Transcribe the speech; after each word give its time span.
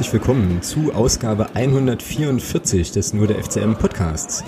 herzlich 0.00 0.14
willkommen 0.14 0.62
zu 0.62 0.94
Ausgabe 0.94 1.54
144 1.54 2.90
des 2.90 3.12
Nur 3.12 3.26
der 3.26 3.44
FCM 3.44 3.74
Podcasts. 3.74 4.42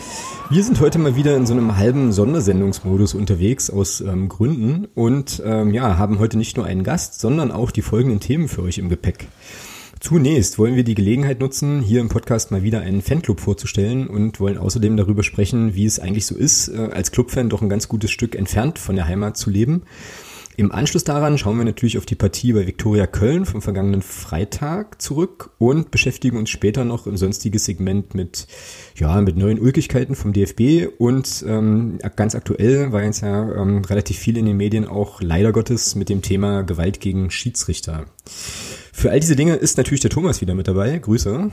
Wir 0.49 0.65
sind 0.65 0.81
heute 0.81 0.99
mal 0.99 1.15
wieder 1.15 1.37
in 1.37 1.45
so 1.45 1.53
einem 1.53 1.77
halben 1.77 2.11
Sondersendungsmodus 2.11 3.13
unterwegs 3.13 3.69
aus 3.69 4.01
ähm, 4.01 4.31
Gründen 4.31 4.89
und 4.95 5.43
ähm, 5.45 5.75
ja, 5.75 5.99
haben 5.99 6.21
heute 6.21 6.39
nicht 6.39 6.57
nur 6.57 6.65
einen 6.65 6.85
Gast, 6.85 7.21
sondern 7.21 7.53
auch 7.53 7.71
die 7.71 7.83
folgenden 7.83 8.19
Themen 8.19 8.49
für 8.49 8.63
euch 8.63 8.79
im 8.79 8.89
Gepäck. 8.89 9.29
Zunächst 10.01 10.59
wollen 10.59 10.75
wir 10.75 10.85
die 10.85 10.95
Gelegenheit 10.95 11.41
nutzen, 11.41 11.83
hier 11.83 12.01
im 12.01 12.09
Podcast 12.09 12.51
mal 12.51 12.63
wieder 12.63 12.81
einen 12.81 13.03
Fanclub 13.03 13.39
vorzustellen 13.39 14.07
und 14.07 14.41
wollen 14.41 14.57
außerdem 14.57 14.97
darüber 14.97 15.23
sprechen, 15.23 15.75
wie 15.75 15.85
es 15.85 16.01
eigentlich 16.01 16.25
so 16.25 16.35
ist, 16.35 16.69
äh, 16.69 16.89
als 16.95 17.13
Clubfan 17.13 17.51
doch 17.51 17.61
ein 17.61 17.69
ganz 17.69 17.89
gutes 17.89 18.11
Stück 18.11 18.37
entfernt 18.37 18.79
von 18.79 18.97
der 18.97 19.07
Heimat 19.07 19.37
zu 19.37 19.51
leben. 19.51 19.83
Im 20.55 20.71
Anschluss 20.71 21.05
daran 21.05 21.39
schauen 21.39 21.57
wir 21.57 21.65
natürlich 21.65 21.97
auf 21.97 22.05
die 22.05 22.15
Partie 22.15 22.53
bei 22.53 22.67
Viktoria 22.67 23.07
Köln 23.07 23.47
vom 23.47 23.63
vergangenen 23.63 24.03
Freitag 24.03 25.01
zurück 25.01 25.51
und 25.57 25.91
beschäftigen 25.91 26.37
uns 26.37 26.51
später 26.51 26.85
noch 26.85 27.07
im 27.07 27.17
sonstiges 27.17 27.65
Segment 27.65 28.15
mit, 28.15 28.47
ja, 28.97 29.19
mit 29.23 29.39
neuen 29.39 29.59
Ulkigkeiten 29.59 30.15
vom 30.15 30.35
DFB 30.35 30.89
und 30.99 31.43
ähm, 31.49 31.99
ganz 32.17 32.35
aktuell 32.35 32.93
war 32.93 33.03
jetzt 33.03 33.23
ja 33.23 33.51
ähm, 33.55 33.83
relativ 33.85 34.19
viel 34.19 34.37
in 34.37 34.45
den 34.45 34.59
Medien 34.59 34.87
auch 34.87 35.23
leider 35.23 35.53
Gottes 35.53 35.95
mit 35.95 36.11
dem 36.11 36.21
Thema 36.21 36.63
Gewalt 36.63 37.01
gegen 37.01 37.31
Schiedsrichter. 37.31 38.05
Für 38.25 39.11
all 39.11 39.21
diese 39.21 39.37
Dinge 39.37 39.55
ist 39.55 39.79
natürlich 39.79 40.01
der 40.01 40.11
Thomas 40.11 40.43
wieder 40.43 40.55
mit 40.55 40.69
dabei. 40.69 40.99
Grüße. 40.99 41.51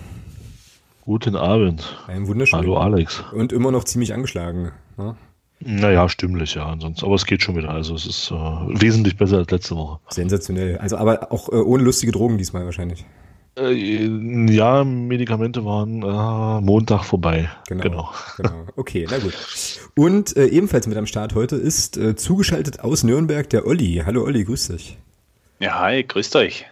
Guten 1.06 1.38
Abend. 1.38 1.98
Ein 2.08 2.28
wunderschön. 2.28 2.60
Hallo 2.60 2.78
Alex. 2.78 3.23
Und 3.32 3.54
immer 3.54 3.72
noch 3.72 3.86
ziemlich 3.86 4.14
angeschlagen. 4.14 4.73
Ja? 4.98 5.16
Naja, 5.62 6.08
stimmlich, 6.08 6.56
ja. 6.56 6.66
Ansonsten, 6.66 7.06
aber 7.06 7.16
es 7.16 7.26
geht 7.26 7.42
schon 7.42 7.56
wieder. 7.56 7.70
Also 7.70 7.96
es 7.96 8.06
ist 8.06 8.32
äh, 8.32 8.36
wesentlich 8.36 9.18
besser 9.18 9.38
als 9.38 9.52
letzte 9.52 9.76
Woche. 9.76 10.00
Sensationell. 10.10 10.78
Also 10.78 10.98
aber 10.98 11.32
auch 11.32 11.50
äh, 11.50 11.56
ohne 11.56 11.84
lustige 11.84 12.12
Drogen 12.12 12.38
diesmal 12.38 12.66
wahrscheinlich. 12.66 13.06
Äh, 13.58 13.74
ja, 14.52 14.84
Medikamente 14.84 15.66
waren 15.66 16.02
äh, 16.02 16.62
Montag 16.66 17.04
vorbei. 17.04 17.50
Genau, 17.68 17.84
genau. 17.84 18.10
genau. 18.38 18.66
Okay, 18.78 19.06
na 19.10 19.18
gut. 19.18 19.34
Und 19.96 20.38
äh, 20.38 20.46
ebenfalls 20.46 20.88
mit 20.88 20.98
am 20.98 21.06
Start 21.06 21.36
heute 21.36 21.58
ist 21.58 21.98
äh, 21.98 22.16
zugeschaltet 22.16 22.80
aus 22.80 23.04
Nürnberg 23.04 23.50
der 23.50 23.66
Olli. 23.68 24.02
Hallo 24.06 24.23
Olli, 24.23 24.46
grüß 24.46 24.70
dich. 24.70 24.98
Ja, 25.60 25.80
hi, 25.80 26.04
grüßt 26.04 26.38
euch. 26.38 26.66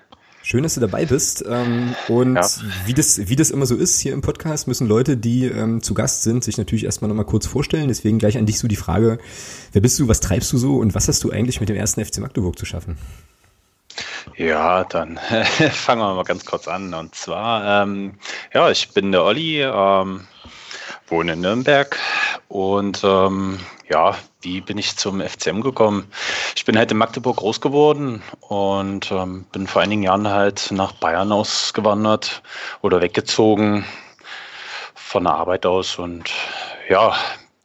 Schön, 0.50 0.64
dass 0.64 0.76
du 0.76 0.80
dabei 0.80 1.06
bist. 1.06 1.44
Ähm, 1.46 1.94
und 2.08 2.36
ja. 2.36 2.50
wie, 2.86 2.94
das, 2.94 3.28
wie 3.28 3.36
das 3.36 3.52
immer 3.52 3.66
so 3.66 3.76
ist 3.76 4.00
hier 4.00 4.14
im 4.14 4.22
Podcast, 4.22 4.66
müssen 4.66 4.88
Leute, 4.88 5.18
die 5.18 5.44
ähm, 5.44 5.84
zu 5.84 5.94
Gast 5.94 6.24
sind, 6.24 6.42
sich 6.42 6.58
natürlich 6.58 6.86
erstmal 6.86 7.10
nochmal 7.10 7.26
kurz 7.26 7.46
vorstellen. 7.46 7.90
Deswegen 7.90 8.18
gleich 8.18 8.38
an 8.38 8.46
dich 8.46 8.58
so 8.58 8.70
die 8.70 8.78
Frage, 8.78 9.18
wer 9.74 9.82
bist 9.82 10.00
du, 10.00 10.08
was 10.08 10.22
treibst 10.22 10.54
du 10.54 10.58
so 10.58 10.78
und 10.78 10.96
was 10.96 11.10
hast 11.10 11.22
du 11.26 11.32
eigentlich 11.32 11.60
mit 11.60 11.68
dem 11.68 11.76
ersten 11.76 12.06
FC 12.06 12.20
Magdeburg 12.20 12.58
zu 12.58 12.66
schaffen? 12.66 12.98
Ja, 14.38 14.86
dann 14.86 15.18
fangen 15.74 16.00
wir 16.00 16.16
mal 16.16 16.24
ganz 16.24 16.46
kurz 16.46 16.70
an. 16.70 16.94
Und 16.94 17.14
zwar, 17.14 17.84
ähm, 17.84 18.14
ja, 18.54 18.72
ich 18.72 18.94
bin 18.94 19.12
der 19.12 19.26
Olli, 19.26 19.62
ähm, 19.62 20.28
wohne 21.08 21.34
in 21.34 21.42
Nürnberg 21.42 21.98
und 22.48 23.02
ähm, 23.04 23.60
ja, 23.90 24.16
wie 24.42 24.62
bin 24.62 24.78
ich 24.78 24.98
zum 24.98 25.22
FCM 25.22 25.62
gekommen? 25.62 26.12
Ich 26.56 26.66
bin 26.66 26.78
halt 26.78 26.92
in 26.92 26.98
Magdeburg 26.98 27.38
groß 27.38 27.62
geworden 27.62 28.22
und 28.42 29.12
ähm, 29.12 29.46
bin 29.52 29.68
vor 29.68 29.82
einigen 29.82 30.04
Jahren 30.04 30.28
halt 30.28 30.72
nach 30.72 30.92
Bayern 30.94 31.32
ausgewandert 31.32 32.42
oder 32.82 33.02
weggezogen 33.02 33.86
von 34.94 35.24
der 35.24 35.34
Arbeit 35.34 35.66
aus 35.66 35.98
und 35.98 36.30
ja, 36.90 37.16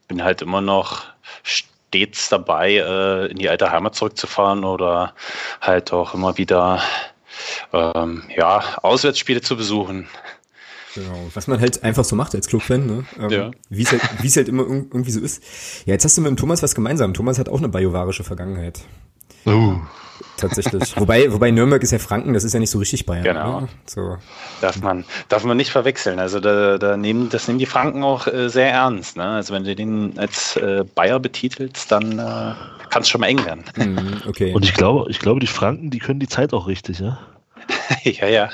bin 0.08 0.22
halt 0.22 0.42
immer 0.42 0.60
noch 0.60 1.02
stets 1.42 2.28
dabei, 2.28 2.76
äh, 2.76 3.26
in 3.26 3.38
die 3.38 3.48
alte 3.48 3.70
Heimat 3.70 3.94
zurückzufahren 3.94 4.64
oder 4.64 5.14
halt 5.60 5.92
auch 5.92 6.14
immer 6.14 6.38
wieder 6.38 6.80
ähm, 7.72 8.24
ja, 8.34 8.62
Auswärtsspiele 8.82 9.40
zu 9.40 9.56
besuchen. 9.56 10.08
Genau, 10.94 11.30
was 11.32 11.46
man 11.46 11.60
halt 11.60 11.82
einfach 11.82 12.04
so 12.04 12.16
macht 12.16 12.34
als 12.34 12.48
Clubfan, 12.48 12.86
ne? 12.86 13.04
Ähm, 13.18 13.30
ja. 13.30 13.50
Wie 13.68 13.82
es 13.82 13.92
halt, 13.92 14.02
wie's 14.22 14.36
halt 14.36 14.48
immer 14.48 14.64
irgendwie 14.64 15.10
so 15.10 15.20
ist. 15.20 15.42
Ja, 15.86 15.94
jetzt 15.94 16.04
hast 16.04 16.16
du 16.16 16.20
mit 16.20 16.28
dem 16.28 16.36
Thomas 16.36 16.62
was 16.62 16.74
gemeinsam. 16.74 17.14
Thomas 17.14 17.38
hat 17.38 17.48
auch 17.48 17.58
eine 17.58 17.68
bajuwarische 17.68 18.24
Vergangenheit. 18.24 18.80
Oh. 19.46 19.74
Tatsächlich. 20.36 20.96
wobei, 21.00 21.32
wobei 21.32 21.50
Nürnberg 21.50 21.82
ist 21.82 21.90
ja 21.90 21.98
Franken, 21.98 22.32
das 22.32 22.44
ist 22.44 22.52
ja 22.52 22.60
nicht 22.60 22.70
so 22.70 22.78
richtig 22.78 23.06
Bayern. 23.06 23.24
Genau. 23.24 23.60
Ne? 23.62 23.68
So. 23.86 24.18
Darf 24.60 24.80
man, 24.80 25.04
darf 25.28 25.44
man 25.44 25.56
nicht 25.56 25.70
verwechseln. 25.70 26.18
Also 26.18 26.40
da, 26.40 26.78
da 26.78 26.96
nehmen, 26.96 27.28
das 27.30 27.48
nehmen 27.48 27.58
die 27.58 27.66
Franken 27.66 28.02
auch 28.02 28.26
äh, 28.26 28.48
sehr 28.48 28.70
ernst. 28.70 29.16
Ne? 29.16 29.24
Also 29.24 29.54
wenn 29.54 29.64
du 29.64 29.74
den 29.74 30.18
als 30.18 30.56
äh, 30.56 30.84
Bayer 30.94 31.20
betitelst, 31.20 31.90
dann 31.90 32.18
äh, 32.18 32.54
kann 32.90 33.02
es 33.02 33.08
schon 33.08 33.20
mal 33.20 33.28
eng 33.28 33.44
werden. 33.44 33.64
Mm, 33.76 34.28
okay. 34.28 34.52
Und 34.54 34.64
ich 34.64 34.74
glaube, 34.74 35.10
ich 35.10 35.18
glaube, 35.18 35.40
die 35.40 35.46
Franken, 35.46 35.90
die 35.90 35.98
können 35.98 36.20
die 36.20 36.28
Zeit 36.28 36.52
auch 36.52 36.66
richtig, 36.66 37.00
ja? 37.00 37.18
ja, 38.04 38.26
ja. 38.26 38.50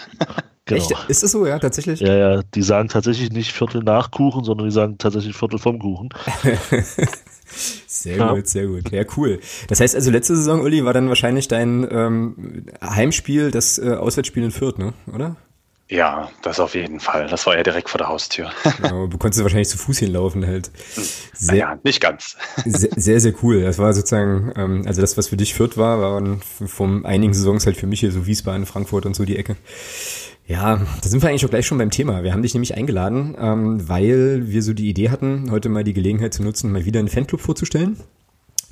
Genau. 0.68 0.82
Echt? 0.82 1.08
Ist 1.08 1.22
das 1.22 1.32
so, 1.32 1.46
ja, 1.46 1.58
tatsächlich? 1.58 2.00
Ja, 2.00 2.14
ja, 2.14 2.42
die 2.42 2.62
sagen 2.62 2.88
tatsächlich 2.88 3.32
nicht 3.32 3.52
Viertel 3.52 3.82
nach 3.82 4.10
Kuchen, 4.10 4.44
sondern 4.44 4.66
die 4.66 4.72
sagen 4.72 4.98
tatsächlich 4.98 5.34
Viertel 5.34 5.58
vom 5.58 5.78
Kuchen. 5.78 6.10
sehr 7.86 8.16
ja. 8.18 8.32
gut, 8.34 8.46
sehr 8.46 8.66
gut. 8.66 8.90
Ja, 8.92 9.04
cool. 9.16 9.40
Das 9.68 9.80
heißt 9.80 9.94
also, 9.94 10.10
letzte 10.10 10.36
Saison, 10.36 10.60
Uli, 10.60 10.84
war 10.84 10.92
dann 10.92 11.08
wahrscheinlich 11.08 11.48
dein 11.48 11.88
ähm, 11.90 12.66
Heimspiel, 12.82 13.50
das 13.50 13.78
äh, 13.78 13.94
Auswärtsspiel 13.94 14.44
in 14.44 14.50
Fürth, 14.50 14.78
ne? 14.78 14.92
oder? 15.12 15.36
Ja, 15.90 16.30
das 16.42 16.60
auf 16.60 16.74
jeden 16.74 17.00
Fall. 17.00 17.28
Das 17.28 17.46
war 17.46 17.56
ja 17.56 17.62
direkt 17.62 17.88
vor 17.88 17.96
der 17.96 18.08
Haustür. 18.08 18.50
Genau, 18.82 19.06
du 19.06 19.16
konntest 19.16 19.42
wahrscheinlich 19.42 19.68
zu 19.68 19.78
Fuß 19.78 19.98
hinlaufen 19.98 20.46
halt. 20.46 20.70
Sehr, 21.32 21.54
naja, 21.54 21.78
nicht 21.82 22.00
ganz. 22.02 22.36
Sehr, 22.66 22.90
sehr, 22.94 23.20
sehr, 23.20 23.32
cool. 23.42 23.62
Das 23.62 23.78
war 23.78 23.94
sozusagen, 23.94 24.52
ähm, 24.56 24.84
also 24.86 25.00
das, 25.00 25.16
was 25.16 25.28
für 25.28 25.38
dich 25.38 25.54
Fürth 25.54 25.78
war, 25.78 26.00
waren 26.00 26.42
von 26.42 27.06
einigen 27.06 27.32
Saisons 27.32 27.64
halt 27.64 27.76
für 27.78 27.86
mich 27.86 28.00
hier 28.00 28.12
so 28.12 28.26
Wiesbaden, 28.26 28.66
Frankfurt 28.66 29.06
und 29.06 29.14
so 29.14 29.24
die 29.24 29.36
Ecke. 29.36 29.56
Ja, 30.48 30.80
da 31.02 31.08
sind 31.08 31.22
wir 31.22 31.28
eigentlich 31.28 31.44
auch 31.44 31.50
gleich 31.50 31.66
schon 31.66 31.76
beim 31.76 31.90
Thema. 31.90 32.22
Wir 32.22 32.32
haben 32.32 32.40
dich 32.40 32.54
nämlich 32.54 32.74
eingeladen, 32.74 33.36
ähm, 33.38 33.86
weil 33.86 34.44
wir 34.46 34.62
so 34.62 34.72
die 34.72 34.88
Idee 34.88 35.10
hatten, 35.10 35.50
heute 35.50 35.68
mal 35.68 35.84
die 35.84 35.92
Gelegenheit 35.92 36.32
zu 36.32 36.42
nutzen, 36.42 36.72
mal 36.72 36.86
wieder 36.86 37.00
einen 37.00 37.08
Fanclub 37.08 37.42
vorzustellen. 37.42 37.98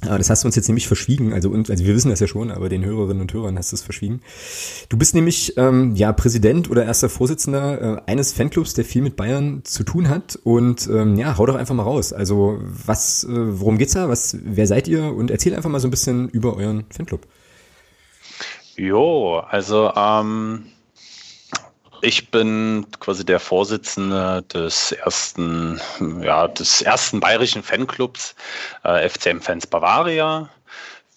Äh, 0.00 0.16
das 0.16 0.30
hast 0.30 0.42
du 0.42 0.48
uns 0.48 0.56
jetzt 0.56 0.68
nämlich 0.68 0.86
verschwiegen, 0.86 1.34
also, 1.34 1.50
und, 1.50 1.68
also 1.68 1.84
wir 1.84 1.94
wissen 1.94 2.08
das 2.08 2.20
ja 2.20 2.28
schon, 2.28 2.50
aber 2.50 2.70
den 2.70 2.82
Hörerinnen 2.82 3.20
und 3.20 3.34
Hörern 3.34 3.58
hast 3.58 3.72
du 3.72 3.76
es 3.76 3.82
verschwiegen. 3.82 4.22
Du 4.88 4.96
bist 4.96 5.14
nämlich 5.14 5.58
ähm, 5.58 5.94
ja 5.94 6.14
Präsident 6.14 6.70
oder 6.70 6.86
erster 6.86 7.10
Vorsitzender 7.10 7.98
äh, 8.06 8.10
eines 8.10 8.32
Fanclubs, 8.32 8.72
der 8.72 8.86
viel 8.86 9.02
mit 9.02 9.16
Bayern 9.16 9.60
zu 9.64 9.84
tun 9.84 10.08
hat. 10.08 10.38
Und 10.44 10.86
ähm, 10.86 11.16
ja, 11.16 11.36
hau 11.36 11.44
doch 11.44 11.56
einfach 11.56 11.74
mal 11.74 11.82
raus. 11.82 12.14
Also 12.14 12.58
was, 12.62 13.24
äh, 13.24 13.28
worum 13.30 13.76
geht's 13.76 13.92
da? 13.92 14.08
Was, 14.08 14.38
wer 14.42 14.66
seid 14.66 14.88
ihr? 14.88 15.14
Und 15.14 15.30
erzähl 15.30 15.54
einfach 15.54 15.68
mal 15.68 15.80
so 15.80 15.88
ein 15.88 15.90
bisschen 15.90 16.30
über 16.30 16.56
euren 16.56 16.86
Fanclub. 16.88 17.26
Jo, 18.76 19.40
also 19.40 19.92
ähm, 19.94 20.64
ich 22.06 22.30
bin 22.30 22.86
quasi 23.00 23.26
der 23.26 23.40
Vorsitzende 23.40 24.42
des 24.42 24.92
ersten, 24.92 25.80
ja, 26.22 26.46
des 26.46 26.80
ersten 26.80 27.18
bayerischen 27.18 27.64
Fanclubs 27.64 28.36
äh, 28.84 29.08
FCM 29.08 29.40
Fans 29.40 29.66
Bavaria. 29.66 30.48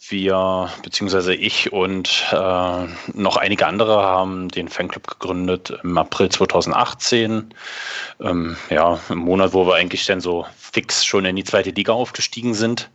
Wir, 0.08 0.72
beziehungsweise 0.82 1.36
ich 1.36 1.72
und 1.72 2.26
äh, 2.32 2.88
noch 3.14 3.38
einige 3.38 3.68
andere 3.68 4.02
haben 4.02 4.50
den 4.50 4.68
Fanclub 4.68 5.06
gegründet 5.06 5.78
im 5.84 5.96
April 5.96 6.30
2018. 6.30 7.54
Ähm, 8.20 8.58
ja, 8.72 9.00
im 9.10 9.20
Monat, 9.20 9.54
wo 9.54 9.68
wir 9.68 9.76
eigentlich 9.76 10.08
dann 10.08 10.22
so 10.22 10.48
fix 10.58 11.06
schon 11.06 11.24
in 11.26 11.36
die 11.36 11.44
zweite 11.44 11.70
Liga 11.70 11.94
aufgestiegen 11.94 12.56
sind. 12.56 12.90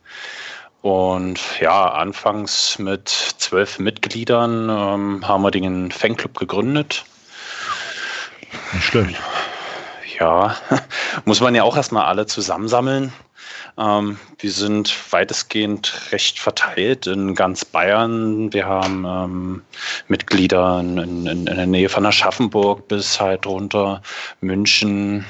Und 0.83 1.41
ja, 1.61 1.93
anfangs 1.93 2.77
mit 2.81 3.09
zwölf 3.09 3.79
Mitgliedern 3.79 4.69
ähm, 4.69 5.29
haben 5.29 5.43
wir 5.43 5.53
den 5.53 5.93
Fanclub 5.93 6.37
gegründet 6.37 7.05
nicht 8.75 8.85
schlecht. 8.85 9.21
Ja, 10.19 10.57
muss 11.25 11.41
man 11.41 11.55
ja 11.55 11.63
auch 11.63 11.77
erstmal 11.77 12.05
alle 12.05 12.27
zusammensammeln. 12.27 13.13
Ähm, 13.77 14.19
wir 14.39 14.53
sind 14.53 14.95
weitestgehend 15.13 16.13
recht 16.13 16.39
verteilt 16.39 17.07
in 17.07 17.35
ganz 17.35 17.65
Bayern. 17.65 18.53
Wir 18.53 18.67
haben 18.67 19.05
ähm, 19.05 19.63
Mitglieder 20.07 20.79
in, 20.81 20.99
in, 20.99 21.27
in, 21.27 21.45
der 21.45 21.67
Nähe 21.67 21.89
von 21.89 22.07
Aschaffenburg 22.07 22.87
bis 22.87 23.21
halt 23.21 23.47
runter 23.47 24.01
München, 24.41 25.25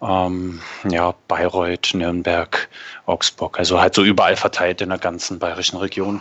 ähm, 0.00 0.60
ja, 0.88 1.14
Bayreuth, 1.28 1.92
Nürnberg, 1.92 2.68
Augsburg. 3.04 3.58
Also 3.58 3.80
halt 3.80 3.94
so 3.94 4.02
überall 4.02 4.36
verteilt 4.36 4.80
in 4.80 4.88
der 4.88 4.98
ganzen 4.98 5.38
bayerischen 5.38 5.76
Region. 5.76 6.20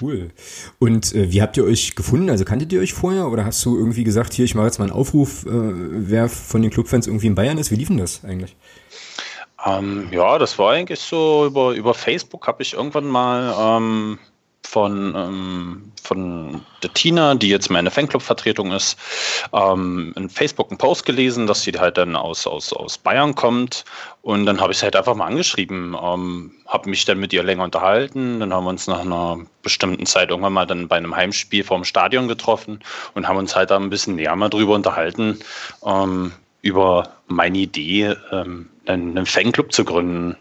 Cool. 0.00 0.30
Und 0.78 1.14
äh, 1.14 1.32
wie 1.32 1.40
habt 1.40 1.56
ihr 1.56 1.64
euch 1.64 1.94
gefunden? 1.94 2.28
Also 2.28 2.44
kanntet 2.44 2.72
ihr 2.72 2.80
euch 2.80 2.92
vorher 2.92 3.28
oder 3.28 3.44
hast 3.44 3.64
du 3.64 3.78
irgendwie 3.78 4.04
gesagt, 4.04 4.34
hier, 4.34 4.44
ich 4.44 4.54
mache 4.54 4.66
jetzt 4.66 4.78
mal 4.78 4.84
einen 4.84 4.92
Aufruf, 4.92 5.46
äh, 5.46 5.50
wer 5.50 6.28
von 6.28 6.62
den 6.62 6.70
Clubfans 6.70 7.06
irgendwie 7.06 7.28
in 7.28 7.34
Bayern 7.34 7.58
ist? 7.58 7.70
Wie 7.70 7.76
lief 7.76 7.88
denn 7.88 7.98
das 7.98 8.24
eigentlich? 8.24 8.56
Ähm, 9.64 10.08
ja, 10.10 10.38
das 10.38 10.58
war 10.58 10.72
eigentlich 10.72 11.00
so 11.00 11.46
über, 11.46 11.72
über 11.72 11.94
Facebook 11.94 12.46
habe 12.46 12.62
ich 12.62 12.74
irgendwann 12.74 13.06
mal 13.06 13.78
ähm, 13.78 14.18
von, 14.66 15.14
ähm, 15.14 15.92
von 16.02 16.60
der 16.82 16.92
Tina, 16.92 17.34
die 17.34 17.48
jetzt 17.48 17.70
meine 17.70 17.90
Fanclub-Vertretung 17.90 18.72
ist, 18.72 18.98
ähm, 19.52 20.12
in 20.16 20.28
Facebook 20.28 20.70
einen 20.70 20.78
Post 20.78 21.06
gelesen, 21.06 21.46
dass 21.46 21.62
sie 21.62 21.72
halt 21.72 21.96
dann 21.96 22.16
aus, 22.16 22.46
aus, 22.46 22.72
aus 22.72 22.98
Bayern 22.98 23.34
kommt. 23.34 23.84
Und 24.22 24.44
dann 24.44 24.60
habe 24.60 24.72
ich 24.72 24.78
sie 24.78 24.84
halt 24.84 24.96
einfach 24.96 25.14
mal 25.14 25.26
angeschrieben, 25.26 25.96
ähm, 26.00 26.50
habe 26.66 26.90
mich 26.90 27.04
dann 27.04 27.18
mit 27.18 27.32
ihr 27.32 27.44
länger 27.44 27.64
unterhalten. 27.64 28.40
Dann 28.40 28.52
haben 28.52 28.64
wir 28.64 28.70
uns 28.70 28.86
nach 28.88 29.00
einer 29.00 29.38
bestimmten 29.62 30.04
Zeit 30.04 30.30
irgendwann 30.30 30.52
mal 30.52 30.66
dann 30.66 30.88
bei 30.88 30.96
einem 30.96 31.14
Heimspiel 31.14 31.62
vorm 31.62 31.84
Stadion 31.84 32.28
getroffen 32.28 32.80
und 33.14 33.28
haben 33.28 33.38
uns 33.38 33.54
halt 33.54 33.70
da 33.70 33.76
ein 33.76 33.90
bisschen 33.90 34.16
näher 34.16 34.34
mal 34.36 34.48
drüber 34.48 34.74
unterhalten, 34.74 35.38
ähm, 35.84 36.32
über 36.62 37.10
meine 37.28 37.58
Idee, 37.58 38.16
ähm, 38.32 38.68
einen 38.86 39.26
Fanclub 39.26 39.72
zu 39.72 39.84
gründen. 39.84 40.36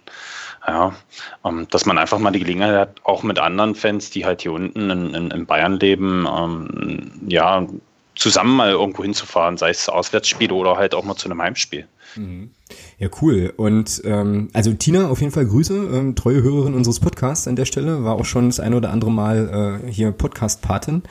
Ja, 0.67 0.95
ähm, 1.43 1.67
dass 1.69 1.85
man 1.85 1.97
einfach 1.97 2.17
mal 2.17 2.31
die 2.31 2.39
Gelegenheit 2.39 2.75
hat, 2.75 2.95
auch 3.03 3.21
mit 3.21 3.37
anderen 3.37 3.75
Fans, 3.75 4.09
die 4.09 4.25
halt 4.25 4.41
hier 4.41 4.51
unten 4.51 4.89
in, 4.89 5.13
in, 5.13 5.31
in 5.31 5.45
Bayern 5.45 5.79
leben, 5.79 6.27
ähm, 6.27 7.11
ja, 7.27 7.67
zusammen 8.15 8.55
mal 8.55 8.71
irgendwo 8.71 9.03
hinzufahren, 9.03 9.57
sei 9.57 9.69
es 9.69 9.89
Auswärtsspiele 9.89 10.53
oder 10.53 10.77
halt 10.77 10.95
auch 10.95 11.03
mal 11.03 11.15
zu 11.15 11.29
einem 11.29 11.41
Heimspiel. 11.41 11.87
Mhm. 12.15 12.49
Ja, 12.97 13.09
cool. 13.21 13.53
Und 13.57 14.01
ähm, 14.05 14.49
also 14.53 14.73
Tina, 14.73 15.09
auf 15.09 15.19
jeden 15.19 15.33
Fall 15.33 15.45
Grüße, 15.45 15.73
ähm, 15.73 16.15
treue 16.15 16.41
Hörerin 16.41 16.73
unseres 16.73 16.99
Podcasts 16.99 17.47
an 17.47 17.55
der 17.55 17.65
Stelle, 17.65 18.03
war 18.03 18.15
auch 18.15 18.25
schon 18.25 18.47
das 18.47 18.59
eine 18.59 18.77
oder 18.77 18.89
andere 18.89 19.11
Mal 19.11 19.81
äh, 19.85 19.91
hier 19.91 20.11
Podcast-Patin. 20.11 21.03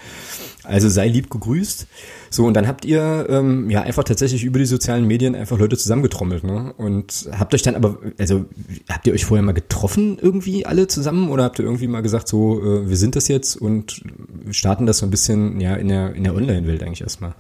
Also 0.65 0.89
sei 0.89 1.09
lieb 1.09 1.31
gegrüßt. 1.31 1.87
So, 2.35 2.47
und 2.47 2.55
dann 2.55 2.67
habt 2.67 2.85
ihr 2.85 3.27
ähm, 3.29 3.71
ja 3.71 3.83
einfach 3.83 4.03
tatsächlich 4.03 4.43
über 4.43 4.59
die 4.59 4.65
sozialen 4.65 5.07
Medien 5.07 5.37
einfach 5.37 5.57
Leute 5.57 5.77
zusammengetrommelt, 5.77 6.43
ne? 6.43 6.75
Und 6.77 7.29
habt 7.39 7.55
euch 7.55 7.63
dann 7.63 7.77
aber, 7.77 7.99
also 8.19 8.47
habt 8.91 9.07
ihr 9.07 9.13
euch 9.13 9.25
vorher 9.25 9.45
mal 9.45 9.53
getroffen 9.53 10.19
irgendwie 10.21 10.67
alle 10.67 10.89
zusammen 10.89 11.29
oder 11.29 11.45
habt 11.45 11.61
ihr 11.61 11.65
irgendwie 11.65 11.87
mal 11.87 12.01
gesagt, 12.01 12.27
so, 12.27 12.61
äh, 12.61 12.89
wir 12.89 12.97
sind 12.97 13.15
das 13.15 13.29
jetzt 13.29 13.55
und 13.55 14.03
starten 14.51 14.85
das 14.85 14.99
so 14.99 15.07
ein 15.07 15.11
bisschen 15.11 15.61
ja 15.61 15.77
in 15.77 15.87
der, 15.87 16.13
in 16.17 16.25
der 16.25 16.35
Online-Welt 16.35 16.83
eigentlich 16.83 17.03
erstmal? 17.03 17.37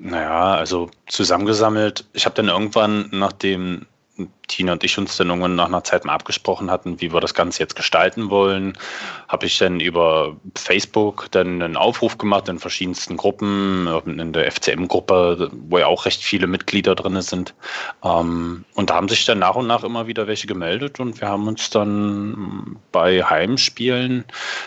Naja, 0.00 0.56
also 0.56 0.90
zusammengesammelt. 1.06 2.06
Ich 2.12 2.24
habe 2.24 2.34
dann 2.34 2.48
irgendwann, 2.48 3.08
nachdem 3.12 3.86
Tina 4.50 4.72
und 4.72 4.84
ich 4.84 4.98
uns 4.98 5.16
dann 5.16 5.28
irgendwann 5.28 5.54
nach 5.54 5.66
einer 5.66 5.84
Zeit 5.84 6.04
mal 6.04 6.14
abgesprochen 6.14 6.70
hatten, 6.70 7.00
wie 7.00 7.12
wir 7.12 7.20
das 7.20 7.34
Ganze 7.34 7.60
jetzt 7.60 7.76
gestalten 7.76 8.30
wollen, 8.30 8.76
habe 9.28 9.46
ich 9.46 9.58
dann 9.58 9.78
über 9.78 10.36
Facebook 10.56 11.28
dann 11.30 11.62
einen 11.62 11.76
Aufruf 11.76 12.18
gemacht 12.18 12.48
in 12.48 12.58
verschiedensten 12.58 13.16
Gruppen, 13.16 13.86
in 14.06 14.32
der 14.32 14.50
FCM-Gruppe, 14.50 15.50
wo 15.68 15.78
ja 15.78 15.86
auch 15.86 16.04
recht 16.04 16.22
viele 16.22 16.48
Mitglieder 16.48 16.96
drin 16.96 17.20
sind. 17.22 17.54
Ähm, 18.02 18.64
und 18.74 18.90
da 18.90 18.94
haben 18.96 19.08
sich 19.08 19.24
dann 19.24 19.38
nach 19.38 19.54
und 19.54 19.68
nach 19.68 19.84
immer 19.84 20.08
wieder 20.08 20.26
welche 20.26 20.48
gemeldet 20.48 20.98
und 20.98 21.20
wir 21.20 21.28
haben 21.28 21.46
uns 21.46 21.70
dann 21.70 22.76
bei 22.90 23.22
Heimspielen, 23.22 24.24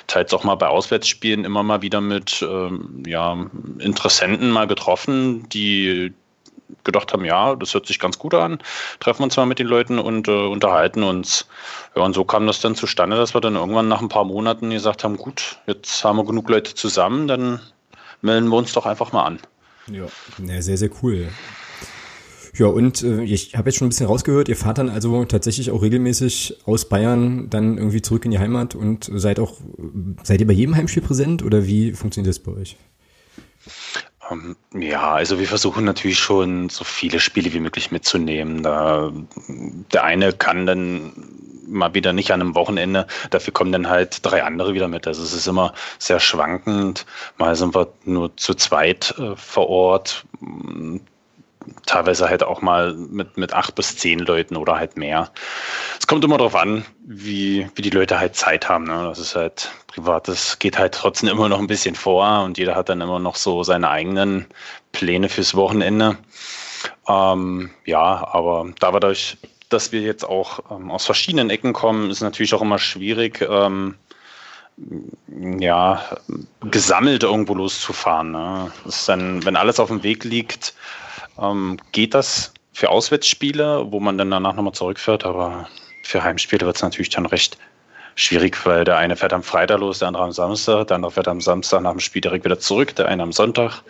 teils 0.08 0.34
auch 0.34 0.46
mal 0.46 0.56
bei 0.56 0.68
Auswärtsspielen 0.68 1.44
immer 1.44 1.64
mal 1.64 1.82
wieder 1.82 2.00
mit 2.00 2.42
ähm, 2.42 3.04
ja, 3.06 3.38
Interessenten 3.80 4.50
mal 4.50 4.68
getroffen, 4.68 5.48
die 5.50 6.14
gedacht 6.84 7.14
haben, 7.14 7.26
ja, 7.26 7.56
das 7.56 7.74
hört 7.74 7.88
sich 7.88 8.00
ganz 8.00 8.18
gut 8.18 8.34
an, 8.34 8.60
treffen 9.00 9.20
wir 9.20 9.26
uns 9.26 9.38
mal 9.38 9.46
mit 9.46 9.60
den 9.60 9.68
Leuten 9.68 10.00
und 10.00 10.28
äh, 10.28 10.32
unterhalten 10.32 11.04
uns. 11.04 11.48
Ja, 11.96 12.04
und 12.04 12.14
so 12.14 12.24
kam 12.24 12.48
das 12.48 12.62
dann 12.62 12.76
zustande, 12.76 13.18
dass 13.18 13.34
wir 13.34 13.42
dann 13.42 13.56
irgendwann 13.56 13.88
nach 13.88 14.02
ein 14.02 14.10
paar 14.10 14.26
Monaten 14.26 14.70
gesagt 14.70 15.04
haben, 15.04 15.18
gut, 15.18 15.60
jetzt 15.68 16.04
haben 16.04 16.18
wir 16.18 16.26
genug 16.26 16.50
Leute 16.50 16.74
zusammen, 16.74 17.28
dann 17.28 17.60
melden 18.22 18.50
wir 18.50 18.58
uns 18.58 18.74
doch 18.74 18.86
einfach 18.86 19.12
mal 19.12 19.24
an. 19.24 19.40
Ja, 19.92 20.06
ja 20.46 20.62
sehr, 20.62 20.78
sehr 20.78 20.90
cool. 21.02 21.30
Ja, 22.56 22.68
und 22.68 23.02
äh, 23.02 23.24
ich 23.24 23.56
habe 23.56 23.70
jetzt 23.70 23.78
schon 23.78 23.88
ein 23.88 23.90
bisschen 23.90 24.06
rausgehört, 24.06 24.48
ihr 24.48 24.56
fahrt 24.56 24.78
dann 24.78 24.90
also 24.90 25.26
tatsächlich 25.26 25.72
auch 25.72 25.82
regelmäßig 25.82 26.60
aus 26.66 26.88
Bayern 26.88 27.50
dann 27.50 27.78
irgendwie 27.78 28.02
zurück 28.02 28.26
in 28.26 28.32
die 28.32 28.38
Heimat 28.40 28.76
und 28.76 29.10
seid 29.12 29.40
auch, 29.40 29.58
seid 30.22 30.40
ihr 30.40 30.48
bei 30.48 30.54
jedem 30.54 30.76
Heimspiel 30.76 31.02
präsent 31.02 31.44
oder 31.44 31.66
wie 31.66 31.94
funktioniert 31.94 32.30
das 32.30 32.40
bei 32.40 32.52
euch? 32.52 32.78
Ähm, 34.32 34.56
ja, 34.74 35.14
also 35.14 35.40
wir 35.40 35.48
versuchen 35.48 35.86
natürlich 35.86 36.20
schon 36.20 36.70
so 36.70 36.84
viele 36.84 37.20
Spiele 37.20 37.54
wie 37.54 37.60
möglich 37.60 37.92
mitzunehmen. 37.92 38.64
Da, 38.64 39.12
der 39.92 40.04
eine 40.04 40.34
kann 40.34 40.66
dann 40.66 41.14
mal 41.68 41.94
wieder 41.94 42.14
nicht 42.14 42.32
an 42.32 42.42
einem 42.42 42.56
Wochenende, 42.56 43.08
dafür 43.30 43.54
kommen 43.54 43.72
dann 43.72 43.90
halt 43.90 44.20
drei 44.24 44.44
andere 44.44 44.74
wieder 44.74 44.88
mit. 44.88 45.08
Also 45.08 45.24
es 45.24 45.34
ist 45.34 45.48
immer 45.48 45.74
sehr 45.98 46.20
schwankend. 46.20 47.06
Mal 47.38 47.56
sind 47.56 47.76
wir 47.76 47.88
nur 48.06 48.36
zu 48.38 48.54
zweit 48.54 49.16
äh, 49.18 49.36
vor 49.36 49.70
Ort, 49.70 50.26
teilweise 51.86 52.30
halt 52.30 52.44
auch 52.44 52.62
mal 52.62 52.94
mit, 52.94 53.38
mit 53.38 53.54
acht 53.54 53.76
bis 53.76 53.98
zehn 53.98 54.20
Leuten 54.20 54.56
oder 54.56 54.78
halt 54.78 54.98
mehr. 54.98 55.32
Es 56.00 56.08
kommt 56.08 56.24
immer 56.24 56.38
darauf 56.38 56.56
an, 56.56 56.86
wie, 57.06 57.68
wie 57.76 57.82
die 57.82 57.90
Leute 57.90 58.20
halt 58.20 58.36
Zeit 58.36 58.70
haben. 58.70 58.86
Ne? 58.86 59.04
Das 59.04 59.20
ist 59.20 59.36
halt 59.36 59.72
privat, 59.88 60.28
das 60.28 60.60
geht 60.60 60.78
halt 60.78 60.94
trotzdem 60.94 61.30
immer 61.30 61.50
noch 61.50 61.60
ein 61.60 61.68
bisschen 61.68 61.96
vor 61.96 62.44
und 62.44 62.58
jeder 62.58 62.76
hat 62.76 62.90
dann 62.90 63.02
immer 63.02 63.20
noch 63.20 63.36
so 63.36 63.64
seine 63.64 63.90
eigenen 63.90 64.46
Pläne 64.92 65.30
fürs 65.30 65.56
Wochenende. 65.56 66.18
Ähm, 67.08 67.70
ja, 67.86 68.28
aber 68.32 68.72
dadurch, 68.80 69.38
dass 69.70 69.92
wir 69.92 70.02
jetzt 70.02 70.24
auch 70.24 70.60
ähm, 70.72 70.92
aus 70.92 71.06
verschiedenen 71.06 71.50
Ecken 71.50 71.74
kommen, 71.74 72.10
ist 72.10 72.22
natürlich 72.22 72.54
auch 72.54 72.62
immer 72.62 72.80
schwierig, 72.80 73.46
ähm, 73.48 73.96
ja, 75.50 76.04
gesammelt 76.62 77.24
irgendwo 77.24 77.54
loszufahren. 77.54 78.32
Ne? 78.32 78.72
Das 78.86 79.00
ist 79.00 79.10
dann, 79.10 79.46
wenn 79.46 79.56
alles 79.56 79.80
auf 79.80 79.90
dem 79.90 80.04
Weg 80.04 80.24
liegt, 80.24 80.74
ähm, 81.40 81.78
geht 81.92 82.14
das 82.14 82.54
für 82.74 82.90
Auswärtsspiele, 82.90 83.92
wo 83.92 84.00
man 84.00 84.18
dann 84.18 84.32
danach 84.32 84.56
nochmal 84.56 84.74
zurückfährt, 84.74 85.26
aber 85.26 85.68
für 86.04 86.24
Heimspiele 86.24 86.66
wird 86.66 86.76
es 86.76 86.82
natürlich 86.82 87.10
dann 87.10 87.26
recht 87.26 87.58
schwierig, 88.16 88.66
weil 88.66 88.84
der 88.84 88.98
eine 88.98 89.16
fährt 89.16 89.34
am 89.34 89.44
Freitag 89.44 89.80
los, 89.80 90.00
der 90.00 90.10
andere 90.10 90.24
am 90.24 90.32
Samstag, 90.32 90.88
der 90.88 90.96
andere 90.96 91.12
fährt 91.12 91.28
am 91.28 91.42
Samstag 91.42 91.82
nach 91.82 91.92
dem 91.92 92.00
Spiel 92.00 92.22
direkt 92.22 92.46
wieder 92.46 92.60
zurück, 92.60 92.96
der 92.96 93.08
eine 93.08 93.24
am 93.24 93.32
Sonntag. 93.32 93.84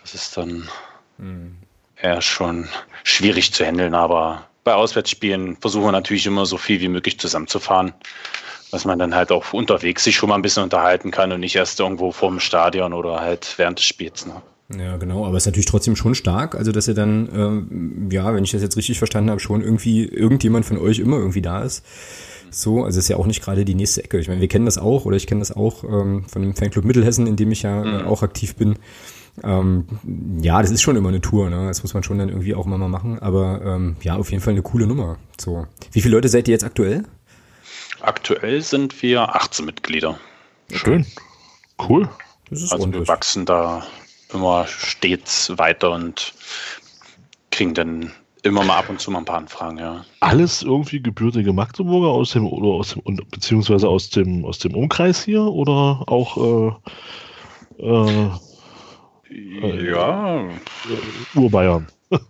Das 0.00 0.14
ist 0.14 0.36
dann 0.36 0.68
mhm. 1.18 1.56
eher 1.96 2.20
schon 2.20 2.68
schwierig 3.02 3.52
zu 3.52 3.64
handeln, 3.64 3.94
aber 3.94 4.46
bei 4.64 4.74
Auswärtsspielen 4.74 5.56
versuchen 5.56 5.84
wir 5.84 5.92
natürlich 5.92 6.26
immer 6.26 6.46
so 6.46 6.56
viel 6.56 6.80
wie 6.80 6.88
möglich 6.88 7.18
zusammenzufahren, 7.18 7.92
dass 8.70 8.84
man 8.84 8.98
dann 8.98 9.14
halt 9.14 9.30
auch 9.30 9.52
unterwegs 9.52 10.04
sich 10.04 10.16
schon 10.16 10.30
mal 10.30 10.36
ein 10.36 10.42
bisschen 10.42 10.62
unterhalten 10.62 11.10
kann 11.10 11.32
und 11.32 11.40
nicht 11.40 11.56
erst 11.56 11.80
irgendwo 11.80 12.12
vorm 12.12 12.40
Stadion 12.40 12.92
oder 12.94 13.20
halt 13.20 13.54
während 13.58 13.78
des 13.78 13.86
Spiels. 13.86 14.26
Ne? 14.26 14.40
Ja, 14.70 14.96
genau, 14.96 15.26
aber 15.26 15.36
es 15.36 15.42
ist 15.42 15.46
natürlich 15.46 15.66
trotzdem 15.66 15.94
schon 15.94 16.14
stark, 16.14 16.54
also 16.54 16.72
dass 16.72 16.88
ihr 16.88 16.94
dann, 16.94 17.28
ähm, 17.34 18.08
ja, 18.10 18.34
wenn 18.34 18.44
ich 18.44 18.52
das 18.52 18.62
jetzt 18.62 18.76
richtig 18.76 18.98
verstanden 18.98 19.30
habe, 19.30 19.40
schon 19.40 19.62
irgendwie 19.62 20.06
irgendjemand 20.06 20.64
von 20.64 20.78
euch 20.78 21.00
immer 21.00 21.18
irgendwie 21.18 21.42
da 21.42 21.62
ist. 21.62 21.84
So, 22.50 22.84
also 22.84 22.98
ist 22.98 23.08
ja 23.08 23.16
auch 23.16 23.26
nicht 23.26 23.42
gerade 23.42 23.64
die 23.64 23.74
nächste 23.74 24.04
Ecke. 24.04 24.18
Ich 24.18 24.28
meine, 24.28 24.40
wir 24.40 24.48
kennen 24.48 24.64
das 24.64 24.78
auch, 24.78 25.04
oder 25.04 25.16
ich 25.16 25.26
kenne 25.26 25.40
das 25.40 25.54
auch 25.54 25.84
ähm, 25.84 26.24
von 26.28 26.40
dem 26.40 26.54
Fanclub 26.54 26.84
Mittelhessen, 26.84 27.26
in 27.26 27.36
dem 27.36 27.52
ich 27.52 27.62
ja 27.62 27.82
äh, 27.82 28.02
mhm. 28.02 28.06
auch 28.06 28.22
aktiv 28.22 28.54
bin. 28.54 28.78
Ähm, 29.42 29.86
ja, 30.40 30.62
das 30.62 30.70
ist 30.70 30.80
schon 30.80 30.96
immer 30.96 31.08
eine 31.08 31.20
Tour, 31.20 31.50
ne? 31.50 31.66
Das 31.66 31.82
muss 31.82 31.92
man 31.92 32.04
schon 32.04 32.18
dann 32.18 32.28
irgendwie 32.28 32.54
auch 32.54 32.66
mal 32.66 32.78
machen. 32.78 33.18
Aber 33.18 33.60
ähm, 33.64 33.96
ja, 34.02 34.16
auf 34.16 34.30
jeden 34.30 34.42
Fall 34.42 34.52
eine 34.52 34.62
coole 34.62 34.86
Nummer. 34.86 35.18
So. 35.38 35.66
Wie 35.90 36.00
viele 36.00 36.14
Leute 36.14 36.28
seid 36.28 36.46
ihr 36.46 36.52
jetzt 36.52 36.64
aktuell? 36.64 37.02
Aktuell 38.00 38.62
sind 38.62 39.02
wir 39.02 39.34
18 39.34 39.64
Mitglieder. 39.64 40.18
Schön. 40.72 41.04
Cool. 41.88 42.08
Das 42.50 42.62
ist 42.62 42.72
also 42.72 42.92
wir 42.92 43.08
wachsen 43.08 43.46
da 43.46 43.84
immer 44.34 44.66
stets 44.66 45.56
weiter 45.56 45.90
und 45.92 46.34
kriegen 47.50 47.74
dann 47.74 48.12
immer 48.42 48.62
mal 48.62 48.78
ab 48.78 48.90
und 48.90 49.00
zu 49.00 49.10
mal 49.10 49.20
ein 49.20 49.24
paar 49.24 49.38
Anfragen, 49.38 49.78
ja. 49.78 50.04
Alles 50.20 50.62
irgendwie 50.62 51.00
gebürtige 51.00 51.52
Magdeburger 51.52 52.08
aus 52.08 52.32
dem 52.32 52.46
oder 52.46 52.68
aus 52.68 52.90
dem 52.90 53.02
beziehungsweise 53.30 53.88
aus 53.88 54.10
dem 54.10 54.44
aus 54.44 54.58
dem 54.58 54.74
Umkreis 54.74 55.24
hier 55.24 55.42
oder 55.42 56.04
auch 56.06 56.76
äh, 57.78 57.82
äh, 57.82 58.30
ja 59.88 60.40
äh, 60.44 61.38
Urbayern. 61.38 61.86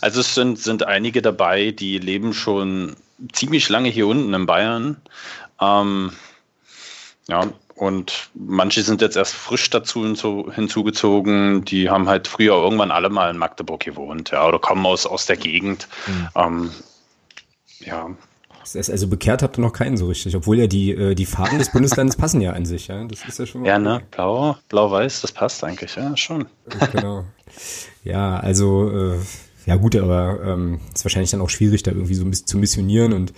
also 0.00 0.20
es 0.20 0.34
sind, 0.34 0.58
sind 0.58 0.84
einige 0.84 1.22
dabei, 1.22 1.70
die 1.72 1.98
leben 1.98 2.32
schon 2.32 2.96
ziemlich 3.32 3.68
lange 3.68 3.88
hier 3.88 4.06
unten 4.06 4.32
in 4.32 4.46
Bayern. 4.46 4.96
Ähm, 5.60 6.12
ja, 7.28 7.46
und 7.78 8.30
manche 8.34 8.82
sind 8.82 9.00
jetzt 9.00 9.16
erst 9.16 9.34
frisch 9.34 9.70
dazu 9.70 10.02
hinzugezogen. 10.52 11.64
Die 11.64 11.88
haben 11.88 12.08
halt 12.08 12.26
früher 12.26 12.54
irgendwann 12.54 12.90
alle 12.90 13.08
mal 13.08 13.30
in 13.30 13.38
Magdeburg 13.38 13.80
gewohnt, 13.80 14.30
ja, 14.30 14.46
oder 14.46 14.58
kommen 14.58 14.84
aus, 14.84 15.06
aus 15.06 15.26
der 15.26 15.36
Gegend. 15.36 15.88
Mhm. 16.06 16.28
Ähm, 16.34 16.70
ja. 17.80 18.10
Also 18.74 19.08
bekehrt 19.08 19.42
habt 19.42 19.58
ihr 19.58 19.62
noch 19.62 19.72
keinen 19.72 19.96
so 19.96 20.08
richtig, 20.08 20.36
obwohl 20.36 20.58
ja 20.58 20.66
die, 20.66 20.90
äh, 20.90 21.14
die 21.14 21.24
Farben 21.24 21.58
des 21.58 21.72
Bundeslandes 21.72 22.16
passen 22.18 22.40
ja 22.40 22.52
an 22.52 22.66
sich, 22.66 22.88
ja. 22.88 23.02
Das 23.04 23.24
ist 23.24 23.38
ja 23.38 23.46
schon. 23.46 23.64
Ja, 23.64 23.78
ne, 23.78 24.02
blau, 24.10 24.56
blau-weiß, 24.68 25.22
das 25.22 25.32
passt 25.32 25.64
eigentlich, 25.64 25.94
ja, 25.96 26.16
schon. 26.16 26.46
Genau. 26.92 27.24
Ja, 28.04 28.38
also, 28.38 28.90
äh, 28.90 29.18
ja 29.68 29.76
gut, 29.76 29.94
aber 29.96 30.40
ähm, 30.42 30.80
ist 30.94 31.04
wahrscheinlich 31.04 31.30
dann 31.30 31.42
auch 31.42 31.50
schwierig, 31.50 31.82
da 31.82 31.90
irgendwie 31.90 32.14
so 32.14 32.24
ein 32.24 32.30
bisschen 32.30 32.46
zu 32.46 32.56
missionieren 32.56 33.12
und 33.12 33.34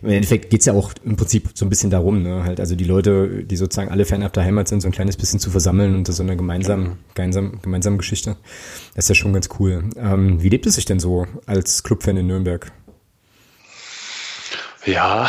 im 0.00 0.08
Endeffekt 0.08 0.48
geht's 0.48 0.64
ja 0.64 0.72
auch 0.72 0.94
im 1.04 1.16
Prinzip 1.16 1.50
so 1.52 1.66
ein 1.66 1.68
bisschen 1.68 1.90
darum, 1.90 2.22
ne? 2.22 2.42
halt 2.42 2.58
also 2.58 2.74
die 2.74 2.84
Leute, 2.84 3.44
die 3.44 3.56
sozusagen 3.58 3.90
alle 3.90 4.06
fernab 4.06 4.32
der 4.32 4.44
Heimat 4.44 4.66
sind, 4.66 4.80
so 4.80 4.88
ein 4.88 4.92
kleines 4.92 5.18
bisschen 5.18 5.40
zu 5.40 5.50
versammeln 5.50 6.02
das 6.02 6.16
so 6.16 6.22
eine 6.22 6.38
gemeinsame, 6.38 6.96
gemeinsam, 7.14 7.60
gemeinsame 7.60 7.98
Geschichte. 7.98 8.36
Das 8.94 9.04
ist 9.04 9.08
ja 9.10 9.14
schon 9.14 9.34
ganz 9.34 9.50
cool. 9.58 9.84
Ähm, 9.98 10.42
wie 10.42 10.48
lebt 10.48 10.64
es 10.64 10.76
sich 10.76 10.86
denn 10.86 11.00
so 11.00 11.26
als 11.44 11.82
Clubfan 11.82 12.16
in 12.16 12.28
Nürnberg? 12.28 12.72
Ja, 14.86 15.28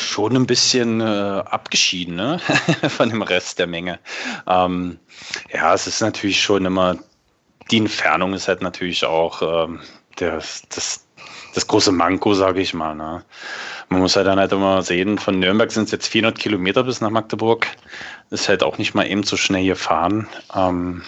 schon 0.00 0.34
ein 0.34 0.46
bisschen 0.48 1.00
äh, 1.00 1.04
abgeschieden 1.04 2.16
ne? 2.16 2.40
von 2.88 3.08
dem 3.08 3.22
Rest 3.22 3.60
der 3.60 3.68
Menge. 3.68 4.00
Ähm, 4.48 4.98
ja, 5.54 5.72
es 5.74 5.86
ist 5.86 6.00
natürlich 6.00 6.40
schon 6.40 6.64
immer, 6.66 6.98
die 7.70 7.78
Entfernung 7.78 8.34
ist 8.34 8.48
halt 8.48 8.62
natürlich 8.62 9.04
auch 9.04 9.66
ähm, 9.66 9.80
der, 10.18 10.36
das, 10.36 11.06
das 11.54 11.66
große 11.66 11.92
Manko, 11.92 12.34
sage 12.34 12.60
ich 12.60 12.74
mal. 12.74 12.94
Ne? 12.94 13.24
Man 13.88 14.00
muss 14.00 14.16
halt 14.16 14.26
dann 14.26 14.38
halt 14.38 14.52
immer 14.52 14.82
sehen, 14.82 15.18
von 15.18 15.38
Nürnberg 15.38 15.70
sind 15.70 15.84
es 15.84 15.90
jetzt 15.90 16.08
400 16.08 16.38
Kilometer 16.38 16.84
bis 16.84 17.00
nach 17.00 17.10
Magdeburg. 17.10 17.66
Ist 18.30 18.48
halt 18.48 18.62
auch 18.62 18.78
nicht 18.78 18.94
mal 18.94 19.06
eben 19.06 19.22
so 19.22 19.36
schnell 19.36 19.66
gefahren. 19.66 20.28
Ähm, 20.54 21.02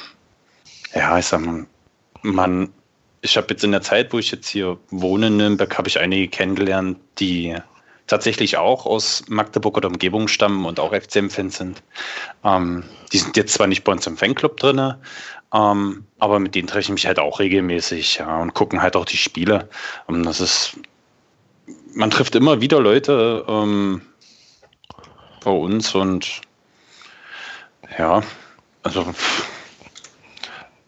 ja, 0.95 1.19
ich 1.19 1.27
sag 1.27 1.41
mal, 1.41 1.67
man, 2.23 2.73
ich 3.21 3.37
habe 3.37 3.49
jetzt 3.51 3.65
in 3.65 3.73
der 3.73 3.83
Zeit, 3.83 4.13
wo 4.13 4.19
ich 4.19 4.31
jetzt 4.31 4.49
hier 4.49 4.79
wohne 4.91 5.29
in 5.29 5.37
Nürnberg, 5.37 5.77
habe 5.77 5.89
ich 5.89 5.99
einige 5.99 6.29
kennengelernt, 6.29 6.99
die 7.19 7.57
tatsächlich 8.07 8.57
auch 8.57 8.87
aus 8.87 9.25
Magdeburg 9.29 9.77
oder 9.77 9.89
Umgebung 9.89 10.29
stammen 10.29 10.67
und 10.67 10.79
auch 10.79 10.93
FCM-Fans 10.93 11.57
sind. 11.57 11.83
Ähm, 12.45 12.85
die 13.13 13.19
sind 13.19 13.37
jetzt 13.37 13.55
zwar 13.55 13.67
nicht 13.67 13.85
bei 13.85 13.93
uns 13.93 14.07
im 14.07 14.17
Fanclub 14.17 14.57
drin, 14.59 14.95
ähm, 15.53 16.05
aber 16.19 16.39
mit 16.39 16.55
denen 16.55 16.67
treffe 16.67 16.81
ich 16.81 16.89
mich 16.91 17.07
halt 17.07 17.19
auch 17.19 17.39
regelmäßig 17.39 18.17
ja, 18.17 18.41
und 18.41 18.55
gucken 18.55 18.83
halt 18.83 18.97
auch 18.97 19.05
die 19.05 19.17
Spiele. 19.17 19.69
Und 20.07 20.17
ähm, 20.17 20.23
das 20.25 20.41
ist, 20.41 20.77
man 21.95 22.11
trifft 22.11 22.35
immer 22.35 22.61
wieder 22.61 22.81
Leute 22.81 23.45
ähm, 23.49 24.03
bei 25.43 25.51
uns 25.51 25.95
und 25.95 26.41
ja, 27.99 28.23
also 28.83 29.15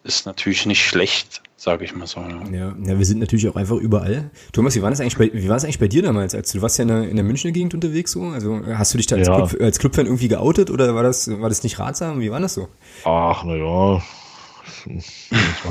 ist 0.03 0.27
natürlich 0.27 0.67
nicht 0.67 0.85
schlecht, 0.85 1.43
sage 1.67 1.85
ich 1.85 1.97
mal 1.97 2.07
so. 2.07 2.21
Ja. 2.53 2.77
ja. 2.81 2.99
wir 2.99 3.05
sind 3.05 3.19
natürlich 3.19 3.49
auch 3.49 3.57
einfach 3.57 3.75
überall. 3.75 4.31
Thomas, 4.53 4.77
wie 4.77 4.83
war 4.83 4.91
das 4.91 5.01
eigentlich 5.01 5.19
bei, 5.19 5.31
wie 5.33 5.49
war 5.49 5.57
es 5.57 5.65
eigentlich 5.65 5.81
bei 5.81 5.89
dir 5.89 6.01
damals? 6.01 6.33
Als 6.33 6.53
du 6.53 6.63
warst 6.63 6.79
ja 6.79 6.83
in 6.83 6.89
der, 6.89 7.09
in 7.09 7.17
der 7.17 7.25
Münchner 7.25 7.51
Gegend 7.51 7.75
unterwegs 7.75 8.13
so? 8.13 8.23
Also 8.23 8.61
hast 8.65 8.95
du 8.95 8.99
dich 8.99 9.09
da 9.09 9.17
als, 9.17 9.27
ja. 9.27 9.35
Club, 9.35 9.61
als 9.61 9.81
Clubfan 9.81 10.07
irgendwie 10.07 10.29
geoutet 10.29 10.71
oder 10.71 10.95
war 10.95 11.03
das, 11.03 11.29
war 11.29 11.49
das 11.49 11.65
nicht 11.65 11.81
ratsam? 11.81 12.21
Wie 12.21 12.31
war 12.31 12.39
das 12.39 12.55
so? 12.55 12.69
Ach, 13.05 13.43
naja. 13.43 14.01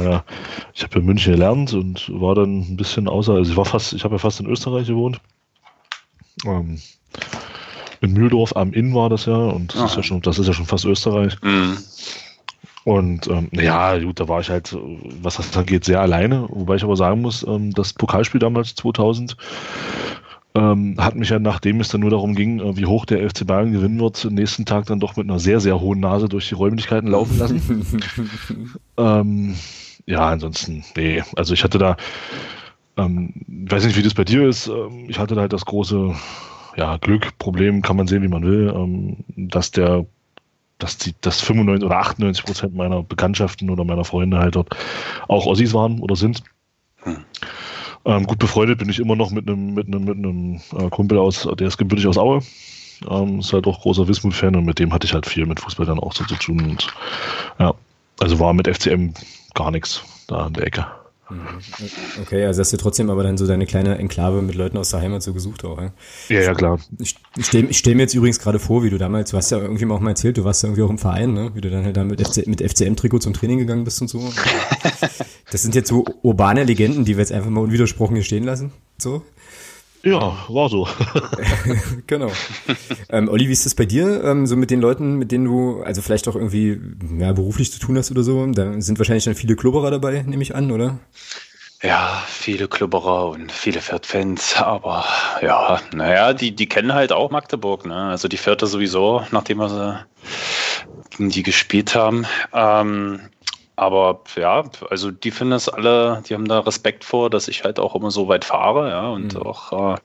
Ja, 0.03 0.25
ich 0.73 0.83
habe 0.83 0.99
in 0.99 1.05
München 1.05 1.31
gelernt 1.31 1.73
und 1.73 2.11
war 2.19 2.35
dann 2.35 2.59
ein 2.59 2.75
bisschen 2.75 3.07
außer, 3.07 3.31
also 3.31 3.49
ich 3.49 3.55
war 3.55 3.63
fast, 3.63 3.93
ich 3.93 4.03
habe 4.03 4.15
ja 4.15 4.19
fast 4.19 4.41
in 4.41 4.47
Österreich 4.47 4.87
gewohnt. 4.87 5.21
Ähm, 6.45 6.81
in 8.01 8.11
Mühldorf 8.11 8.53
am 8.57 8.73
Inn 8.73 8.93
war 8.93 9.09
das 9.09 9.27
ja 9.27 9.37
und 9.37 9.73
das 9.73 9.91
ist 9.91 9.95
ja 9.95 10.03
schon, 10.03 10.21
das 10.21 10.39
ist 10.39 10.47
ja 10.47 10.53
schon 10.53 10.65
fast 10.65 10.83
Österreich. 10.83 11.41
Mhm. 11.41 11.77
Und 12.85 13.27
ähm, 13.27 13.49
ja, 13.51 13.97
gut, 13.97 14.19
da 14.19 14.27
war 14.27 14.41
ich 14.41 14.49
halt, 14.51 14.77
was 15.21 15.37
das 15.37 15.57
angeht, 15.57 15.83
sehr 15.83 16.01
alleine. 16.01 16.45
Wobei 16.49 16.75
ich 16.75 16.83
aber 16.83 16.95
sagen 16.95 17.21
muss, 17.21 17.45
ähm, 17.45 17.73
das 17.73 17.93
Pokalspiel 17.93 18.39
damals 18.39 18.75
2000 18.75 19.35
ähm, 20.53 20.95
hat 20.99 21.15
mich 21.15 21.29
ja, 21.29 21.39
nachdem 21.39 21.81
es 21.81 21.89
dann 21.89 22.01
nur 22.01 22.11
darum 22.11 22.35
ging, 22.35 22.59
äh, 22.59 22.77
wie 22.77 22.85
hoch 22.85 23.05
der 23.05 23.27
FC 23.27 23.45
Bayern 23.45 23.73
gewinnen 23.73 23.99
wird, 23.99 24.23
am 24.25 24.35
nächsten 24.35 24.65
Tag 24.65 24.85
dann 24.85 24.99
doch 24.99 25.17
mit 25.17 25.27
einer 25.27 25.39
sehr, 25.39 25.59
sehr 25.59 25.81
hohen 25.81 25.99
Nase 25.99 26.29
durch 26.29 26.47
die 26.47 26.53
Räumlichkeiten 26.53 27.09
laufen 27.09 27.39
lassen. 27.39 27.85
ähm, 28.97 29.55
ja, 30.05 30.29
ansonsten, 30.29 30.85
nee, 30.95 31.23
also 31.35 31.55
ich 31.55 31.63
hatte 31.63 31.79
da, 31.79 31.97
ähm, 32.97 33.33
weiß 33.47 33.83
nicht, 33.83 33.97
wie 33.97 34.03
das 34.03 34.13
bei 34.13 34.23
dir 34.23 34.47
ist, 34.47 34.67
ähm, 34.67 35.05
ich 35.09 35.17
hatte 35.17 35.33
da 35.33 35.41
halt 35.41 35.53
das 35.53 35.65
große 35.65 36.13
ja, 36.77 36.97
Glück, 36.97 37.37
Problem, 37.39 37.81
kann 37.81 37.97
man 37.97 38.07
sehen, 38.07 38.21
wie 38.21 38.27
man 38.27 38.45
will, 38.45 38.71
ähm, 38.73 39.17
dass 39.35 39.71
der 39.71 40.05
dass 40.77 40.97
die, 40.97 41.15
dass 41.21 41.41
95 41.41 41.85
oder 41.85 41.97
98 41.97 42.45
Prozent 42.45 42.75
meiner 42.75 43.03
Bekanntschaften 43.03 43.69
oder 43.69 43.83
meiner 43.83 44.03
Freunde 44.03 44.37
halt 44.39 44.55
dort 44.55 44.75
auch 45.27 45.45
Ossis 45.45 45.73
waren 45.73 45.99
oder 45.99 46.15
sind. 46.15 46.43
Hm. 47.03 47.23
Ähm, 48.05 48.27
gut 48.27 48.39
befreundet 48.39 48.79
bin 48.79 48.89
ich 48.89 48.99
immer 48.99 49.15
noch 49.15 49.31
mit 49.31 49.47
einem 49.47 49.73
mit 49.73 49.87
einem 49.87 50.03
mit 50.05 50.17
einem 50.17 50.61
äh, 50.77 50.89
Kumpel 50.89 51.17
aus, 51.17 51.47
der 51.57 51.67
ist 51.67 51.77
gebürtig 51.77 52.07
aus 52.07 52.17
Aue. 52.17 52.41
Ähm, 53.09 53.39
ist 53.39 53.51
halt 53.51 53.67
auch 53.67 53.81
großer 53.81 54.07
Wismut-Fan 54.07 54.55
und 54.55 54.65
mit 54.65 54.79
dem 54.79 54.93
hatte 54.93 55.05
ich 55.05 55.13
halt 55.13 55.25
viel 55.25 55.45
mit 55.45 55.59
Fußball 55.59 55.85
dann 55.85 55.99
auch 55.99 56.13
so 56.13 56.23
zu 56.25 56.35
tun. 56.35 56.61
Und 56.61 56.87
ja, 57.59 57.73
also 58.19 58.39
war 58.39 58.53
mit 58.53 58.67
FCM 58.67 59.13
gar 59.53 59.71
nichts 59.71 60.01
da 60.27 60.47
in 60.47 60.53
der 60.53 60.67
Ecke. 60.67 60.87
Okay, 62.21 62.45
also 62.45 62.61
hast 62.61 62.71
du 62.71 62.77
trotzdem 62.77 63.09
aber 63.09 63.23
dann 63.23 63.37
so 63.37 63.47
deine 63.47 63.65
kleine 63.65 63.97
Enklave 63.97 64.43
mit 64.43 64.53
Leuten 64.53 64.77
aus 64.77 64.91
der 64.91 65.01
Heimat 65.01 65.23
so 65.23 65.33
gesucht 65.33 65.65
auch, 65.65 65.81
ja? 65.81 65.91
Ja, 66.29 66.41
ja, 66.41 66.53
klar. 66.53 66.79
Ich, 66.99 67.15
ich 67.35 67.45
stelle 67.47 67.73
stell 67.73 67.95
mir 67.95 68.03
jetzt 68.03 68.13
übrigens 68.13 68.39
gerade 68.39 68.59
vor, 68.59 68.83
wie 68.83 68.91
du 68.91 68.97
damals, 68.99 69.31
du 69.31 69.37
hast 69.37 69.49
ja 69.49 69.57
irgendwie 69.57 69.85
auch 69.87 69.99
mal 69.99 70.11
erzählt, 70.11 70.37
du 70.37 70.43
warst 70.43 70.61
ja 70.61 70.67
irgendwie 70.69 70.83
auch 70.83 70.89
im 70.89 70.99
Verein, 70.99 71.33
ne? 71.33 71.51
Wie 71.55 71.61
du 71.61 71.71
dann 71.71 71.83
halt 71.83 71.97
da 71.97 72.03
mit, 72.03 72.25
FC, 72.25 72.45
mit 72.45 72.61
FCM-Trikot 72.61 73.19
zum 73.19 73.33
Training 73.33 73.57
gegangen 73.57 73.83
bist 73.83 74.01
und 74.01 74.07
so. 74.07 74.21
Das 75.51 75.61
sind 75.61 75.75
jetzt 75.75 75.89
so 75.89 76.03
urbane 76.23 76.63
Legenden, 76.63 77.05
die 77.05 77.15
wir 77.15 77.21
jetzt 77.21 77.31
einfach 77.31 77.49
mal 77.49 77.61
unwidersprochen 77.61 78.15
hier 78.15 78.25
stehen 78.25 78.43
lassen. 78.43 78.73
So. 78.97 79.21
Ja, 80.05 80.37
war 80.49 80.69
so. 80.69 80.87
genau. 82.07 82.31
Ähm, 83.09 83.27
Olli, 83.27 83.47
wie 83.47 83.53
ist 83.53 83.65
das 83.65 83.73
bei 83.73 83.85
dir? 83.85 84.23
Ähm, 84.23 84.45
so 84.45 84.55
mit 84.55 84.69
den 84.69 84.79
Leuten, 84.79 85.15
mit 85.15 85.31
denen 85.31 85.45
du, 85.45 85.81
also 85.81 86.03
vielleicht 86.03 86.27
auch 86.27 86.35
irgendwie 86.35 86.79
ja, 87.17 87.33
beruflich 87.33 87.71
zu 87.71 87.79
tun 87.79 87.97
hast 87.97 88.11
oder 88.11 88.21
so? 88.21 88.45
Da 88.45 88.79
sind 88.79 88.99
wahrscheinlich 88.99 89.25
dann 89.25 89.33
viele 89.33 89.55
Klubberer 89.55 89.89
dabei, 89.89 90.21
nehme 90.21 90.43
ich 90.43 90.53
an, 90.53 90.71
oder? 90.71 90.99
Ja, 91.81 92.23
viele 92.27 92.67
Klubberer 92.67 93.29
und 93.29 93.51
viele 93.51 93.81
Fürth-Fans, 93.81 94.57
aber 94.57 95.05
ja, 95.41 95.81
naja, 95.91 96.33
die, 96.33 96.55
die 96.55 96.67
kennen 96.67 96.93
halt 96.93 97.11
auch 97.11 97.31
Magdeburg, 97.31 97.87
ne? 97.87 97.95
Also 97.95 98.27
die 98.27 98.37
Fürther 98.37 98.67
sowieso, 98.67 99.23
nachdem 99.31 99.57
wir 99.57 99.69
sie 99.69 100.05
gegen 101.17 101.29
die 101.29 101.43
gespielt 101.43 101.95
haben. 101.95 102.27
Ähm, 102.53 103.21
aber 103.75 104.21
ja, 104.35 104.63
also 104.89 105.11
die 105.11 105.31
finden 105.31 105.51
das 105.51 105.67
alle, 105.67 106.23
die 106.27 106.33
haben 106.33 106.47
da 106.47 106.59
Respekt 106.59 107.03
vor, 107.03 107.29
dass 107.29 107.47
ich 107.47 107.63
halt 107.63 107.79
auch 107.79 107.95
immer 107.95 108.11
so 108.11 108.27
weit 108.27 108.45
fahre, 108.45 108.89
ja, 108.89 109.09
und 109.09 109.33
mhm. 109.33 109.41
auch 109.41 109.95
äh, 109.95 109.97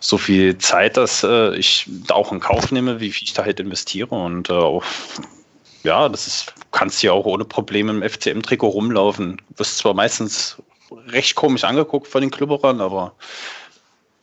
so 0.00 0.16
viel 0.18 0.56
Zeit, 0.58 0.96
dass 0.96 1.22
äh, 1.22 1.54
ich 1.56 1.86
da 1.88 2.14
auch 2.14 2.32
in 2.32 2.40
Kauf 2.40 2.72
nehme, 2.72 3.00
wie 3.00 3.10
viel 3.10 3.24
ich 3.24 3.34
da 3.34 3.44
halt 3.44 3.60
investiere. 3.60 4.14
Und 4.14 4.48
äh, 4.48 4.54
auch, 4.54 4.84
ja, 5.82 6.08
das 6.08 6.26
ist, 6.26 6.54
kannst 6.72 7.02
ja 7.02 7.12
auch 7.12 7.26
ohne 7.26 7.44
Probleme 7.44 7.92
im 7.92 8.02
FCM-Trikot 8.02 8.68
rumlaufen. 8.68 9.36
Du 9.50 9.58
wirst 9.58 9.78
zwar 9.78 9.92
meistens 9.92 10.56
recht 11.08 11.34
komisch 11.34 11.64
angeguckt 11.64 12.06
von 12.06 12.22
den 12.22 12.30
Klubberern, 12.30 12.80
aber 12.80 13.12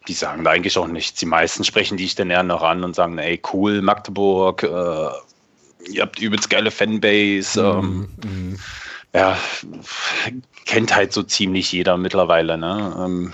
die 0.08 0.14
sagen 0.14 0.44
da 0.44 0.52
eigentlich 0.52 0.78
auch 0.78 0.88
nichts. 0.88 1.20
Die 1.20 1.26
meisten 1.26 1.64
sprechen 1.64 1.98
die 1.98 2.06
ich 2.06 2.16
dann 2.16 2.30
eher 2.30 2.44
noch 2.44 2.64
an 2.64 2.84
und 2.84 2.96
sagen, 2.96 3.18
ey, 3.18 3.42
cool, 3.54 3.82
Magdeburg, 3.82 4.64
äh, 4.64 5.10
ihr 5.94 6.02
habt 6.02 6.20
übelst 6.20 6.50
geile 6.50 6.72
Fanbase. 6.72 7.62
Mhm. 7.62 8.08
Ähm, 8.24 8.32
mhm. 8.32 8.60
Ja, 9.16 9.38
kennt 10.66 10.96
halt 10.96 11.14
so 11.14 11.22
ziemlich 11.24 11.72
jeder 11.72 11.98
mittlerweile. 11.98 12.58
Ne? 12.58 12.96
Ähm, 13.00 13.34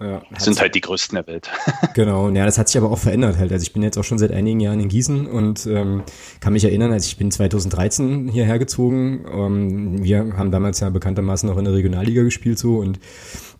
ja, 0.00 0.22
sind 0.38 0.60
halt 0.60 0.74
die 0.74 0.80
größten 0.80 1.16
der 1.16 1.26
Welt. 1.26 1.50
Genau, 1.94 2.28
ja, 2.28 2.44
das 2.44 2.58
hat 2.58 2.68
sich 2.68 2.76
aber 2.76 2.90
auch 2.90 2.98
verändert 2.98 3.38
halt. 3.38 3.52
Also 3.52 3.62
ich 3.62 3.72
bin 3.72 3.82
jetzt 3.82 3.96
auch 3.96 4.04
schon 4.04 4.18
seit 4.18 4.30
einigen 4.30 4.60
Jahren 4.60 4.80
in 4.80 4.88
Gießen 4.88 5.26
und 5.26 5.66
ähm, 5.66 6.02
kann 6.40 6.52
mich 6.52 6.64
erinnern, 6.64 6.92
als 6.92 7.06
ich 7.06 7.16
bin 7.16 7.30
2013 7.30 8.28
hierher 8.28 8.58
gezogen. 8.58 9.24
Ähm, 9.32 10.02
wir 10.02 10.34
haben 10.36 10.50
damals 10.50 10.80
ja 10.80 10.90
bekanntermaßen 10.90 11.48
noch 11.48 11.56
in 11.56 11.64
der 11.64 11.72
Regionalliga 11.74 12.22
gespielt 12.22 12.58
so 12.58 12.78
und 12.78 12.98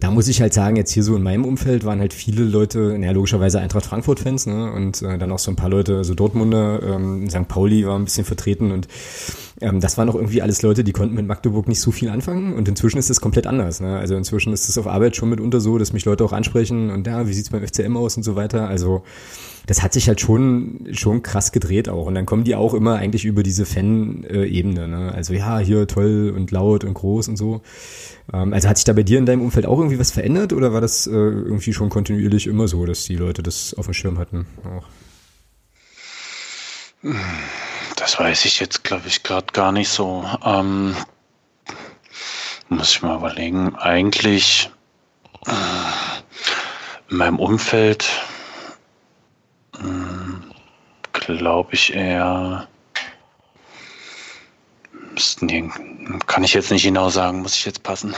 da 0.00 0.10
muss 0.10 0.28
ich 0.28 0.42
halt 0.42 0.52
sagen, 0.52 0.76
jetzt 0.76 0.92
hier 0.92 1.02
so 1.02 1.16
in 1.16 1.22
meinem 1.22 1.44
Umfeld 1.44 1.84
waren 1.84 2.00
halt 2.00 2.12
viele 2.12 2.44
Leute, 2.44 2.98
ja 3.00 3.12
logischerweise 3.12 3.60
Eintracht 3.60 3.86
Frankfurt-Fans, 3.86 4.46
ne? 4.46 4.70
Und 4.72 5.00
äh, 5.00 5.16
dann 5.16 5.32
auch 5.32 5.38
so 5.38 5.50
ein 5.50 5.56
paar 5.56 5.70
Leute, 5.70 6.04
so 6.04 6.14
Dortmunder, 6.14 6.82
ähm, 6.82 7.30
St. 7.30 7.48
Pauli 7.48 7.86
war 7.86 7.98
ein 7.98 8.04
bisschen 8.04 8.26
vertreten 8.26 8.72
und 8.72 8.88
ähm, 9.60 9.80
das 9.80 9.96
waren 9.96 10.08
auch 10.10 10.14
irgendwie 10.14 10.42
alles 10.42 10.60
Leute, 10.60 10.84
die 10.84 10.92
konnten 10.92 11.14
mit 11.14 11.26
Magdeburg 11.26 11.66
nicht 11.66 11.80
so 11.80 11.90
viel 11.90 12.10
anfangen 12.10 12.52
und 12.54 12.68
inzwischen 12.68 12.98
ist 12.98 13.08
es 13.08 13.22
komplett 13.22 13.46
anders. 13.46 13.80
Ne? 13.80 13.96
Also 13.96 14.14
inzwischen 14.16 14.52
ist 14.52 14.68
es 14.68 14.76
auf 14.76 14.86
Arbeit 14.86 15.16
schon 15.16 15.30
mitunter 15.30 15.60
so, 15.60 15.78
dass 15.78 15.94
mich 15.94 16.04
Leute 16.04 16.24
auch 16.26 16.32
ansprechen 16.32 16.90
und 16.90 17.06
ja, 17.06 17.26
wie 17.26 17.32
sieht's 17.32 17.50
beim 17.50 17.66
FCM 17.66 17.96
aus 17.96 18.16
und 18.16 18.22
so 18.22 18.36
weiter. 18.36 18.68
Also 18.68 19.02
das 19.66 19.82
hat 19.82 19.92
sich 19.92 20.06
halt 20.06 20.20
schon, 20.20 20.88
schon 20.92 21.22
krass 21.22 21.50
gedreht 21.50 21.88
auch. 21.88 22.06
Und 22.06 22.14
dann 22.14 22.24
kommen 22.24 22.44
die 22.44 22.54
auch 22.54 22.72
immer 22.72 22.96
eigentlich 22.96 23.24
über 23.24 23.42
diese 23.42 23.66
Fan-Ebene. 23.66 24.86
Ne? 24.86 25.12
Also 25.12 25.34
ja, 25.34 25.58
hier 25.58 25.88
toll 25.88 26.32
und 26.34 26.52
laut 26.52 26.84
und 26.84 26.94
groß 26.94 27.28
und 27.28 27.36
so. 27.36 27.62
Ähm, 28.32 28.52
also 28.52 28.68
hat 28.68 28.76
sich 28.76 28.84
da 28.84 28.92
bei 28.92 29.02
dir 29.02 29.18
in 29.18 29.26
deinem 29.26 29.42
Umfeld 29.42 29.66
auch 29.66 29.78
irgendwie 29.78 29.98
was 29.98 30.12
verändert 30.12 30.52
oder 30.52 30.72
war 30.72 30.80
das 30.80 31.08
äh, 31.08 31.10
irgendwie 31.10 31.72
schon 31.72 31.88
kontinuierlich 31.88 32.46
immer 32.46 32.68
so, 32.68 32.86
dass 32.86 33.04
die 33.04 33.16
Leute 33.16 33.42
das 33.42 33.74
auf 33.74 33.86
dem 33.86 33.94
Schirm 33.94 34.18
hatten? 34.18 34.46
Auch? 34.64 34.84
Das 37.96 38.18
weiß 38.18 38.44
ich 38.44 38.60
jetzt, 38.60 38.84
glaube 38.84 39.08
ich, 39.08 39.24
gerade 39.24 39.46
gar 39.52 39.72
nicht 39.72 39.88
so. 39.88 40.24
Ähm, 40.44 40.94
muss 42.68 42.92
ich 42.92 43.02
mal 43.02 43.16
überlegen. 43.16 43.74
Eigentlich 43.76 44.70
äh, 45.46 45.52
in 47.10 47.16
meinem 47.16 47.38
Umfeld 47.38 48.08
äh, 49.74 49.82
glaube 51.12 51.74
ich 51.74 51.94
eher. 51.94 52.68
Müssten 55.12 55.72
kann 56.26 56.44
ich 56.44 56.52
jetzt 56.52 56.70
nicht 56.70 56.84
genau 56.84 57.08
sagen, 57.08 57.40
muss 57.40 57.54
ich 57.54 57.64
jetzt 57.64 57.82
passen. 57.82 58.14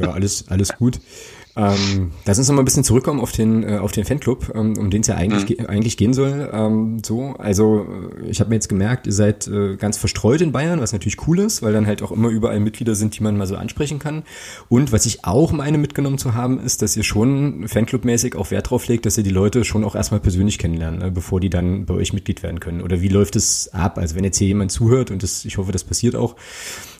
Ja, 0.00 0.12
alles, 0.12 0.48
alles 0.48 0.74
gut. 0.76 0.98
Ähm, 1.58 2.12
lass 2.24 2.38
uns 2.38 2.46
noch 2.46 2.54
mal 2.54 2.62
ein 2.62 2.64
bisschen 2.64 2.84
zurückkommen 2.84 3.18
auf 3.18 3.32
den 3.32 3.64
äh, 3.64 3.78
auf 3.78 3.90
den 3.90 4.04
Fanclub, 4.04 4.52
ähm, 4.54 4.78
um 4.78 4.90
den 4.90 5.00
es 5.00 5.08
ja 5.08 5.16
eigentlich 5.16 5.58
mhm. 5.58 5.66
eigentlich 5.66 5.96
gehen 5.96 6.12
soll. 6.14 6.48
Ähm, 6.52 7.02
so, 7.04 7.34
also 7.36 7.84
äh, 8.22 8.28
ich 8.30 8.38
habe 8.38 8.50
mir 8.50 8.54
jetzt 8.54 8.68
gemerkt, 8.68 9.08
ihr 9.08 9.12
seid 9.12 9.48
äh, 9.48 9.74
ganz 9.76 9.96
verstreut 9.96 10.40
in 10.40 10.52
Bayern, 10.52 10.80
was 10.80 10.92
natürlich 10.92 11.26
cool 11.26 11.40
ist, 11.40 11.60
weil 11.62 11.72
dann 11.72 11.88
halt 11.88 12.00
auch 12.02 12.12
immer 12.12 12.28
überall 12.28 12.60
Mitglieder 12.60 12.94
sind, 12.94 13.18
die 13.18 13.24
man 13.24 13.36
mal 13.36 13.48
so 13.48 13.56
ansprechen 13.56 13.98
kann. 13.98 14.22
Und 14.68 14.92
was 14.92 15.04
ich 15.04 15.24
auch 15.24 15.50
meine 15.50 15.78
mitgenommen 15.78 16.18
zu 16.18 16.34
haben, 16.34 16.60
ist, 16.60 16.80
dass 16.80 16.96
ihr 16.96 17.02
schon 17.02 17.66
Fanclubmäßig 17.66 18.36
auch 18.36 18.52
Wert 18.52 18.70
drauf 18.70 18.86
legt, 18.86 19.04
dass 19.04 19.18
ihr 19.18 19.24
die 19.24 19.30
Leute 19.30 19.64
schon 19.64 19.82
auch 19.82 19.96
erstmal 19.96 20.20
persönlich 20.20 20.58
kennenlernen, 20.58 21.00
ne, 21.00 21.10
bevor 21.10 21.40
die 21.40 21.50
dann 21.50 21.86
bei 21.86 21.94
euch 21.94 22.12
Mitglied 22.12 22.44
werden 22.44 22.60
können. 22.60 22.82
Oder 22.82 23.00
wie 23.00 23.08
läuft 23.08 23.34
es 23.34 23.74
ab? 23.74 23.98
Also 23.98 24.14
wenn 24.14 24.22
jetzt 24.22 24.38
hier 24.38 24.46
jemand 24.46 24.70
zuhört 24.70 25.10
und 25.10 25.24
das, 25.24 25.44
ich 25.44 25.58
hoffe, 25.58 25.72
das 25.72 25.82
passiert 25.82 26.14
auch, 26.14 26.36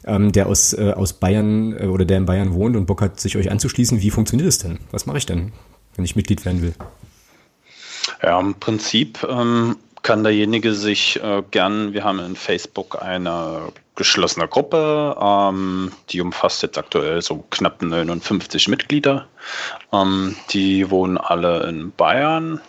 ähm, 0.04 0.32
der 0.32 0.46
aus, 0.46 0.72
äh, 0.72 0.92
aus 0.94 1.14
Bayern 1.14 1.76
äh, 1.78 1.86
oder 1.86 2.04
der 2.04 2.18
in 2.18 2.26
Bayern 2.26 2.54
wohnt 2.54 2.76
und 2.76 2.86
Bock 2.86 3.00
hat, 3.00 3.20
sich 3.20 3.36
euch 3.36 3.50
anzuschließen. 3.50 4.00
Wie 4.00 4.10
funktioniert 4.10 4.48
es 4.48 4.58
denn? 4.58 4.78
Was 4.90 5.06
mache 5.06 5.18
ich 5.18 5.26
denn, 5.26 5.52
wenn 5.96 6.04
ich 6.04 6.16
Mitglied 6.16 6.44
werden 6.44 6.62
will? 6.62 6.74
Ja, 8.22 8.38
im 8.40 8.54
Prinzip 8.54 9.26
ähm, 9.28 9.76
kann 10.02 10.22
derjenige 10.22 10.74
sich 10.74 11.22
äh, 11.22 11.42
gern, 11.50 11.92
wir 11.92 12.04
haben 12.04 12.18
in 12.20 12.36
Facebook 12.36 13.02
eine 13.02 13.72
geschlossene 13.94 14.48
Gruppe, 14.48 15.16
ähm, 15.20 15.92
die 16.10 16.20
umfasst 16.20 16.62
jetzt 16.62 16.78
aktuell 16.78 17.20
so 17.20 17.44
knapp 17.50 17.82
59 17.82 18.68
Mitglieder. 18.68 19.26
Ähm, 19.92 20.36
die 20.50 20.90
wohnen 20.90 21.18
alle 21.18 21.68
in 21.68 21.92
Bayern. 21.92 22.60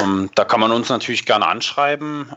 Ähm, 0.00 0.30
da 0.34 0.44
kann 0.44 0.60
man 0.60 0.72
uns 0.72 0.88
natürlich 0.88 1.26
gerne 1.26 1.46
anschreiben. 1.46 2.32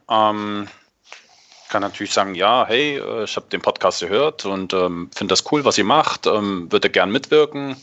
Kann 1.69 1.81
natürlich 1.81 2.13
sagen, 2.13 2.35
ja, 2.35 2.65
hey, 2.67 2.97
äh, 2.97 3.23
ich 3.23 3.35
habe 3.35 3.47
den 3.51 3.61
Podcast 3.61 4.01
gehört 4.01 4.45
und 4.45 4.73
ähm, 4.73 5.09
finde 5.15 5.33
das 5.33 5.51
cool, 5.51 5.65
was 5.65 5.77
ihr 5.77 5.83
macht, 5.83 6.27
ähm, 6.27 6.71
würde 6.71 6.89
gern 6.89 7.11
mitwirken 7.11 7.75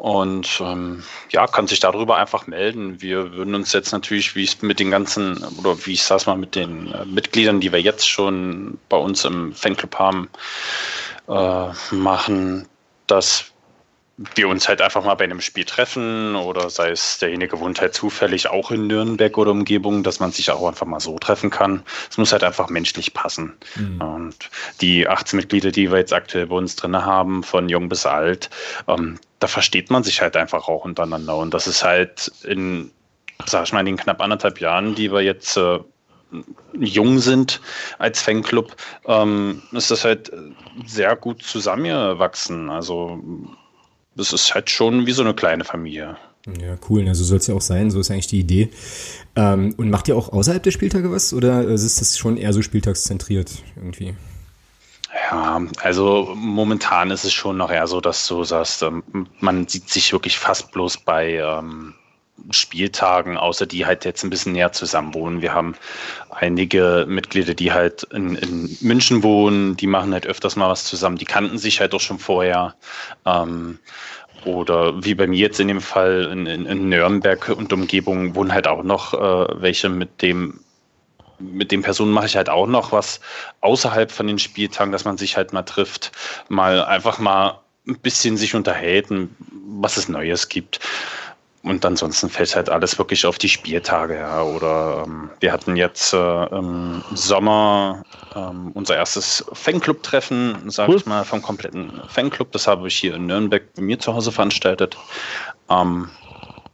und 0.00 0.62
ähm, 0.64 1.02
ja, 1.28 1.46
kann 1.46 1.66
sich 1.66 1.78
darüber 1.78 2.16
einfach 2.16 2.46
melden. 2.46 3.02
Wir 3.02 3.34
würden 3.34 3.54
uns 3.54 3.74
jetzt 3.74 3.92
natürlich, 3.92 4.34
wie 4.34 4.44
es 4.44 4.62
mit 4.62 4.80
den 4.80 4.90
ganzen, 4.90 5.44
oder 5.58 5.76
wie 5.84 5.92
ich 5.92 6.02
sag's 6.02 6.24
mal, 6.24 6.38
mit 6.38 6.54
den 6.54 6.90
äh, 6.90 7.04
Mitgliedern, 7.04 7.60
die 7.60 7.70
wir 7.70 7.82
jetzt 7.82 8.08
schon 8.08 8.78
bei 8.88 8.96
uns 8.96 9.26
im 9.26 9.52
Fanclub 9.52 9.98
haben, 9.98 10.30
äh, 11.28 11.66
machen, 11.90 12.66
dass 13.08 13.49
wir 14.34 14.48
uns 14.48 14.68
halt 14.68 14.82
einfach 14.82 15.02
mal 15.02 15.14
bei 15.14 15.24
einem 15.24 15.40
Spiel 15.40 15.64
treffen 15.64 16.36
oder 16.36 16.68
sei 16.68 16.90
es 16.90 17.18
derjenige 17.18 17.58
wohnt 17.58 17.80
halt 17.80 17.94
zufällig 17.94 18.48
auch 18.48 18.70
in 18.70 18.86
Nürnberg 18.86 19.38
oder 19.38 19.50
Umgebung, 19.50 20.02
dass 20.02 20.20
man 20.20 20.30
sich 20.30 20.50
auch 20.50 20.68
einfach 20.68 20.86
mal 20.86 21.00
so 21.00 21.18
treffen 21.18 21.48
kann. 21.48 21.82
Es 22.10 22.18
muss 22.18 22.32
halt 22.32 22.44
einfach 22.44 22.68
menschlich 22.68 23.14
passen. 23.14 23.54
Mhm. 23.76 24.00
Und 24.02 24.50
die 24.82 25.08
18 25.08 25.38
Mitglieder, 25.38 25.70
die 25.70 25.90
wir 25.90 25.98
jetzt 25.98 26.12
aktuell 26.12 26.48
bei 26.48 26.56
uns 26.56 26.76
drin 26.76 26.96
haben, 26.96 27.42
von 27.42 27.70
jung 27.70 27.88
bis 27.88 28.04
alt, 28.04 28.50
ähm, 28.88 29.18
da 29.38 29.46
versteht 29.46 29.90
man 29.90 30.02
sich 30.02 30.20
halt 30.20 30.36
einfach 30.36 30.68
auch 30.68 30.84
untereinander. 30.84 31.36
Und 31.36 31.54
das 31.54 31.66
ist 31.66 31.82
halt 31.82 32.30
in, 32.44 32.90
sag 33.46 33.64
ich 33.64 33.72
mal, 33.72 33.80
in 33.80 33.86
den 33.86 33.96
knapp 33.96 34.20
anderthalb 34.20 34.60
Jahren, 34.60 34.94
die 34.94 35.10
wir 35.10 35.22
jetzt 35.22 35.56
äh, 35.56 35.78
jung 36.74 37.20
sind 37.20 37.60
als 37.98 38.20
Fanclub, 38.20 38.76
ähm, 39.06 39.62
ist 39.72 39.90
das 39.90 40.04
halt 40.04 40.30
sehr 40.84 41.16
gut 41.16 41.42
zusammengewachsen. 41.42 42.68
Also 42.68 43.18
das 44.14 44.32
ist 44.32 44.54
halt 44.54 44.70
schon 44.70 45.06
wie 45.06 45.12
so 45.12 45.22
eine 45.22 45.34
kleine 45.34 45.64
Familie. 45.64 46.16
Ja, 46.60 46.76
cool. 46.88 47.06
Also 47.06 47.24
soll 47.24 47.38
es 47.38 47.46
ja 47.46 47.54
auch 47.54 47.60
sein. 47.60 47.90
So 47.90 48.00
ist 48.00 48.10
eigentlich 48.10 48.26
die 48.26 48.40
Idee. 48.40 48.70
Ähm, 49.36 49.74
und 49.76 49.90
macht 49.90 50.08
ihr 50.08 50.16
auch 50.16 50.32
außerhalb 50.32 50.62
der 50.62 50.70
Spieltage 50.70 51.10
was 51.10 51.32
oder 51.32 51.64
ist 51.64 52.00
das 52.00 52.18
schon 52.18 52.36
eher 52.36 52.52
so 52.52 52.62
spieltagszentriert 52.62 53.62
irgendwie? 53.76 54.14
Ja, 55.30 55.60
also 55.82 56.32
momentan 56.36 57.10
ist 57.10 57.24
es 57.24 57.32
schon 57.32 57.56
noch 57.56 57.70
eher 57.70 57.86
so, 57.86 58.00
dass 58.00 58.26
du 58.26 58.44
sagst, 58.44 58.82
ähm, 58.82 59.02
man 59.40 59.66
sieht 59.66 59.90
sich 59.90 60.12
wirklich 60.12 60.38
fast 60.38 60.72
bloß 60.72 60.98
bei 60.98 61.34
ähm, 61.34 61.94
Spieltagen, 62.50 63.36
außer 63.36 63.66
die 63.66 63.86
halt 63.86 64.04
jetzt 64.04 64.22
ein 64.22 64.30
bisschen 64.30 64.52
näher 64.52 64.72
zusammen 64.72 65.14
wohnen. 65.14 65.42
Wir 65.42 65.54
haben 65.54 65.74
einige 66.30 67.06
Mitglieder, 67.08 67.54
die 67.54 67.72
halt 67.72 68.04
in, 68.04 68.34
in 68.36 68.76
München 68.80 69.22
wohnen, 69.22 69.76
die 69.76 69.86
machen 69.86 70.12
halt 70.12 70.26
öfters 70.26 70.56
mal 70.56 70.68
was 70.68 70.84
zusammen, 70.84 71.16
die 71.16 71.24
kannten 71.24 71.58
sich 71.58 71.80
halt 71.80 71.94
auch 71.94 72.00
schon 72.00 72.18
vorher. 72.18 72.74
Ähm, 73.26 73.78
oder 74.44 75.04
wie 75.04 75.14
bei 75.14 75.26
mir 75.26 75.38
jetzt 75.38 75.60
in 75.60 75.68
dem 75.68 75.80
Fall 75.80 76.28
in, 76.32 76.46
in, 76.46 76.66
in 76.66 76.88
Nürnberg 76.88 77.50
und 77.50 77.72
Umgebung 77.72 78.34
wohnen 78.34 78.52
halt 78.52 78.66
auch 78.66 78.82
noch 78.82 79.12
äh, 79.12 79.60
welche 79.60 79.88
mit 79.88 80.22
dem 80.22 80.60
mit 81.38 81.72
den 81.72 81.82
Personen 81.82 82.12
mache 82.12 82.26
ich 82.26 82.36
halt 82.36 82.50
auch 82.50 82.66
noch 82.66 82.92
was 82.92 83.20
außerhalb 83.62 84.12
von 84.12 84.26
den 84.26 84.38
Spieltagen, 84.38 84.92
dass 84.92 85.06
man 85.06 85.16
sich 85.16 85.36
halt 85.36 85.52
mal 85.52 85.62
trifft, 85.62 86.12
mal 86.48 86.84
einfach 86.84 87.18
mal 87.18 87.60
ein 87.86 87.98
bisschen 87.98 88.36
sich 88.36 88.54
unterhält, 88.54 89.06
was 89.66 89.96
es 89.96 90.08
Neues 90.08 90.48
gibt. 90.48 90.80
Und 91.62 91.84
ansonsten 91.84 92.30
fällt 92.30 92.56
halt 92.56 92.70
alles 92.70 92.96
wirklich 92.96 93.26
auf 93.26 93.36
die 93.36 93.48
Spieltage. 93.48 94.16
Ja. 94.16 94.42
Oder 94.42 95.04
ähm, 95.06 95.30
wir 95.40 95.52
hatten 95.52 95.76
jetzt 95.76 96.14
äh, 96.14 96.44
im 96.46 97.02
Sommer 97.12 98.02
ähm, 98.34 98.72
unser 98.72 98.96
erstes 98.96 99.44
Fanclub-Treffen, 99.52 100.70
sage 100.70 100.92
cool. 100.92 100.98
ich 100.98 101.06
mal, 101.06 101.24
vom 101.24 101.42
kompletten 101.42 102.00
Fanclub. 102.08 102.50
Das 102.52 102.66
habe 102.66 102.88
ich 102.88 102.96
hier 102.96 103.14
in 103.14 103.26
Nürnberg 103.26 103.62
bei 103.74 103.82
mir 103.82 103.98
zu 103.98 104.14
Hause 104.14 104.32
veranstaltet. 104.32 104.96
Ähm, 105.68 106.08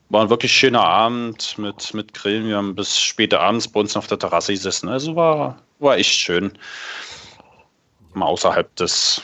war 0.09 0.22
ein 0.22 0.31
wirklich 0.31 0.53
schöner 0.53 0.85
Abend 0.85 1.59
mit, 1.59 1.92
mit 1.92 2.14
Grillen. 2.14 2.46
Wir 2.46 2.57
haben 2.57 2.77
bis 2.77 3.01
später 3.01 3.40
abends 3.40 3.66
bei 3.66 3.81
uns 3.81 3.96
auf 3.96 4.07
der 4.07 4.20
Terrasse 4.20 4.53
gesessen. 4.53 4.88
Also 4.88 5.16
war, 5.16 5.59
war 5.81 5.96
echt 5.96 6.12
schön. 6.12 6.53
Mal 8.14 8.27
außerhalb 8.27 8.75
des 8.77 9.20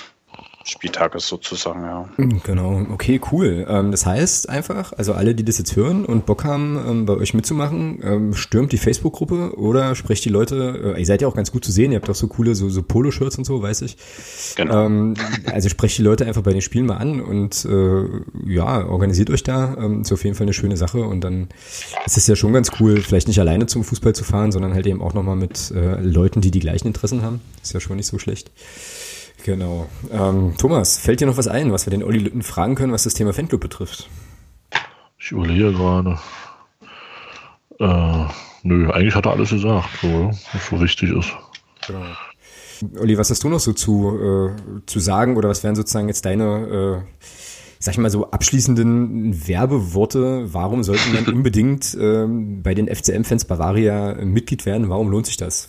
Spieltages 0.65 1.27
sozusagen, 1.27 1.83
ja. 1.83 2.09
Hm, 2.17 2.41
genau, 2.43 2.87
okay, 2.93 3.21
cool. 3.33 3.67
Ähm, 3.69 3.91
das 3.91 4.07
heißt 4.07 4.49
einfach, 4.49 4.93
also 4.93 5.13
alle, 5.13 5.35
die 5.35 5.45
das 5.45 5.59
jetzt 5.59 5.77
hören 5.77 6.05
und 6.05 6.27
Bock 6.27 6.45
haben, 6.45 6.79
ähm, 6.89 7.07
bei 7.07 7.15
euch 7.15 7.35
mitzumachen, 7.35 8.01
ähm, 8.03 8.35
stürmt 8.35 8.73
die 8.73 8.79
Facebook-Gruppe 8.79 9.57
oder 9.59 9.95
sprecht 9.95 10.25
die 10.25 10.29
Leute, 10.29 10.95
äh, 10.97 11.01
ihr 11.01 11.07
seid 11.07 11.23
ja 11.23 11.29
auch 11.29 11.35
ganz 11.35 11.53
gut 11.53 11.65
zu 11.65 11.73
sehen, 11.73 11.93
ihr 11.93 11.97
habt 11.97 12.09
auch 12.09 12.15
so 12.15 12.29
coole 12.29 12.55
so, 12.55 12.69
so 12.69 12.83
Poloshirts 12.83 13.39
und 13.39 13.45
so, 13.45 13.63
weiß 13.63 13.83
ich. 13.83 13.97
Genau. 14.57 15.15
also 15.47 15.69
sprecht 15.69 15.99
die 15.99 16.03
Leute 16.03 16.27
einfach 16.27 16.43
bei 16.43 16.53
den 16.53 16.61
Spielen 16.61 16.87
mal 16.87 16.97
an 16.97 17.21
und 17.21 17.65
äh, 17.65 18.53
ja, 18.53 18.87
organisiert 18.87 19.31
euch 19.31 19.43
da. 19.43 19.75
ist 20.01 20.13
auf 20.13 20.25
jeden 20.25 20.37
Fall 20.37 20.45
eine 20.45 20.53
schöne 20.53 20.77
Sache 20.77 21.03
und 21.03 21.23
dann 21.23 21.49
ist 22.07 22.17
es 22.17 22.27
ja 22.27 22.37
schon 22.37 22.53
ganz 22.53 22.71
cool, 22.81 23.01
vielleicht 23.01 23.29
nicht 23.29 23.41
alleine 23.41 23.67
zum 23.67 23.85
Fußball 23.85 24.15
zu 24.15 24.25
fahren, 24.25 24.53
sondern 24.53 24.75
halt 24.75 24.87
eben 24.87 25.03
auch 25.03 25.15
nochmal 25.15 25.37
mit 25.37 25.71
äh, 25.71 26.01
Leuten, 26.01 26.41
die 26.41 26.51
die 26.51 26.61
gleichen 26.61 26.87
Interessen 26.89 27.23
haben. 27.23 27.41
Ist 27.63 27.73
ja 27.73 27.81
schon 27.81 27.97
nicht 27.97 28.07
so 28.07 28.19
schlecht. 28.19 28.51
Genau. 29.45 29.89
Ähm, 30.11 30.55
Thomas, 30.57 30.99
fällt 30.99 31.21
dir 31.21 31.27
noch 31.27 31.37
was 31.37 31.49
ein, 31.49 31.73
was 31.73 31.87
wir 31.87 31.91
den 31.91 32.05
Olli 32.05 32.19
Lütten 32.19 32.43
fragen 32.43 32.75
können, 32.75 32.93
was 32.93 33.05
das 33.05 33.15
Thema 33.15 33.33
Fanclub 33.33 33.61
betrifft? 33.61 34.09
Ich 35.19 35.33
überlege 35.33 35.73
gerade. 35.73 36.19
Äh, 37.79 38.25
nö, 38.63 38.91
eigentlich 38.91 39.15
hat 39.15 39.27
er 39.27 39.33
alles 39.33 39.51
gesagt, 39.51 39.89
so, 40.01 40.31
was 40.53 40.67
so 40.67 40.81
wichtig 40.81 41.11
ist. 41.11 41.33
Genau. 41.87 42.05
Olli, 43.01 43.19
was 43.19 43.31
hast 43.31 43.43
du 43.45 43.49
noch 43.49 43.61
so 43.61 43.73
zu, 43.73 44.19
äh, 44.19 44.81
zu 44.87 44.99
sagen 44.99 45.37
oder 45.37 45.49
was 45.49 45.63
wären 45.63 45.75
sozusagen 45.75 46.09
jetzt 46.09 46.25
deine, 46.25 47.05
äh, 47.05 47.27
sag 47.79 47.95
ich 47.95 47.99
mal 47.99 48.11
so, 48.11 48.31
abschließenden 48.31 49.49
Werbeworte? 49.49 50.53
Warum 50.53 50.83
sollten 50.83 51.13
man 51.15 51.27
unbedingt 51.35 51.95
äh, 51.95 52.27
bei 52.27 52.75
den 52.75 52.89
FCM-Fans 52.89 53.45
Bavaria 53.45 54.15
Mitglied 54.15 54.67
werden? 54.67 54.89
Warum 54.89 55.11
lohnt 55.11 55.27
sich 55.27 55.37
das? 55.37 55.69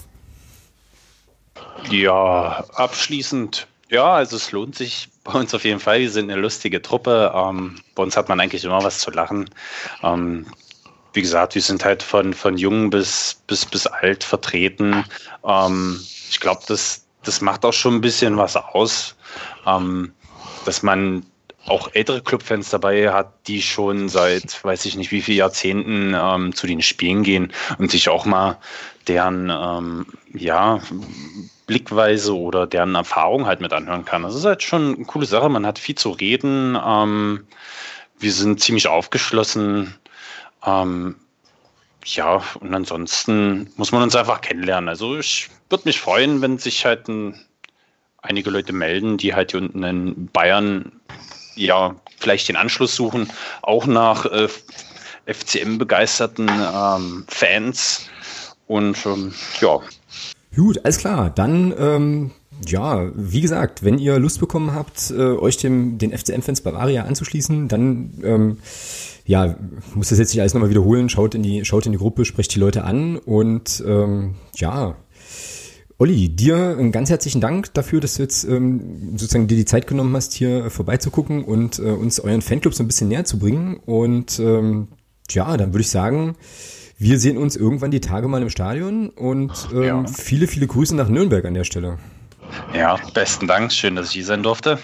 Ja, 1.90 2.66
abschließend, 2.74 3.68
ja, 3.90 4.14
also 4.14 4.36
es 4.38 4.52
lohnt 4.52 4.76
sich 4.76 5.10
bei 5.24 5.34
uns 5.34 5.54
auf 5.54 5.64
jeden 5.64 5.80
Fall. 5.80 6.00
Wir 6.00 6.12
sind 6.12 6.30
eine 6.32 6.42
lustige 6.42 6.82
Truppe. 6.82 7.32
Ähm, 7.36 7.76
bei 7.96 8.04
uns 8.04 8.18
hat 8.18 8.30
man 8.30 8.40
eigentlich 8.40 8.64
immer 8.64 8.84
was 8.84 9.00
zu 9.00 9.12
lachen. 9.12 9.50
Ähm, 10.02 10.48
wie 11.14 11.22
gesagt, 11.22 11.56
wir 11.56 11.62
sind 11.62 11.86
halt 11.86 12.02
von, 12.02 12.34
von 12.34 12.58
jung 12.58 12.90
bis, 12.90 13.42
bis, 13.48 13.66
bis 13.66 13.86
alt 13.88 14.24
vertreten. 14.24 15.06
Ähm, 15.46 16.00
ich 16.30 16.40
glaube, 16.40 16.62
das, 16.68 17.06
das 17.24 17.42
macht 17.42 17.64
auch 17.66 17.74
schon 17.74 17.96
ein 17.96 18.02
bisschen 18.02 18.38
was 18.38 18.56
aus, 18.56 19.16
ähm, 19.68 20.14
dass 20.66 20.82
man 20.82 21.26
auch 21.66 21.90
ältere 21.94 22.22
Clubfans 22.22 22.72
dabei 22.72 23.14
hat, 23.14 23.48
die 23.48 23.62
schon 23.62 24.10
seit, 24.10 24.64
weiß 24.64 24.86
ich 24.86 24.98
nicht, 24.98 25.12
wie 25.12 25.22
viele 25.22 25.38
Jahrzehnten 25.38 26.14
ähm, 26.18 26.54
zu 26.54 26.68
den 26.68 26.82
Spielen 26.82 27.24
gehen 27.24 27.54
und 27.78 27.92
sich 27.92 28.10
auch 28.10 28.26
mal 28.26 28.58
deren 29.08 29.50
ähm, 29.50 30.06
ja, 30.34 30.82
Blickweise 31.66 32.36
oder 32.36 32.68
deren 32.68 32.96
Erfahrung 32.96 33.46
halt 33.46 33.62
mit 33.62 33.74
anhören 33.74 34.06
kann. 34.06 34.24
Das 34.24 34.36
ist 34.36 34.46
halt 34.46 34.64
schon 34.64 34.96
eine 34.96 35.06
coole 35.06 35.26
Sache. 35.26 35.50
Man 35.50 35.66
hat 35.66 35.80
viel 35.80 35.96
zu 35.96 36.12
reden. 36.12 36.78
Ähm, 36.86 37.46
wir 38.20 38.32
sind 38.32 38.60
ziemlich 38.62 38.88
aufgeschlossen. 38.88 39.96
Ähm, 40.66 41.16
ja, 42.06 42.44
und 42.60 42.74
ansonsten 42.74 43.70
muss 43.78 43.92
man 43.92 44.04
uns 44.04 44.16
einfach 44.16 44.42
kennenlernen. 44.42 44.90
Also 44.90 45.18
ich 45.18 45.50
würde 45.70 45.84
mich 45.86 46.00
freuen, 46.00 46.42
wenn 46.42 46.58
sich 46.58 46.86
halt 46.86 47.08
ein, 47.08 47.40
einige 48.22 48.50
Leute 48.50 48.74
melden, 48.74 49.18
die 49.18 49.34
halt 49.34 49.52
hier 49.52 49.62
unten 49.62 49.84
in 49.84 50.28
Bayern 50.28 50.92
ja 51.56 51.96
vielleicht 52.20 52.50
den 52.50 52.56
Anschluss 52.56 52.96
suchen, 52.96 53.32
auch 53.62 53.86
nach 53.86 54.26
äh, 54.26 54.48
FCM-begeisterten 55.26 56.50
ähm, 56.50 57.26
Fans. 57.28 58.10
Und 58.68 59.06
ähm, 59.06 59.34
ja, 59.62 59.80
Gut, 60.56 60.84
alles 60.84 60.98
klar. 60.98 61.30
Dann 61.30 61.74
ähm, 61.78 62.32
ja, 62.68 63.12
wie 63.16 63.42
gesagt, 63.42 63.84
wenn 63.84 63.98
ihr 63.98 64.20
Lust 64.20 64.40
bekommen 64.40 64.74
habt, 64.74 65.12
äh, 65.12 65.16
euch 65.16 65.58
dem, 65.58 65.98
den 65.98 66.12
FCM-Fans 66.12 66.62
Bavaria 66.62 67.04
anzuschließen, 67.04 67.68
dann 67.68 68.12
ähm, 68.24 68.58
ja, 69.26 69.56
muss 69.96 70.10
das 70.10 70.20
jetzt 70.20 70.34
nicht 70.34 70.42
alles 70.42 70.54
nochmal 70.54 70.70
wiederholen. 70.70 71.10
Schaut 71.10 71.36
in 71.36 71.44
die, 71.44 71.66
schaut 71.66 71.86
in 71.86 71.92
die 71.94 71.98
Gruppe, 71.98 72.26
sprecht 72.26 72.54
die 72.56 72.60
Leute 72.60 72.84
an 72.84 73.18
und 73.18 73.84
ähm, 73.88 74.36
ja, 74.56 74.96
Olli, 76.00 76.30
dir 76.30 76.76
einen 76.78 76.92
ganz 76.92 77.10
herzlichen 77.10 77.40
Dank 77.40 77.74
dafür, 77.76 78.02
dass 78.02 78.16
du 78.16 78.24
jetzt 78.24 78.44
ähm, 78.44 79.12
sozusagen 79.16 79.48
dir 79.48 79.56
die 79.56 79.66
Zeit 79.66 79.88
genommen 79.88 80.16
hast, 80.16 80.34
hier 80.34 80.70
vorbeizugucken 80.70 81.44
und 81.44 81.80
äh, 81.80 81.84
uns 81.84 82.20
euren 82.20 82.42
Fanclub 82.42 82.74
so 82.74 82.84
ein 82.84 82.88
bisschen 82.88 83.08
näher 83.08 83.26
zu 83.26 83.40
bringen. 83.40 83.78
Und 83.86 84.40
ähm, 84.40 84.90
ja, 85.30 85.56
dann 85.56 85.72
würde 85.72 85.82
ich 85.82 85.90
sagen, 85.90 86.36
wir 87.04 87.20
sehen 87.20 87.38
uns 87.38 87.58
irgendwann 87.58 87.92
die 87.92 88.00
Tage 88.00 88.30
mal 88.30 88.42
im 88.42 88.50
Stadion 88.50 89.10
und 89.10 89.52
ähm, 89.74 89.84
ja. 89.84 90.08
viele, 90.08 90.48
viele 90.48 90.68
Grüße 90.68 90.96
nach 90.96 91.10
Nürnberg 91.10 91.44
an 91.44 91.54
der 91.54 91.66
Stelle. 91.66 92.00
Ja, 92.74 92.98
besten 93.14 93.46
Dank. 93.46 93.74
Schön, 93.74 93.98
dass 93.98 94.08
ich 94.08 94.14
hier 94.14 94.26
sein 94.26 94.42
durfte. 94.42 94.80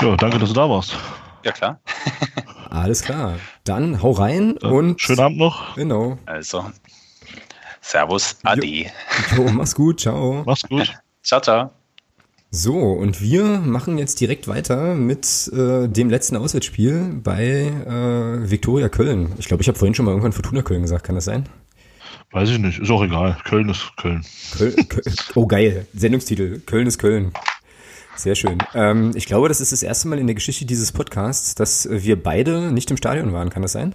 Ja, 0.00 0.16
danke, 0.16 0.38
dass 0.38 0.48
du 0.48 0.54
da 0.54 0.68
warst. 0.68 0.96
Ja, 1.44 1.52
klar. 1.52 1.78
Alles 2.70 3.02
klar. 3.02 3.34
Dann 3.64 4.02
hau 4.02 4.12
rein 4.12 4.58
ja, 4.62 4.68
und. 4.70 5.00
Schönen 5.00 5.20
Abend 5.20 5.38
noch. 5.38 5.74
Genau. 5.76 6.18
Also. 6.24 6.64
Servus, 7.82 8.36
Adi. 8.44 8.90
Jo, 9.36 9.44
jo 9.44 9.52
mach's 9.52 9.74
gut, 9.74 10.00
ciao. 10.00 10.42
Mach's 10.46 10.62
gut. 10.68 10.90
ciao, 11.22 11.40
ciao. 11.40 11.70
So, 12.50 12.78
und 12.78 13.20
wir 13.20 13.44
machen 13.60 13.98
jetzt 13.98 14.20
direkt 14.20 14.48
weiter 14.48 14.94
mit 14.94 15.50
äh, 15.52 15.86
dem 15.86 16.08
letzten 16.08 16.34
Auswärtsspiel 16.36 17.20
bei 17.22 17.44
äh, 17.44 18.50
Viktoria 18.50 18.88
Köln. 18.88 19.32
Ich 19.36 19.48
glaube, 19.48 19.62
ich 19.62 19.68
habe 19.68 19.78
vorhin 19.78 19.94
schon 19.94 20.06
mal 20.06 20.12
irgendwann 20.12 20.32
Fortuna 20.32 20.62
Köln 20.62 20.80
gesagt, 20.80 21.04
kann 21.04 21.14
das 21.14 21.26
sein? 21.26 21.46
Weiß 22.30 22.48
ich 22.48 22.58
nicht, 22.58 22.78
ist 22.78 22.90
auch 22.90 23.02
egal. 23.04 23.36
Köln 23.44 23.68
ist 23.68 23.92
Köln. 23.98 24.24
Köln, 24.56 24.88
Köln. 24.88 25.14
Oh, 25.34 25.46
geil. 25.46 25.86
Sendungstitel. 25.92 26.60
Köln 26.60 26.86
ist 26.86 26.98
Köln. 26.98 27.32
Sehr 28.16 28.34
schön. 28.34 28.58
Ähm, 28.74 29.12
ich 29.14 29.26
glaube, 29.26 29.48
das 29.48 29.60
ist 29.60 29.72
das 29.72 29.82
erste 29.82 30.08
Mal 30.08 30.18
in 30.18 30.26
der 30.26 30.34
Geschichte 30.34 30.64
dieses 30.64 30.90
Podcasts, 30.90 31.54
dass 31.54 31.86
wir 31.90 32.22
beide 32.22 32.72
nicht 32.72 32.90
im 32.90 32.96
Stadion 32.96 33.32
waren. 33.34 33.50
Kann 33.50 33.62
das 33.62 33.72
sein? 33.72 33.94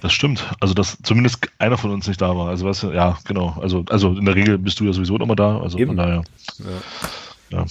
Das 0.00 0.12
stimmt. 0.12 0.48
Also, 0.60 0.74
dass 0.74 0.96
zumindest 1.02 1.48
einer 1.58 1.76
von 1.76 1.90
uns 1.90 2.06
nicht 2.06 2.22
da 2.22 2.36
war. 2.36 2.48
Also, 2.50 2.66
weißt 2.66 2.84
du, 2.84 2.92
ja, 2.92 3.18
genau. 3.26 3.58
Also, 3.60 3.84
also 3.90 4.10
in 4.12 4.24
der 4.24 4.36
Regel 4.36 4.58
bist 4.58 4.78
du 4.78 4.84
ja 4.84 4.92
sowieso 4.92 5.16
immer 5.16 5.36
da. 5.36 5.60
Also, 5.60 5.76
Eben. 5.76 5.88
von 5.88 5.96
daher. 5.96 6.22
Ja. 6.60 6.64
Ja. 7.50 7.66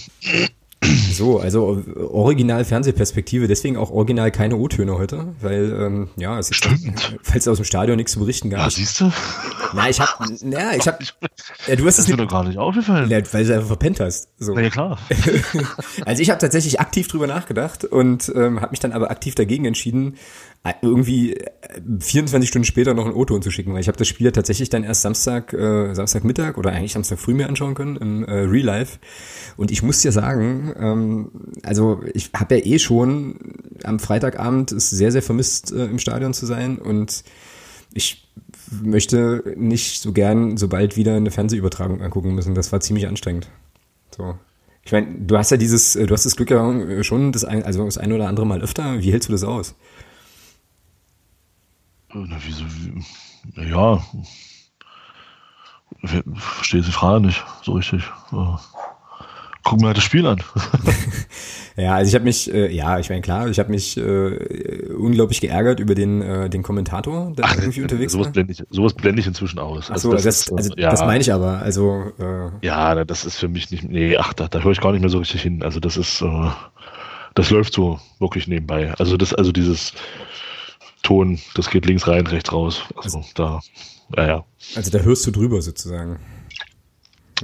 So, 1.12 1.38
also 1.38 1.82
original 1.96 2.64
Fernsehperspektive, 2.64 3.46
deswegen 3.48 3.76
auch 3.76 3.90
original 3.90 4.30
keine 4.30 4.56
O-Töne 4.56 4.96
heute, 4.96 5.34
weil 5.40 5.76
ähm, 5.78 6.08
ja, 6.16 6.38
es 6.38 6.50
ist 6.50 6.66
falls 7.22 7.46
aus 7.48 7.58
dem 7.58 7.66
Stadion 7.66 7.96
nichts 7.96 8.12
zu 8.12 8.18
berichten 8.18 8.48
gab. 8.48 8.60
Ja, 8.60 8.70
siehst 8.70 9.00
du? 9.00 9.12
Na, 9.74 9.90
ich 9.90 10.00
hab, 10.00 10.18
na, 10.42 10.74
ich 10.74 10.88
hab, 10.88 11.00
ja, 11.66 11.76
du 11.76 11.86
hast 11.86 11.98
das 11.98 12.06
es 12.06 12.08
mir 12.08 12.16
doch 12.16 12.28
gar 12.28 12.44
nicht 12.44 12.58
aufgefallen. 12.58 13.10
Weil 13.10 13.22
du 13.22 13.54
einfach 13.54 13.66
verpennt 13.66 14.00
hast. 14.00 14.28
So. 14.38 14.54
Na 14.54 14.62
ja, 14.62 14.70
klar. 14.70 14.98
also 16.06 16.22
ich 16.22 16.30
habe 16.30 16.40
tatsächlich 16.40 16.80
aktiv 16.80 17.08
drüber 17.08 17.26
nachgedacht 17.26 17.84
und 17.84 18.32
ähm, 18.34 18.62
habe 18.62 18.70
mich 18.70 18.80
dann 18.80 18.92
aber 18.92 19.10
aktiv 19.10 19.34
dagegen 19.34 19.66
entschieden, 19.66 20.16
irgendwie 20.82 21.38
24 22.00 22.32
äh, 22.32 22.46
Stunden 22.46 22.64
später 22.64 22.92
noch 22.92 23.06
ein 23.06 23.14
O-Ton 23.14 23.40
zu 23.40 23.50
schicken, 23.50 23.72
weil 23.72 23.80
ich 23.80 23.88
habe 23.88 23.96
das 23.96 24.08
Spiel 24.08 24.26
ja 24.26 24.30
tatsächlich 24.30 24.68
dann 24.68 24.84
erst 24.84 25.02
Samstag, 25.02 25.54
äh, 25.54 25.94
Samstagmittag 25.94 26.58
oder 26.58 26.72
eigentlich 26.72 26.92
Samstag 26.92 27.18
früh 27.18 27.32
mir 27.32 27.48
anschauen 27.48 27.74
können 27.74 27.96
im 27.96 28.24
äh, 28.24 28.32
Real 28.32 28.64
Life. 28.64 28.98
Und 29.56 29.70
ich 29.70 29.82
muss 29.82 30.02
dir 30.02 30.12
sagen, 30.12 30.74
ähm, 30.78 31.30
also 31.62 32.02
ich 32.12 32.30
habe 32.34 32.58
ja 32.58 32.64
eh 32.64 32.78
schon 32.78 33.36
am 33.84 33.98
Freitagabend 33.98 34.72
es 34.72 34.90
sehr, 34.90 35.12
sehr 35.12 35.22
vermisst, 35.22 35.72
äh, 35.72 35.86
im 35.86 35.98
Stadion 35.98 36.34
zu 36.34 36.44
sein 36.44 36.78
und 36.78 37.24
ich 37.94 38.28
möchte 38.82 39.54
nicht 39.56 40.00
so 40.00 40.12
gern 40.12 40.56
so 40.56 40.68
bald 40.68 40.96
wieder 40.96 41.16
eine 41.16 41.30
Fernsehübertragung 41.30 42.02
angucken 42.02 42.34
müssen. 42.34 42.54
Das 42.54 42.70
war 42.70 42.80
ziemlich 42.80 43.08
anstrengend. 43.08 43.48
So. 44.16 44.38
Ich 44.84 44.92
meine, 44.92 45.06
du 45.18 45.36
hast 45.36 45.50
ja 45.50 45.56
dieses, 45.56 45.94
du 45.94 46.08
hast 46.10 46.26
das 46.26 46.36
Glück 46.36 46.50
ja 46.50 47.02
schon 47.02 47.32
das 47.32 47.44
ein, 47.44 47.62
also 47.64 47.84
das 47.84 47.98
ein 47.98 48.12
oder 48.12 48.28
andere 48.28 48.46
Mal 48.46 48.60
öfter. 48.60 49.00
Wie 49.00 49.12
hältst 49.12 49.28
du 49.28 49.32
das 49.32 49.44
aus? 49.44 49.74
Na, 52.12 52.36
wieso? 52.44 52.64
Ja. 53.56 54.02
Verstehe 56.34 56.82
die 56.82 56.92
Frage 56.92 57.26
nicht 57.26 57.44
so 57.62 57.72
richtig. 57.72 58.02
Guck 59.62 59.80
mir 59.80 59.88
halt 59.88 59.96
das 59.96 60.04
Spiel 60.04 60.26
an. 60.26 60.42
ja, 61.76 61.94
also 61.94 62.08
ich 62.08 62.14
habe 62.14 62.24
mich, 62.24 62.52
äh, 62.52 62.72
ja, 62.74 62.98
ich 62.98 63.10
meine 63.10 63.20
klar, 63.20 63.48
ich 63.48 63.58
habe 63.58 63.70
mich 63.70 63.96
äh, 63.96 64.86
unglaublich 64.96 65.40
geärgert 65.40 65.80
über 65.80 65.94
den, 65.94 66.22
äh, 66.22 66.48
den 66.48 66.62
Kommentator, 66.62 67.32
der 67.32 67.44
Ach, 67.44 67.56
irgendwie 67.56 67.82
unterwegs 67.82 68.12
sowas 68.12 68.26
war. 68.26 68.32
Blende 68.32 68.52
ich, 68.54 68.64
sowas 68.70 68.94
blende 68.94 69.20
ich 69.20 69.26
inzwischen 69.26 69.58
aus. 69.58 69.90
Also, 69.90 70.12
das, 70.12 70.24
das, 70.24 70.40
ist, 70.40 70.52
also 70.52 70.74
ja, 70.76 70.90
das 70.90 71.00
meine 71.00 71.20
ich 71.20 71.32
aber. 71.32 71.58
Also 71.58 72.10
äh, 72.18 72.66
ja, 72.66 73.04
das 73.04 73.24
ist 73.24 73.36
für 73.36 73.48
mich 73.48 73.70
nicht. 73.70 73.84
Nee, 73.84 74.16
ach, 74.16 74.32
da, 74.32 74.48
da 74.48 74.60
höre 74.60 74.72
ich 74.72 74.80
gar 74.80 74.92
nicht 74.92 75.02
mehr 75.02 75.10
so 75.10 75.18
richtig 75.18 75.42
hin. 75.42 75.62
Also 75.62 75.78
das 75.78 75.96
ist, 75.96 76.22
äh, 76.22 76.50
das 77.34 77.50
läuft 77.50 77.74
so 77.74 78.00
wirklich 78.18 78.48
nebenbei. 78.48 78.94
Also 78.98 79.16
das, 79.16 79.34
also 79.34 79.52
dieses 79.52 79.92
Ton, 81.02 81.38
das 81.54 81.70
geht 81.70 81.86
links 81.86 82.06
rein, 82.06 82.26
rechts 82.26 82.52
raus. 82.52 82.82
Also, 82.96 83.18
also 83.18 83.30
da, 83.34 83.60
ja, 84.16 84.26
ja. 84.26 84.44
Also 84.76 84.90
da 84.90 84.98
hörst 84.98 85.26
du 85.26 85.30
drüber 85.30 85.62
sozusagen. 85.62 86.18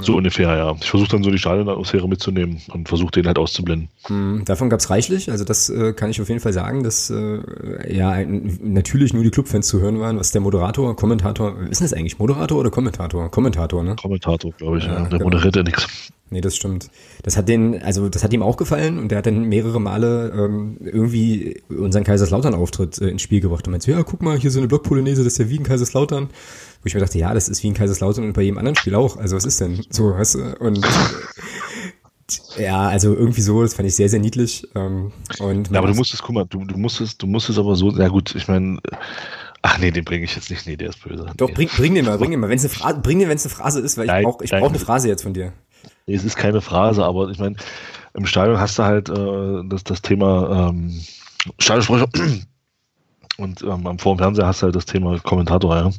So 0.01 0.12
ja. 0.12 0.19
ungefähr, 0.19 0.57
ja. 0.57 0.75
Ich 0.81 0.90
versuche 0.90 1.11
dann 1.11 1.23
so 1.23 1.31
die 1.31 1.38
Stadionatmosphäre 1.38 2.09
mitzunehmen 2.09 2.61
und 2.73 2.88
versuche 2.88 3.12
den 3.12 3.27
halt 3.27 3.38
auszublenden. 3.38 3.88
Mhm, 4.09 4.45
davon 4.45 4.69
gab 4.69 4.81
es 4.81 4.90
reichlich, 4.90 5.31
also 5.31 5.45
das 5.45 5.71
äh, 5.71 5.95
kann 5.95 6.11
ich 6.11 6.21
auf 6.21 6.29
jeden 6.29 6.40
Fall 6.40 6.53
sagen, 6.53 6.83
dass 6.83 7.09
äh, 7.11 7.95
ja 7.95 8.23
natürlich 8.61 9.14
nur 9.14 9.23
die 9.23 9.31
Clubfans 9.31 9.66
zu 9.69 9.81
hören 9.81 9.99
waren, 10.01 10.19
was 10.19 10.33
der 10.33 10.42
Moderator, 10.42 10.95
Kommentator, 10.97 11.57
ist 11.71 11.81
das 11.81 11.95
eigentlich 11.95 12.19
Moderator 12.19 12.59
oder 12.59 12.71
Kommentator? 12.71 13.31
Kommentator, 13.31 13.83
ne? 13.83 13.97
Kommentator, 13.97 14.53
glaube 14.53 14.79
ich, 14.79 14.85
ja. 14.85 14.92
ja. 14.92 15.01
Der 15.01 15.19
genau. 15.19 15.25
moderiert 15.25 15.57
ja 15.57 15.62
nichts. 15.62 16.12
Nee, 16.29 16.41
das 16.41 16.57
stimmt. 16.57 16.91
Das 17.23 17.37
hat 17.37 17.49
den, 17.49 17.81
also 17.83 18.09
das 18.09 18.25
hat 18.25 18.33
ihm 18.33 18.43
auch 18.43 18.57
gefallen 18.57 18.99
und 18.99 19.11
der 19.11 19.19
hat 19.19 19.27
dann 19.27 19.45
mehrere 19.45 19.81
Male 19.81 20.33
ähm, 20.37 20.77
irgendwie 20.81 21.62
unseren 21.69 22.03
Kaiserslautern-Auftritt 22.03 23.01
äh, 23.01 23.09
ins 23.09 23.23
Spiel 23.23 23.41
gebracht 23.41 23.67
und 23.67 23.71
meinte, 23.71 23.93
ja, 23.93 24.03
guck 24.03 24.23
mal, 24.23 24.37
hier 24.37 24.51
so 24.51 24.59
eine 24.59 24.67
Blockpolonaise, 24.67 25.23
das 25.23 25.35
ist 25.35 25.39
ja 25.39 25.49
wie 25.49 25.59
ein 25.59 25.65
Kaiserslautern. 25.65 26.25
Wo 26.27 26.87
ich 26.87 26.95
mir 26.95 27.01
dachte, 27.01 27.19
ja, 27.19 27.33
das 27.33 27.49
ist 27.49 27.62
wie 27.62 27.69
ein 27.69 27.75
Kaiserslautern 27.75 28.25
und 28.25 28.33
bei 28.33 28.43
jedem 28.43 28.59
anderen 28.59 28.77
Spiel 28.77 28.97
auch. 28.97 29.17
Also 29.17 29.37
was 29.37 29.45
ist 29.45 29.61
denn 29.61 29.85
so, 29.89 30.15
weißt 30.15 30.35
du? 30.35 30.57
Und 30.59 30.85
ja, 32.59 32.89
also 32.89 33.15
irgendwie 33.15 33.43
so, 33.43 33.62
das 33.62 33.75
fand 33.75 33.89
ich 33.89 33.95
sehr, 33.95 34.09
sehr 34.09 34.21
niedlich. 34.21 34.67
Ähm, 34.75 35.12
und 35.39 35.71
ja, 35.71 35.79
aber 35.79 35.89
du 35.89 35.95
musstest, 35.95 36.25
guck 36.25 36.35
mal, 36.35 36.45
du, 36.45 36.65
du 36.65 36.77
musstest, 36.77 37.23
du 37.23 37.29
musstest 37.29 37.61
aber 37.61 37.77
so, 37.77 37.93
ja 37.93 38.09
gut, 38.09 38.35
ich 38.35 38.49
meine, 38.49 38.81
Ach 39.62 39.79
nee, 39.79 39.91
den 39.91 40.05
bringe 40.05 40.25
ich 40.25 40.37
jetzt 40.37 40.49
nicht. 40.49 40.65
Nee, 40.67 40.77
der 40.77 40.91
ist 40.91 41.03
böse. 41.03 41.27
Doch, 41.37 41.51
bring, 41.51 41.69
bring 41.69 41.95
den 41.95 42.05
mal, 42.05 42.19
bring 42.19 42.31
den 42.31 42.39
mal. 42.39 42.49
Wenn's 42.49 42.62
eine 42.62 42.73
Phrase, 42.73 43.01
bring 43.01 43.19
den, 43.19 43.29
wenn 43.29 43.37
es 43.37 43.45
eine 43.45 43.53
Phrase 43.53 43.81
ist, 43.81 43.99
weil 43.99 44.05
ich 44.05 44.25
brauche 44.25 44.45
ich 44.45 44.51
brauch 44.53 44.69
eine 44.69 44.79
Phrase 44.79 45.09
jetzt 45.09 45.23
von 45.23 45.35
dir. 45.35 45.53
Nee, 46.07 46.14
es 46.14 46.25
ist 46.25 46.37
keine 46.37 46.61
Phrase, 46.61 47.05
aber 47.05 47.31
ich 47.31 47.38
meine, 47.38 47.57
im 48.14 48.27
Stadion 48.27 48.59
hast 48.59 48.79
du 48.79 48.85
halt 48.85 49.09
äh, 49.09 49.69
das, 49.69 49.85
das 49.85 50.03
Thema 50.03 50.69
ähm, 50.71 51.01
Stadionsprecher 51.59 52.09
und 53.38 53.62
ähm, 53.62 53.99
vor 53.99 54.14
dem 54.14 54.19
Fernseher 54.19 54.47
hast 54.47 54.62
du 54.62 54.66
halt 54.66 54.77
das 54.77 54.87
Thema 54.87 55.19
Kommentator, 55.21 55.77
ja. 55.77 55.90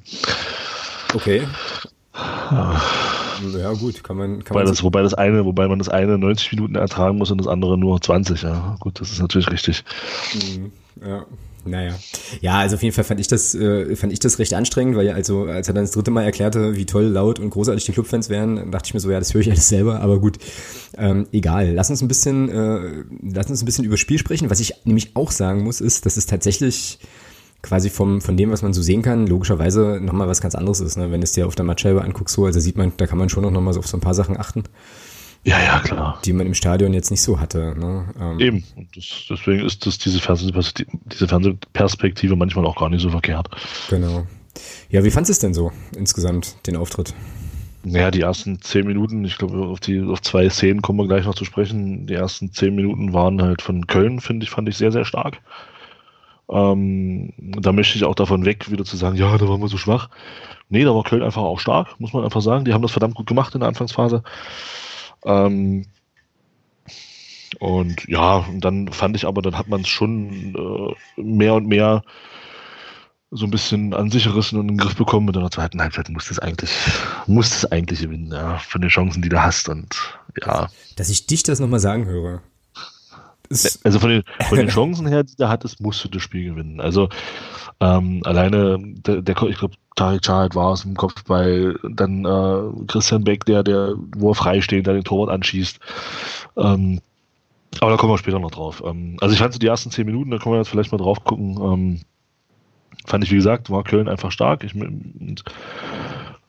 Okay. 1.13 1.47
Ja, 3.53 3.73
gut, 3.73 4.03
kann 4.03 4.17
man. 4.17 4.43
Kann 4.43 4.55
wobei, 4.55 4.63
man 4.63 4.71
das, 4.71 4.83
wobei, 4.83 5.01
das 5.03 5.13
eine, 5.13 5.45
wobei 5.45 5.67
man 5.67 5.77
das 5.77 5.89
eine 5.89 6.17
90 6.17 6.53
Minuten 6.53 6.75
ertragen 6.75 7.17
muss 7.17 7.29
und 7.29 7.37
das 7.37 7.47
andere 7.47 7.77
nur 7.77 8.01
20, 8.01 8.41
ja. 8.41 8.75
Gut, 8.79 8.99
das 8.99 9.11
ist 9.11 9.19
natürlich 9.19 9.51
richtig. 9.51 9.83
Mhm, 10.33 10.71
ja. 11.05 11.25
Naja. 11.67 11.93
Ja, 12.41 12.59
also 12.59 12.75
auf 12.75 12.83
jeden 12.83 12.95
Fall 12.95 13.03
fand 13.03 13.19
ich 13.19 13.27
das, 13.27 13.53
äh, 13.55 13.95
fand 13.95 14.13
ich 14.13 14.19
das 14.19 14.39
recht 14.39 14.53
anstrengend, 14.53 14.95
weil 14.95 15.05
ja, 15.05 15.13
also, 15.13 15.43
als 15.43 15.67
er 15.67 15.73
dann 15.73 15.83
das 15.83 15.91
dritte 15.91 16.11
Mal 16.11 16.23
erklärte, 16.23 16.75
wie 16.75 16.85
toll, 16.85 17.05
laut 17.05 17.39
und 17.39 17.49
großartig 17.49 17.85
die 17.85 17.91
Clubfans 17.91 18.29
wären, 18.29 18.71
dachte 18.71 18.87
ich 18.87 18.93
mir 18.93 18.99
so, 18.99 19.11
ja, 19.11 19.19
das 19.19 19.33
höre 19.33 19.41
ich 19.41 19.49
alles 19.49 19.69
selber, 19.69 20.01
aber 20.01 20.19
gut. 20.19 20.37
Ähm, 20.97 21.27
egal. 21.31 21.73
Lass 21.73 21.89
uns 21.89 22.01
ein 22.01 22.07
bisschen, 22.07 22.49
äh, 22.49 23.03
lass 23.33 23.49
uns 23.49 23.61
ein 23.61 23.65
bisschen 23.65 23.85
über 23.85 23.97
Spiel 23.97 24.17
sprechen. 24.17 24.49
Was 24.49 24.59
ich 24.59 24.73
nämlich 24.85 25.15
auch 25.15 25.31
sagen 25.31 25.63
muss, 25.63 25.81
ist, 25.81 26.05
dass 26.05 26.17
es 26.17 26.25
tatsächlich 26.25 26.99
quasi 27.61 27.89
vom, 27.89 28.21
von 28.21 28.37
dem, 28.37 28.51
was 28.51 28.61
man 28.61 28.73
so 28.73 28.81
sehen 28.81 29.01
kann, 29.01 29.27
logischerweise 29.27 29.99
nochmal 30.01 30.27
was 30.27 30.41
ganz 30.41 30.55
anderes 30.55 30.79
ist. 30.79 30.97
Ne? 30.97 31.11
Wenn 31.11 31.21
du 31.21 31.25
es 31.25 31.33
dir 31.33 31.47
auf 31.47 31.55
der 31.55 31.65
Matchscheibe 31.65 32.01
anguckst, 32.01 32.35
so, 32.35 32.45
also 32.45 32.59
sieht 32.59 32.77
man, 32.77 32.93
da 32.97 33.07
kann 33.07 33.17
man 33.17 33.29
schon 33.29 33.43
noch 33.43 33.61
mal 33.61 33.73
so 33.73 33.79
auf 33.79 33.87
so 33.87 33.97
ein 33.97 34.01
paar 34.01 34.13
Sachen 34.13 34.37
achten. 34.37 34.63
Ja, 35.43 35.59
ja, 35.61 35.79
klar. 35.79 36.19
Die 36.25 36.33
man 36.33 36.45
im 36.45 36.53
Stadion 36.53 36.93
jetzt 36.93 37.09
nicht 37.11 37.21
so 37.21 37.39
hatte. 37.39 37.73
Ne? 37.77 38.05
Ähm, 38.19 38.39
Eben. 38.39 38.63
Und 38.75 38.95
das, 38.95 39.25
deswegen 39.29 39.65
ist 39.65 39.85
das 39.85 39.97
diese, 39.97 40.19
Fernsehperspektive, 40.19 40.97
diese 41.05 41.27
Fernsehperspektive 41.27 42.35
manchmal 42.35 42.65
auch 42.65 42.75
gar 42.75 42.89
nicht 42.89 43.01
so 43.01 43.09
verkehrt. 43.09 43.47
Genau. 43.89 44.27
Ja, 44.89 45.03
wie 45.03 45.11
fandest 45.11 45.29
du 45.29 45.33
es 45.33 45.39
denn 45.39 45.53
so 45.53 45.71
insgesamt, 45.95 46.55
den 46.67 46.75
Auftritt? 46.75 47.13
Naja, 47.83 48.11
die 48.11 48.21
ersten 48.21 48.59
zehn 48.59 48.85
Minuten, 48.85 49.23
ich 49.23 49.37
glaube, 49.37 49.65
auf 49.67 49.79
die 49.79 50.01
auf 50.01 50.21
zwei 50.21 50.49
Szenen 50.49 50.81
kommen 50.81 50.99
wir 50.99 51.07
gleich 51.07 51.25
noch 51.25 51.35
zu 51.35 51.45
sprechen. 51.45 52.07
Die 52.07 52.15
ersten 52.15 52.51
zehn 52.51 52.75
Minuten 52.75 53.13
waren 53.13 53.41
halt 53.41 53.61
von 53.61 53.87
Köln, 53.87 54.19
finde 54.19 54.43
ich, 54.43 54.49
fand 54.49 54.67
ich 54.67 54.75
sehr, 54.75 54.91
sehr 54.91 55.05
stark. 55.05 55.39
Ähm, 56.49 57.33
da 57.37 57.71
möchte 57.71 57.97
ich 57.97 58.03
auch 58.03 58.15
davon 58.15 58.45
weg, 58.45 58.71
wieder 58.71 58.83
zu 58.83 58.97
sagen, 58.97 59.15
ja, 59.17 59.37
da 59.37 59.47
waren 59.47 59.61
wir 59.61 59.67
so 59.67 59.77
schwach. 59.77 60.09
Nee, 60.69 60.83
da 60.83 60.93
war 60.93 61.03
Köln 61.03 61.23
einfach 61.23 61.41
auch 61.41 61.59
stark, 61.59 61.99
muss 61.99 62.13
man 62.13 62.23
einfach 62.25 62.41
sagen. 62.41 62.65
Die 62.65 62.73
haben 62.73 62.81
das 62.81 62.91
verdammt 62.91 63.15
gut 63.15 63.27
gemacht 63.27 63.53
in 63.53 63.61
der 63.61 63.69
Anfangsphase. 63.69 64.23
Ähm, 65.25 65.85
und 67.59 68.07
ja, 68.07 68.37
und 68.37 68.61
dann 68.61 68.91
fand 68.91 69.15
ich 69.15 69.25
aber, 69.25 69.41
dann 69.41 69.57
hat 69.57 69.67
man 69.67 69.81
es 69.81 69.87
schon 69.87 70.55
äh, 70.55 71.21
mehr 71.21 71.55
und 71.55 71.67
mehr 71.67 72.03
so 73.31 73.45
ein 73.45 73.51
bisschen 73.51 73.93
an 73.93 74.09
sich 74.09 74.23
gerissen 74.23 74.59
und 74.59 74.69
in 74.69 74.75
den 74.75 74.77
Griff 74.77 74.95
bekommen. 74.95 75.27
Und 75.27 75.35
in 75.35 75.41
der 75.41 75.51
zweiten 75.51 75.81
Halbzeit 75.81 76.09
musst 76.09 76.29
du 76.29 76.33
es 76.33 76.39
eigentlich, 76.39 76.71
musst 77.25 77.53
es 77.53 77.65
eigentlich 77.71 78.01
gewinnen, 78.01 78.31
ja, 78.31 78.57
von 78.59 78.81
den 78.81 78.89
Chancen, 78.89 79.21
die 79.21 79.29
du 79.29 79.41
hast. 79.41 79.69
Und 79.69 80.19
ja. 80.41 80.69
Dass 80.95 81.09
ich 81.09 81.27
dich 81.27 81.43
das 81.43 81.59
nochmal 81.59 81.79
sagen 81.79 82.05
höre. 82.05 82.41
Also 83.83 83.99
von 83.99 84.09
den, 84.09 84.23
von 84.47 84.57
den 84.57 84.67
Chancen 84.67 85.07
her, 85.07 85.23
die 85.23 85.35
du 85.35 85.47
hattest, 85.47 85.81
musst 85.81 86.03
du 86.03 86.09
das 86.09 86.21
Spiel 86.21 86.49
gewinnen. 86.49 86.79
Also 86.81 87.09
ähm, 87.79 88.21
alleine, 88.25 88.77
der, 88.79 89.21
der 89.21 89.41
ich 89.43 89.57
glaube, 89.57 89.75
Tarek 89.95 90.21
Chahat 90.21 90.55
war 90.55 90.73
es 90.73 90.85
im 90.85 90.95
Kopfball, 90.95 91.79
dann 91.89 92.25
äh, 92.25 92.85
Christian 92.87 93.23
Beck, 93.23 93.45
der, 93.45 93.63
der, 93.63 93.93
wo 94.15 94.31
er 94.31 94.35
frei 94.35 94.61
steht, 94.61 94.87
der 94.87 94.93
den 94.93 95.03
Torwart 95.03 95.29
anschießt. 95.29 95.79
Ähm, 96.57 97.01
aber 97.79 97.91
da 97.91 97.97
kommen 97.97 98.13
wir 98.13 98.17
später 98.17 98.39
noch 98.39 98.51
drauf. 98.51 98.83
Ähm, 98.85 99.17
also 99.21 99.33
ich 99.33 99.39
fand 99.39 99.53
so 99.53 99.59
die 99.59 99.67
ersten 99.67 99.91
zehn 99.91 100.05
Minuten, 100.05 100.31
da 100.31 100.37
können 100.37 100.53
wir 100.53 100.59
jetzt 100.59 100.69
vielleicht 100.69 100.91
mal 100.91 100.97
drauf 100.97 101.23
gucken. 101.23 101.57
Ähm, 101.61 102.01
fand 103.05 103.23
ich, 103.23 103.31
wie 103.31 103.35
gesagt, 103.35 103.69
war 103.69 103.83
Köln 103.83 104.07
einfach 104.07 104.31
stark. 104.31 104.63
Ich, 104.63 104.75
und, 104.75 105.43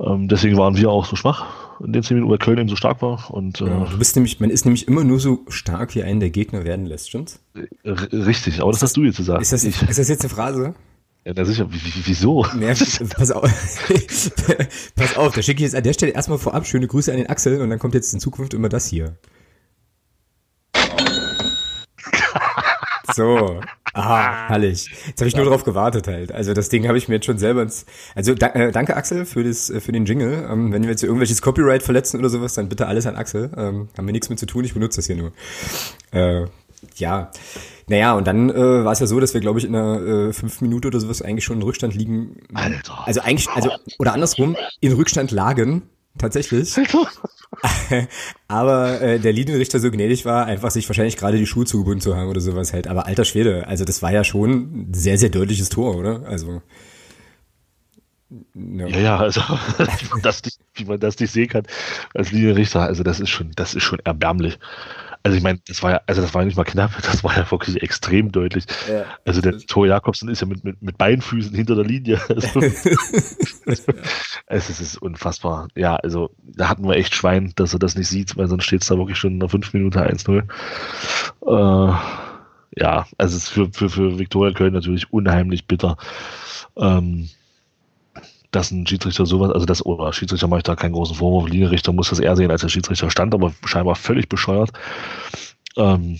ähm, 0.01 0.29
deswegen 0.29 0.57
waren 0.57 0.77
wir 0.77 0.91
auch 0.91 1.05
so 1.05 1.17
schwach 1.17 1.47
in 1.81 1.93
den 1.93 2.03
zehn 2.03 2.17
Minuten, 2.17 2.31
weil 2.31 2.39
Köln 2.39 2.59
eben 2.59 2.69
so 2.69 2.77
stark 2.77 3.03
war. 3.03 3.31
Und, 3.31 3.61
äh, 3.61 3.67
ja, 3.67 3.85
du 3.85 3.99
bist 3.99 4.17
nämlich, 4.17 4.41
man 4.41 4.51
ist 4.51 4.65
nämlich 4.65 4.89
immer 4.89 5.05
nur 5.05 5.21
so 5.21 5.45
stark, 5.49 5.95
wie 5.95 6.03
einen 6.03 6.21
der 6.21 6.31
Gegner 6.31 6.65
werden 6.65 6.87
lässt, 6.87 7.09
stimmt's? 7.09 7.41
Richtig, 7.85 8.61
aber 8.61 8.71
das, 8.71 8.81
das 8.81 8.91
hast 8.91 8.97
du 8.97 9.05
jetzt 9.05 9.17
gesagt. 9.17 9.43
Ist 9.43 9.53
das, 9.53 9.65
ist 9.65 9.99
das 9.99 10.09
jetzt 10.09 10.23
eine 10.23 10.31
Phrase? 10.31 10.75
Ja, 11.25 11.33
na 11.37 11.45
sicher, 11.45 11.71
wie, 11.71 11.77
wie, 11.77 12.07
wieso? 12.07 12.47
Ja, 12.61 12.75
pass 13.17 13.31
auf, 13.31 13.43
pass 14.97 15.17
auf, 15.17 15.35
da 15.35 15.43
schicke 15.43 15.59
ich 15.59 15.65
jetzt 15.65 15.75
an 15.75 15.83
der 15.83 15.93
Stelle 15.93 16.13
erstmal 16.13 16.39
vorab 16.39 16.67
schöne 16.67 16.87
Grüße 16.87 17.11
an 17.11 17.19
den 17.19 17.29
Axel 17.29 17.61
und 17.61 17.71
dann 17.71 17.79
kommt 17.79 17.95
jetzt 17.95 18.15
in 18.15 18.21
Zukunft 18.21 18.55
immer 18.55 18.69
das 18.69 18.87
hier. 18.87 19.19
So, 23.15 23.61
aha, 23.92 24.48
herrlich. 24.48 24.90
Jetzt 25.07 25.20
habe 25.20 25.29
ich 25.29 25.37
nur 25.37 25.46
drauf 25.46 25.64
gewartet 25.64 26.07
halt. 26.07 26.33
Also 26.33 26.55
das 26.55 26.68
Ding 26.68 26.87
habe 26.88 26.98
ich 26.98 27.09
mir 27.09 27.16
jetzt 27.16 27.27
schon 27.27 27.38
selber 27.38 27.62
ins. 27.62 27.87
Also 28.14 28.35
da, 28.35 28.48
äh, 28.48 28.72
danke 28.72 28.96
Axel 28.96 29.24
für 29.24 29.44
das 29.44 29.70
äh, 29.70 29.81
für 29.81 29.92
den 29.92 30.05
Jingle. 30.05 30.46
Ähm, 30.51 30.72
wenn 30.72 30.83
wir 30.83 30.90
jetzt 30.90 31.03
irgendwelches 31.03 31.42
Copyright 31.42 31.83
verletzen 31.83 32.18
oder 32.18 32.29
sowas, 32.29 32.55
dann 32.55 32.68
bitte 32.68 32.87
alles 32.87 33.07
an 33.07 33.16
Axel. 33.16 33.51
Ähm, 33.57 33.88
haben 33.96 34.07
wir 34.07 34.12
nichts 34.12 34.29
mit 34.31 34.38
zu 34.38 34.46
tun. 34.46 34.64
Ich 34.64 34.74
benutze 34.74 34.98
das 34.98 35.07
hier 35.07 35.16
nur. 35.16 35.33
Äh, 36.12 36.46
ja, 36.96 37.31
naja, 37.88 38.14
und 38.14 38.27
dann 38.27 38.51
äh, 38.51 38.85
war 38.85 38.92
es 38.92 39.01
ja 39.01 39.07
so, 39.07 39.18
dass 39.18 39.35
wir, 39.35 39.40
glaube 39.40 39.59
ich, 39.59 39.64
in 39.64 39.74
einer 39.74 40.01
äh, 40.01 40.33
fünf 40.33 40.61
Minute 40.61 40.88
oder 40.88 41.01
sowas 41.01 41.22
eigentlich 41.22 41.44
schon 41.44 41.57
in 41.57 41.62
Rückstand 41.62 41.94
liegen. 41.94 42.37
Alter. 42.55 43.07
Also 43.07 43.20
eigentlich, 43.20 43.48
also, 43.48 43.70
oder 43.98 44.12
andersrum, 44.12 44.57
in 44.81 44.92
Rückstand 44.92 45.31
lagen, 45.31 45.83
tatsächlich. 46.18 46.74
Aber 48.48 49.00
äh, 49.00 49.18
der 49.18 49.33
Linienrichter 49.33 49.81
so 49.81 49.90
gnädig 49.90 50.24
war, 50.24 50.46
einfach 50.46 50.70
sich 50.70 50.88
wahrscheinlich 50.88 51.16
gerade 51.16 51.38
die 51.38 51.46
Schuhe 51.46 51.64
zugebunden 51.64 52.00
zu 52.00 52.16
haben 52.16 52.28
oder 52.28 52.40
sowas 52.40 52.72
halt. 52.72 52.87
Aber 52.87 53.07
alter 53.07 53.24
Schwede, 53.24 53.66
also 53.66 53.85
das 53.85 54.02
war 54.02 54.12
ja 54.12 54.24
schon 54.24 54.50
ein 54.90 54.94
sehr, 54.94 55.18
sehr 55.18 55.31
deutliches 55.31 55.68
Tor, 55.68 55.96
oder? 55.96 56.24
Also. 56.26 56.62
Ja, 58.54 58.87
ja, 58.87 58.98
ja 58.98 59.16
also 59.18 59.40
dass 60.22 60.42
wie 60.74 60.85
man 60.85 61.00
das 61.00 61.18
nicht 61.18 61.33
sehen 61.33 61.48
kann 61.48 61.62
als 62.14 62.31
Linienrichter, 62.31 62.83
also 62.83 63.02
das 63.02 63.20
ist 63.20 63.31
schon, 63.31 63.52
das 63.57 63.74
ist 63.74 63.85
schon 63.85 64.00
erbärmlich. 64.00 64.59
Also 65.29 65.37
ich 65.37 65.43
meine, 65.45 65.59
das 65.69 65.83
war 65.83 65.91
ja, 65.91 66.01
also 66.07 66.23
das 66.23 66.33
war 66.33 66.41
ja 66.41 66.47
nicht 66.47 66.57
mal 66.57 66.64
knapp, 66.64 66.91
das 67.03 67.23
war 67.23 67.37
ja 67.37 67.51
wirklich 67.51 67.83
extrem 67.83 68.33
deutlich. 68.33 68.64
Ja. 68.91 69.05
Also 69.27 69.43
der 69.43 69.59
Tor 69.59 69.87
Jakobsen 69.87 70.31
ist 70.31 70.41
ja 70.41 70.47
mit, 70.47 70.64
mit, 70.64 70.81
mit 70.81 70.97
Beinfüßen 70.97 71.55
hinter 71.55 71.75
der 71.75 71.85
Linie. 71.85 72.19
Also, 74.47 74.73
es 74.73 74.81
ist 74.81 74.97
unfassbar. 74.97 75.69
Ja, 75.75 75.97
also 75.97 76.31
da 76.43 76.71
hatten 76.71 76.85
wir 76.88 76.97
echt 76.97 77.14
Schwein, 77.14 77.53
dass 77.57 77.75
er 77.75 77.79
das 77.79 77.97
nicht 77.97 78.09
sieht, 78.09 78.35
weil 78.38 78.49
sonst 78.49 78.64
steht 78.64 78.81
es 78.81 78.88
da 78.88 78.97
wirklich 78.97 79.19
schon 79.19 79.33
in 79.33 79.41
der 79.41 79.51
5 79.51 79.75
Minute 79.75 80.11
1-0. 80.11 80.45
Äh, 81.47 81.95
ja, 82.81 83.07
also 83.19 83.37
es 83.37 83.43
ist 83.43 83.49
für, 83.51 83.69
für, 83.71 83.91
für 83.91 84.19
Viktoria 84.19 84.55
Köln 84.55 84.73
natürlich 84.73 85.12
unheimlich 85.12 85.67
bitter. 85.67 85.99
Ähm, 86.79 87.29
dass 88.51 88.71
ein 88.71 88.87
Schiedsrichter 88.87 89.27
sowas, 89.27 89.53
also 89.53 89.67
das, 89.67 89.85
oder 89.85 90.13
Schiedsrichter 90.13 90.49
mache 90.49 90.59
ich 90.59 90.65
da 90.65 90.77
keinen 90.77 90.93
großen 90.93 91.17
Vorwurf, 91.17 91.49
Linienrichter 91.49 91.93
muss 91.93 92.11
das 92.11 92.19
eher 92.19 92.37
sehen, 92.37 92.51
als 92.51 92.63
der 92.63 92.69
Schiedsrichter 92.69 93.11
stand, 93.11 93.35
aber 93.35 93.53
scheinbar 93.65 93.95
völlig 93.95 94.29
bescheuert. 94.29 94.73
Ähm, 95.77 96.19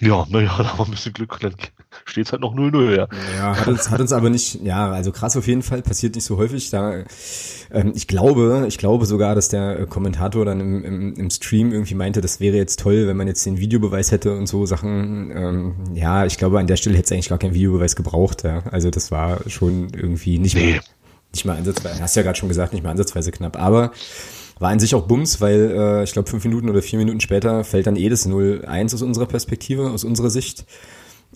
ja, 0.00 0.26
naja, 0.28 0.54
da 0.58 0.70
haben 0.70 0.78
wir 0.78 0.84
ein 0.86 0.90
bisschen 0.92 1.12
Glück 1.12 1.38
dann 1.40 1.54
steht 2.04 2.26
es 2.26 2.32
halt 2.32 2.42
noch 2.42 2.54
0-0, 2.54 2.96
ja. 2.96 3.08
Ja, 3.36 3.56
hat 3.56 3.68
uns, 3.68 3.90
hat 3.90 4.00
uns 4.00 4.12
aber 4.12 4.30
nicht, 4.30 4.62
ja, 4.62 4.90
also 4.90 5.10
krass 5.10 5.36
auf 5.36 5.46
jeden 5.46 5.62
Fall, 5.62 5.82
passiert 5.82 6.14
nicht 6.14 6.24
so 6.24 6.36
häufig. 6.36 6.70
Da, 6.70 7.04
ähm, 7.70 7.92
ich 7.94 8.06
glaube, 8.06 8.66
ich 8.68 8.78
glaube 8.78 9.06
sogar, 9.06 9.34
dass 9.34 9.48
der 9.48 9.86
Kommentator 9.86 10.44
dann 10.44 10.60
im, 10.60 10.84
im, 10.84 11.14
im 11.14 11.30
Stream 11.30 11.72
irgendwie 11.72 11.94
meinte, 11.94 12.20
das 12.20 12.40
wäre 12.40 12.56
jetzt 12.56 12.80
toll, 12.80 13.06
wenn 13.06 13.16
man 13.16 13.26
jetzt 13.26 13.44
den 13.46 13.58
Videobeweis 13.58 14.12
hätte 14.12 14.36
und 14.36 14.46
so 14.46 14.66
Sachen. 14.66 15.30
Ähm, 15.34 15.74
ja, 15.94 16.26
ich 16.26 16.38
glaube, 16.38 16.58
an 16.58 16.66
der 16.66 16.76
Stelle 16.76 16.96
hätte 16.96 17.06
es 17.06 17.12
eigentlich 17.12 17.28
gar 17.28 17.38
keinen 17.38 17.54
Videobeweis 17.54 17.96
gebraucht. 17.96 18.44
Ja. 18.44 18.62
Also 18.70 18.90
das 18.90 19.10
war 19.10 19.40
schon 19.48 19.88
irgendwie 19.94 20.38
nicht 20.38 20.54
nee. 20.54 20.72
mehr 20.72 20.80
nicht 21.32 21.44
mal 21.44 21.56
ansatzweise, 21.56 22.02
hast 22.02 22.16
ja 22.16 22.22
gerade 22.22 22.38
schon 22.38 22.48
gesagt, 22.48 22.72
nicht 22.72 22.82
mal 22.82 22.90
ansatzweise 22.90 23.30
knapp, 23.30 23.60
aber 23.60 23.92
war 24.58 24.70
an 24.70 24.80
sich 24.80 24.94
auch 24.94 25.06
Bums, 25.06 25.40
weil 25.40 25.70
äh, 25.70 26.04
ich 26.04 26.12
glaube 26.12 26.28
fünf 26.28 26.44
Minuten 26.44 26.68
oder 26.68 26.82
vier 26.82 26.98
Minuten 26.98 27.20
später 27.20 27.64
fällt 27.64 27.86
dann 27.86 27.96
eh 27.96 28.08
das 28.08 28.28
0-1 28.28 28.94
aus 28.94 29.02
unserer 29.02 29.26
Perspektive, 29.26 29.90
aus 29.90 30.04
unserer 30.04 30.30
Sicht. 30.30 30.66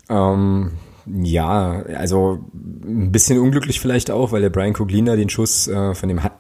Ähm, 0.08 0.72
ja, 1.06 1.82
also 1.96 2.38
ein 2.54 3.10
bisschen 3.10 3.38
unglücklich 3.38 3.80
vielleicht 3.80 4.10
auch, 4.10 4.32
weil 4.32 4.40
der 4.40 4.50
Brian 4.50 4.72
Kogliner 4.72 5.16
den 5.16 5.28
Schuss 5.28 5.66
äh, 5.66 5.94
von 5.94 6.08
dem 6.08 6.22
Han 6.22 6.30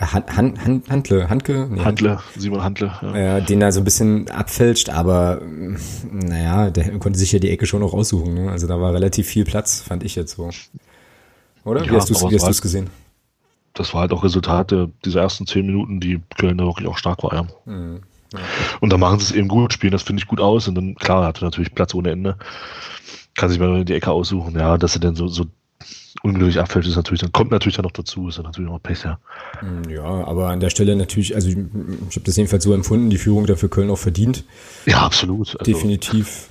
Han 0.00 0.24
Han 0.36 0.64
Han 0.64 0.82
Handle, 0.88 1.28
Handke, 1.28 1.68
nee, 1.68 1.80
Handle, 1.80 2.20
Simon 2.36 2.62
Handle, 2.62 2.92
ja. 3.02 3.38
äh, 3.38 3.42
den 3.42 3.60
da 3.60 3.72
so 3.72 3.80
ein 3.80 3.84
bisschen 3.84 4.30
abfälscht, 4.30 4.90
aber 4.90 5.42
naja, 6.12 6.70
der 6.70 6.98
konnte 6.98 7.18
sich 7.18 7.32
ja 7.32 7.38
die 7.38 7.50
Ecke 7.50 7.66
schon 7.66 7.80
noch 7.80 7.92
raussuchen. 7.92 8.34
Ne? 8.34 8.50
Also 8.50 8.66
da 8.66 8.80
war 8.80 8.94
relativ 8.94 9.26
viel 9.26 9.44
Platz, 9.44 9.80
fand 9.80 10.04
ich 10.04 10.14
jetzt 10.14 10.36
so. 10.36 10.50
Oder? 11.64 11.84
Ja, 11.84 11.92
wie 11.92 11.96
hast 11.96 12.08
du 12.10 12.50
es 12.50 12.62
gesehen? 12.62 12.90
Das 13.74 13.94
war 13.94 14.02
halt 14.02 14.12
auch 14.12 14.24
Resultat 14.24 14.74
dieser 15.04 15.20
ersten 15.20 15.46
zehn 15.46 15.66
Minuten, 15.66 16.00
die 16.00 16.20
Köln 16.36 16.58
da 16.58 16.64
wirklich 16.64 16.88
auch 16.88 16.98
stark 16.98 17.22
war. 17.22 17.34
Ja. 17.34 17.46
Mhm. 17.66 18.00
Ja. 18.32 18.40
Und 18.80 18.92
da 18.92 18.98
machen 18.98 19.18
sie 19.18 19.26
es 19.26 19.32
eben 19.32 19.48
gut, 19.48 19.72
spielen 19.72 19.92
das 19.92 20.02
finde 20.02 20.22
ich 20.22 20.28
gut 20.28 20.40
aus 20.40 20.68
und 20.68 20.74
dann, 20.74 20.94
klar, 20.96 21.24
hatte 21.24 21.44
natürlich 21.44 21.74
Platz 21.74 21.94
ohne 21.94 22.10
Ende. 22.10 22.36
Kann 23.34 23.48
sich 23.48 23.58
mal 23.58 23.84
die 23.84 23.94
Ecke 23.94 24.10
aussuchen, 24.10 24.54
ja, 24.58 24.76
dass 24.76 24.94
er 24.96 25.00
dann 25.00 25.16
so, 25.16 25.28
so 25.28 25.46
unglücklich 26.22 26.58
abfällt, 26.58 26.86
ist 26.86 26.96
natürlich, 26.96 27.20
dann 27.20 27.32
kommt 27.32 27.52
natürlich 27.52 27.76
dann 27.76 27.84
noch 27.84 27.92
dazu, 27.92 28.28
ist 28.28 28.38
dann 28.38 28.44
natürlich 28.44 28.70
noch 28.70 28.82
Pech, 28.82 29.04
ja. 29.04 29.18
Mhm, 29.62 29.90
ja, 29.90 30.02
aber 30.02 30.48
an 30.48 30.60
der 30.60 30.70
Stelle 30.70 30.96
natürlich, 30.96 31.34
also 31.34 31.48
ich, 31.48 31.56
ich 31.56 32.16
habe 32.16 32.24
das 32.24 32.36
jedenfalls 32.36 32.64
so 32.64 32.74
empfunden, 32.74 33.08
die 33.08 33.18
Führung 33.18 33.46
dafür 33.46 33.70
Köln 33.70 33.90
auch 33.90 33.98
verdient. 33.98 34.44
Ja, 34.84 35.02
absolut. 35.02 35.56
Also, 35.58 35.72
Definitiv. 35.72 36.48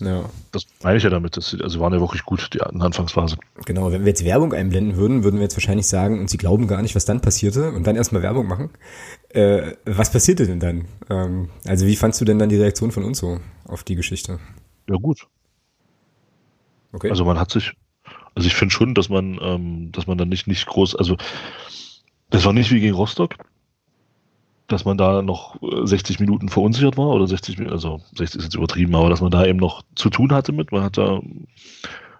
Ja. 0.00 0.24
Das 0.50 0.66
meine 0.82 0.96
ich 0.96 1.02
ja 1.02 1.10
damit. 1.10 1.36
Das, 1.36 1.56
also 1.62 1.78
waren 1.78 1.92
ja 1.92 2.00
wirklich 2.00 2.24
gut, 2.24 2.50
die 2.54 2.60
Anfangsphase. 2.62 3.36
Genau, 3.66 3.92
wenn 3.92 4.02
wir 4.02 4.08
jetzt 4.08 4.24
Werbung 4.24 4.52
einblenden 4.54 4.96
würden, 4.96 5.24
würden 5.24 5.36
wir 5.36 5.42
jetzt 5.42 5.56
wahrscheinlich 5.56 5.86
sagen, 5.86 6.18
und 6.18 6.30
sie 6.30 6.38
glauben 6.38 6.66
gar 6.66 6.80
nicht, 6.80 6.94
was 6.94 7.04
dann 7.04 7.20
passierte, 7.20 7.72
und 7.72 7.86
dann 7.86 7.96
erstmal 7.96 8.22
Werbung 8.22 8.46
machen. 8.46 8.70
Äh, 9.28 9.74
was 9.84 10.10
passierte 10.10 10.46
denn 10.46 10.58
dann? 10.58 10.86
Ähm, 11.10 11.50
also 11.66 11.86
wie 11.86 11.96
fandst 11.96 12.20
du 12.20 12.24
denn 12.24 12.38
dann 12.38 12.48
die 12.48 12.56
Reaktion 12.56 12.92
von 12.92 13.04
uns 13.04 13.18
so 13.18 13.40
auf 13.66 13.84
die 13.84 13.94
Geschichte? 13.94 14.40
Ja, 14.88 14.96
gut. 14.96 15.28
Okay. 16.92 17.10
Also 17.10 17.24
man 17.24 17.38
hat 17.38 17.50
sich, 17.50 17.74
also 18.34 18.46
ich 18.46 18.54
finde 18.54 18.72
schon, 18.72 18.94
dass 18.94 19.10
man, 19.10 19.38
ähm, 19.42 19.92
dass 19.92 20.06
man 20.06 20.18
dann 20.18 20.30
nicht, 20.30 20.46
nicht 20.46 20.66
groß, 20.66 20.96
also 20.96 21.16
das 22.30 22.44
war 22.44 22.52
nicht 22.52 22.70
wie 22.70 22.80
gegen 22.80 22.94
Rostock, 22.94 23.34
dass 24.72 24.84
man 24.84 24.96
da 24.96 25.22
noch 25.22 25.56
60 25.60 26.18
äh, 26.18 26.22
Minuten 26.22 26.48
verunsichert 26.48 26.96
war 26.96 27.08
oder 27.08 27.26
60 27.26 27.58
Minuten, 27.58 27.74
also 27.74 28.00
60 28.16 28.38
ist 28.38 28.44
jetzt 28.44 28.54
übertrieben, 28.54 28.94
aber 28.94 29.10
dass 29.10 29.20
man 29.20 29.30
da 29.30 29.44
eben 29.44 29.58
noch 29.58 29.82
zu 29.94 30.10
tun 30.10 30.32
hatte 30.32 30.52
mit. 30.52 30.72
Man 30.72 30.82
hat 30.82 30.96
da 30.96 31.20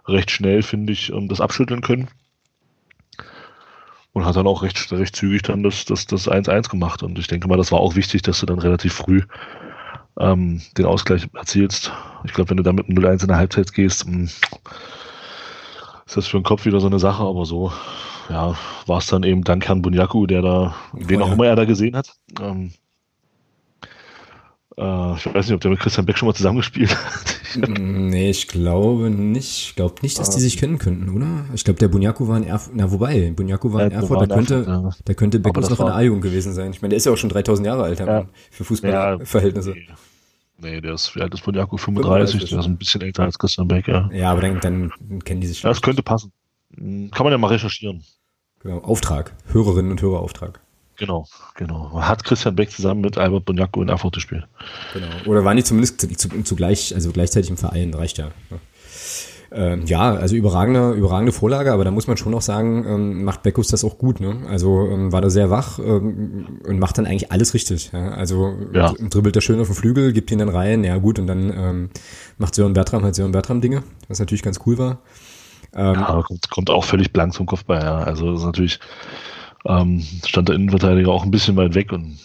recht 0.06 0.30
schnell, 0.30 0.62
finde 0.62 0.92
ich, 0.92 1.12
ähm, 1.12 1.28
das 1.28 1.40
abschütteln 1.40 1.80
können. 1.80 2.08
Und 4.12 4.24
hat 4.24 4.34
dann 4.34 4.48
auch 4.48 4.62
recht, 4.62 4.90
recht 4.90 5.14
zügig 5.14 5.42
dann 5.42 5.62
das, 5.62 5.84
das, 5.84 6.06
das 6.06 6.28
1-1 6.28 6.68
gemacht. 6.68 7.02
Und 7.04 7.18
ich 7.18 7.28
denke 7.28 7.46
mal, 7.46 7.56
das 7.56 7.70
war 7.70 7.78
auch 7.78 7.94
wichtig, 7.94 8.22
dass 8.22 8.40
du 8.40 8.46
dann 8.46 8.58
relativ 8.58 8.92
früh 8.92 9.22
ähm, 10.18 10.60
den 10.76 10.86
Ausgleich 10.86 11.28
erzielst. 11.32 11.92
Ich 12.24 12.34
glaube, 12.34 12.50
wenn 12.50 12.56
du 12.56 12.64
da 12.64 12.72
mit 12.72 12.86
0-1 12.86 13.22
in 13.22 13.28
der 13.28 13.36
Halbzeit 13.36 13.72
gehst, 13.72 14.06
mh, 14.06 14.12
hm, 14.12 14.24
ist 16.06 16.16
das 16.16 16.26
für 16.26 16.38
den 16.38 16.44
Kopf 16.44 16.64
wieder 16.64 16.80
so 16.80 16.88
eine 16.88 16.98
Sache, 16.98 17.22
aber 17.22 17.46
so 17.46 17.72
ja, 18.28 18.56
war 18.86 18.98
es 18.98 19.06
dann 19.06 19.22
eben 19.22 19.44
dank 19.44 19.66
Herrn 19.66 19.82
Bunyaku, 19.82 20.26
der 20.26 20.42
da, 20.42 20.74
wen 20.92 21.20
oh, 21.20 21.24
auch 21.24 21.28
ja. 21.28 21.34
immer 21.34 21.46
er 21.46 21.56
da 21.56 21.64
gesehen 21.64 21.96
hat. 21.96 22.14
Ähm, 22.40 22.72
äh, 24.76 25.14
ich 25.14 25.26
weiß 25.26 25.46
nicht, 25.46 25.54
ob 25.54 25.60
der 25.60 25.70
mit 25.70 25.80
Christian 25.80 26.06
Beck 26.06 26.18
schon 26.18 26.26
mal 26.26 26.34
zusammengespielt 26.34 26.96
hat. 26.96 27.40
nee, 27.78 28.30
ich 28.30 28.48
glaube 28.48 29.10
nicht. 29.10 29.68
Ich 29.68 29.76
glaube 29.76 29.96
nicht, 30.02 30.18
dass 30.18 30.30
die 30.30 30.40
sich 30.40 30.56
kennen 30.56 30.78
könnten, 30.78 31.08
oder? 31.10 31.44
Ich 31.54 31.64
glaube, 31.64 31.78
der 31.78 31.88
Bunyaku 31.88 32.28
war 32.28 32.36
in 32.36 32.44
Erfurt. 32.44 32.74
Na, 32.76 32.90
wobei, 32.90 33.32
Bunyaku 33.32 33.72
war 33.72 33.84
in 33.84 33.92
Erfurt. 33.92 34.30
Da 34.30 34.34
könnte, 34.34 34.64
ja. 34.66 34.90
da 35.04 35.14
könnte 35.14 35.40
Beck 35.40 35.56
noch 35.56 35.70
in 35.70 35.86
der 35.86 35.94
A-Jugend 35.94 36.22
gewesen 36.22 36.52
sein. 36.52 36.70
Ich 36.72 36.82
meine, 36.82 36.90
der 36.90 36.98
ist 36.98 37.06
ja 37.06 37.12
auch 37.12 37.16
schon 37.16 37.30
3000 37.30 37.66
Jahre 37.66 37.84
alt, 37.84 38.00
ja. 38.00 38.26
für 38.50 38.64
Fußballverhältnisse. 38.64 39.70
Ja, 39.76 39.94
Nee, 40.62 40.80
der 40.80 40.94
ist, 40.94 41.14
wie 41.16 41.22
alt 41.22 41.32
ist 41.32 41.42
Bunyaku? 41.44 41.76
35, 41.76 42.32
35 42.32 42.50
der 42.50 42.58
ist 42.58 42.66
ein 42.66 42.76
bisschen 42.76 43.00
älter 43.00 43.22
als 43.22 43.38
Christian 43.38 43.66
Beck, 43.66 43.88
ja. 43.88 44.10
Ja, 44.12 44.30
aber 44.30 44.42
dann, 44.42 44.60
dann 44.60 45.24
kennen 45.24 45.40
die 45.40 45.46
sich. 45.46 45.62
Ja, 45.62 45.70
das 45.70 45.80
könnte 45.80 46.02
passen. 46.02 46.32
Kann 46.76 47.24
man 47.24 47.32
ja 47.32 47.38
mal 47.38 47.48
recherchieren. 47.48 48.04
Genau, 48.60 48.78
Auftrag, 48.78 49.34
Hörerinnen 49.52 49.90
und 49.90 50.02
Hörerauftrag. 50.02 50.60
Genau, 50.98 51.26
genau. 51.56 51.98
Hat 52.02 52.24
Christian 52.24 52.54
Beck 52.54 52.70
zusammen 52.70 53.00
mit 53.00 53.16
Albert 53.16 53.46
Bonjacco 53.46 53.80
in 53.80 53.88
Erfurt 53.88 54.14
gespielt. 54.14 54.46
Genau. 54.92 55.06
Oder 55.26 55.44
waren 55.46 55.56
die 55.56 55.64
zumindest 55.64 55.98
zu, 56.00 56.08
zu, 56.08 56.42
zugleich, 56.42 56.94
also 56.94 57.10
gleichzeitig 57.10 57.48
im 57.48 57.56
Verein, 57.56 57.94
reicht 57.94 58.18
ja. 58.18 58.28
Ähm, 59.52 59.84
ja, 59.86 60.14
also 60.14 60.36
überragende, 60.36 60.92
überragende 60.92 61.32
Vorlage, 61.32 61.72
aber 61.72 61.84
da 61.84 61.90
muss 61.90 62.06
man 62.06 62.16
schon 62.16 62.30
noch 62.32 62.42
sagen, 62.42 62.84
ähm, 62.86 63.24
macht 63.24 63.42
Beckus 63.42 63.68
das 63.68 63.82
auch 63.82 63.98
gut. 63.98 64.20
Ne? 64.20 64.46
Also 64.48 64.86
ähm, 64.88 65.10
war 65.10 65.22
da 65.22 65.30
sehr 65.30 65.50
wach 65.50 65.78
und 65.78 66.78
macht 66.78 66.98
dann 66.98 67.06
eigentlich 67.06 67.32
alles 67.32 67.54
richtig. 67.54 67.90
Ja? 67.92 68.10
Also 68.10 68.54
Ja. 68.72 68.92
dribbelt 68.92 69.34
er 69.34 69.42
schön 69.42 69.58
auf 69.58 69.66
den 69.68 69.74
Flügel, 69.74 70.12
gibt 70.12 70.30
ihn 70.30 70.38
dann 70.38 70.50
rein, 70.50 70.84
ja 70.84 70.98
gut, 70.98 71.18
und 71.18 71.26
dann 71.26 71.90
macht 72.38 72.54
Sören 72.54 72.74
Bertram 72.74 73.02
halt 73.02 73.14
Sören 73.14 73.32
Bertram 73.32 73.60
Dinge, 73.60 73.82
was 74.06 74.20
natürlich 74.20 74.42
ganz 74.42 74.60
cool 74.66 74.78
war. 74.78 74.98
Ähm, 75.74 75.94
Ja, 75.94 76.22
kommt, 76.22 76.50
kommt 76.50 76.70
auch 76.70 76.84
völlig 76.84 77.12
blank 77.12 77.34
zum 77.34 77.46
Kopfball. 77.46 77.82
Ja. 77.82 77.98
Also 77.98 78.34
ist 78.34 78.44
natürlich 78.44 78.80
ähm, 79.66 80.02
stand 80.24 80.48
der 80.48 80.56
Innenverteidiger 80.56 81.10
auch 81.10 81.24
ein 81.24 81.30
bisschen 81.30 81.56
weit 81.56 81.74
weg 81.74 81.92
und 81.92 82.18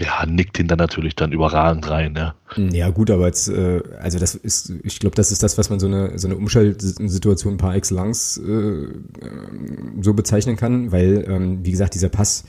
ja, 0.00 0.26
nickt 0.26 0.58
ihn 0.58 0.66
dann 0.66 0.78
natürlich 0.78 1.14
dann 1.14 1.30
überragend 1.30 1.88
rein. 1.88 2.14
Ja. 2.16 2.34
Ja 2.56 2.90
gut, 2.90 3.10
aber 3.10 3.26
jetzt, 3.26 3.48
äh, 3.48 3.82
also 4.00 4.18
das 4.18 4.34
ist, 4.34 4.72
ich 4.82 4.98
glaube, 4.98 5.14
das 5.14 5.30
ist 5.30 5.44
das, 5.44 5.56
was 5.58 5.70
man 5.70 5.78
so 5.78 5.86
eine 5.86 6.18
so 6.18 6.26
eine 6.26 6.36
Umschaltsituation 6.36 7.56
par 7.56 7.74
excellence 7.76 8.36
äh, 8.38 8.50
ähm, 8.50 10.02
so 10.02 10.12
bezeichnen 10.12 10.56
kann, 10.56 10.90
weil 10.90 11.24
ähm, 11.28 11.64
wie 11.64 11.70
gesagt 11.70 11.94
dieser 11.94 12.08
Pass 12.08 12.44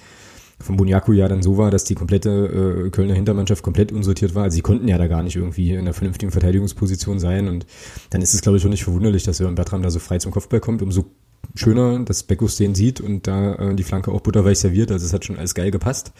von 0.59 0.77
Bunyaku 0.77 1.13
ja 1.13 1.27
dann 1.27 1.43
so 1.43 1.57
war, 1.57 1.69
dass 1.69 1.83
die 1.83 1.95
komplette 1.95 2.85
äh, 2.85 2.89
Kölner 2.89 3.13
Hintermannschaft 3.13 3.63
komplett 3.63 3.91
unsortiert 3.91 4.35
war. 4.35 4.43
Also 4.43 4.55
sie 4.55 4.61
konnten 4.61 4.87
ja 4.87 4.97
da 4.97 5.07
gar 5.07 5.23
nicht 5.23 5.35
irgendwie 5.35 5.71
in 5.71 5.79
einer 5.79 5.93
vernünftigen 5.93 6.31
Verteidigungsposition 6.31 7.19
sein 7.19 7.47
und 7.47 7.65
dann 8.09 8.21
ist 8.21 8.33
es 8.33 8.41
glaube 8.41 8.57
ich 8.57 8.61
schon 8.61 8.71
nicht 8.71 8.83
verwunderlich, 8.83 9.23
dass 9.23 9.37
Sören 9.37 9.55
Bertram 9.55 9.81
da 9.81 9.91
so 9.91 9.99
frei 9.99 10.17
zum 10.19 10.31
Kopfball 10.31 10.59
kommt. 10.59 10.81
Umso 10.81 11.05
schöner, 11.53 11.99
dass 11.99 12.23
Beckus 12.23 12.55
den 12.55 12.75
sieht 12.75 13.01
und 13.01 13.27
da 13.27 13.55
äh, 13.55 13.75
die 13.75 13.83
Flanke 13.83 14.11
auch 14.11 14.21
butterweich 14.21 14.59
serviert. 14.59 14.91
Also 14.91 15.05
es 15.05 15.13
hat 15.13 15.25
schon 15.25 15.37
alles 15.37 15.55
geil 15.55 15.71
gepasst. 15.71 16.13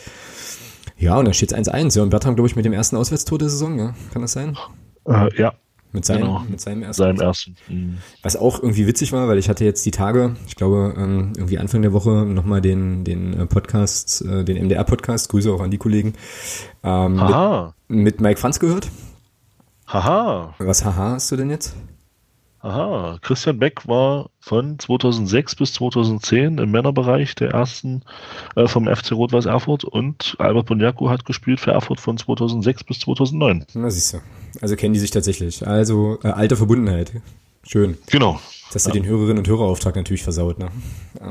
Ja, 0.98 1.18
und 1.18 1.26
da 1.26 1.34
steht 1.34 1.52
es 1.52 1.58
1-1. 1.58 1.92
Sören 1.92 2.10
Bertram, 2.10 2.36
glaube 2.36 2.48
ich, 2.48 2.56
mit 2.56 2.66
dem 2.66 2.74
ersten 2.74 2.96
Auswärtstor 2.96 3.38
der 3.38 3.50
Saison, 3.50 3.78
ja? 3.78 3.96
Kann 4.14 4.22
das 4.22 4.32
sein? 4.34 4.58
Äh, 5.06 5.30
ja, 5.38 5.54
Mit 5.96 6.06
seinem, 6.06 6.22
Genau. 6.22 6.44
mit 6.48 6.62
seinem 6.62 6.84
ersten. 6.84 7.02
seinem 7.04 7.20
ersten. 7.22 7.56
Mhm. 7.70 7.98
Was 8.22 8.36
auch 8.36 8.62
irgendwie 8.62 8.86
witzig 8.86 9.12
war, 9.14 9.28
weil 9.28 9.38
ich 9.38 9.50
hatte 9.50 9.64
jetzt 9.66 9.86
die 9.86 9.92
Tage, 9.92 10.36
ich 10.46 10.56
glaube, 10.56 10.94
ähm, 10.98 11.34
irgendwie 11.36 11.58
Anfang 11.58 11.82
der 11.82 11.94
Woche 11.94 12.10
nochmal 12.26 12.62
den, 12.62 13.04
den 13.04 13.34
äh, 13.34 13.46
Podcast, 13.46 14.22
äh, 14.24 14.44
den 14.44 14.58
MDR-Podcast, 14.66 15.30
Grüße 15.30 15.52
auch 15.52 15.62
an 15.62 15.72
die 15.72 15.78
Kollegen, 15.78 16.14
ähm, 16.84 17.16
mit, 17.88 18.04
mit 18.04 18.22
Mike 18.22 18.40
Franz 18.40 18.60
gehört. 18.60 18.90
haha, 19.88 20.54
Was 20.60 20.84
haha 20.86 21.12
hast 21.12 21.32
du 21.32 21.38
denn 21.38 21.50
jetzt? 21.50 21.76
Haha. 22.74 23.20
Christian 23.22 23.60
Beck 23.60 23.88
war 23.88 24.30
von 24.40 24.80
2006 24.80 25.56
bis 25.56 25.74
2010 25.74 26.58
im 26.58 26.72
Männerbereich 26.72 27.36
der 27.36 27.52
ersten 27.52 28.04
äh, 28.56 28.68
vom 28.68 28.88
FC 28.88 29.12
Rot-Weiß 29.12 29.46
Erfurt 29.46 29.84
und 29.84 30.36
Albert 30.40 30.68
Bonjaku 30.68 31.10
hat 31.10 31.26
gespielt 31.26 31.60
für 31.60 31.72
Erfurt 31.72 32.00
von 32.00 32.18
2006 32.18 32.84
bis 32.84 33.00
2009. 33.00 33.66
Na, 33.74 33.90
siehst 33.90 34.14
du. 34.14 34.18
Also 34.62 34.76
kennen 34.76 34.94
die 34.94 35.00
sich 35.00 35.12
tatsächlich. 35.12 35.66
Also 35.66 36.20
äh, 36.24 36.30
alte 36.30 36.56
Verbundenheit. 36.56 37.12
Schön. 37.64 37.98
Genau. 38.12 38.40
Dass 38.74 38.84
du 38.84 38.92
den 38.92 39.06
Hörerinnen 39.06 39.40
und 39.40 39.48
Hörerauftrag 39.48 39.96
natürlich 39.96 40.24
versaut, 40.24 40.60
ne? 40.60 40.70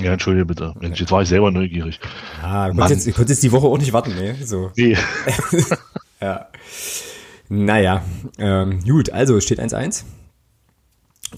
Ja, 0.01 0.13
entschuldige 0.13 0.47
bitte. 0.47 0.73
Mensch, 0.81 0.99
jetzt 0.99 1.13
war 1.13 1.23
ich 1.23 1.29
selber 1.29 1.51
neugierig. 1.51 2.01
Ah, 2.43 2.69
du 2.71 2.77
konntest 2.77 3.07
jetzt, 3.07 3.19
jetzt 3.19 3.43
die 3.43 3.53
Woche 3.53 3.67
auch 3.67 3.79
nicht 3.79 3.93
warten, 3.93 4.15
ne? 4.15 4.37
So. 4.43 4.71
Nee. 4.77 4.97
Ja. 6.21 6.49
Naja, 7.51 8.03
ähm, 8.39 8.81
gut, 8.83 9.11
also 9.11 9.39
steht 9.41 9.61
1-1. 9.61 10.05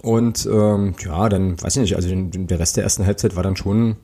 Und 0.02 0.46
ähm, 0.50 0.94
ja, 1.04 1.28
dann 1.28 1.60
weiß 1.60 1.76
ich 1.76 1.82
nicht, 1.82 1.96
also 1.96 2.08
den, 2.08 2.46
der 2.46 2.58
Rest 2.58 2.76
der 2.76 2.84
ersten 2.84 3.06
Halbzeit 3.06 3.36
war 3.36 3.42
dann 3.42 3.56
schon, 3.56 3.96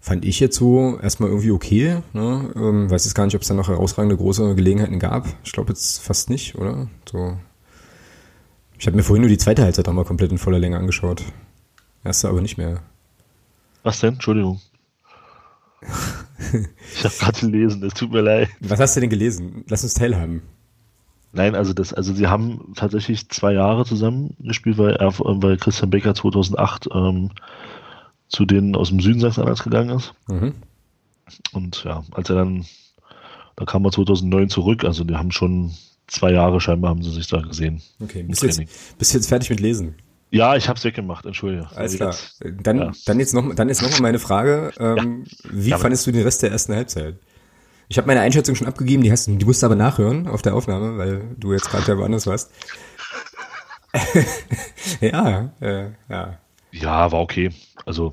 fand 0.00 0.24
ich 0.24 0.40
jetzt 0.40 0.56
so 0.56 0.98
erstmal 1.00 1.30
irgendwie 1.30 1.50
okay. 1.50 2.02
Ne? 2.12 2.50
Ähm, 2.56 2.90
weiß 2.90 3.04
jetzt 3.04 3.14
gar 3.14 3.24
nicht, 3.24 3.34
ob 3.34 3.42
es 3.42 3.48
dann 3.48 3.56
noch 3.56 3.68
herausragende 3.68 4.16
große 4.16 4.54
Gelegenheiten 4.54 4.98
gab. 4.98 5.26
Ich 5.44 5.52
glaube 5.52 5.70
jetzt 5.70 6.00
fast 6.00 6.30
nicht, 6.30 6.56
oder? 6.56 6.88
So. 7.10 7.36
Ich 8.78 8.86
habe 8.86 8.96
mir 8.96 9.02
vorhin 9.02 9.22
nur 9.22 9.30
die 9.30 9.38
zweite 9.38 9.62
Halbzeit 9.62 9.86
nochmal 9.86 10.04
komplett 10.04 10.32
in 10.32 10.38
voller 10.38 10.58
Länge 10.58 10.78
angeschaut. 10.78 11.22
Erste 12.04 12.28
aber 12.28 12.42
nicht 12.42 12.58
mehr. 12.58 12.82
Was 13.82 14.00
denn? 14.00 14.14
Entschuldigung. 14.14 14.60
Ich 16.96 17.04
habe 17.04 17.14
gerade 17.18 17.40
gelesen, 17.40 17.82
es 17.82 17.94
tut 17.94 18.12
mir 18.12 18.20
leid. 18.20 18.48
Was 18.60 18.78
hast 18.78 18.96
du 18.96 19.00
denn 19.00 19.10
gelesen? 19.10 19.64
Lass 19.68 19.82
uns 19.82 19.94
teilhaben. 19.94 20.42
Nein, 21.34 21.54
also 21.54 21.72
das, 21.72 21.92
also 21.92 22.14
sie 22.14 22.26
haben 22.28 22.72
tatsächlich 22.76 23.28
zwei 23.28 23.52
Jahre 23.52 23.84
zusammen 23.84 24.34
gespielt, 24.38 24.78
weil, 24.78 24.94
er, 24.96 25.12
weil 25.18 25.56
Christian 25.56 25.90
Becker 25.90 26.14
2008 26.14 26.88
ähm, 26.94 27.30
zu 28.28 28.44
denen 28.44 28.74
aus 28.76 28.88
dem 28.88 29.00
Süden 29.00 29.20
Sachsen-Anhalts 29.20 29.64
gegangen 29.64 29.90
ist. 29.96 30.14
Mhm. 30.28 30.54
Und 31.52 31.84
ja, 31.84 32.04
als 32.12 32.30
er 32.30 32.36
dann, 32.36 32.64
da 33.56 33.64
kam 33.64 33.84
er 33.84 33.92
2009 33.92 34.48
zurück, 34.48 34.84
also 34.84 35.04
die 35.04 35.14
haben 35.16 35.30
schon 35.32 35.72
zwei 36.06 36.32
Jahre 36.32 36.60
scheinbar 36.60 36.90
haben 36.90 37.02
sie 37.02 37.10
sich 37.10 37.26
da 37.28 37.40
gesehen. 37.40 37.82
Okay, 38.02 38.22
bist 38.24 38.42
du, 38.42 38.46
jetzt, 38.46 38.98
bist 38.98 39.12
du 39.12 39.18
jetzt 39.18 39.28
fertig 39.28 39.50
mit 39.50 39.60
Lesen? 39.60 39.94
Ja, 40.30 40.56
ich 40.56 40.68
habe 40.68 40.76
es 40.76 40.84
weggemacht, 40.84 41.24
entschuldige. 41.26 41.66
Alles 41.76 41.78
Also 41.78 41.96
klar. 41.98 42.10
jetzt- 42.10 42.66
Dann, 42.66 42.78
ja. 42.78 42.92
dann 43.06 43.20
jetzt 43.20 43.34
noch, 43.34 43.54
dann 43.54 43.68
jetzt 43.68 43.82
noch 43.82 43.90
mal 43.92 44.00
meine 44.00 44.18
Frage. 44.18 44.72
Ähm, 44.78 45.24
Wie 45.50 45.70
Ja, 45.70 45.78
fandest 45.78 46.06
du 46.06 46.12
den 46.12 46.22
Rest 46.22 46.42
der 46.42 46.50
ersten 46.50 46.74
Halbzeit? 46.74 47.16
Ich 47.88 47.98
habe 47.98 48.06
meine 48.06 48.20
Einschätzung 48.20 48.54
schon 48.54 48.66
abgegeben, 48.66 49.02
die, 49.02 49.12
hast, 49.12 49.26
die 49.26 49.44
musst 49.44 49.62
du 49.62 49.66
aber 49.66 49.76
nachhören 49.76 50.26
auf 50.26 50.42
der 50.42 50.54
Aufnahme, 50.54 50.96
weil 50.98 51.22
du 51.36 51.52
jetzt 51.52 51.70
gerade 51.70 51.86
ja 51.86 51.98
woanders 51.98 52.26
warst. 52.26 52.50
ja, 55.00 55.52
äh, 55.60 55.90
ja. 56.08 56.38
Ja, 56.72 57.12
war 57.12 57.20
okay. 57.20 57.50
Also 57.86 58.12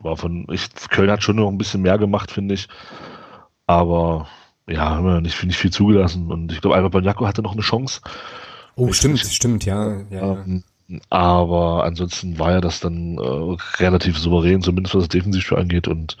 war 0.00 0.16
von, 0.16 0.46
ich, 0.50 0.68
Köln 0.90 1.10
hat 1.10 1.22
schon 1.22 1.36
noch 1.36 1.48
ein 1.48 1.58
bisschen 1.58 1.82
mehr 1.82 1.98
gemacht, 1.98 2.30
finde 2.30 2.54
ich. 2.54 2.68
Aber 3.66 4.28
ja, 4.66 4.90
haben 4.90 5.06
wir 5.06 5.20
nicht, 5.20 5.42
nicht 5.44 5.58
viel 5.58 5.70
zugelassen. 5.70 6.30
Und 6.30 6.52
ich 6.52 6.60
glaube, 6.60 6.76
Albert 6.76 6.92
Banyako 6.92 7.26
hatte 7.26 7.42
noch 7.42 7.52
eine 7.52 7.62
Chance. 7.62 8.00
Oh, 8.76 8.92
stimmt, 8.92 9.18
stimmt, 9.18 9.64
ja. 9.64 10.00
ja, 10.02 10.04
ja. 10.10 10.44
Ähm, 10.46 10.64
aber 11.10 11.84
ansonsten 11.84 12.38
war 12.38 12.52
ja 12.52 12.60
das 12.60 12.80
dann 12.80 13.18
äh, 13.18 13.56
relativ 13.78 14.18
souverän, 14.18 14.62
zumindest 14.62 14.94
was 14.94 15.02
das 15.02 15.08
Defensivspiel 15.08 15.58
angeht. 15.58 15.88
Und 15.88 16.16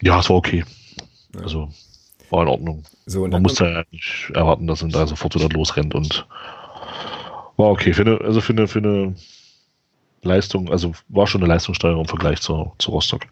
ja, 0.00 0.18
es 0.20 0.28
war 0.28 0.36
okay. 0.36 0.64
Also 1.36 1.68
war 2.30 2.42
in 2.42 2.48
Ordnung. 2.48 2.84
So, 3.06 3.26
Man 3.26 3.42
musste 3.42 3.64
ja 3.64 3.84
nicht 3.90 4.30
erwarten, 4.34 4.66
dass 4.66 4.82
er 4.82 4.88
da 4.88 5.06
sofort 5.06 5.34
wieder 5.34 5.48
losrennt 5.48 5.94
und 5.94 6.26
war 7.56 7.70
okay. 7.70 7.92
Für 7.92 8.02
eine, 8.02 8.20
also 8.20 8.40
für 8.40 8.52
eine, 8.52 8.68
für 8.68 8.78
eine 8.78 9.14
Leistung, 10.22 10.70
also 10.70 10.92
war 11.08 11.26
schon 11.26 11.42
eine 11.42 11.52
Leistungssteigerung 11.52 12.04
im 12.04 12.08
Vergleich 12.08 12.40
zu, 12.40 12.72
zu 12.78 12.90
Rostock. 12.90 13.22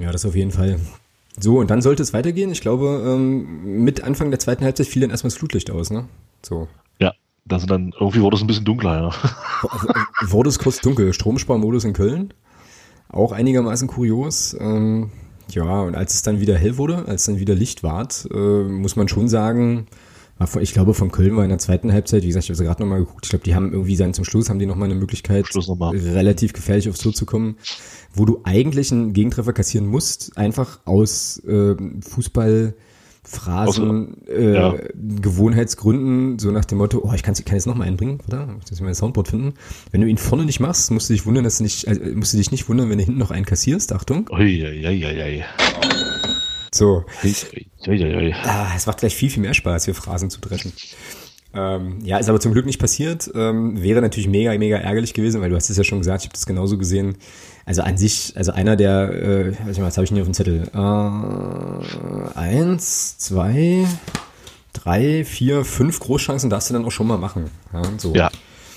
ja, 0.00 0.10
das 0.12 0.24
auf 0.24 0.34
jeden 0.34 0.50
Fall. 0.50 0.80
So, 1.38 1.58
und 1.58 1.70
dann 1.70 1.80
sollte 1.82 2.02
es 2.02 2.12
weitergehen. 2.12 2.50
Ich 2.50 2.60
glaube, 2.60 3.02
ähm, 3.06 3.84
mit 3.84 4.04
Anfang 4.04 4.30
der 4.30 4.38
zweiten 4.38 4.64
Halbzeit 4.64 4.86
fiel 4.86 5.02
dann 5.02 5.10
erstmal 5.10 5.30
das 5.30 5.38
Flutlicht 5.38 5.70
aus, 5.70 5.90
ne? 5.90 6.06
So. 6.42 6.68
Ja, 6.98 7.12
das 7.46 7.66
dann 7.66 7.94
irgendwie 7.98 8.20
wurde 8.20 8.36
es 8.36 8.42
ein 8.42 8.46
bisschen 8.46 8.64
dunkler, 8.64 9.00
ja. 9.00 9.10
Wurde 10.30 10.50
es 10.50 10.58
kurz 10.58 10.80
dunkel. 10.80 11.12
Stromsparmodus 11.12 11.84
in 11.84 11.94
Köln. 11.94 12.34
Auch 13.08 13.32
einigermaßen 13.32 13.88
kurios. 13.88 14.54
Ähm, 14.60 15.10
ja, 15.50 15.82
und 15.82 15.94
als 15.94 16.14
es 16.14 16.22
dann 16.22 16.40
wieder 16.40 16.56
hell 16.56 16.76
wurde, 16.78 17.06
als 17.06 17.24
dann 17.24 17.38
wieder 17.38 17.54
Licht 17.54 17.82
ward, 17.82 18.28
äh, 18.32 18.62
muss 18.64 18.96
man 18.96 19.08
schon 19.08 19.28
sagen, 19.28 19.86
ich 20.60 20.72
glaube, 20.72 20.94
von 20.94 21.12
Köln 21.12 21.36
war 21.36 21.44
in 21.44 21.50
der 21.50 21.58
zweiten 21.58 21.92
Halbzeit, 21.92 22.22
wie 22.22 22.28
gesagt, 22.28 22.44
ich 22.44 22.50
habe 22.50 22.64
gerade 22.64 22.82
nochmal 22.82 23.00
geguckt, 23.00 23.26
ich 23.26 23.30
glaube, 23.30 23.44
die 23.44 23.54
haben 23.54 23.72
irgendwie 23.72 23.96
dann 23.96 24.14
zum 24.14 24.24
Schluss, 24.24 24.50
haben 24.50 24.58
die 24.58 24.66
nochmal 24.66 24.90
eine 24.90 24.98
Möglichkeit, 24.98 25.46
noch 25.54 25.92
relativ 25.92 26.52
gefährlich 26.52 26.88
aufs 26.88 26.98
Tor 26.98 27.12
zu 27.12 27.26
kommen, 27.26 27.56
wo 28.12 28.24
du 28.24 28.40
eigentlich 28.44 28.90
einen 28.90 29.12
Gegentreffer 29.12 29.52
kassieren 29.52 29.86
musst, 29.86 30.36
einfach 30.36 30.80
aus 30.84 31.38
äh, 31.44 31.76
Fußball. 32.00 32.74
Phrasen, 33.24 34.26
äh, 34.26 34.54
ja. 34.54 34.74
Gewohnheitsgründen, 34.94 36.40
so 36.40 36.50
nach 36.50 36.64
dem 36.64 36.78
Motto, 36.78 37.02
oh, 37.04 37.12
ich 37.14 37.22
kann, 37.22 37.34
kann 37.34 37.54
jetzt 37.54 37.66
nochmal 37.66 37.86
einbringen, 37.86 38.18
oder? 38.26 38.48
Ich 38.64 38.70
muss 38.70 38.80
mein 38.80 38.94
Soundboard 38.94 39.28
finden. 39.28 39.54
Wenn 39.92 40.00
du 40.00 40.08
ihn 40.08 40.18
vorne 40.18 40.44
nicht 40.44 40.58
machst, 40.58 40.90
musst 40.90 41.08
du 41.08 41.14
dich 41.14 41.24
wundern, 41.24 41.44
dass 41.44 41.58
du 41.58 41.62
nicht, 41.62 41.86
also, 41.86 42.00
musst 42.14 42.32
du 42.32 42.38
dich 42.38 42.50
nicht 42.50 42.68
wundern, 42.68 42.90
wenn 42.90 42.98
du 42.98 43.04
hinten 43.04 43.20
noch 43.20 43.30
einen 43.30 43.46
kassierst, 43.46 43.92
Achtung. 43.92 44.28
Uiuiuiui. 44.28 45.44
So, 46.74 47.04
Uiuiui. 47.86 48.32
ah, 48.42 48.72
es 48.74 48.86
macht 48.86 48.98
gleich 48.98 49.14
viel, 49.14 49.30
viel 49.30 49.42
mehr 49.42 49.54
Spaß, 49.54 49.84
hier 49.84 49.94
Phrasen 49.94 50.28
zu 50.28 50.40
dreschen. 50.40 50.72
Ähm, 51.54 51.98
ja, 52.02 52.18
ist 52.18 52.28
aber 52.28 52.40
zum 52.40 52.52
Glück 52.52 52.66
nicht 52.66 52.78
passiert. 52.78 53.30
Ähm, 53.34 53.82
wäre 53.82 54.00
natürlich 54.00 54.28
mega, 54.28 54.56
mega 54.56 54.78
ärgerlich 54.78 55.14
gewesen, 55.14 55.40
weil 55.40 55.50
du 55.50 55.56
hast 55.56 55.68
es 55.68 55.76
ja 55.76 55.84
schon 55.84 55.98
gesagt, 55.98 56.22
ich 56.22 56.28
habe 56.28 56.34
das 56.34 56.46
genauso 56.46 56.78
gesehen. 56.78 57.16
Also 57.66 57.82
an 57.82 57.96
sich, 57.96 58.32
also 58.36 58.52
einer 58.52 58.76
der, 58.76 59.12
äh, 59.12 59.52
warte 59.64 59.80
mal, 59.80 59.86
was 59.86 59.96
habe 59.96 60.04
ich 60.04 60.10
denn 60.10 60.16
hier 60.16 60.22
auf 60.22 60.28
dem 60.28 60.34
Zettel? 60.34 60.68
Äh, 60.74 62.38
eins, 62.38 63.18
zwei, 63.18 63.86
drei, 64.72 65.24
vier, 65.24 65.64
fünf 65.64 66.00
Großchancen 66.00 66.50
darfst 66.50 66.70
du 66.70 66.74
dann 66.74 66.84
auch 66.84 66.90
schon 66.90 67.06
mal 67.06 67.18
machen. 67.18 67.50
Ja, 67.72 67.82
so. 67.98 68.14
Ja, 68.14 68.30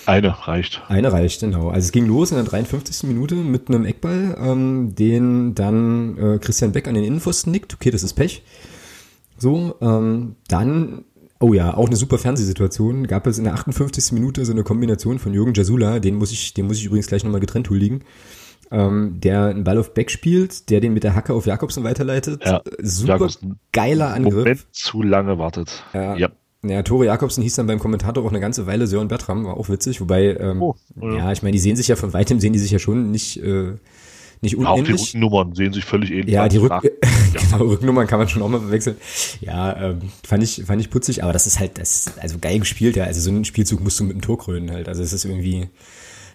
eine 0.05 0.47
reicht. 0.47 0.83
Eine 0.87 1.11
reicht, 1.11 1.39
genau. 1.41 1.69
Also 1.69 1.85
es 1.85 1.91
ging 1.91 2.05
los 2.05 2.31
in 2.31 2.37
der 2.37 2.45
53. 2.45 3.07
Minute 3.07 3.35
mit 3.35 3.69
einem 3.69 3.85
Eckball, 3.85 4.37
ähm, 4.39 4.93
den 4.95 5.55
dann 5.55 6.17
äh, 6.17 6.37
Christian 6.39 6.73
Beck 6.73 6.87
an 6.87 6.93
den 6.93 7.03
Innenpfosten 7.03 7.51
nickt. 7.51 7.73
Okay, 7.73 7.89
das 7.89 8.03
ist 8.03 8.13
Pech. 8.13 8.43
So, 9.37 9.75
ähm, 9.81 10.35
dann, 10.47 11.05
oh 11.45 11.53
ja, 11.53 11.75
auch 11.75 11.87
eine 11.87 11.95
super 11.95 12.17
Fernsehsituation. 12.17 13.05
Gab 13.05 13.27
es 13.27 13.37
in 13.37 13.43
der 13.43 13.53
58. 13.53 14.13
Minute 14.13 14.45
so 14.45 14.51
eine 14.51 14.63
Kombination 14.63 15.19
von 15.19 15.33
Jürgen 15.33 15.53
Jasula, 15.53 15.99
den 15.99 16.15
muss 16.15 16.31
ich, 16.31 16.53
den 16.55 16.65
muss 16.65 16.77
ich 16.77 16.85
übrigens 16.85 17.07
gleich 17.07 17.23
nochmal 17.23 17.39
getrennt 17.39 17.69
huldigen, 17.69 18.03
ähm, 18.71 19.19
der 19.19 19.45
einen 19.45 19.63
Ball 19.63 19.77
auf 19.77 19.93
Beck 19.93 20.09
spielt, 20.09 20.71
der 20.71 20.79
den 20.79 20.93
mit 20.93 21.03
der 21.03 21.13
Hacke 21.13 21.33
auf 21.33 21.45
Jakobsen 21.45 21.83
weiterleitet. 21.83 22.43
Ja, 22.43 22.63
super 22.81 23.13
Jakobsen. 23.13 23.59
geiler 23.71 24.13
Angriff. 24.13 24.33
Moment 24.33 24.65
zu 24.71 25.03
lange 25.03 25.37
wartet. 25.37 25.83
Ja. 25.93 26.15
ja. 26.15 26.29
Ja, 26.63 26.81
Tore 26.81 27.05
Jakobsen 27.05 27.43
hieß 27.43 27.57
dann 27.57 27.67
beim 27.67 27.77
Kommentator 27.77 28.25
auch 28.25 28.31
eine 28.31 28.39
ganze 28.39 28.65
Weile 28.65 28.87
Sören 28.87 29.07
Bertram, 29.07 29.45
war 29.45 29.55
auch 29.55 29.69
witzig, 29.69 30.01
wobei, 30.01 30.35
ähm, 30.35 30.63
oh, 30.63 30.75
ja. 30.99 31.17
ja, 31.17 31.31
ich 31.31 31.43
meine, 31.43 31.51
die 31.51 31.59
sehen 31.59 31.75
sich 31.75 31.89
ja 31.89 31.95
von 31.95 32.11
weitem, 32.11 32.39
sehen 32.39 32.53
die 32.53 32.59
sich 32.59 32.71
ja 32.71 32.79
schon 32.79 33.11
nicht, 33.11 33.37
äh, 33.43 33.73
nicht 34.45 34.57
unähnlich. 34.57 34.93
Auch 34.93 34.97
die 34.97 35.03
Rückennummern 35.03 35.55
sehen 35.55 35.73
sich 35.73 35.85
völlig 35.85 36.11
ähnlich 36.11 36.33
Ja, 36.33 36.47
die 36.47 36.57
Rück 36.57 36.71
ja. 36.83 36.89
genau, 37.33 37.65
Rückennummern 37.65 38.07
kann 38.07 38.19
man 38.19 38.29
schon 38.29 38.41
auch 38.41 38.49
mal 38.49 38.59
verwechseln. 38.59 38.95
Ja, 39.41 39.91
ähm, 39.91 40.01
fand 40.25 40.43
ich, 40.43 40.63
fand 40.65 40.81
ich 40.81 40.89
putzig, 40.89 41.23
aber 41.23 41.33
das 41.33 41.47
ist 41.47 41.59
halt, 41.59 41.77
das, 41.77 42.13
also 42.19 42.37
geil 42.39 42.59
gespielt, 42.59 42.95
ja. 42.95 43.03
Also 43.03 43.21
so 43.21 43.29
einen 43.29 43.45
Spielzug 43.45 43.83
musst 43.83 43.99
du 43.99 44.05
mit 44.05 44.13
dem 44.13 44.21
Tor 44.21 44.37
krönen 44.37 44.71
halt. 44.71 44.87
Also 44.87 45.03
es 45.03 45.13
ist 45.13 45.25
irgendwie, 45.25 45.67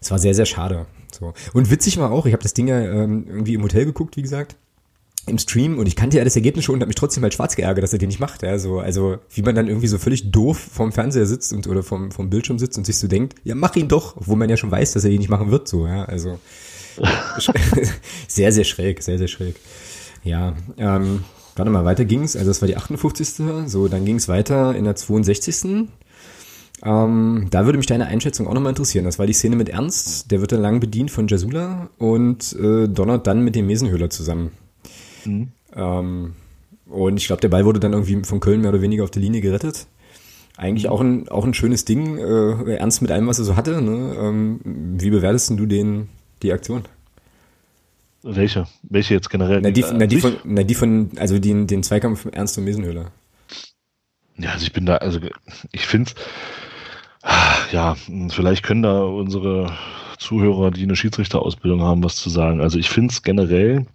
es 0.00 0.11
war 0.11 0.18
sehr, 0.18 0.34
sehr 0.34 0.46
schade. 0.46 0.86
So. 1.12 1.32
Und 1.52 1.70
witzig 1.70 1.98
war 1.98 2.11
auch, 2.11 2.26
ich 2.26 2.32
habe 2.32 2.42
das 2.42 2.54
Ding 2.54 2.68
ja 2.68 2.80
ähm, 2.80 3.26
irgendwie 3.28 3.54
im 3.54 3.62
Hotel 3.62 3.84
geguckt, 3.84 4.16
wie 4.16 4.22
gesagt 4.22 4.56
im 5.26 5.38
Stream 5.38 5.78
und 5.78 5.86
ich 5.86 5.96
kannte 5.96 6.18
ja 6.18 6.24
das 6.24 6.36
Ergebnis 6.36 6.64
schon 6.64 6.74
und 6.74 6.80
habe 6.80 6.88
mich 6.88 6.96
trotzdem 6.96 7.22
halt 7.22 7.34
schwarz 7.34 7.56
geärgert, 7.56 7.82
dass 7.82 7.92
er 7.92 7.98
den 7.98 8.08
nicht 8.08 8.20
macht. 8.20 8.42
Ja, 8.42 8.58
so, 8.58 8.80
also 8.80 9.18
wie 9.32 9.42
man 9.42 9.54
dann 9.54 9.68
irgendwie 9.68 9.86
so 9.86 9.98
völlig 9.98 10.30
doof 10.30 10.58
vorm 10.58 10.92
Fernseher 10.92 11.26
sitzt 11.26 11.52
und 11.52 11.66
oder 11.66 11.82
vom, 11.82 12.11
vom 12.11 12.30
Bildschirm 12.30 12.58
sitzt 12.58 12.78
und 12.78 12.84
sich 12.84 12.98
so 12.98 13.06
denkt, 13.06 13.36
ja 13.44 13.54
mach 13.54 13.76
ihn 13.76 13.88
doch, 13.88 14.16
obwohl 14.16 14.36
man 14.36 14.48
ja 14.48 14.56
schon 14.56 14.70
weiß, 14.70 14.92
dass 14.92 15.04
er 15.04 15.11
ihn 15.11 15.18
nicht 15.18 15.28
machen 15.28 15.50
wird. 15.50 15.68
So, 15.68 15.86
ja, 15.86 16.04
also 16.04 16.38
sehr, 18.28 18.53
sehr 18.53 18.64
schräg, 18.64 19.03
sehr, 19.03 19.18
sehr 19.18 19.28
schräg. 19.28 19.57
Ja, 20.22 20.55
ähm, 20.76 21.24
warte 21.57 21.70
mal, 21.70 21.84
weiter 21.84 22.05
ging's. 22.05 22.36
Also 22.36 22.48
das 22.51 22.61
war 22.61 22.68
die 22.68 22.76
58. 22.76 23.28
So, 23.66 23.88
dann 23.88 24.05
ging's 24.05 24.28
weiter 24.28 24.74
in 24.74 24.84
der 24.84 24.96
62. 24.96 25.88
Ähm, 26.82 27.46
da 27.51 27.66
würde 27.66 27.78
mich 27.78 27.86
deine 27.86 28.07
Einschätzung 28.07 28.46
auch 28.46 28.55
nochmal 28.55 28.70
interessieren. 28.70 29.05
Das 29.05 29.18
war 29.18 29.26
die 29.26 29.32
Szene 29.32 29.57
mit 29.57 29.68
Ernst, 29.68 30.30
der 30.30 30.40
wird 30.40 30.53
dann 30.53 30.62
lang 30.62 30.80
bedient 30.80 31.11
von 31.11 31.28
Jasula 31.28 31.90
und 31.98 32.57
äh, 32.59 32.88
donnert 32.88 33.26
dann 33.26 33.42
mit 33.42 33.55
dem 33.55 33.66
Mesenhöhler 33.66 34.09
zusammen. 34.09 34.53
Mhm. 35.24 35.48
Ähm, 35.74 36.34
und 36.86 37.16
ich 37.18 37.26
glaube, 37.26 37.42
der 37.42 37.48
Ball 37.48 37.64
wurde 37.64 37.80
dann 37.80 37.92
irgendwie 37.92 38.22
von 38.24 38.40
Köln 38.40 38.62
mehr 38.62 38.70
oder 38.70 38.82
weniger 38.82 39.05
auf 39.05 39.11
der 39.11 39.22
Linie 39.22 39.40
gerettet. 39.40 39.86
Eigentlich 40.57 40.88
auch 40.88 41.01
ein, 41.01 41.28
auch 41.28 41.44
ein 41.44 41.55
schönes 41.55 41.84
Ding, 41.84 42.18
äh, 42.18 42.74
ernst 42.76 43.03
mit 43.03 43.11
allem, 43.11 43.26
was 43.26 43.38
er 43.38 43.44
so 43.44 43.57
hatte. 43.57 43.80
Ne? 43.80 44.16
Ähm, 44.18 44.61
wie 44.98 45.11
bewertest 45.11 45.51
du 45.51 45.66
den, 45.66 46.09
die 46.43 46.53
Aktion? 46.53 46.84
Welche? 48.22 48.66
Welche 48.82 49.14
jetzt 49.14 49.30
generell? 49.30 49.61
Na, 49.61 49.70
die, 49.70 49.84
na, 49.93 50.07
die 50.07 50.20
von, 50.20 50.36
na, 50.45 50.62
die 50.62 50.74
von, 50.74 51.11
also 51.16 51.38
den, 51.38 51.66
den 51.66 51.82
Zweikampf 51.82 52.26
Ernst 52.32 52.59
und 52.59 52.64
Mesenhöhler. 52.64 53.12
Ja, 54.36 54.51
also 54.51 54.64
ich 54.64 54.72
bin 54.72 54.86
da, 54.86 54.97
also 54.97 55.20
ich 55.72 55.86
finde 55.86 56.12
ja, 57.72 57.97
vielleicht 58.30 58.62
können 58.62 58.82
da 58.82 59.03
unsere 59.03 59.72
Zuhörer, 60.18 60.70
die 60.70 60.82
eine 60.82 60.97
Schiedsrichterausbildung 60.97 61.82
haben, 61.82 62.03
was 62.03 62.16
zu 62.16 62.30
sagen. 62.30 62.61
Also 62.61 62.78
ich 62.78 62.88
finde 62.88 63.12
es 63.12 63.22
generell 63.22 63.86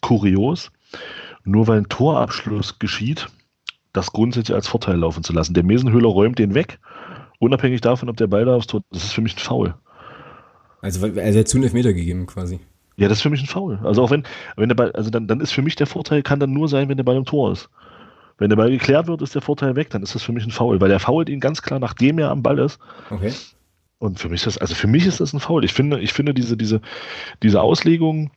kurios, 0.00 0.70
nur 1.44 1.66
weil 1.66 1.78
ein 1.78 1.88
Torabschluss 1.88 2.78
geschieht, 2.78 3.28
das 3.92 4.12
grundsätzlich 4.12 4.54
als 4.54 4.68
Vorteil 4.68 4.96
laufen 4.96 5.22
zu 5.22 5.32
lassen. 5.32 5.54
Der 5.54 5.64
Mesenhöhler 5.64 6.08
räumt 6.08 6.38
den 6.38 6.54
weg, 6.54 6.78
unabhängig 7.38 7.80
davon, 7.80 8.08
ob 8.08 8.16
der 8.16 8.26
Ball 8.26 8.44
da 8.44 8.56
aufs 8.56 8.66
Tor. 8.66 8.82
Das 8.90 9.04
ist 9.04 9.12
für 9.12 9.20
mich 9.20 9.36
ein 9.36 9.40
Foul. 9.40 9.74
Also, 10.82 11.06
also 11.06 11.18
er 11.18 11.38
hat 11.38 11.48
zu 11.48 11.56
einen 11.56 11.64
Elfmeter 11.64 11.94
gegeben 11.94 12.26
quasi. 12.26 12.60
Ja, 12.96 13.08
das 13.08 13.18
ist 13.18 13.22
für 13.22 13.30
mich 13.30 13.40
ein 13.40 13.46
Foul. 13.46 13.80
Also 13.82 14.02
auch 14.02 14.10
wenn, 14.10 14.24
wenn 14.56 14.68
der 14.68 14.76
Ball, 14.76 14.92
also 14.92 15.08
dann, 15.08 15.26
dann 15.26 15.40
ist 15.40 15.52
für 15.52 15.62
mich 15.62 15.76
der 15.76 15.86
Vorteil, 15.86 16.22
kann 16.22 16.40
dann 16.40 16.52
nur 16.52 16.68
sein, 16.68 16.88
wenn 16.88 16.98
der 16.98 17.04
Ball 17.04 17.16
im 17.16 17.24
Tor 17.24 17.52
ist. 17.52 17.70
Wenn 18.38 18.50
der 18.50 18.56
Ball 18.56 18.70
geklärt 18.70 19.06
wird, 19.06 19.22
ist 19.22 19.34
der 19.34 19.42
Vorteil 19.42 19.76
weg, 19.76 19.90
dann 19.90 20.02
ist 20.02 20.14
das 20.14 20.22
für 20.22 20.32
mich 20.32 20.44
ein 20.44 20.50
Foul, 20.50 20.80
weil 20.80 20.88
der 20.88 21.00
fault 21.00 21.28
ihn 21.28 21.40
ganz 21.40 21.62
klar, 21.62 21.78
nachdem 21.78 22.18
er 22.18 22.30
am 22.30 22.42
Ball 22.42 22.58
ist. 22.58 22.78
Okay. 23.10 23.32
Und 23.98 24.18
für 24.18 24.28
mich 24.28 24.40
ist 24.40 24.46
das, 24.46 24.58
also 24.58 24.74
für 24.74 24.88
mich 24.88 25.06
ist 25.06 25.20
das 25.20 25.32
ein 25.32 25.40
Foul. 25.40 25.64
Ich 25.64 25.72
finde, 25.72 26.00
ich 26.00 26.12
finde 26.12 26.34
diese, 26.34 26.56
diese, 26.56 26.80
diese 27.42 27.62
Auslegung, 27.62 28.32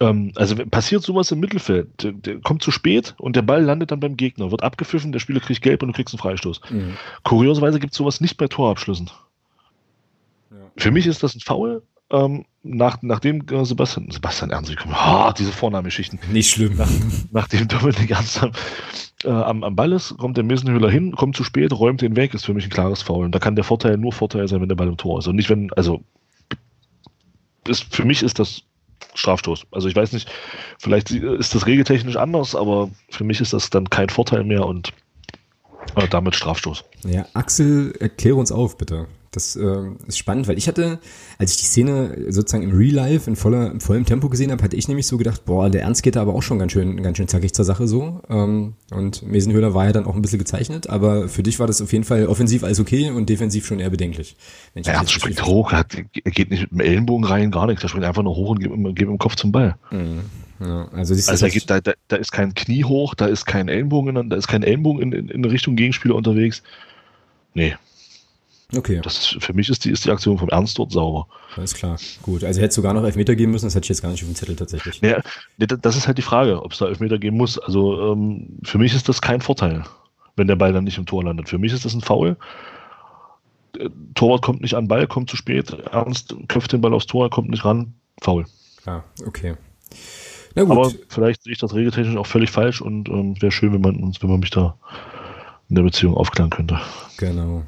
ähm, 0.00 0.32
also 0.34 0.54
passiert 0.66 1.02
sowas 1.02 1.32
im 1.32 1.40
Mittelfeld, 1.40 2.02
der, 2.02 2.12
der, 2.12 2.40
kommt 2.40 2.62
zu 2.62 2.70
spät 2.70 3.14
und 3.18 3.36
der 3.36 3.42
Ball 3.42 3.62
landet 3.62 3.90
dann 3.90 4.00
beim 4.00 4.16
Gegner, 4.16 4.50
wird 4.50 4.62
abgepfiffen, 4.62 5.12
der 5.12 5.20
Spieler 5.20 5.40
kriegt 5.40 5.62
gelb 5.62 5.82
und 5.82 5.88
du 5.88 5.94
kriegst 5.94 6.14
einen 6.14 6.20
Freistoß. 6.20 6.60
Mhm. 6.70 6.96
Kurioserweise 7.22 7.80
gibt 7.80 7.94
es 7.94 7.96
sowas 7.96 8.20
nicht 8.20 8.36
bei 8.36 8.48
Torabschlüssen. 8.48 9.10
Für 10.80 10.90
mich 10.90 11.06
ist 11.06 11.22
das 11.22 11.34
ein 11.34 11.40
Foul. 11.40 11.82
Ähm, 12.12 12.44
nach, 12.62 12.98
nachdem 13.02 13.46
äh, 13.50 13.64
Sebastian, 13.64 14.10
Sebastian 14.10 14.50
Ernst, 14.50 14.74
oh, 14.88 15.30
diese 15.38 15.52
Vornameschichten. 15.52 16.18
Nicht 16.32 16.50
schlimm. 16.50 16.76
Nach, 16.76 16.90
nachdem 17.30 17.68
Dominik 17.68 18.10
Ernst 18.10 18.42
am, 18.42 18.50
äh, 19.24 19.28
am, 19.28 19.62
am 19.62 19.76
Ball 19.76 19.92
ist, 19.92 20.16
kommt 20.18 20.36
der 20.36 20.44
Mesenhöhler 20.44 20.90
hin, 20.90 21.12
kommt 21.12 21.36
zu 21.36 21.44
spät, 21.44 21.72
räumt 21.72 22.02
den 22.02 22.16
weg, 22.16 22.34
ist 22.34 22.46
für 22.46 22.54
mich 22.54 22.64
ein 22.64 22.70
klares 22.70 23.02
Foul. 23.02 23.24
Und 23.26 23.34
da 23.34 23.38
kann 23.38 23.54
der 23.54 23.64
Vorteil 23.64 23.96
nur 23.96 24.12
Vorteil 24.12 24.48
sein, 24.48 24.60
wenn 24.60 24.68
der 24.68 24.76
Ball 24.76 24.88
im 24.88 24.96
Tor 24.96 25.20
ist. 25.20 25.28
Und 25.28 25.36
nicht, 25.36 25.48
wenn, 25.50 25.72
also, 25.74 26.02
ist, 27.68 27.94
für 27.94 28.04
mich 28.04 28.22
ist 28.22 28.38
das 28.38 28.62
Strafstoß. 29.14 29.66
Also 29.70 29.88
ich 29.88 29.96
weiß 29.96 30.12
nicht, 30.12 30.30
vielleicht 30.78 31.10
ist 31.10 31.54
das 31.54 31.66
regeltechnisch 31.66 32.16
anders, 32.16 32.54
aber 32.54 32.90
für 33.10 33.24
mich 33.24 33.40
ist 33.40 33.52
das 33.52 33.70
dann 33.70 33.88
kein 33.88 34.08
Vorteil 34.08 34.44
mehr 34.44 34.66
und 34.66 34.92
äh, 35.96 36.08
damit 36.08 36.34
Strafstoß. 36.34 36.84
Ja, 37.04 37.26
Axel, 37.34 37.94
erkläre 38.00 38.36
uns 38.36 38.52
auf, 38.52 38.76
bitte. 38.76 39.06
Das 39.32 39.54
äh, 39.54 39.90
ist 40.08 40.18
spannend, 40.18 40.48
weil 40.48 40.58
ich 40.58 40.66
hatte, 40.66 40.98
als 41.38 41.52
ich 41.52 41.58
die 41.58 41.66
Szene 41.66 42.26
sozusagen 42.30 42.64
im 42.64 42.76
Real 42.76 42.94
Life 42.94 43.30
in 43.30 43.36
voller, 43.36 43.70
in 43.70 43.78
vollem 43.78 44.04
Tempo 44.04 44.28
gesehen 44.28 44.50
habe, 44.50 44.62
hatte 44.64 44.74
ich 44.74 44.88
nämlich 44.88 45.06
so 45.06 45.18
gedacht, 45.18 45.44
boah, 45.44 45.70
der 45.70 45.82
Ernst 45.82 46.02
geht 46.02 46.16
da 46.16 46.22
aber 46.22 46.34
auch 46.34 46.42
schon 46.42 46.58
ganz 46.58 46.72
schön, 46.72 47.00
ganz 47.00 47.16
schön 47.16 47.28
zackig 47.28 47.54
zur 47.54 47.64
Sache 47.64 47.86
so. 47.86 48.20
Ähm, 48.28 48.74
und 48.90 49.22
Mesenhöhler 49.22 49.72
war 49.72 49.86
ja 49.86 49.92
dann 49.92 50.04
auch 50.04 50.16
ein 50.16 50.22
bisschen 50.22 50.40
gezeichnet, 50.40 50.90
aber 50.90 51.28
für 51.28 51.44
dich 51.44 51.60
war 51.60 51.68
das 51.68 51.80
auf 51.80 51.92
jeden 51.92 52.02
Fall 52.02 52.26
offensiv 52.26 52.64
alles 52.64 52.80
okay 52.80 53.10
und 53.10 53.28
defensiv 53.28 53.66
schon 53.66 53.78
eher 53.78 53.90
bedenklich. 53.90 54.36
Der 54.74 54.94
Ernst 54.94 55.12
springt 55.12 55.46
hoch, 55.46 55.72
er, 55.72 55.84
geht 55.84 56.50
nicht 56.50 56.62
mit 56.62 56.72
dem 56.72 56.80
Ellenbogen 56.80 57.24
rein, 57.24 57.52
gar 57.52 57.68
nichts. 57.68 57.84
Er 57.84 57.88
springt 57.88 58.06
einfach 58.06 58.24
nur 58.24 58.34
hoch 58.34 58.50
und 58.50 58.58
geht, 58.58 58.70
geht 58.70 58.78
mit 58.80 58.98
dem 58.98 59.18
Kopf 59.18 59.36
zum 59.36 59.52
Ball. 59.52 59.76
Mhm. 59.92 60.22
Ja, 60.58 60.88
also 60.88 61.14
also 61.14 61.46
da, 61.46 61.48
geht, 61.48 61.70
da, 61.70 61.80
da, 61.80 61.92
da, 62.08 62.16
ist 62.16 62.32
kein 62.32 62.52
Knie 62.52 62.84
hoch, 62.84 63.14
da 63.14 63.26
ist 63.26 63.46
kein 63.46 63.68
Ellenbogen, 63.68 64.28
da 64.28 64.36
ist 64.36 64.48
kein 64.48 64.62
Ellenbogen 64.62 65.00
in, 65.00 65.12
in, 65.12 65.28
in 65.28 65.44
Richtung 65.44 65.76
Gegenspieler 65.76 66.16
unterwegs. 66.16 66.62
Nee, 67.54 67.76
Okay. 68.76 69.00
Das 69.02 69.36
für 69.38 69.52
mich 69.52 69.68
ist 69.68 69.84
die, 69.84 69.90
ist 69.90 70.04
die 70.04 70.10
Aktion 70.10 70.38
vom 70.38 70.48
Ernst 70.48 70.78
dort 70.78 70.92
sauber. 70.92 71.26
Alles 71.56 71.74
klar. 71.74 71.98
Gut. 72.22 72.44
Also 72.44 72.60
hätte 72.60 72.68
es 72.68 72.74
sogar 72.74 72.94
noch 72.94 73.04
Elfmeter 73.04 73.34
geben 73.34 73.52
müssen, 73.52 73.66
das 73.66 73.74
hätte 73.74 73.86
ich 73.86 73.88
jetzt 73.90 74.02
gar 74.02 74.10
nicht 74.10 74.22
auf 74.22 74.28
dem 74.28 74.34
Zettel 74.34 74.56
tatsächlich. 74.56 75.00
Ja, 75.00 75.20
das 75.58 75.96
ist 75.96 76.06
halt 76.06 76.18
die 76.18 76.22
Frage, 76.22 76.62
ob 76.62 76.72
es 76.72 76.78
da 76.78 76.86
Elfmeter 76.86 77.18
geben 77.18 77.36
muss. 77.36 77.58
Also 77.58 78.12
ähm, 78.12 78.58
für 78.62 78.78
mich 78.78 78.94
ist 78.94 79.08
das 79.08 79.20
kein 79.20 79.40
Vorteil, 79.40 79.84
wenn 80.36 80.46
der 80.46 80.56
Ball 80.56 80.72
dann 80.72 80.84
nicht 80.84 80.98
im 80.98 81.06
Tor 81.06 81.24
landet. 81.24 81.48
Für 81.48 81.58
mich 81.58 81.72
ist 81.72 81.84
das 81.84 81.94
ein 81.94 82.00
Foul. 82.00 82.36
Der 83.76 83.90
Torwart 84.14 84.42
kommt 84.42 84.62
nicht 84.62 84.74
an 84.74 84.84
den 84.84 84.88
Ball, 84.88 85.06
kommt 85.06 85.30
zu 85.30 85.36
spät. 85.36 85.70
Ernst 85.90 86.34
köpft 86.48 86.72
den 86.72 86.80
Ball 86.80 86.94
aufs 86.94 87.06
Tor, 87.06 87.30
kommt 87.30 87.50
nicht 87.50 87.64
ran. 87.64 87.94
Foul. 88.20 88.44
Ah, 88.86 89.02
okay. 89.26 89.56
Na 90.54 90.64
gut. 90.64 90.72
Aber 90.72 90.92
vielleicht 91.08 91.42
sehe 91.42 91.52
ich 91.52 91.58
das 91.58 91.74
regeltechnisch 91.74 92.16
auch 92.16 92.26
völlig 92.26 92.50
falsch 92.50 92.80
und 92.80 93.08
ähm, 93.08 93.40
wäre 93.40 93.52
schön, 93.52 93.72
wenn 93.72 93.80
man 93.80 93.96
uns, 93.96 94.22
wenn 94.22 94.30
man 94.30 94.40
mich 94.40 94.50
da 94.50 94.76
in 95.68 95.76
der 95.76 95.82
Beziehung 95.82 96.14
aufklären 96.14 96.50
könnte. 96.50 96.80
Genau. 97.16 97.62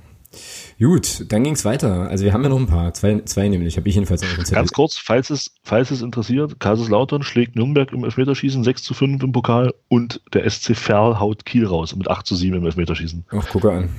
Gut, 0.82 1.26
dann 1.28 1.44
ging 1.44 1.52
es 1.54 1.64
weiter. 1.64 2.08
Also 2.08 2.24
wir 2.24 2.32
haben 2.32 2.42
ja 2.42 2.48
noch 2.48 2.58
ein 2.58 2.66
paar, 2.66 2.92
zwei, 2.92 3.20
zwei 3.20 3.46
nämlich, 3.46 3.76
habe 3.76 3.88
ich 3.88 3.94
jedenfalls 3.94 4.22
noch 4.22 4.50
Ganz 4.50 4.72
kurz, 4.72 4.98
falls 4.98 5.30
es, 5.30 5.52
falls 5.62 5.92
es 5.92 6.02
interessiert, 6.02 6.58
Kaiserslautern 6.58 7.22
schlägt 7.22 7.54
Nürnberg 7.54 7.92
im 7.92 8.02
Elfmeterschießen 8.02 8.64
6 8.64 8.82
zu 8.82 8.92
5 8.92 9.22
im 9.22 9.30
Pokal 9.30 9.72
und 9.86 10.20
der 10.32 10.48
SC 10.50 10.74
Verl 10.74 11.20
haut 11.20 11.46
Kiel 11.46 11.66
raus 11.66 11.94
mit 11.94 12.10
8 12.10 12.26
zu 12.26 12.34
7 12.34 12.56
im 12.56 12.66
Elfmeterschießen. 12.66 13.24
Ach, 13.30 13.48
gucke 13.48 13.70
an. 13.70 13.90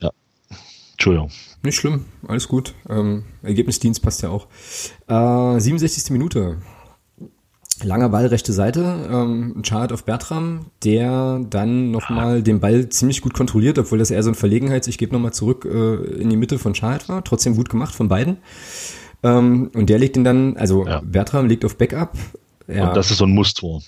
Ja. 0.00 0.10
Entschuldigung. 0.92 1.30
Nicht 1.62 1.76
schlimm, 1.76 2.04
alles 2.26 2.48
gut. 2.48 2.74
Ähm, 2.88 3.24
Ergebnisdienst 3.42 4.02
passt 4.02 4.22
ja 4.22 4.30
auch. 4.30 4.48
Äh, 5.06 5.60
67. 5.60 6.10
Minute. 6.10 6.58
Langer 7.82 8.08
Ball, 8.08 8.26
rechte 8.26 8.52
Seite, 8.52 9.08
ähm, 9.10 9.62
Chart 9.62 9.92
auf 9.92 10.04
Bertram, 10.04 10.66
der 10.84 11.40
dann 11.50 11.90
nochmal 11.90 12.42
den 12.42 12.60
Ball 12.60 12.88
ziemlich 12.88 13.20
gut 13.20 13.34
kontrolliert, 13.34 13.78
obwohl 13.78 13.98
das 13.98 14.10
eher 14.10 14.22
so 14.22 14.30
ein 14.30 14.34
Verlegenheits, 14.34 14.86
ich 14.86 14.98
gebe 14.98 15.12
nochmal 15.12 15.32
zurück 15.32 15.64
äh, 15.64 15.94
in 16.20 16.30
die 16.30 16.36
Mitte 16.36 16.58
von 16.58 16.72
Chart 16.72 17.08
war. 17.08 17.24
Trotzdem 17.24 17.56
gut 17.56 17.68
gemacht 17.68 17.94
von 17.94 18.08
beiden. 18.08 18.36
Ähm, 19.22 19.70
und 19.74 19.90
der 19.90 19.98
legt 19.98 20.16
ihn 20.16 20.24
dann, 20.24 20.56
also 20.56 20.86
ja. 20.86 21.00
Bertram 21.04 21.46
legt 21.46 21.64
auf 21.64 21.76
Backup. 21.76 22.12
Ja. 22.68 22.88
Und 22.88 22.96
das 22.96 23.10
ist 23.10 23.18
so 23.18 23.24
ein 23.24 23.32
Muster. 23.32 23.80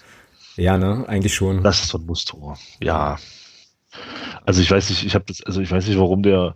Ja, 0.56 0.78
ne, 0.78 1.04
eigentlich 1.06 1.34
schon. 1.34 1.62
Das 1.62 1.80
ist 1.80 1.88
so 1.88 1.98
ein 1.98 2.06
Muster. 2.06 2.56
Ja. 2.82 3.18
Also 4.44 4.62
ich 4.62 4.70
weiß 4.70 4.90
nicht, 4.90 5.04
ich 5.04 5.14
habe 5.14 5.24
das, 5.26 5.42
also 5.42 5.60
ich 5.60 5.70
weiß 5.70 5.86
nicht, 5.86 5.98
warum 5.98 6.22
der, 6.22 6.54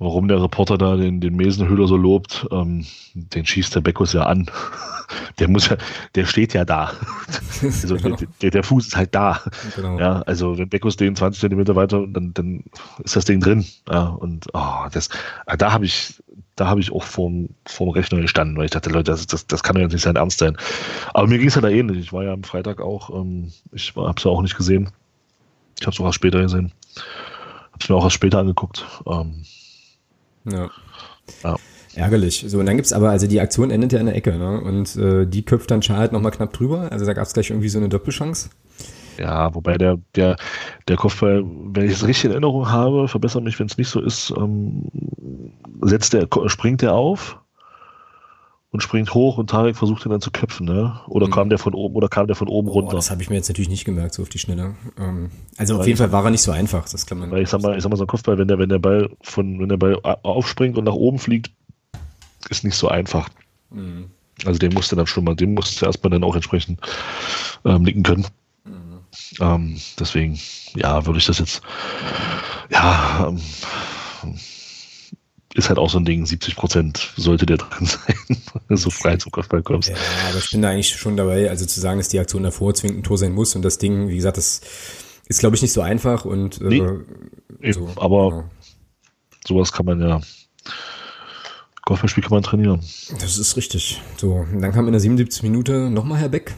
warum 0.00 0.28
der 0.28 0.42
Reporter 0.42 0.78
da 0.78 0.96
den, 0.96 1.20
den 1.20 1.36
Mesenhöhler 1.36 1.86
so 1.86 1.96
lobt. 1.96 2.48
Ähm, 2.50 2.86
den 3.14 3.46
schießt 3.46 3.74
der 3.74 3.82
Beckus 3.82 4.14
ja 4.14 4.22
an. 4.22 4.50
der 5.38 5.48
muss 5.48 5.68
ja, 5.68 5.76
der 6.14 6.24
steht 6.24 6.54
ja 6.54 6.64
da. 6.64 6.92
also 7.62 7.96
genau. 7.96 8.16
der, 8.40 8.50
der, 8.50 8.62
Fuß 8.64 8.88
ist 8.88 8.96
halt 8.96 9.14
da. 9.14 9.40
Genau. 9.76 9.98
Ja, 9.98 10.22
also 10.22 10.56
wenn 10.56 10.70
Beckus 10.70 10.96
den 10.96 11.14
20 11.14 11.40
Zentimeter 11.40 11.76
weiter, 11.76 12.06
dann, 12.08 12.32
dann 12.32 12.64
ist 13.04 13.14
das 13.14 13.26
Ding 13.26 13.40
drin. 13.40 13.64
Ja, 13.90 14.06
und 14.06 14.46
oh, 14.54 14.86
das, 14.90 15.10
ah, 15.44 15.56
da 15.58 15.72
habe 15.72 15.84
ich, 15.84 16.14
da 16.56 16.66
habe 16.66 16.80
ich 16.80 16.90
auch 16.90 17.04
vorm, 17.04 17.50
vorm 17.66 17.90
Rechner 17.90 18.22
gestanden, 18.22 18.56
weil 18.56 18.64
ich 18.64 18.70
dachte, 18.70 18.88
Leute, 18.88 19.10
das, 19.10 19.26
das, 19.26 19.46
das 19.46 19.62
kann 19.62 19.76
ja 19.76 19.86
nicht 19.86 20.00
sein 20.00 20.16
Ernst 20.16 20.38
sein. 20.38 20.56
Aber 21.12 21.26
mir 21.26 21.38
ging 21.38 21.48
es 21.48 21.56
ja 21.56 21.60
da 21.60 21.68
ähnlich. 21.68 21.98
Ich 21.98 22.12
war 22.12 22.24
ja 22.24 22.32
am 22.32 22.44
Freitag 22.44 22.80
auch, 22.80 23.10
ähm, 23.10 23.52
ich 23.72 23.94
habe 23.96 24.14
es 24.16 24.24
ja 24.24 24.30
auch 24.30 24.40
nicht 24.40 24.56
gesehen. 24.56 24.88
Ich 25.78 25.86
habe 25.86 25.94
es 25.94 26.00
auch 26.00 26.06
erst 26.06 26.16
später 26.16 26.40
gesehen. 26.40 26.72
Habe 27.66 27.78
es 27.80 27.88
mir 27.90 27.96
auch 27.96 28.04
erst 28.04 28.16
später 28.16 28.38
angeguckt. 28.38 28.86
Ähm, 29.06 29.44
ja. 30.44 30.70
ja. 31.44 31.56
Ärgerlich. 31.94 32.44
So, 32.46 32.60
und 32.60 32.66
dann 32.66 32.76
gibt's 32.76 32.92
aber, 32.92 33.10
also 33.10 33.26
die 33.26 33.40
Aktion 33.40 33.70
endet 33.70 33.92
ja 33.92 33.98
in 33.98 34.06
der 34.06 34.14
Ecke, 34.14 34.36
ne? 34.38 34.60
Und 34.60 34.94
äh, 34.96 35.26
die 35.26 35.42
köpft 35.42 35.70
dann 35.70 35.82
Charlotte 35.82 36.14
nochmal 36.14 36.30
knapp 36.30 36.52
drüber. 36.52 36.92
Also 36.92 37.04
da 37.04 37.14
gab's 37.14 37.32
gleich 37.32 37.50
irgendwie 37.50 37.68
so 37.68 37.78
eine 37.78 37.88
Doppelchance. 37.88 38.50
Ja, 39.18 39.54
wobei 39.54 39.76
der, 39.76 39.98
der, 40.14 40.36
der 40.88 40.96
Kopfball, 40.96 41.44
wenn 41.44 41.84
ich 41.84 41.92
es 41.92 42.06
richtig 42.06 42.26
in 42.26 42.30
Erinnerung 42.30 42.70
habe, 42.70 43.08
verbessere 43.08 43.42
mich, 43.42 43.58
wenn 43.58 43.66
es 43.66 43.76
nicht 43.76 43.88
so 43.88 44.00
ist, 44.00 44.32
ähm, 44.36 44.84
setzt 45.82 46.12
der, 46.12 46.28
springt 46.46 46.82
der 46.82 46.94
auf 46.94 47.38
und 48.72 48.82
springt 48.82 49.14
hoch 49.14 49.36
und 49.38 49.50
Tarek 49.50 49.76
versucht 49.76 50.06
ihn 50.06 50.10
dann 50.10 50.20
zu 50.20 50.30
köpfen, 50.30 50.66
ne? 50.66 51.00
Oder 51.08 51.26
mhm. 51.26 51.32
kam 51.32 51.48
der 51.48 51.58
von 51.58 51.74
oben 51.74 51.96
oder 51.96 52.08
kam 52.08 52.28
der 52.28 52.36
von 52.36 52.48
oben 52.48 52.68
oh, 52.68 52.72
runter? 52.72 52.96
Das 52.96 53.10
habe 53.10 53.20
ich 53.22 53.28
mir 53.28 53.36
jetzt 53.36 53.48
natürlich 53.48 53.68
nicht 53.68 53.84
gemerkt, 53.84 54.14
so 54.14 54.22
auf 54.22 54.28
die 54.28 54.38
Schnelle. 54.38 54.76
Ähm, 54.98 55.30
also 55.56 55.74
weil 55.74 55.80
auf 55.80 55.86
jeden 55.86 55.98
Fall 55.98 56.12
war 56.12 56.24
er 56.24 56.30
nicht 56.30 56.42
so 56.42 56.52
einfach, 56.52 56.88
das 56.88 57.06
kann 57.06 57.18
man. 57.18 57.30
Weil 57.30 57.42
ich 57.42 57.48
sag 57.48 57.62
mal, 57.62 57.76
ich 57.76 57.82
sag 57.82 57.90
mal 57.90 57.96
so 57.96 58.04
ein 58.04 58.08
Kopfball, 58.08 58.38
wenn 58.38 58.46
der, 58.46 58.58
wenn 58.58 58.68
der 58.68 58.78
Ball 58.78 59.10
von, 59.22 59.58
wenn 59.58 59.68
der 59.68 59.76
Ball 59.76 59.98
aufspringt 60.22 60.78
und 60.78 60.84
nach 60.84 60.92
oben 60.92 61.18
fliegt, 61.18 61.50
ist 62.48 62.62
nicht 62.64 62.76
so 62.76 62.88
einfach. 62.88 63.28
Mhm. 63.70 64.10
Also 64.44 64.58
den 64.58 64.72
musste 64.72 64.96
dann 64.96 65.06
schon 65.06 65.24
mal, 65.24 65.34
den 65.34 65.54
musste 65.54 65.86
erstmal 65.86 66.10
dann 66.10 66.24
auch 66.24 66.36
entsprechend 66.36 66.80
ähm, 67.64 67.82
nicken 67.82 68.04
können. 68.04 68.26
Mhm. 68.64 69.00
Ähm, 69.40 69.80
deswegen, 69.98 70.38
ja, 70.76 71.04
würde 71.06 71.18
ich 71.18 71.26
das 71.26 71.40
jetzt, 71.40 71.60
ja, 72.70 73.26
ähm, 73.28 73.40
ist 75.60 75.68
halt 75.68 75.78
auch 75.78 75.90
so 75.90 75.98
ein 75.98 76.04
Ding, 76.04 76.26
70 76.26 76.56
Prozent 76.56 77.12
sollte 77.16 77.46
der 77.46 77.58
drin 77.58 77.86
sein, 78.68 78.76
so 78.76 78.90
frei 78.90 79.16
zum 79.16 79.30
Kopfball 79.30 79.62
kommst. 79.62 79.88
Ja, 79.88 79.96
aber 80.28 80.38
ich 80.38 80.50
bin 80.50 80.62
da 80.62 80.70
eigentlich 80.70 80.88
schon 80.88 81.16
dabei, 81.16 81.48
also 81.48 81.64
zu 81.66 81.80
sagen, 81.80 81.98
dass 81.98 82.08
die 82.08 82.18
Aktion 82.18 82.42
davor 82.42 82.74
zwingend 82.74 82.98
ein 82.98 83.02
Tor 83.02 83.18
sein 83.18 83.32
muss 83.32 83.54
und 83.54 83.62
das 83.62 83.78
Ding, 83.78 84.08
wie 84.08 84.16
gesagt, 84.16 84.36
das 84.36 84.60
ist, 85.28 85.40
glaube 85.40 85.56
ich, 85.56 85.62
nicht 85.62 85.72
so 85.72 85.80
einfach 85.80 86.24
und 86.24 86.60
nee, 86.60 86.82
äh, 87.60 87.72
so, 87.72 87.88
aber 87.96 88.30
genau. 88.30 88.44
sowas 89.46 89.72
kann 89.72 89.86
man 89.86 90.00
ja 90.00 90.20
Golfballspiel 91.84 92.22
kann 92.22 92.34
man 92.34 92.42
trainieren. 92.42 92.80
Das 93.20 93.36
ist 93.36 93.56
richtig. 93.56 94.00
So, 94.16 94.46
dann 94.52 94.72
kam 94.72 94.86
in 94.86 94.92
der 94.92 95.00
77. 95.00 95.42
Minute 95.42 95.90
nochmal 95.90 96.18
Herr 96.18 96.28
Beck. 96.28 96.54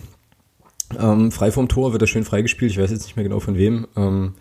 Ähm, 0.98 1.32
frei 1.32 1.50
vom 1.50 1.68
Tor 1.68 1.92
wird 1.92 2.02
er 2.02 2.08
schön 2.08 2.24
freigespielt. 2.24 2.70
Ich 2.70 2.78
weiß 2.78 2.90
jetzt 2.90 3.04
nicht 3.04 3.16
mehr 3.16 3.22
genau 3.22 3.40
von 3.40 3.56
wem. 3.56 3.86
Ähm, 3.96 4.34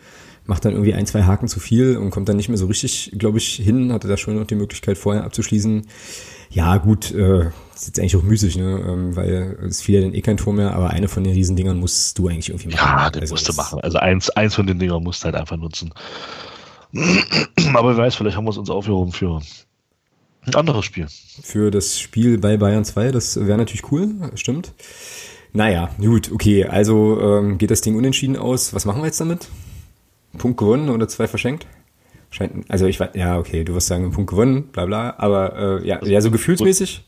macht 0.45 0.65
dann 0.65 0.73
irgendwie 0.73 0.93
ein, 0.93 1.05
zwei 1.05 1.23
Haken 1.23 1.47
zu 1.47 1.59
viel 1.59 1.97
und 1.97 2.09
kommt 2.09 2.27
dann 2.29 2.37
nicht 2.37 2.49
mehr 2.49 2.57
so 2.57 2.65
richtig, 2.65 3.11
glaube 3.17 3.37
ich, 3.37 3.55
hin. 3.55 3.93
Hatte 3.93 4.07
da 4.07 4.17
schon 4.17 4.35
noch 4.35 4.47
die 4.47 4.55
Möglichkeit, 4.55 4.97
vorher 4.97 5.23
abzuschließen. 5.23 5.87
Ja, 6.49 6.77
gut, 6.77 7.11
äh, 7.11 7.47
ist 7.75 7.87
jetzt 7.87 7.99
eigentlich 7.99 8.17
auch 8.17 8.23
müßig, 8.23 8.57
ne? 8.57 8.83
Ähm, 8.85 9.15
weil 9.15 9.57
es 9.65 9.81
fiel 9.81 9.95
ja 9.95 10.01
dann 10.01 10.13
eh 10.13 10.21
kein 10.21 10.37
Tor 10.37 10.53
mehr, 10.53 10.73
aber 10.73 10.89
eine 10.89 11.07
von 11.07 11.23
den 11.23 11.33
Riesendingern 11.33 11.79
musst 11.79 12.17
du 12.17 12.27
eigentlich 12.27 12.49
irgendwie 12.49 12.69
machen. 12.69 12.85
Ja, 12.85 13.09
den 13.09 13.21
also 13.21 13.33
musst 13.33 13.47
du 13.47 13.53
machen. 13.53 13.79
Also 13.81 13.99
eins, 13.99 14.29
eins 14.31 14.55
von 14.55 14.67
den 14.67 14.77
Dingern 14.79 15.03
musst 15.03 15.21
du 15.21 15.25
halt 15.25 15.35
einfach 15.35 15.57
nutzen. 15.57 15.93
aber 17.73 17.95
wer 17.95 17.97
weiß, 17.97 18.15
vielleicht 18.15 18.35
haben 18.35 18.45
wir 18.45 18.51
es 18.51 18.57
uns 18.57 18.69
aufgehoben 18.69 19.13
für 19.13 19.41
ein 20.45 20.55
anderes 20.55 20.83
Spiel. 20.83 21.07
Für 21.41 21.71
das 21.71 21.99
Spiel 21.99 22.37
bei 22.37 22.57
Bayern 22.57 22.83
2, 22.83 23.11
das 23.11 23.37
wäre 23.39 23.57
natürlich 23.57 23.89
cool, 23.91 24.31
stimmt. 24.35 24.73
Naja, 25.53 25.89
gut, 25.99 26.31
okay, 26.31 26.65
also 26.65 27.19
ähm, 27.21 27.57
geht 27.57 27.71
das 27.71 27.81
Ding 27.81 27.95
unentschieden 27.95 28.37
aus. 28.37 28.73
Was 28.73 28.85
machen 28.85 29.01
wir 29.01 29.05
jetzt 29.05 29.21
damit? 29.21 29.47
Punkt 30.37 30.57
gewonnen 30.57 30.89
oder 30.89 31.07
zwei 31.07 31.27
verschenkt? 31.27 31.67
Scheint, 32.29 32.69
also 32.69 32.85
ich 32.85 32.99
weiß, 32.99 33.09
ja, 33.15 33.37
okay, 33.37 33.63
du 33.63 33.73
wirst 33.73 33.87
sagen, 33.87 34.11
Punkt 34.11 34.29
gewonnen, 34.29 34.67
bla 34.71 34.85
bla, 34.85 35.15
aber 35.17 35.81
äh, 35.81 35.87
ja, 35.87 36.03
ja, 36.03 36.21
so 36.21 36.31
gefühlsmäßig. 36.31 37.03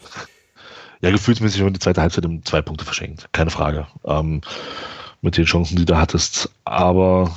Ja, 1.02 1.12
gefühlsmäßig 1.12 1.62
haben 1.62 1.68
wir 1.68 1.74
die 1.74 1.80
zweite 1.80 2.02
Halbzeit 2.02 2.26
um 2.26 2.44
zwei 2.46 2.62
Punkte 2.62 2.86
verschenkt, 2.86 3.30
keine 3.32 3.50
Frage. 3.50 3.88
Ähm, 4.06 4.42
mit 5.22 5.38
den 5.38 5.46
Chancen, 5.46 5.78
die 5.78 5.86
du 5.86 5.98
hattest. 5.98 6.50
Aber 6.66 7.32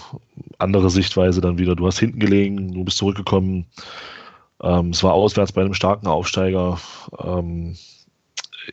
andere 0.59 0.91
Sichtweise 0.91 1.41
dann 1.41 1.59
wieder, 1.59 1.77
du 1.77 1.87
hast 1.87 1.99
hinten 1.99 2.19
gelegen, 2.19 2.75
du 2.75 2.85
bist 2.85 2.99
zurückgekommen, 2.99 3.67
ähm, 4.63 4.91
es 4.91 5.03
war 5.03 5.15
auswärts 5.15 5.53
bei 5.53 5.63
einem 5.63 5.75
starken 5.75 6.07
Aufsteiger. 6.07 6.81
Ähm, 7.23 7.77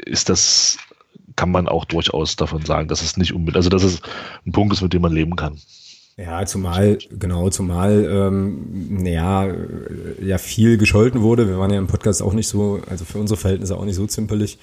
ist 0.05 0.29
das, 0.29 0.77
kann 1.35 1.51
man 1.51 1.67
auch 1.67 1.85
durchaus 1.85 2.35
davon 2.35 2.65
sagen, 2.65 2.87
dass 2.87 3.01
es 3.01 3.17
nicht 3.17 3.33
unbedingt, 3.33 3.57
also 3.57 3.69
dass 3.69 3.83
es 3.83 4.01
ein 4.45 4.51
Punkt 4.51 4.73
ist, 4.73 4.81
mit 4.81 4.93
dem 4.93 5.01
man 5.01 5.13
leben 5.13 5.35
kann. 5.35 5.59
Ja, 6.15 6.45
zumal, 6.45 6.99
genau, 7.09 7.49
zumal, 7.49 8.05
ähm, 8.07 9.01
naja, 9.01 9.51
ja, 10.21 10.37
viel 10.37 10.77
gescholten 10.77 11.21
wurde. 11.21 11.47
Wir 11.47 11.57
waren 11.57 11.71
ja 11.71 11.79
im 11.79 11.87
Podcast 11.87 12.21
auch 12.21 12.33
nicht 12.33 12.47
so, 12.47 12.81
also 12.87 13.03
für 13.03 13.17
unsere 13.17 13.39
Verhältnisse 13.39 13.75
auch 13.75 13.85
nicht 13.85 13.95
so 13.95 14.05
zimperlich 14.05 14.59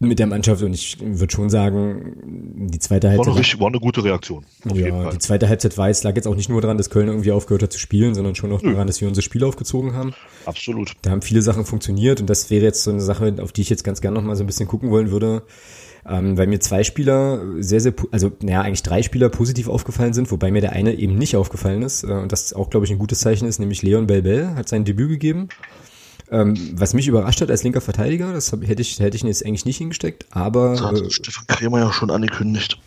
mit 0.00 0.18
der 0.18 0.26
Mannschaft 0.26 0.62
und 0.62 0.74
ich 0.74 0.98
würde 1.00 1.32
schon 1.32 1.48
sagen, 1.48 2.68
die 2.70 2.78
zweite 2.78 3.08
Halbzeit. 3.08 3.26
War 3.26 3.32
eine, 3.34 3.40
richtig, 3.40 3.60
war 3.60 3.68
eine 3.68 3.78
gute 3.78 4.02
Reaktion. 4.02 4.44
ja, 4.74 5.10
die 5.10 5.18
zweite 5.18 5.48
Halbzeit 5.48 5.78
war 5.78 5.88
es, 5.88 6.02
lag 6.02 6.16
jetzt 6.16 6.26
auch 6.26 6.34
nicht 6.34 6.48
nur 6.48 6.60
daran, 6.60 6.76
dass 6.76 6.90
Köln 6.90 7.06
irgendwie 7.08 7.30
aufgehört 7.30 7.62
hat 7.62 7.72
zu 7.72 7.78
spielen, 7.78 8.14
sondern 8.14 8.34
schon 8.34 8.52
auch 8.52 8.60
daran, 8.60 8.86
dass 8.86 9.00
wir 9.00 9.08
unser 9.08 9.22
Spiel 9.22 9.44
aufgezogen 9.44 9.94
haben. 9.94 10.12
Absolut. 10.44 10.92
Da 11.02 11.10
haben 11.10 11.22
viele 11.22 11.40
Sachen 11.40 11.64
funktioniert 11.64 12.20
und 12.20 12.28
das 12.28 12.50
wäre 12.50 12.64
jetzt 12.64 12.82
so 12.82 12.90
eine 12.90 13.00
Sache, 13.00 13.36
auf 13.40 13.52
die 13.52 13.60
ich 13.60 13.70
jetzt 13.70 13.84
ganz 13.84 14.00
gerne 14.00 14.16
noch 14.16 14.24
mal 14.24 14.34
so 14.34 14.42
ein 14.42 14.48
bisschen 14.48 14.66
gucken 14.66 14.90
wollen 14.90 15.12
würde. 15.12 15.42
Ähm, 16.04 16.36
weil 16.36 16.48
mir 16.48 16.58
zwei 16.58 16.82
Spieler 16.82 17.40
sehr, 17.60 17.80
sehr, 17.80 17.94
also 18.10 18.32
naja, 18.42 18.62
eigentlich 18.62 18.82
drei 18.82 19.02
Spieler 19.02 19.28
positiv 19.28 19.68
aufgefallen 19.68 20.12
sind, 20.12 20.30
wobei 20.32 20.50
mir 20.50 20.60
der 20.60 20.72
eine 20.72 20.94
eben 20.94 21.16
nicht 21.16 21.36
aufgefallen 21.36 21.82
ist. 21.82 22.02
Äh, 22.02 22.08
und 22.08 22.32
das 22.32 22.52
auch, 22.52 22.70
glaube 22.70 22.86
ich, 22.86 22.92
ein 22.92 22.98
gutes 22.98 23.20
Zeichen 23.20 23.46
ist, 23.46 23.60
nämlich 23.60 23.82
Leon 23.82 24.06
Belbel 24.06 24.54
hat 24.56 24.68
sein 24.68 24.84
Debüt 24.84 25.10
gegeben. 25.10 25.48
Ähm, 26.30 26.56
was 26.74 26.94
mich 26.94 27.06
überrascht 27.06 27.40
hat 27.40 27.50
als 27.50 27.62
linker 27.62 27.80
Verteidiger, 27.80 28.32
das 28.32 28.52
hab, 28.52 28.66
hätte 28.66 28.82
ich, 28.82 28.98
hätte 28.98 29.16
ich 29.16 29.22
jetzt 29.22 29.44
eigentlich 29.44 29.66
nicht 29.66 29.76
hingesteckt, 29.76 30.26
aber. 30.30 30.70
Das 30.70 30.82
hat 30.82 31.00
äh, 31.00 31.10
Stefan 31.10 31.46
Kremer 31.46 31.78
ja 31.78 31.92
schon 31.92 32.10
angekündigt. 32.10 32.78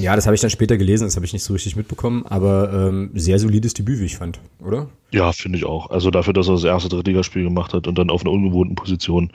Ja, 0.00 0.16
das 0.16 0.26
habe 0.26 0.34
ich 0.34 0.40
dann 0.40 0.50
später 0.50 0.78
gelesen, 0.78 1.04
das 1.04 1.16
habe 1.16 1.26
ich 1.26 1.32
nicht 1.32 1.42
so 1.42 1.52
richtig 1.52 1.76
mitbekommen, 1.76 2.24
aber 2.26 2.72
ähm, 2.72 3.10
sehr 3.14 3.38
solides 3.38 3.74
Debüt, 3.74 4.00
wie 4.00 4.06
ich 4.06 4.16
fand, 4.16 4.40
oder? 4.64 4.88
Ja, 5.10 5.32
finde 5.32 5.58
ich 5.58 5.64
auch. 5.64 5.90
Also 5.90 6.10
dafür, 6.10 6.32
dass 6.32 6.48
er 6.48 6.54
das 6.54 6.64
erste 6.64 6.88
Drittligaspiel 6.88 7.44
gemacht 7.44 7.74
hat 7.74 7.86
und 7.86 7.98
dann 7.98 8.10
auf 8.10 8.22
einer 8.22 8.30
ungewohnten 8.30 8.74
Position, 8.74 9.30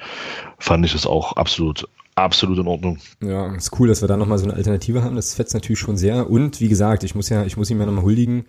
fand 0.57 0.85
ich 0.85 0.95
es 0.95 1.05
auch 1.05 1.33
absolut, 1.33 1.87
absolut 2.15 2.57
in 2.57 2.67
Ordnung. 2.67 2.97
Ja, 3.21 3.53
ist 3.55 3.77
cool, 3.79 3.87
dass 3.87 4.01
wir 4.01 4.07
da 4.07 4.17
nochmal 4.17 4.37
so 4.37 4.45
eine 4.45 4.53
Alternative 4.53 5.03
haben. 5.03 5.15
Das 5.15 5.35
fetzt 5.35 5.53
natürlich 5.53 5.79
schon 5.79 5.97
sehr. 5.97 6.29
Und 6.29 6.61
wie 6.61 6.69
gesagt, 6.69 7.03
ich 7.03 7.15
muss 7.15 7.29
ja, 7.29 7.45
ich 7.45 7.57
muss 7.57 7.69
ihm 7.69 7.79
ja 7.79 7.85
nochmal 7.85 8.03
huldigen. 8.03 8.45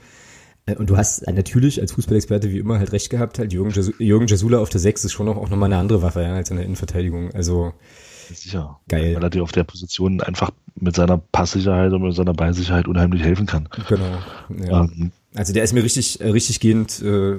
Äh, 0.67 0.77
und 0.77 0.89
du 0.91 0.97
hast 0.97 1.27
natürlich 1.27 1.81
als 1.81 1.93
Fußballexperte 1.93 2.51
wie 2.51 2.59
immer 2.59 2.79
halt 2.79 2.93
recht 2.93 3.11
gehabt, 3.11 3.39
halt 3.39 3.53
Jürgen, 3.53 3.71
Jas 3.71 3.93
Jürgen 3.99 4.27
Jasula 4.27 4.59
auf 4.59 4.69
der 4.69 4.81
6 4.81 5.05
ist 5.05 5.13
schon 5.13 5.29
auch, 5.29 5.37
auch 5.37 5.51
nochmal 5.51 5.73
eine 5.73 5.79
andere 5.79 6.03
Waffe 6.03 6.23
ja, 6.23 6.35
als 6.35 6.51
in 6.51 6.57
der 6.57 6.65
Innenverteidigung. 6.65 7.33
Also 7.33 7.73
sicher. 8.33 8.81
Geil. 8.89 9.17
Weil 9.17 9.23
er 9.23 9.31
dir 9.31 9.43
auf 9.43 9.53
der 9.53 9.65
Position 9.65 10.21
einfach 10.21 10.51
mit 10.75 10.95
seiner 10.95 11.19
Passsicherheit 11.19 11.93
und 11.93 12.03
mit 12.03 12.15
seiner 12.15 12.35
Beisicherheit 12.35 12.89
unheimlich 12.89 13.23
helfen 13.23 13.47
kann. 13.47 13.69
Genau. 13.89 14.19
Ja. 14.65 14.85
Ähm, 14.85 15.13
also 15.37 15.53
der 15.53 15.65
ist 15.65 15.73
mir 15.73 15.85
richtig, 15.85 16.21
äh, 16.21 16.31
richtig 16.31 16.61
gehend, 16.61 17.01
äh, 17.03 17.39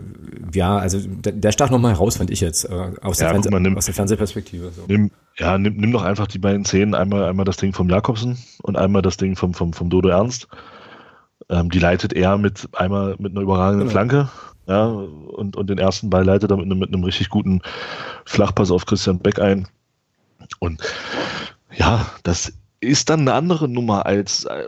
ja, 0.53 0.77
also 0.77 0.99
der, 0.99 1.33
der 1.33 1.51
stach 1.51 1.69
nochmal 1.69 1.93
heraus, 1.93 2.17
fand 2.17 2.29
ich 2.29 2.41
jetzt, 2.41 2.65
äh, 2.65 2.91
aus, 3.01 3.17
der 3.17 3.33
ja, 3.33 3.51
mal, 3.51 3.59
nimm, 3.59 3.75
aus 3.75 3.85
der 3.85 3.95
Fernsehperspektive. 3.95 4.71
So. 4.71 4.83
Nimm, 4.87 5.11
ja, 5.37 5.57
nimm, 5.57 5.77
nimm 5.77 5.91
doch 5.91 6.03
einfach 6.03 6.27
die 6.27 6.37
beiden 6.37 6.63
Szenen, 6.63 6.93
einmal, 6.93 7.25
einmal 7.25 7.45
das 7.45 7.57
Ding 7.57 7.73
vom 7.73 7.89
Jakobsen 7.89 8.37
und 8.61 8.77
einmal 8.77 9.01
das 9.01 9.17
Ding 9.17 9.35
vom, 9.35 9.53
vom, 9.53 9.73
vom 9.73 9.89
Dodo 9.89 10.09
Ernst. 10.09 10.47
Ähm, 11.49 11.69
die 11.69 11.79
leitet 11.79 12.13
er 12.13 12.37
mit 12.37 12.69
einmal 12.73 13.15
mit 13.17 13.31
einer 13.31 13.41
überragenden 13.41 13.87
genau. 13.87 13.91
Flanke, 13.91 14.29
ja, 14.67 14.85
und, 14.85 15.55
und 15.55 15.69
den 15.69 15.79
ersten 15.79 16.09
Ball 16.09 16.23
leitet 16.23 16.51
er 16.51 16.57
mit 16.57 16.65
einem, 16.65 16.77
mit 16.77 16.93
einem 16.93 17.03
richtig 17.03 17.29
guten 17.29 17.61
Flachpass 18.25 18.69
auf 18.69 18.85
Christian 18.85 19.19
Beck 19.19 19.39
ein. 19.39 19.67
Und 20.59 20.81
ja, 21.75 22.05
das 22.23 22.53
ist 22.79 23.09
dann 23.09 23.21
eine 23.21 23.33
andere 23.33 23.67
Nummer 23.67 24.05
als, 24.05 24.43
äh, 24.45 24.65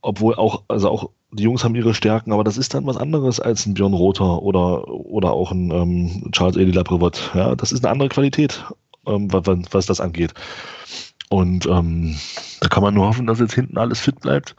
obwohl 0.00 0.34
auch, 0.34 0.64
also 0.68 0.90
auch 0.90 1.10
die 1.32 1.44
Jungs 1.44 1.64
haben 1.64 1.74
ihre 1.74 1.94
Stärken, 1.94 2.32
aber 2.32 2.44
das 2.44 2.56
ist 2.56 2.74
dann 2.74 2.86
was 2.86 2.96
anderes 2.96 3.40
als 3.40 3.66
ein 3.66 3.74
Björn 3.74 3.94
Rother 3.94 4.42
oder, 4.42 4.88
oder 4.88 5.32
auch 5.32 5.50
ein 5.50 5.70
ähm, 5.70 6.30
Charles 6.32 6.56
Edi 6.56 6.72
Laprevot. 6.72 7.32
Ja, 7.34 7.54
das 7.56 7.72
ist 7.72 7.84
eine 7.84 7.92
andere 7.92 8.08
Qualität, 8.08 8.64
ähm, 9.06 9.32
was, 9.32 9.44
was 9.70 9.86
das 9.86 10.00
angeht. 10.00 10.34
Und 11.30 11.66
ähm, 11.66 12.16
da 12.60 12.68
kann 12.68 12.82
man 12.82 12.94
nur 12.94 13.06
hoffen, 13.06 13.26
dass 13.26 13.40
jetzt 13.40 13.54
hinten 13.54 13.78
alles 13.78 14.00
fit 14.00 14.20
bleibt 14.20 14.54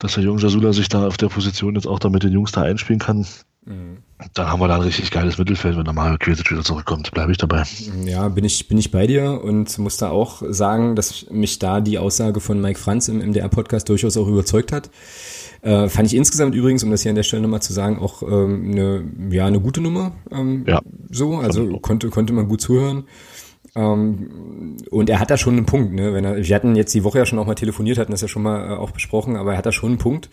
dass 0.00 0.14
der 0.14 0.24
junge 0.24 0.40
Jasula 0.40 0.72
sich 0.72 0.88
da 0.88 1.06
auf 1.06 1.18
der 1.18 1.28
Position 1.28 1.76
jetzt 1.76 1.86
auch 1.86 2.00
da 2.00 2.08
mit 2.08 2.24
den 2.24 2.32
Jungs 2.32 2.50
da 2.50 2.62
einspielen 2.62 2.98
kann. 2.98 3.26
Mhm. 3.64 3.98
Dann 4.34 4.46
haben 4.48 4.60
wir 4.60 4.68
da 4.68 4.76
ein 4.76 4.82
richtig 4.82 5.10
geiles 5.10 5.38
Mittelfeld, 5.38 5.76
wenn 5.76 5.84
der 5.84 5.92
Mario 5.92 6.18
Kvesic 6.18 6.50
wieder 6.50 6.62
zurückkommt. 6.62 7.10
Bleibe 7.12 7.32
ich 7.32 7.38
dabei. 7.38 7.64
Ja, 8.04 8.28
bin 8.28 8.44
ich, 8.44 8.68
bin 8.68 8.78
ich 8.78 8.90
bei 8.90 9.06
dir 9.06 9.42
und 9.42 9.76
muss 9.78 9.96
da 9.96 10.10
auch 10.10 10.42
sagen, 10.48 10.96
dass 10.96 11.26
mich 11.30 11.58
da 11.58 11.80
die 11.80 11.98
Aussage 11.98 12.40
von 12.40 12.60
Mike 12.60 12.78
Franz 12.78 13.08
im 13.08 13.18
MDR-Podcast 13.18 13.88
durchaus 13.88 14.16
auch 14.16 14.28
überzeugt 14.28 14.72
hat. 14.72 14.90
Äh, 15.62 15.88
fand 15.88 16.06
ich 16.08 16.16
insgesamt 16.16 16.54
übrigens, 16.54 16.82
um 16.82 16.90
das 16.90 17.02
hier 17.02 17.10
an 17.10 17.16
der 17.16 17.22
Stelle 17.22 17.42
nochmal 17.42 17.62
zu 17.62 17.72
sagen, 17.72 17.98
auch 17.98 18.22
ähm, 18.22 18.70
eine, 18.70 19.04
ja, 19.34 19.46
eine 19.46 19.60
gute 19.60 19.80
Nummer. 19.80 20.12
Ähm, 20.30 20.64
ja. 20.66 20.80
So, 21.10 21.36
also 21.36 21.78
konnte, 21.78 22.08
konnte 22.08 22.32
man 22.32 22.48
gut 22.48 22.60
zuhören. 22.60 23.04
Ähm, 23.76 24.76
und 24.90 25.10
er 25.10 25.20
hat 25.20 25.30
da 25.30 25.36
schon 25.36 25.56
einen 25.56 25.66
Punkt, 25.66 25.92
ne? 25.92 26.12
Wenn 26.12 26.24
er, 26.24 26.36
wir 26.36 26.56
hatten 26.56 26.74
jetzt 26.76 26.94
die 26.94 27.04
Woche 27.04 27.18
ja 27.18 27.26
schon 27.26 27.38
auch 27.38 27.46
mal 27.46 27.54
telefoniert, 27.54 27.98
hatten 27.98 28.10
das 28.10 28.22
ja 28.22 28.28
schon 28.28 28.42
mal 28.42 28.70
äh, 28.70 28.76
auch 28.76 28.90
besprochen, 28.90 29.36
aber 29.36 29.52
er 29.52 29.58
hat 29.58 29.66
da 29.66 29.72
schon 29.72 29.90
einen 29.90 29.98
Punkt, 29.98 30.30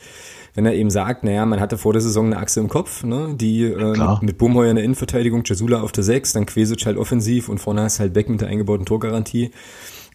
wenn 0.53 0.65
er 0.65 0.73
eben 0.73 0.89
sagt, 0.89 1.23
naja, 1.23 1.45
man 1.45 1.59
hatte 1.59 1.77
vor 1.77 1.93
der 1.93 2.01
Saison 2.01 2.27
eine 2.27 2.37
Achse 2.37 2.59
im 2.59 2.69
Kopf, 2.69 3.03
ne? 3.03 3.35
Die 3.35 3.63
äh, 3.63 3.97
mit, 3.97 4.21
mit 4.21 4.37
Bumheuer 4.37 4.69
in 4.69 4.75
der 4.75 4.85
Innenverteidigung, 4.85 5.43
Jasula 5.45 5.81
auf 5.81 5.91
der 5.91 6.03
6, 6.03 6.33
dann 6.33 6.45
Quesic 6.45 6.85
halt 6.85 6.97
offensiv 6.97 7.49
und 7.49 7.59
vorne 7.59 7.81
hast 7.81 7.99
halt 7.99 8.13
Beck 8.13 8.29
mit 8.29 8.41
der 8.41 8.47
eingebauten 8.47 8.85
Torgarantie. 8.85 9.51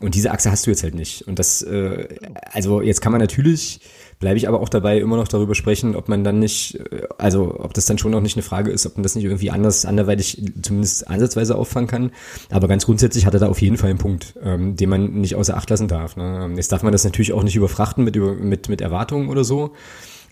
Und 0.03 0.17
diese 0.17 0.33
Achse 0.33 0.51
hast 0.51 0.67
du 0.67 0.71
jetzt 0.71 0.83
halt 0.83 0.95
nicht. 0.95 1.23
Und 1.29 1.39
das, 1.39 1.63
äh, 1.63 2.09
also 2.51 2.83
jetzt 2.83 3.01
kann 3.01 3.13
man 3.13 3.21
natürlich, 3.21 3.81
bleibe 4.19 4.37
ich 4.37 4.49
aber 4.49 4.61
auch 4.61 4.69
dabei, 4.69 4.99
immer 4.99 5.17
noch 5.17 5.29
darüber 5.29 5.55
sprechen, 5.55 5.95
ob 5.95 6.09
man 6.09 6.25
dann 6.25 6.41
nicht, 6.41 6.75
äh, 6.75 7.07
also 7.19 7.61
ob 7.61 7.73
das 7.73 7.87
dann 7.87 7.99
schon 7.99 8.11
noch 8.11 8.21
nicht 8.21 8.37
eine 8.37 8.43
Frage 8.43 8.73
ist, 8.73 8.85
ob 8.85 8.97
man 8.97 9.05
das 9.05 9.15
nicht 9.15 9.25
irgendwie 9.25 9.51
anders, 9.53 9.87
anderweitig 9.87 10.43
zumindest 10.61 11.09
ansatzweise 11.09 11.55
auffangen 11.55 11.89
kann. 11.89 12.11
Aber 12.51 12.67
ganz 12.67 12.85
grundsätzlich 12.85 13.27
hat 13.27 13.35
er 13.35 13.41
da 13.41 13.49
auf 13.49 13.63
jeden 13.63 13.77
Fall 13.77 13.91
einen 13.91 13.99
Punkt, 14.01 14.35
ähm, 14.43 14.75
den 14.75 14.89
man 14.89 15.13
nicht 15.21 15.37
außer 15.37 15.57
Acht 15.57 15.71
lassen 15.71 15.87
darf. 15.87 16.17
Ne? 16.17 16.51
Jetzt 16.57 16.73
darf 16.73 16.83
man 16.83 16.93
das 16.93 17.05
natürlich 17.05 17.33
auch 17.33 17.45
nicht 17.45 17.57
überfrachten 17.57 18.03
mit, 18.03 18.17
mit, 18.17 18.69
mit 18.69 18.81
Erwartungen 18.81 19.29
oder 19.29 19.45
so. 19.45 19.73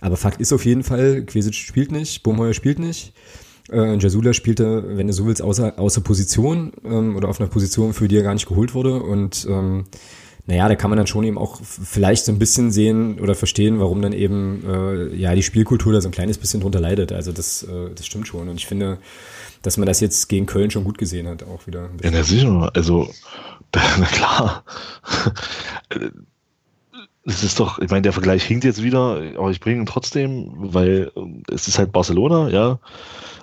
Aber 0.00 0.16
Fakt 0.16 0.40
ist 0.40 0.52
auf 0.52 0.64
jeden 0.64 0.82
Fall, 0.82 1.22
Quesic 1.22 1.54
spielt 1.54 1.92
nicht, 1.92 2.22
Bumheuer 2.22 2.54
spielt 2.54 2.78
nicht. 2.78 3.12
Äh, 3.70 3.96
Jasula 3.96 4.32
spielte, 4.32 4.96
wenn 4.96 5.06
du 5.06 5.12
so 5.12 5.26
willst, 5.26 5.42
außer, 5.42 5.78
außer 5.78 6.00
Position 6.00 6.72
ähm, 6.84 7.16
oder 7.16 7.28
auf 7.28 7.40
einer 7.40 7.48
Position, 7.48 7.92
für 7.92 8.08
die 8.08 8.16
er 8.16 8.22
gar 8.22 8.34
nicht 8.34 8.48
geholt 8.48 8.74
wurde. 8.74 9.02
Und 9.02 9.46
ähm, 9.48 9.84
naja, 10.46 10.68
da 10.68 10.74
kann 10.74 10.90
man 10.90 10.96
dann 10.96 11.06
schon 11.06 11.24
eben 11.24 11.38
auch 11.38 11.60
vielleicht 11.62 12.24
so 12.24 12.32
ein 12.32 12.38
bisschen 12.38 12.72
sehen 12.72 13.20
oder 13.20 13.34
verstehen, 13.34 13.78
warum 13.78 14.02
dann 14.02 14.12
eben 14.12 14.64
äh, 14.66 15.14
ja 15.14 15.34
die 15.34 15.42
Spielkultur 15.42 15.92
da 15.92 16.00
so 16.00 16.08
ein 16.08 16.12
kleines 16.12 16.38
bisschen 16.38 16.60
drunter 16.60 16.80
leidet. 16.80 17.12
Also 17.12 17.30
das, 17.30 17.62
äh, 17.62 17.90
das 17.94 18.06
stimmt 18.06 18.26
schon. 18.26 18.48
Und 18.48 18.56
ich 18.56 18.66
finde, 18.66 18.98
dass 19.62 19.76
man 19.76 19.86
das 19.86 20.00
jetzt 20.00 20.28
gegen 20.28 20.46
Köln 20.46 20.70
schon 20.70 20.84
gut 20.84 20.98
gesehen 20.98 21.28
hat, 21.28 21.44
auch 21.44 21.66
wieder. 21.66 21.90
Ja, 22.02 22.10
na 22.10 22.22
sicher. 22.24 22.70
Also, 22.74 23.08
na 23.74 24.06
klar. 24.06 24.64
Es 27.24 27.44
ist 27.44 27.60
doch, 27.60 27.78
ich 27.78 27.90
meine, 27.90 28.02
der 28.02 28.12
Vergleich 28.12 28.44
hinkt 28.44 28.64
jetzt 28.64 28.82
wieder, 28.82 29.20
aber 29.36 29.50
ich 29.50 29.60
bringe 29.60 29.80
ihn 29.80 29.86
trotzdem, 29.86 30.52
weil 30.54 31.12
es 31.52 31.68
ist 31.68 31.78
halt 31.78 31.92
Barcelona, 31.92 32.48
ja. 32.48 32.78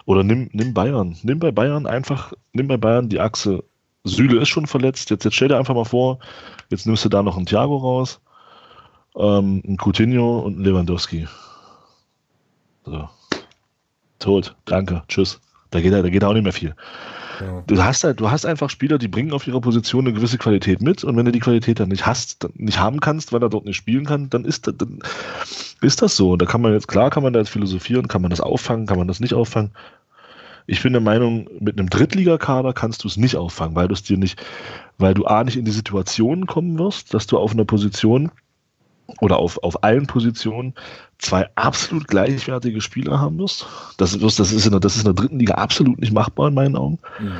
Oder 0.05 0.23
nimm, 0.23 0.49
nimm 0.51 0.73
Bayern. 0.73 1.15
Nimm 1.21 1.39
bei 1.39 1.51
Bayern 1.51 1.85
einfach, 1.85 2.33
nimm 2.53 2.67
bei 2.67 2.77
Bayern 2.77 3.09
die 3.09 3.19
Achse. 3.19 3.63
Süle 4.03 4.41
ist 4.41 4.49
schon 4.49 4.65
verletzt. 4.65 5.09
Jetzt, 5.09 5.25
jetzt 5.25 5.35
stell 5.35 5.49
dir 5.49 5.57
einfach 5.57 5.75
mal 5.75 5.85
vor, 5.85 6.19
jetzt 6.69 6.87
nimmst 6.87 7.05
du 7.05 7.09
da 7.09 7.21
noch 7.21 7.37
einen 7.37 7.45
Thiago 7.45 7.77
raus, 7.77 8.19
ähm, 9.15 9.61
einen 9.65 9.77
Coutinho 9.77 10.39
und 10.39 10.55
einen 10.55 10.63
Lewandowski. 10.63 11.27
So. 12.85 13.09
Tot. 14.19 14.55
Danke. 14.65 15.03
Tschüss. 15.07 15.39
Da 15.69 15.81
geht, 15.81 15.93
da 15.93 16.01
geht 16.01 16.23
auch 16.23 16.33
nicht 16.33 16.43
mehr 16.43 16.53
viel. 16.53 16.75
Ja. 17.39 17.63
Du 17.67 17.83
hast 17.83 18.03
halt, 18.03 18.19
du 18.19 18.31
hast 18.31 18.45
einfach 18.45 18.69
Spieler, 18.69 18.97
die 18.97 19.07
bringen 19.07 19.33
auf 19.33 19.47
ihrer 19.47 19.61
Position 19.61 20.05
eine 20.05 20.13
gewisse 20.13 20.37
Qualität 20.37 20.81
mit 20.81 21.03
und 21.03 21.15
wenn 21.17 21.25
du 21.25 21.31
die 21.31 21.39
Qualität 21.39 21.79
dann 21.79 21.89
nicht 21.89 22.05
hast, 22.05 22.47
nicht 22.55 22.79
haben 22.79 22.99
kannst, 22.99 23.33
weil 23.33 23.41
er 23.41 23.49
dort 23.49 23.65
nicht 23.65 23.75
spielen 23.75 24.05
kann, 24.05 24.29
dann 24.29 24.45
ist, 24.45 24.67
dann 24.67 24.99
ist 25.81 26.01
das 26.01 26.15
so. 26.15 26.31
Und 26.31 26.41
da 26.41 26.45
kann 26.45 26.61
man 26.61 26.73
jetzt, 26.73 26.87
klar 26.87 27.09
kann 27.09 27.23
man 27.23 27.33
da 27.33 27.39
jetzt 27.39 27.49
philosophieren, 27.49 28.07
kann 28.07 28.21
man 28.21 28.31
das 28.31 28.41
auffangen, 28.41 28.85
kann 28.85 28.97
man 28.97 29.07
das 29.07 29.19
nicht 29.19 29.33
auffangen. 29.33 29.71
Ich 30.65 30.83
bin 30.83 30.91
der 30.91 31.01
Meinung, 31.01 31.47
mit 31.59 31.79
einem 31.79 31.89
Drittligakader 31.89 32.73
kannst 32.73 33.03
du 33.03 33.07
es 33.07 33.15
nicht 33.15 33.37
auffangen, 33.37 33.75
weil 33.75 33.87
du 33.87 33.93
es 33.93 34.03
dir 34.03 34.17
nicht, 34.17 34.43
weil 34.97 35.13
du 35.13 35.25
A 35.25 35.43
nicht 35.43 35.57
in 35.57 35.63
die 35.63 35.71
Situation 35.71 36.45
kommen 36.45 36.77
wirst, 36.77 37.13
dass 37.13 37.25
du 37.25 37.37
auf 37.37 37.53
einer 37.53 37.63
Position 37.63 38.31
oder 39.21 39.37
auf, 39.37 39.61
auf 39.63 39.83
allen 39.83 40.07
Positionen 40.07 40.73
zwei 41.17 41.47
absolut 41.55 42.07
gleichwertige 42.07 42.81
Spieler 42.81 43.19
haben 43.19 43.39
wirst. 43.39 43.65
Das, 43.97 44.17
das, 44.17 44.39
ist 44.39 44.65
in 44.65 44.71
der, 44.71 44.79
das 44.79 44.95
ist 44.95 45.05
in 45.05 45.15
der 45.15 45.21
dritten 45.21 45.39
Liga 45.39 45.55
absolut 45.55 45.99
nicht 45.99 46.13
machbar 46.13 46.49
in 46.49 46.53
meinen 46.53 46.75
Augen. 46.75 46.99
Mhm. 47.19 47.31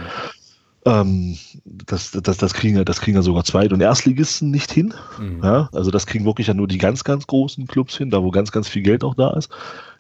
Ähm, 0.86 1.38
das, 1.66 2.12
das, 2.12 2.38
das, 2.38 2.54
kriegen 2.54 2.78
ja, 2.78 2.84
das 2.84 3.02
kriegen 3.02 3.18
ja 3.18 3.22
sogar 3.22 3.44
Zweit- 3.44 3.74
und 3.74 3.82
Erstligisten 3.82 4.52
nicht 4.52 4.72
hin. 4.72 4.94
Mhm. 5.20 5.44
Ja, 5.44 5.70
also 5.74 5.92
das 5.92 6.08
kriegen 6.08 6.26
wirklich 6.26 6.48
ja 6.48 6.54
nur 6.54 6.68
die 6.68 6.78
ganz, 6.78 7.04
ganz 7.04 7.28
großen 7.28 7.68
Clubs 7.68 7.98
hin, 7.98 8.10
da 8.10 8.24
wo 8.24 8.32
ganz, 8.32 8.52
ganz 8.52 8.70
viel 8.70 8.84
Geld 8.84 9.04
auch 9.04 9.16
da 9.16 9.32
ist. 9.32 9.50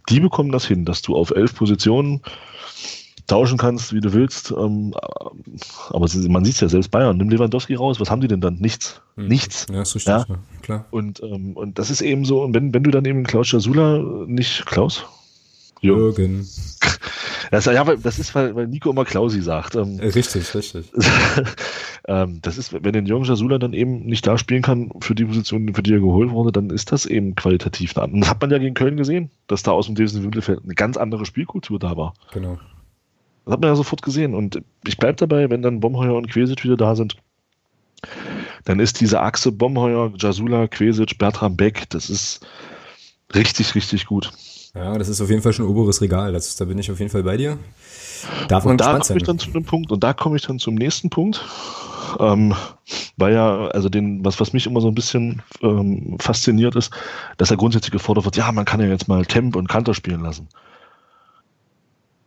Die 0.09 0.21
bekommen 0.21 0.53
das 0.53 0.65
hin, 0.65 0.85
dass 0.85 1.01
du 1.01 1.15
auf 1.17 1.31
elf 1.31 1.53
Positionen 1.53 2.21
tauschen 3.27 3.57
kannst, 3.57 3.93
wie 3.93 3.99
du 3.99 4.13
willst. 4.13 4.51
Ähm, 4.51 4.93
aber 5.89 6.07
man 6.27 6.45
sieht 6.45 6.55
es 6.55 6.61
ja 6.61 6.69
selbst 6.69 6.89
Bayern. 6.91 7.17
Nimm 7.17 7.29
Lewandowski 7.29 7.75
raus, 7.75 7.99
was 7.99 8.09
haben 8.09 8.21
die 8.21 8.27
denn 8.27 8.41
dann? 8.41 8.55
Nichts. 8.55 9.01
Mhm. 9.15 9.27
Nichts. 9.27 9.67
Ja, 9.71 9.81
ist 9.81 9.95
richtig, 9.95 10.11
ja? 10.11 10.25
ja. 10.27 10.37
klar. 10.61 10.85
Und, 10.91 11.21
ähm, 11.21 11.55
und 11.55 11.77
das 11.77 11.89
ist 11.89 12.01
eben 12.01 12.25
so, 12.25 12.43
und 12.43 12.55
wenn, 12.55 12.73
wenn 12.73 12.83
du 12.83 12.91
dann 12.91 13.05
eben 13.05 13.23
Klaus 13.23 13.51
Jasula, 13.51 13.99
nicht 14.25 14.65
Klaus? 14.65 15.05
Jürgen. 15.81 16.47
Das, 17.49 17.63
ja, 17.63 17.83
das 17.83 18.19
ist, 18.19 18.35
weil, 18.35 18.55
weil 18.55 18.67
Nico 18.67 18.89
immer 18.89 19.05
Klausi 19.05 19.41
sagt. 19.41 19.75
Ähm, 19.75 19.99
äh, 19.99 20.07
richtig, 20.07 20.53
richtig. 20.53 20.91
ähm, 22.07 22.39
das 22.41 22.57
ist, 22.57 22.73
wenn 22.73 22.91
den 22.91 23.05
Jürgen 23.05 23.23
Jasula 23.23 23.57
dann 23.57 23.71
eben 23.71 24.05
nicht 24.05 24.27
da 24.27 24.37
spielen 24.37 24.61
kann 24.61 24.91
für 24.99 25.15
die 25.15 25.23
Position, 25.23 25.73
für 25.73 25.83
die 25.83 25.93
er 25.93 25.99
geholt 25.99 26.31
wurde, 26.31 26.51
dann 26.51 26.71
ist 26.71 26.91
das 26.91 27.05
eben 27.05 27.35
qualitativ. 27.35 27.95
Und 27.95 28.19
das 28.19 28.29
hat 28.29 28.41
man 28.41 28.51
ja 28.51 28.57
gegen 28.57 28.73
Köln 28.73 28.97
gesehen, 28.97 29.31
dass 29.47 29.63
da 29.63 29.71
aus 29.71 29.85
dem 29.85 29.95
defensiven 29.95 30.25
Mittelfeld 30.25 30.59
eine 30.63 30.75
ganz 30.75 30.97
andere 30.97 31.25
Spielkultur 31.25 31.79
da 31.79 31.95
war. 31.95 32.13
Genau. 32.33 32.57
Das 33.47 33.53
hat 33.53 33.61
man 33.61 33.69
ja 33.69 33.75
sofort 33.77 34.01
gesehen. 34.01 34.35
Und 34.35 34.61
ich 34.85 34.97
bleibe 34.97 35.15
dabei, 35.15 35.49
wenn 35.49 35.61
dann 35.61 35.79
Bomheuer 35.79 36.15
und 36.15 36.29
Quesic 36.29 36.65
wieder 36.65 36.75
da 36.75 36.97
sind, 36.97 37.15
dann 38.65 38.81
ist 38.81 38.99
diese 38.99 39.21
Achse 39.21 39.53
Bomheuer, 39.53 40.11
Jasula, 40.17 40.67
Quesic, 40.67 41.17
Bertram 41.17 41.55
Beck, 41.55 41.89
das 41.89 42.09
ist 42.09 42.45
richtig, 43.33 43.73
richtig 43.73 44.05
gut. 44.05 44.33
Ja, 44.75 44.97
das 44.97 45.07
ist 45.07 45.21
auf 45.21 45.29
jeden 45.29 45.41
Fall 45.41 45.53
schon 45.53 45.65
ein 45.65 45.71
oberes 45.71 46.01
Regal. 46.01 46.33
Das, 46.33 46.57
da 46.57 46.65
bin 46.65 46.77
ich 46.77 46.91
auf 46.91 46.99
jeden 46.99 47.09
Fall 47.09 47.23
bei 47.23 47.37
dir. 47.37 47.57
Darf 48.49 48.65
man 48.65 48.73
und 48.73 48.81
da 48.81 48.99
komme 48.99 49.17
ich 49.17 49.23
dann 49.23 49.39
zu 49.39 49.49
dem 49.51 49.63
Punkt 49.63 49.93
und 49.93 50.03
da 50.03 50.11
komme 50.11 50.35
ich 50.35 50.41
dann 50.41 50.59
zum 50.59 50.75
nächsten 50.75 51.09
Punkt. 51.09 51.45
Ähm, 52.19 52.53
weil 53.15 53.33
ja, 53.33 53.67
also 53.67 53.87
den, 53.87 54.25
was, 54.25 54.41
was 54.41 54.51
mich 54.51 54.67
immer 54.67 54.81
so 54.81 54.89
ein 54.89 54.95
bisschen 54.95 55.41
ähm, 55.61 56.17
fasziniert 56.19 56.75
ist, 56.75 56.91
dass 57.37 57.49
er 57.49 57.55
grundsätzlich 57.55 57.91
gefordert 57.91 58.25
wird, 58.25 58.35
ja, 58.35 58.51
man 58.51 58.65
kann 58.65 58.81
ja 58.81 58.87
jetzt 58.87 59.07
mal 59.07 59.25
Temp 59.25 59.55
und 59.55 59.69
Kanter 59.69 59.93
spielen 59.93 60.21
lassen. 60.21 60.49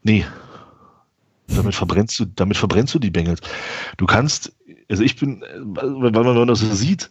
Nee, 0.03 0.25
damit 1.61 1.75
verbrennst 1.75 2.19
du, 2.19 2.25
damit 2.25 2.57
verbrennst 2.57 2.95
du 2.95 2.99
die 2.99 3.11
Bengals. 3.11 3.41
Du 3.97 4.07
kannst, 4.07 4.53
also 4.89 5.03
ich 5.03 5.17
bin, 5.17 5.43
weil 5.59 6.11
man 6.11 6.49
das 6.49 6.61
so 6.61 6.75
sieht, 6.75 7.11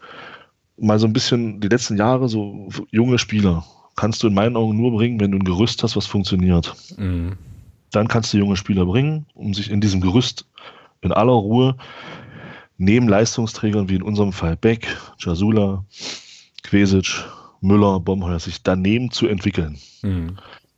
mal 0.77 0.99
so 0.99 1.07
ein 1.07 1.13
bisschen 1.13 1.59
die 1.59 1.67
letzten 1.67 1.97
Jahre 1.97 2.29
so 2.29 2.69
junge 2.91 3.17
Spieler 3.17 3.65
kannst 3.99 4.23
du 4.23 4.27
in 4.27 4.33
meinen 4.33 4.55
Augen 4.55 4.77
nur 4.77 4.91
bringen, 4.93 5.19
wenn 5.19 5.31
du 5.31 5.37
ein 5.37 5.43
Gerüst 5.43 5.83
hast, 5.83 5.97
was 5.97 6.05
funktioniert. 6.05 6.73
Mhm. 6.97 7.33
Dann 7.91 8.07
kannst 8.07 8.33
du 8.33 8.37
junge 8.37 8.55
Spieler 8.55 8.85
bringen, 8.85 9.25
um 9.33 9.53
sich 9.53 9.69
in 9.69 9.81
diesem 9.81 9.99
Gerüst 9.99 10.45
in 11.01 11.11
aller 11.11 11.33
Ruhe 11.33 11.75
neben 12.77 13.09
Leistungsträgern 13.09 13.89
wie 13.89 13.95
in 13.95 14.01
unserem 14.01 14.31
Fall 14.31 14.55
Beck, 14.55 14.87
Jasula, 15.17 15.83
Quesic, 16.63 17.25
Müller, 17.59 17.99
Bomheuer 17.99 18.39
sich 18.39 18.63
daneben 18.63 19.11
zu 19.11 19.27
entwickeln. 19.27 19.77
Mhm. 20.01 20.37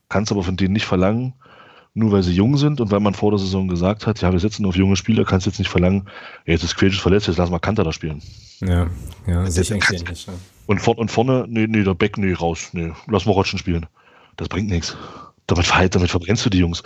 Kannst 0.09 0.31
aber 0.31 0.41
von 0.41 0.57
denen 0.57 0.73
nicht 0.73 0.85
verlangen, 0.85 1.33
nur 1.93 2.11
weil 2.11 2.23
sie 2.23 2.33
jung 2.33 2.57
sind 2.57 2.79
und 2.79 2.91
weil 2.91 3.01
man 3.01 3.13
vor 3.13 3.31
der 3.31 3.39
Saison 3.39 3.67
gesagt 3.67 4.07
hat, 4.07 4.21
ja, 4.21 4.31
wir 4.31 4.39
setzen 4.39 4.65
auf 4.65 4.75
junge 4.75 4.95
Spieler, 4.95 5.25
kannst 5.25 5.45
jetzt 5.45 5.59
nicht 5.59 5.69
verlangen, 5.69 6.07
jetzt 6.45 6.63
ist 6.63 6.75
Quetsch 6.75 6.99
verletzt, 6.99 7.27
jetzt 7.27 7.37
lass 7.37 7.49
mal 7.49 7.59
Kanter 7.59 7.83
da 7.83 7.91
spielen. 7.91 8.21
Ja, 8.61 8.87
ja, 9.27 9.45
sicher 9.49 9.75
ähnlich. 9.75 10.25
Ja. 10.25 10.33
Und, 10.67 10.79
vor, 10.79 10.97
und 10.97 11.11
vorne, 11.11 11.45
nee, 11.49 11.67
nee, 11.67 11.83
der 11.83 11.95
Beck, 11.95 12.17
nee, 12.17 12.33
raus, 12.33 12.69
nee, 12.71 12.91
lass 13.07 13.25
mal 13.25 13.33
Rotschen 13.33 13.59
spielen. 13.59 13.87
Das 14.37 14.47
bringt 14.47 14.69
nichts. 14.69 14.95
Damit, 15.47 15.69
damit 15.69 16.09
verbrennst 16.09 16.45
du 16.45 16.49
die 16.49 16.59
Jungs. 16.59 16.83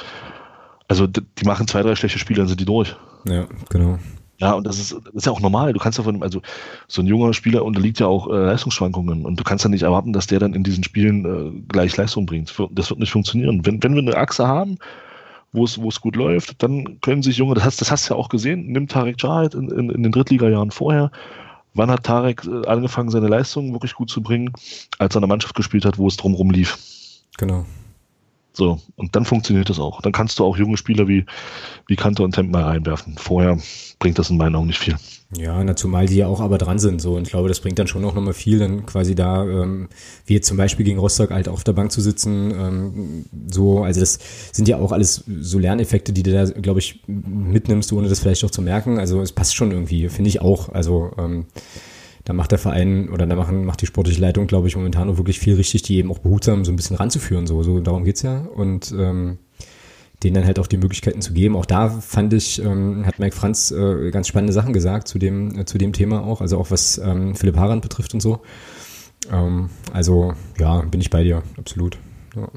Also, 0.87 1.07
die 1.07 1.45
machen 1.45 1.67
zwei, 1.67 1.83
drei 1.83 1.95
schlechte 1.95 2.19
Spiele, 2.19 2.39
dann 2.39 2.47
sind 2.47 2.59
die 2.59 2.65
durch. 2.65 2.95
Ja, 3.27 3.45
genau. 3.69 3.99
Ja, 4.37 4.53
und 4.53 4.65
das 4.65 4.79
ist, 4.79 4.91
das 4.93 5.13
ist 5.13 5.25
ja 5.25 5.31
auch 5.31 5.39
normal. 5.39 5.71
Du 5.71 5.79
kannst 5.79 5.97
davon, 5.97 6.21
also 6.21 6.41
so 6.87 7.01
ein 7.01 7.07
junger 7.07 7.33
Spieler 7.33 7.63
unterliegt 7.63 7.99
ja 7.99 8.07
auch 8.07 8.27
äh, 8.27 8.45
Leistungsschwankungen 8.45 9.25
und 9.25 9.39
du 9.39 9.43
kannst 9.43 9.63
ja 9.63 9.69
nicht 9.69 9.83
erwarten, 9.83 10.11
dass 10.11 10.27
der 10.27 10.39
dann 10.39 10.53
in 10.53 10.63
diesen 10.63 10.83
Spielen 10.83 11.25
äh, 11.25 11.61
gleich 11.69 11.95
Leistung 11.95 12.25
bringt. 12.25 12.53
Das 12.71 12.89
wird 12.89 12.99
nicht 12.99 13.11
funktionieren. 13.11 13.65
Wenn, 13.65 13.81
wenn 13.81 13.95
wir 13.95 14.01
eine 14.01 14.17
Achse 14.17 14.47
haben, 14.47 14.77
wo 15.53 15.63
es, 15.63 15.81
wo 15.81 15.87
es 15.87 16.01
gut 16.01 16.17
läuft, 16.17 16.61
dann 16.61 16.99
können 16.99 17.23
sich 17.23 17.37
Junge, 17.37 17.55
das 17.55 17.63
hast, 17.63 17.81
das 17.81 17.91
hast 17.91 18.09
du 18.09 18.13
ja 18.13 18.19
auch 18.19 18.27
gesehen, 18.27 18.67
nimmt 18.67 18.91
Tarek 18.91 19.21
Jahed 19.21 19.53
in, 19.53 19.69
in, 19.69 19.89
in 19.89 20.03
den 20.03 20.11
Drittliga-Jahren 20.11 20.71
vorher. 20.71 21.11
Wann 21.73 21.89
hat 21.89 22.03
Tarek 22.03 22.45
äh, 22.45 22.67
angefangen, 22.67 23.09
seine 23.09 23.27
Leistungen 23.27 23.71
wirklich 23.73 23.93
gut 23.93 24.09
zu 24.09 24.21
bringen, 24.21 24.51
als 24.99 25.15
er 25.15 25.19
in 25.19 25.23
einer 25.23 25.33
Mannschaft 25.33 25.55
gespielt 25.55 25.85
hat, 25.85 25.97
wo 25.97 26.07
es 26.07 26.17
drumherum 26.17 26.51
lief? 26.51 26.77
Genau. 27.37 27.65
So, 28.55 28.79
und 28.95 29.15
dann 29.15 29.25
funktioniert 29.25 29.69
das 29.69 29.79
auch. 29.79 30.01
Dann 30.01 30.13
kannst 30.13 30.39
du 30.39 30.45
auch 30.45 30.55
junge 30.55 30.77
Spieler 30.77 31.09
wie, 31.09 31.25
wie 31.87 31.97
Kanter 31.97 32.23
und 32.23 32.33
Temp 32.33 32.51
mal 32.51 32.63
reinwerfen. 32.63 33.17
Vorher 33.17 33.59
bringt 33.99 34.17
das 34.17 34.29
in 34.29 34.37
meinen 34.37 34.55
Augen 34.55 34.67
nicht 34.67 34.79
viel. 34.79 34.95
Ja, 35.37 35.61
na, 35.61 35.75
zumal 35.75 36.05
die 36.05 36.15
ja 36.15 36.27
auch 36.27 36.39
aber 36.39 36.57
dran 36.57 36.79
sind, 36.79 37.01
so. 37.01 37.15
Und 37.15 37.23
ich 37.23 37.31
glaube, 37.31 37.49
das 37.49 37.59
bringt 37.59 37.77
dann 37.79 37.87
schon 37.87 38.05
auch 38.05 38.13
nochmal 38.13 38.33
viel, 38.33 38.59
dann 38.59 38.85
quasi 38.85 39.13
da, 39.13 39.43
ähm, 39.43 39.89
wie 40.25 40.35
jetzt 40.35 40.47
zum 40.47 40.55
Beispiel 40.55 40.85
gegen 40.85 40.99
Rostock 40.99 41.31
halt 41.31 41.49
auf 41.49 41.65
der 41.65 41.73
Bank 41.73 41.91
zu 41.91 41.99
sitzen, 41.99 42.51
ähm, 42.51 43.25
so. 43.51 43.83
Also 43.83 43.99
das 43.99 44.19
sind 44.53 44.69
ja 44.69 44.77
auch 44.77 44.93
alles 44.93 45.25
so 45.41 45.59
Lerneffekte, 45.59 46.13
die 46.13 46.23
du 46.23 46.31
da, 46.31 46.45
glaube 46.45 46.79
ich, 46.79 47.01
mitnimmst, 47.07 47.91
ohne 47.91 48.07
das 48.07 48.19
vielleicht 48.19 48.45
auch 48.45 48.51
zu 48.51 48.61
merken. 48.61 48.99
Also 48.99 49.21
es 49.21 49.33
passt 49.33 49.55
schon 49.55 49.71
irgendwie, 49.71 50.07
finde 50.07 50.29
ich 50.29 50.41
auch. 50.41 50.69
Also, 50.69 51.11
ähm, 51.17 51.45
da 52.25 52.33
macht 52.33 52.51
der 52.51 52.59
Verein 52.59 53.09
oder 53.09 53.27
da 53.27 53.35
machen, 53.35 53.65
macht 53.65 53.81
die 53.81 53.85
sportliche 53.85 54.19
Leitung, 54.19 54.47
glaube 54.47 54.67
ich, 54.67 54.75
momentan 54.75 55.09
auch 55.09 55.17
wirklich 55.17 55.39
viel 55.39 55.55
richtig, 55.55 55.83
die 55.83 55.97
eben 55.97 56.11
auch 56.11 56.19
behutsam 56.19 56.65
so 56.65 56.71
ein 56.71 56.75
bisschen 56.75 56.97
ranzuführen. 56.97 57.45
So, 57.45 57.61
so 57.61 57.79
darum 57.79 58.03
geht's 58.03 58.23
ja. 58.23 58.39
Und 58.55 58.93
ähm, 58.97 59.37
denen 60.23 60.33
dann 60.33 60.45
halt 60.45 60.57
auch 60.57 60.65
die 60.65 60.77
Möglichkeiten 60.77 61.21
zu 61.21 61.33
geben. 61.33 61.55
Auch 61.55 61.67
da 61.67 61.89
fand 61.89 62.33
ich, 62.33 62.61
ähm, 62.63 63.05
hat 63.05 63.19
Mike 63.19 63.35
Franz 63.35 63.69
äh, 63.69 64.09
ganz 64.09 64.27
spannende 64.27 64.53
Sachen 64.53 64.73
gesagt 64.73 65.07
zu 65.07 65.19
dem, 65.19 65.59
äh, 65.59 65.65
zu 65.65 65.77
dem 65.77 65.93
Thema 65.93 66.23
auch, 66.25 66.41
also 66.41 66.57
auch 66.57 66.71
was 66.71 66.97
ähm, 66.97 67.35
Philipp 67.35 67.57
Harand 67.57 67.83
betrifft 67.83 68.13
und 68.15 68.21
so. 68.21 68.39
Ähm, 69.31 69.69
also 69.93 70.33
ja, 70.59 70.81
bin 70.81 71.01
ich 71.01 71.11
bei 71.11 71.23
dir, 71.23 71.43
absolut. 71.57 71.99
Ja. 72.35 72.49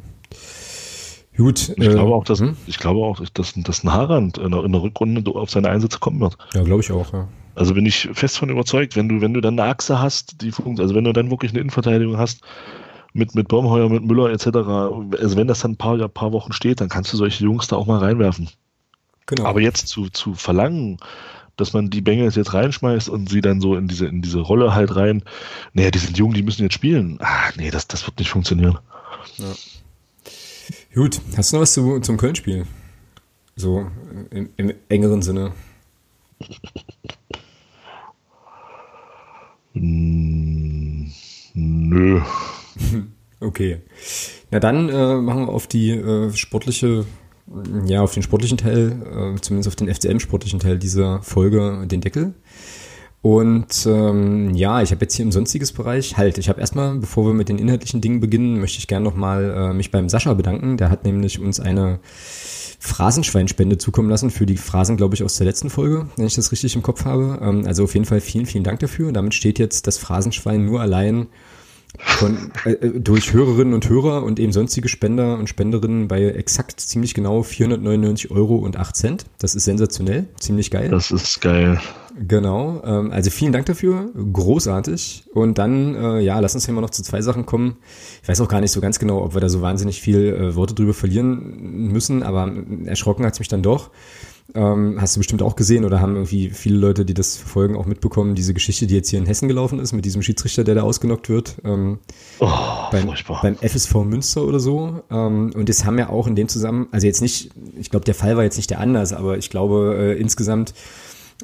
Gut. 1.37 1.75
Ich 1.77 1.87
äh, 1.87 1.91
glaube 1.91 2.15
auch, 2.15 2.25
dass 2.25 2.41
hm? 2.41 2.57
ich 2.67 2.79
glaube 2.79 3.01
auch, 3.01 3.21
dass, 3.35 3.55
dass 3.55 3.85
ein 3.85 3.93
Harand 3.93 4.39
in 4.39 4.51
der, 4.51 4.65
in 4.65 4.73
der 4.73 4.83
Rückrunde 4.83 5.31
auf 5.31 5.51
seine 5.51 5.69
Einsätze 5.69 5.99
kommen 5.99 6.21
wird. 6.21 6.39
Ja, 6.55 6.63
glaube 6.63 6.81
ich 6.83 6.91
auch, 6.91 7.13
ja. 7.13 7.29
Also 7.59 7.75
bin 7.75 7.87
ich 7.87 8.09
fest 8.13 8.39
von 8.39 8.51
überzeugt, 8.51 8.95
wenn 8.95 9.09
du, 9.09 9.21
wenn 9.21 9.35
du 9.35 9.41
dann 9.41 9.59
eine 9.59 9.69
Achse 9.69 10.01
hast, 10.01 10.43
die 10.43 10.53
funktioniert, 10.53 10.81
also 10.81 10.95
wenn 10.95 11.05
du 11.05 11.13
dann 11.13 11.31
wirklich 11.31 11.51
eine 11.51 11.61
Innenverteidigung 11.61 12.17
hast, 12.17 12.43
mit, 13.13 13.35
mit 13.35 13.49
Baumheuer, 13.49 13.89
mit 13.89 14.05
Müller 14.05 14.31
etc., 14.31 14.47
also 14.47 15.37
wenn 15.37 15.49
das 15.49 15.61
dann 15.61 15.73
ein 15.73 15.77
paar, 15.77 16.01
ein 16.01 16.11
paar 16.11 16.33
Wochen 16.33 16.53
steht, 16.53 16.81
dann 16.81 16.89
kannst 16.89 17.13
du 17.13 17.17
solche 17.17 17.43
Jungs 17.43 17.67
da 17.67 17.75
auch 17.75 17.87
mal 17.87 17.99
reinwerfen. 17.99 18.49
Genau. 19.27 19.45
Aber 19.45 19.61
jetzt 19.61 19.89
zu, 19.89 20.09
zu 20.09 20.35
verlangen, 20.35 20.99
dass 21.57 21.73
man 21.73 21.91
die 21.91 22.01
Bengals 22.01 22.37
jetzt 22.37 22.55
reinschmeißt 22.55 23.09
und 23.09 23.29
sie 23.29 23.41
dann 23.41 23.61
so 23.61 23.75
in 23.75 23.89
diese, 23.89 24.07
in 24.07 24.23
diese 24.23 24.39
Rolle 24.39 24.75
halt 24.75 24.95
rein, 24.95 25.25
naja, 25.73 25.91
die 25.91 25.99
sind 25.99 26.17
jung, 26.17 26.35
die 26.35 26.45
müssen 26.45 26.63
jetzt 26.63 26.75
spielen. 26.75 27.19
Ah, 27.21 27.51
nee, 27.57 27.73
das, 27.73 27.89
das 27.89 28.07
wird 28.07 28.21
nicht 28.21 28.31
funktionieren. 28.31 28.79
Ja. 29.37 29.47
Gut, 30.95 31.21
hast 31.37 31.53
du 31.53 31.57
noch 31.57 31.63
was 31.63 31.73
zu, 31.73 31.99
zum 32.01 32.17
Köln-Spiel? 32.19 32.67
So 33.57 33.91
im, 34.31 34.51
im 34.57 34.73
engeren 34.89 35.23
Sinne. 35.23 35.53
Hm, 39.75 41.11
nö. 41.55 42.21
Okay. 43.41 43.83
Na 44.51 44.59
dann 44.59 44.89
äh, 44.89 45.17
machen 45.17 45.47
wir 45.47 45.53
auf 45.53 45.69
die 45.69 45.91
äh, 45.91 46.33
sportliche, 46.33 47.05
ja, 47.87 48.03
auf 48.03 48.13
den 48.13 48.25
sportlichen 48.25 48.59
Teil, 48.59 49.37
äh, 49.37 49.41
zumindest 49.41 49.69
auf 49.69 49.77
den 49.77 49.89
FCM-sportlichen 49.89 50.59
Teil 50.59 50.77
dieser 50.77 51.23
Folge 51.23 51.87
den 51.87 52.01
Deckel. 52.01 52.35
Und 53.21 53.87
ähm, 53.87 54.55
ja, 54.55 54.81
ich 54.81 54.91
habe 54.91 55.03
jetzt 55.03 55.15
hier 55.15 55.25
im 55.25 55.33
sonstiges 55.33 55.73
Bereich 55.73 56.17
halt. 56.17 56.39
Ich 56.39 56.49
habe 56.49 56.61
erstmal, 56.61 56.97
bevor 56.97 57.27
wir 57.27 57.35
mit 57.35 57.49
den 57.49 57.59
inhaltlichen 57.59 58.01
Dingen 58.01 58.21
beginnen, 58.21 58.61
möchte 58.61 58.79
ich 58.79 58.87
gerne 58.87 59.05
nochmal 59.05 59.51
äh, 59.51 59.73
mich 59.73 59.91
beim 59.91 60.09
Sascha 60.09 60.35
bedanken. 60.35 60.77
Der 60.77 60.91
hat 60.91 61.05
nämlich 61.05 61.41
uns 61.41 61.61
eine 61.61 62.01
Phrasenschweinspende 62.79 63.77
zukommen 63.77 64.09
lassen 64.09 64.31
für 64.31 64.47
die 64.47 64.57
Phrasen, 64.57 64.97
glaube 64.97 65.15
ich, 65.15 65.25
aus 65.25 65.37
der 65.37 65.47
letzten 65.47 65.69
Folge, 65.69 66.09
wenn 66.17 66.27
ich 66.27 66.37
das 66.37 66.53
richtig 66.53 66.77
im 66.77 66.83
Kopf 66.83 67.05
habe. 67.05 67.39
Ähm, 67.43 67.67
also 67.67 67.85
auf 67.85 67.95
jeden 67.95 68.07
Fall 68.07 68.21
vielen, 68.21 68.47
vielen 68.47 68.65
Dank 68.65 68.79
dafür. 68.81 69.13
Damit 69.13 69.35
steht 69.35 69.59
jetzt 69.59 69.87
das 69.87 69.99
Phrasenschwein 69.99 70.65
nur 70.65 70.81
allein 70.81 71.27
von, 71.97 72.53
äh, 72.65 72.73
äh, 72.73 73.01
durch 73.01 73.33
Hörerinnen 73.33 73.75
und 73.75 73.89
Hörer 73.89 74.23
und 74.23 74.39
eben 74.39 74.53
sonstige 74.53 74.89
Spender 74.89 75.39
und 75.39 75.49
Spenderinnen 75.49 76.09
bei 76.09 76.25
exakt 76.25 76.81
ziemlich 76.81 77.15
genau 77.15 77.43
499 77.43 78.31
Euro 78.31 78.57
und 78.57 78.77
8 78.77 78.95
Cent. 78.95 79.25
Das 79.39 79.55
ist 79.55 79.65
sensationell, 79.65 80.27
ziemlich 80.39 80.71
geil. 80.71 80.91
Das 80.91 81.11
ist 81.11 81.41
geil. 81.41 81.81
Genau, 82.27 82.83
ähm, 82.85 83.13
also 83.13 83.31
vielen 83.31 83.53
Dank 83.53 83.67
dafür, 83.67 84.11
großartig. 84.33 85.25
Und 85.33 85.59
dann, 85.59 85.95
äh, 85.95 86.21
ja, 86.21 86.39
lass 86.41 86.55
uns 86.55 86.67
hier 86.67 86.75
mal 86.75 86.81
noch 86.81 86.91
zu 86.91 87.03
zwei 87.03 87.23
Sachen 87.23 87.47
kommen. 87.47 87.77
Ich 88.23 88.29
weiß 88.29 88.41
auch 88.41 88.49
gar 88.49 88.61
nicht 88.61 88.73
so 88.73 88.81
ganz 88.81 88.99
genau, 88.99 89.23
ob 89.23 89.35
wir 89.35 89.41
da 89.41 89.49
so 89.49 89.61
wahnsinnig 89.61 90.01
viel 90.01 90.27
äh, 90.27 90.55
Worte 90.57 90.75
drüber 90.75 90.95
verlieren 90.95 91.89
müssen, 91.93 92.23
aber 92.23 92.53
erschrocken 92.85 93.25
hat 93.25 93.35
es 93.35 93.39
mich 93.39 93.49
dann 93.49 93.63
doch. 93.63 93.91
Ähm, 94.55 94.97
hast 94.99 95.15
du 95.15 95.21
bestimmt 95.21 95.43
auch 95.43 95.57
gesehen 95.57 95.85
oder 95.85 96.01
haben 96.01 96.15
irgendwie 96.15 96.49
viele 96.49 96.79
Leute, 96.79 97.05
die 97.05 97.13
das 97.13 97.37
verfolgen, 97.37 97.77
auch 97.77 97.85
mitbekommen, 97.85 98.35
diese 98.35 98.55
Geschichte, 98.55 98.87
die 98.87 98.95
jetzt 98.95 99.11
hier 99.11 99.19
in 99.19 99.27
Hessen 99.27 99.47
gelaufen 99.47 99.79
ist, 99.79 99.93
mit 99.93 100.07
diesem 100.07 100.23
Schiedsrichter, 100.23 100.65
der 100.65 100.75
da 100.75 100.83
ausgenockt 100.83 101.29
wird. 101.29 101.57
Ähm, 101.65 101.99
oh, 102.41 102.49
beim, 102.91 103.13
beim, 103.43 103.57
FSV 103.57 103.95
Münster 104.05 104.45
oder 104.45 104.59
so. 104.59 105.03
Ähm, 105.11 105.51
und 105.55 105.69
das 105.69 105.85
haben 105.85 105.99
ja 105.99 106.09
auch 106.09 106.27
in 106.27 106.35
dem 106.35 106.49
Zusammenhang, 106.49 106.89
also 106.93 107.07
jetzt 107.07 107.21
nicht, 107.21 107.51
ich 107.79 107.91
glaube, 107.91 108.07
der 108.07 108.15
Fall 108.15 108.39
war 108.39 108.45
jetzt 108.45 108.57
nicht 108.57 108.71
der 108.71 108.81
anders, 108.81 109.13
aber 109.13 109.37
ich 109.37 109.51
glaube, 109.51 109.97
äh, 109.99 110.19
insgesamt 110.19 110.73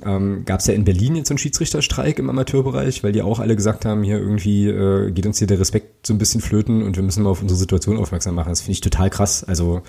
ähm, 0.02 0.44
gab 0.46 0.60
es 0.60 0.66
ja 0.66 0.74
in 0.74 0.84
Berlin 0.84 1.14
jetzt 1.16 1.28
so 1.28 1.32
einen 1.32 1.38
Schiedsrichterstreik 1.38 2.18
im 2.18 2.30
Amateurbereich, 2.30 3.04
weil 3.04 3.12
die 3.12 3.22
auch 3.22 3.38
alle 3.38 3.54
gesagt 3.54 3.84
haben, 3.84 4.02
hier 4.02 4.18
irgendwie 4.18 4.68
äh, 4.68 5.10
geht 5.10 5.26
uns 5.26 5.38
hier 5.38 5.46
der 5.46 5.60
Respekt 5.60 6.06
so 6.06 6.14
ein 6.14 6.18
bisschen 6.18 6.40
flöten 6.40 6.82
und 6.82 6.96
wir 6.96 7.02
müssen 7.02 7.22
mal 7.22 7.30
auf 7.30 7.42
unsere 7.42 7.58
Situation 7.58 7.98
aufmerksam 7.98 8.34
machen. 8.34 8.48
Das 8.48 8.62
finde 8.62 8.72
ich 8.72 8.80
total 8.80 9.10
krass. 9.10 9.44
Also 9.44 9.82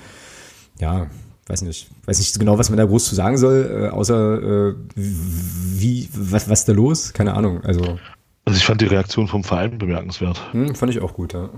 ja, 0.79 1.07
weiß 1.47 1.61
nicht, 1.61 1.89
weiß 2.05 2.19
nicht 2.19 2.39
genau, 2.39 2.57
was 2.57 2.69
man 2.69 2.77
da 2.77 2.85
groß 2.85 3.05
zu 3.05 3.15
sagen 3.15 3.37
soll, 3.37 3.87
äh, 3.87 3.89
außer 3.89 4.69
äh, 4.69 4.75
wie, 4.95 6.09
was, 6.13 6.49
was 6.49 6.65
da 6.65 6.73
los? 6.73 7.13
Keine 7.13 7.33
Ahnung. 7.33 7.63
Also, 7.63 7.99
also 8.45 8.57
ich 8.57 8.65
fand 8.65 8.81
die 8.81 8.85
Reaktion 8.85 9.27
vom 9.27 9.43
Verein 9.43 9.77
bemerkenswert. 9.77 10.41
Hm, 10.51 10.75
fand 10.75 10.91
ich 10.91 11.01
auch 11.01 11.13
gut, 11.13 11.33
ja. 11.33 11.49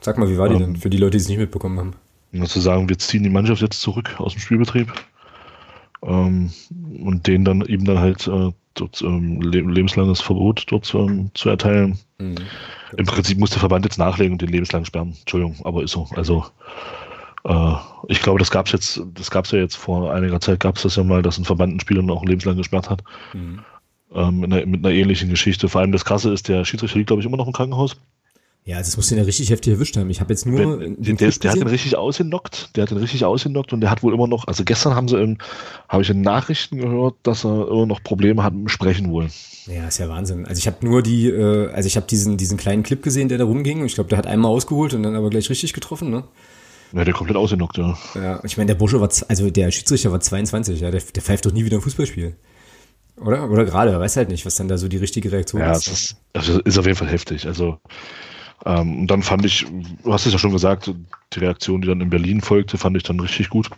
Sag 0.00 0.18
mal, 0.18 0.28
wie 0.30 0.38
war 0.38 0.48
die 0.48 0.56
ähm, 0.56 0.60
denn 0.60 0.76
für 0.76 0.90
die 0.90 0.98
Leute, 0.98 1.12
die 1.12 1.22
es 1.22 1.28
nicht 1.28 1.38
mitbekommen 1.38 1.78
haben? 1.78 1.92
Ja, 2.32 2.44
zu 2.44 2.60
sagen, 2.60 2.88
wir 2.88 2.98
ziehen 2.98 3.22
die 3.22 3.30
Mannschaft 3.30 3.60
jetzt 3.62 3.80
zurück 3.80 4.14
aus 4.18 4.32
dem 4.32 4.40
Spielbetrieb 4.40 4.92
ähm, 6.02 6.50
und 7.02 7.26
denen 7.26 7.44
dann 7.44 7.62
eben 7.62 7.84
dann 7.84 7.98
halt 7.98 8.26
äh, 8.28 8.52
dort 8.74 9.02
ähm, 9.02 9.40
lebenslanges 9.42 10.20
Verbot 10.20 10.64
dort 10.68 10.94
ähm, 10.94 11.30
zu 11.34 11.48
erteilen. 11.48 11.98
Mhm. 12.18 12.36
Im 12.96 13.06
Prinzip 13.06 13.38
muss 13.38 13.50
der 13.50 13.60
Verband 13.60 13.84
jetzt 13.84 13.98
nachlegen 13.98 14.32
und 14.32 14.42
den 14.42 14.50
lebenslang 14.50 14.84
sperren. 14.84 15.16
Entschuldigung, 15.20 15.56
aber 15.64 15.82
ist 15.82 15.92
so. 15.92 16.08
Also 16.14 16.44
ich 18.08 18.22
glaube, 18.22 18.38
das 18.38 18.50
gab 18.50 18.66
es 18.66 18.72
jetzt, 18.72 19.02
das 19.14 19.30
gab 19.30 19.44
es 19.44 19.50
ja 19.50 19.58
jetzt 19.58 19.76
vor 19.76 20.12
einiger 20.12 20.40
Zeit, 20.40 20.60
gab 20.60 20.76
es 20.76 20.82
das 20.82 20.96
ja 20.96 21.04
mal, 21.04 21.22
dass 21.22 21.38
ein 21.38 21.44
Verband 21.44 21.70
einen 21.70 21.80
Spieler 21.80 22.02
noch 22.02 22.24
lebenslang 22.24 22.56
gesperrt 22.56 22.90
hat. 22.90 23.02
Mhm. 23.32 23.60
Ähm, 24.12 24.40
mit, 24.40 24.52
einer, 24.52 24.66
mit, 24.66 24.84
einer, 24.84 24.94
ähnlichen 24.94 25.30
Geschichte. 25.30 25.68
Vor 25.68 25.80
allem 25.80 25.92
das 25.92 26.04
Krasse 26.04 26.32
ist, 26.32 26.48
der 26.48 26.64
Schiedsrichter 26.64 26.98
liegt, 26.98 27.08
glaube 27.08 27.20
ich, 27.20 27.26
immer 27.26 27.36
noch 27.36 27.46
im 27.46 27.52
Krankenhaus. 27.52 27.96
Ja, 28.64 28.76
also 28.76 28.88
das 28.88 28.96
muss 28.96 29.08
den 29.08 29.18
ja 29.18 29.24
richtig 29.24 29.50
heftig 29.50 29.72
erwischt 29.72 29.96
haben. 29.96 30.10
Ich 30.10 30.20
habe 30.20 30.32
jetzt 30.32 30.46
nur. 30.46 30.80
Wenn, 30.80 31.00
den 31.00 31.16
der, 31.16 31.30
der 31.30 31.50
hat 31.50 31.58
den 31.58 31.66
richtig 31.66 31.96
ausgenockt. 31.96 32.76
Der 32.76 32.82
hat 32.82 32.90
den 32.90 32.98
richtig 32.98 33.24
ausgenockt 33.24 33.72
und 33.72 33.80
der 33.80 33.90
hat 33.90 34.02
wohl 34.02 34.12
immer 34.12 34.26
noch, 34.26 34.46
also 34.46 34.64
gestern 34.64 34.94
haben 34.94 35.08
sie 35.08 35.38
habe 35.88 36.02
ich 36.02 36.10
in 36.10 36.20
Nachrichten 36.20 36.78
gehört, 36.78 37.14
dass 37.22 37.44
er 37.44 37.68
immer 37.68 37.86
noch 37.86 38.02
Probleme 38.02 38.42
hat 38.42 38.52
mit 38.52 38.64
dem 38.64 38.68
Sprechen 38.68 39.10
wohl. 39.10 39.28
Ja, 39.66 39.88
ist 39.88 39.98
ja 39.98 40.08
Wahnsinn. 40.08 40.46
Also 40.46 40.58
ich 40.58 40.66
habe 40.66 40.84
nur 40.86 41.02
die, 41.02 41.28
äh, 41.28 41.70
also 41.70 41.86
ich 41.86 41.96
habe 41.96 42.06
diesen, 42.06 42.36
diesen 42.36 42.58
kleinen 42.58 42.82
Clip 42.82 43.02
gesehen, 43.02 43.28
der 43.28 43.38
da 43.38 43.44
rumging 43.44 43.80
und 43.80 43.86
ich 43.86 43.94
glaube, 43.94 44.10
der 44.10 44.18
hat 44.18 44.26
einmal 44.26 44.50
ausgeholt 44.50 44.92
und 44.94 45.02
dann 45.04 45.16
aber 45.16 45.30
gleich 45.30 45.48
richtig 45.48 45.72
getroffen, 45.72 46.10
ne? 46.10 46.24
Ja, 46.92 47.04
der 47.04 47.14
komplett 47.14 47.36
ausgenockt, 47.36 47.78
ja. 47.78 47.96
Ja, 48.14 48.40
ich 48.44 48.56
meine, 48.56 48.68
der 48.68 48.74
Bursche 48.74 49.00
war, 49.00 49.08
also 49.28 49.50
der 49.50 49.70
Schiedsrichter 49.70 50.10
war 50.10 50.20
22, 50.20 50.80
ja, 50.80 50.90
der, 50.90 51.00
der 51.00 51.22
pfeift 51.22 51.46
doch 51.46 51.52
nie 51.52 51.64
wieder 51.64 51.78
ein 51.78 51.82
Fußballspiel. 51.82 52.36
Oder? 53.16 53.50
Oder 53.50 53.64
gerade, 53.64 53.98
weiß 53.98 54.16
halt 54.16 54.30
nicht, 54.30 54.46
was 54.46 54.56
dann 54.56 54.68
da 54.68 54.78
so 54.78 54.88
die 54.88 54.96
richtige 54.96 55.30
Reaktion 55.30 55.60
ja, 55.60 55.72
ist. 55.72 55.86
Ja, 55.86 55.92
ist, 55.92 56.16
also 56.32 56.60
ist 56.60 56.78
auf 56.78 56.86
jeden 56.86 56.96
Fall 56.96 57.08
heftig. 57.08 57.46
Also, 57.46 57.78
ähm, 58.64 59.00
und 59.00 59.06
dann 59.08 59.22
fand 59.22 59.44
ich, 59.44 59.66
du 60.02 60.12
hast 60.12 60.26
es 60.26 60.32
ja 60.32 60.38
schon 60.38 60.52
gesagt, 60.52 60.92
die 61.32 61.38
Reaktion, 61.38 61.82
die 61.82 61.88
dann 61.88 62.00
in 62.00 62.10
Berlin 62.10 62.40
folgte, 62.40 62.78
fand 62.78 62.96
ich 62.96 63.02
dann 63.02 63.20
richtig 63.20 63.50
gut. 63.50 63.70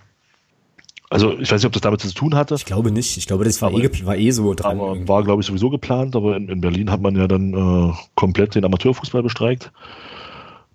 Also 1.11 1.39
ich 1.39 1.53
weiß 1.53 1.61
nicht, 1.61 1.67
ob 1.67 1.73
das 1.73 1.83
damit 1.83 2.01
zu 2.01 2.15
tun 2.15 2.35
hatte. 2.35 2.55
Ich 2.55 2.65
glaube 2.65 2.91
nicht. 2.91 3.19
Ich 3.19 3.27
glaube, 3.27 3.45
das 3.45 3.61
war, 3.61 3.69
aber, 3.69 3.83
eh, 3.83 4.07
war 4.07 4.17
eh 4.17 4.31
so 4.31 4.55
dran. 4.55 4.81
Aber 4.81 5.09
war, 5.09 5.23
glaube 5.23 5.43
ich, 5.43 5.47
sowieso 5.47 5.69
geplant. 5.69 6.17
Aber 6.17 6.37
in, 6.37 6.49
in 6.49 6.63
Berlin 6.63 6.91
hat 6.91 7.03
man 7.03 7.15
ja 7.17 7.29
dann 7.29 7.53
äh, 7.53 7.93
komplett 8.15 8.55
den 8.55 8.65
Amateurfußball 8.65 9.23
bestreikt 9.23 9.71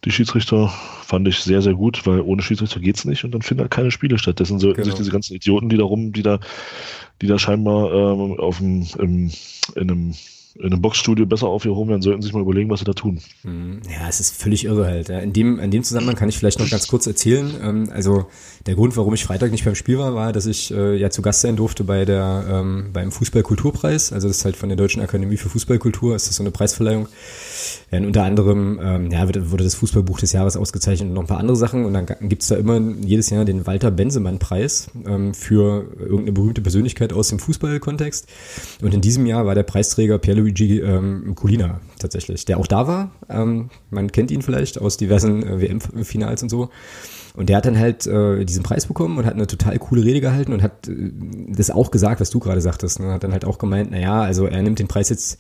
die 0.06 0.12
Schiedsrichter 0.12 0.68
fand 1.04 1.28
ich 1.28 1.40
sehr, 1.40 1.62
sehr 1.62 1.74
gut, 1.74 2.06
weil 2.06 2.22
ohne 2.22 2.42
Schiedsrichter 2.42 2.80
geht's 2.80 3.06
nicht 3.06 3.24
und 3.24 3.32
dann 3.32 3.42
finden 3.42 3.62
halt 3.62 3.72
keine 3.72 3.92
Spiele 3.92 4.18
statt. 4.20 4.40
Dessen 4.40 4.60
sollten 4.60 4.78
genau. 4.78 4.86
sich 4.86 4.96
diese 4.96 5.12
ganzen 5.12 5.36
Idioten, 5.36 5.70
die 5.70 5.78
da 5.78 5.84
rum, 5.84 6.14
die 6.14 6.24
da, 6.24 6.40
die 7.22 7.28
da 7.28 7.40
scheinbar 7.40 7.92
ähm, 7.92 8.40
auf 8.40 8.58
dem, 8.60 8.86
im, 9.00 9.32
in 9.76 9.82
einem 9.82 10.14
in 10.60 10.72
einem 10.72 10.82
Boxstudio 10.82 11.26
besser 11.26 11.48
aufgehoben 11.48 11.90
werden, 11.90 12.02
sollten 12.02 12.22
sich 12.22 12.34
mal 12.34 12.42
überlegen, 12.42 12.70
was 12.70 12.80
sie 12.80 12.86
da 12.86 12.94
tun. 12.94 13.20
Mhm. 13.44 13.82
Ja, 13.90 14.08
es 14.08 14.20
ist 14.20 14.36
völlig 14.36 14.66
irre 14.66 14.86
halt. 14.86 15.10
In 15.10 15.34
dem, 15.34 15.60
in 15.60 15.72
dem 15.72 15.84
Zusammenhang 15.84 16.16
kann 16.16 16.30
ich 16.30 16.38
vielleicht 16.38 16.60
noch 16.60 16.70
ganz 16.70 16.88
kurz 16.88 17.06
erzählen. 17.08 17.52
Ähm, 17.62 17.90
also 17.94 18.26
der 18.66 18.76
Grund, 18.76 18.98
warum 18.98 19.14
ich 19.14 19.24
Freitag 19.24 19.52
nicht 19.52 19.66
beim 19.66 19.76
Spiel 19.76 19.98
war, 19.98 20.16
war, 20.16 20.34
dass 20.34 20.46
ich 20.46 20.72
äh, 20.72 20.96
ja 20.96 21.10
zu 21.10 21.22
Gast 21.22 21.42
sein 21.42 21.56
durfte 21.56 21.84
bei 21.84 22.06
der 22.06 22.46
ähm, 22.50 22.90
beim 22.94 23.12
Fußballkulturpreis. 23.12 24.14
Also 24.14 24.28
das 24.28 24.38
ist 24.38 24.46
halt 24.46 24.58
von 24.58 24.70
der 24.70 24.78
Deutschen 24.78 25.02
Akademie 25.02 25.38
für 25.38 25.50
Fußballkultur. 25.50 26.16
Es 26.16 26.28
ist 26.28 26.36
so 26.36 26.44
eine 26.44 26.52
Preisverleihung. 26.52 27.08
Ja, 27.92 28.00
unter 28.00 28.24
anderem 28.24 28.80
ähm, 28.82 29.12
ja, 29.12 29.28
wurde 29.28 29.64
das 29.64 29.76
Fußballbuch 29.76 30.20
des 30.20 30.34
Jahres 30.34 30.58
ausgezeichnet 30.58 31.10
und 31.10 31.14
noch 31.14 31.24
ein 31.24 31.28
paar 31.28 31.40
andere 31.40 31.56
Sachen. 31.56 31.86
Und 31.86 31.94
dann 31.94 32.06
gibt's 32.22 32.48
da 32.48 32.56
immer 32.56 32.80
jedes 33.02 33.30
Jahr 33.30 33.46
den 33.46 33.66
Walter 33.66 33.92
Bensemann-Preis 33.92 34.90
für 35.34 35.86
irgendeine 36.00 36.32
berühmte 36.32 36.62
Persönlichkeit 36.62 37.14
aus 37.14 37.30
dem 37.30 37.40
Fußballkontext. 37.40 38.28
Und 38.82 38.94
in 38.94 39.02
diesem 39.02 39.26
Jahr 39.26 39.46
war 39.46 39.56
der 39.56 39.64
Preisträger 39.64 40.18
Pierluigi 40.54 40.80
ähm, 40.80 41.36
Colina 41.36 41.80
tatsächlich, 42.00 42.46
der 42.46 42.60
auch 42.60 42.68
da 42.68 42.88
war. 42.88 43.12
Ähm, 43.30 43.70
man 43.90 44.12
kennt 44.12 44.32
ihn 44.32 44.42
vielleicht 44.42 44.80
aus 44.80 44.98
diversen 44.98 45.44
äh, 45.44 45.62
WM-Finals 45.62 46.44
und 46.44 46.50
so. 46.50 46.70
Und 47.36 47.50
der 47.50 47.58
hat 47.58 47.66
dann 47.66 47.78
halt 47.78 48.08
äh, 48.08 48.44
diesen 48.46 48.64
Preis 48.64 48.88
bekommen 48.88 49.18
und 49.18 49.26
hat 49.26 49.36
eine 49.36 49.48
total 49.48 49.78
coole 49.78 50.04
Rede 50.04 50.22
gehalten 50.22 50.54
und 50.54 50.64
hat 50.64 50.88
äh, 50.88 51.12
das 51.50 51.70
auch 51.70 51.92
gesagt, 51.92 52.20
was 52.22 52.30
du 52.30 52.40
gerade 52.40 52.62
sagtest. 52.62 53.00
Ne? 53.00 53.12
Hat 53.12 53.24
dann 53.24 53.34
halt 53.34 53.46
auch 53.46 53.58
gemeint, 53.58 53.92
naja, 53.92 54.22
also 54.22 54.46
er 54.46 54.62
nimmt 54.62 54.80
den 54.80 54.88
Preis 54.88 55.10
jetzt 55.10 55.40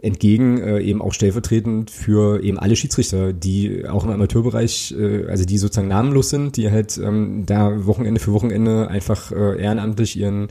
entgegen, 0.00 0.58
äh, 0.58 0.80
eben 0.80 1.02
auch 1.02 1.12
stellvertretend 1.12 1.90
für 1.90 2.42
eben 2.42 2.58
alle 2.58 2.76
Schiedsrichter, 2.76 3.32
die 3.32 3.86
auch 3.88 4.04
im 4.04 4.10
Amateurbereich, 4.10 4.94
äh, 4.96 5.26
also 5.26 5.44
die 5.44 5.58
sozusagen 5.58 5.88
namenlos 5.88 6.30
sind, 6.30 6.56
die 6.56 6.70
halt 6.70 6.98
ähm, 6.98 7.44
da 7.46 7.86
Wochenende 7.86 8.20
für 8.20 8.32
Wochenende 8.32 8.88
einfach 8.88 9.32
äh, 9.32 9.60
ehrenamtlich 9.60 10.16
ihren 10.16 10.48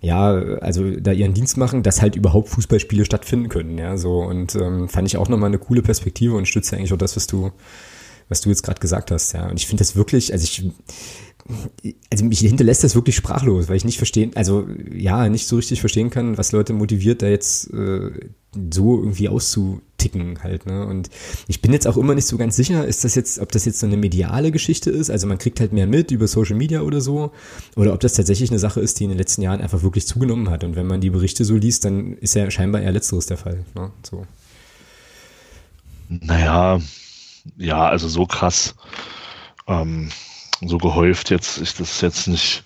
ja, 0.00 0.30
also 0.60 0.90
da 0.90 1.12
ihren 1.12 1.34
Dienst 1.34 1.56
machen, 1.56 1.82
dass 1.82 2.02
halt 2.02 2.16
überhaupt 2.16 2.48
Fußballspiele 2.48 3.04
stattfinden 3.04 3.48
können, 3.48 3.78
ja, 3.78 3.96
so 3.96 4.20
und 4.20 4.54
ähm, 4.54 4.88
fand 4.88 5.08
ich 5.08 5.16
auch 5.16 5.28
nochmal 5.28 5.48
eine 5.48 5.58
coole 5.58 5.82
Perspektive 5.82 6.34
und 6.34 6.46
stütze 6.46 6.76
eigentlich 6.76 6.92
auch 6.92 6.98
das, 6.98 7.16
was 7.16 7.26
du 7.26 7.52
was 8.28 8.40
du 8.40 8.48
jetzt 8.48 8.62
gerade 8.62 8.80
gesagt 8.80 9.10
hast, 9.10 9.32
ja. 9.32 9.48
Und 9.48 9.58
ich 9.60 9.66
finde 9.66 9.82
das 9.82 9.94
wirklich, 9.94 10.32
also 10.32 10.44
ich, 10.44 11.94
also 12.10 12.24
mich 12.24 12.40
hinterlässt 12.40 12.82
das 12.82 12.94
wirklich 12.94 13.14
sprachlos, 13.14 13.68
weil 13.68 13.76
ich 13.76 13.84
nicht 13.84 13.98
verstehen, 13.98 14.32
also 14.34 14.66
ja, 14.92 15.28
nicht 15.28 15.46
so 15.46 15.56
richtig 15.56 15.80
verstehen 15.80 16.10
kann, 16.10 16.36
was 16.36 16.52
Leute 16.52 16.72
motiviert, 16.72 17.22
da 17.22 17.28
jetzt 17.28 17.72
äh, 17.72 18.10
so 18.72 18.98
irgendwie 18.98 19.28
auszutilgen 19.28 19.85
ticken 20.10 20.42
halt, 20.42 20.66
ne? 20.66 20.86
Und 20.86 21.10
ich 21.48 21.60
bin 21.60 21.72
jetzt 21.72 21.86
auch 21.86 21.96
immer 21.96 22.14
nicht 22.14 22.26
so 22.26 22.36
ganz 22.36 22.56
sicher, 22.56 22.86
ist 22.86 23.04
das 23.04 23.14
jetzt, 23.14 23.38
ob 23.38 23.52
das 23.52 23.64
jetzt 23.64 23.80
so 23.80 23.86
eine 23.86 23.96
mediale 23.96 24.50
Geschichte 24.50 24.90
ist, 24.90 25.10
also 25.10 25.26
man 25.26 25.38
kriegt 25.38 25.60
halt 25.60 25.72
mehr 25.72 25.86
mit 25.86 26.10
über 26.10 26.26
Social 26.26 26.56
Media 26.56 26.82
oder 26.82 27.00
so, 27.00 27.32
oder 27.74 27.92
ob 27.92 28.00
das 28.00 28.14
tatsächlich 28.14 28.50
eine 28.50 28.58
Sache 28.58 28.80
ist, 28.80 29.00
die 29.00 29.04
in 29.04 29.10
den 29.10 29.18
letzten 29.18 29.42
Jahren 29.42 29.60
einfach 29.60 29.82
wirklich 29.82 30.06
zugenommen 30.06 30.50
hat. 30.50 30.64
Und 30.64 30.76
wenn 30.76 30.86
man 30.86 31.00
die 31.00 31.10
Berichte 31.10 31.44
so 31.44 31.56
liest, 31.56 31.84
dann 31.84 32.14
ist 32.18 32.34
ja 32.34 32.50
scheinbar 32.50 32.82
eher 32.82 32.92
letzteres 32.92 33.26
der 33.26 33.36
Fall, 33.36 33.64
ne? 33.74 33.90
So. 34.02 34.26
Naja, 36.08 36.80
ja, 37.56 37.88
also 37.88 38.08
so 38.08 38.26
krass, 38.26 38.74
ähm, 39.66 40.10
so 40.64 40.78
gehäuft 40.78 41.30
jetzt 41.30 41.58
ist 41.58 41.80
das 41.80 42.00
jetzt 42.00 42.28
nicht. 42.28 42.64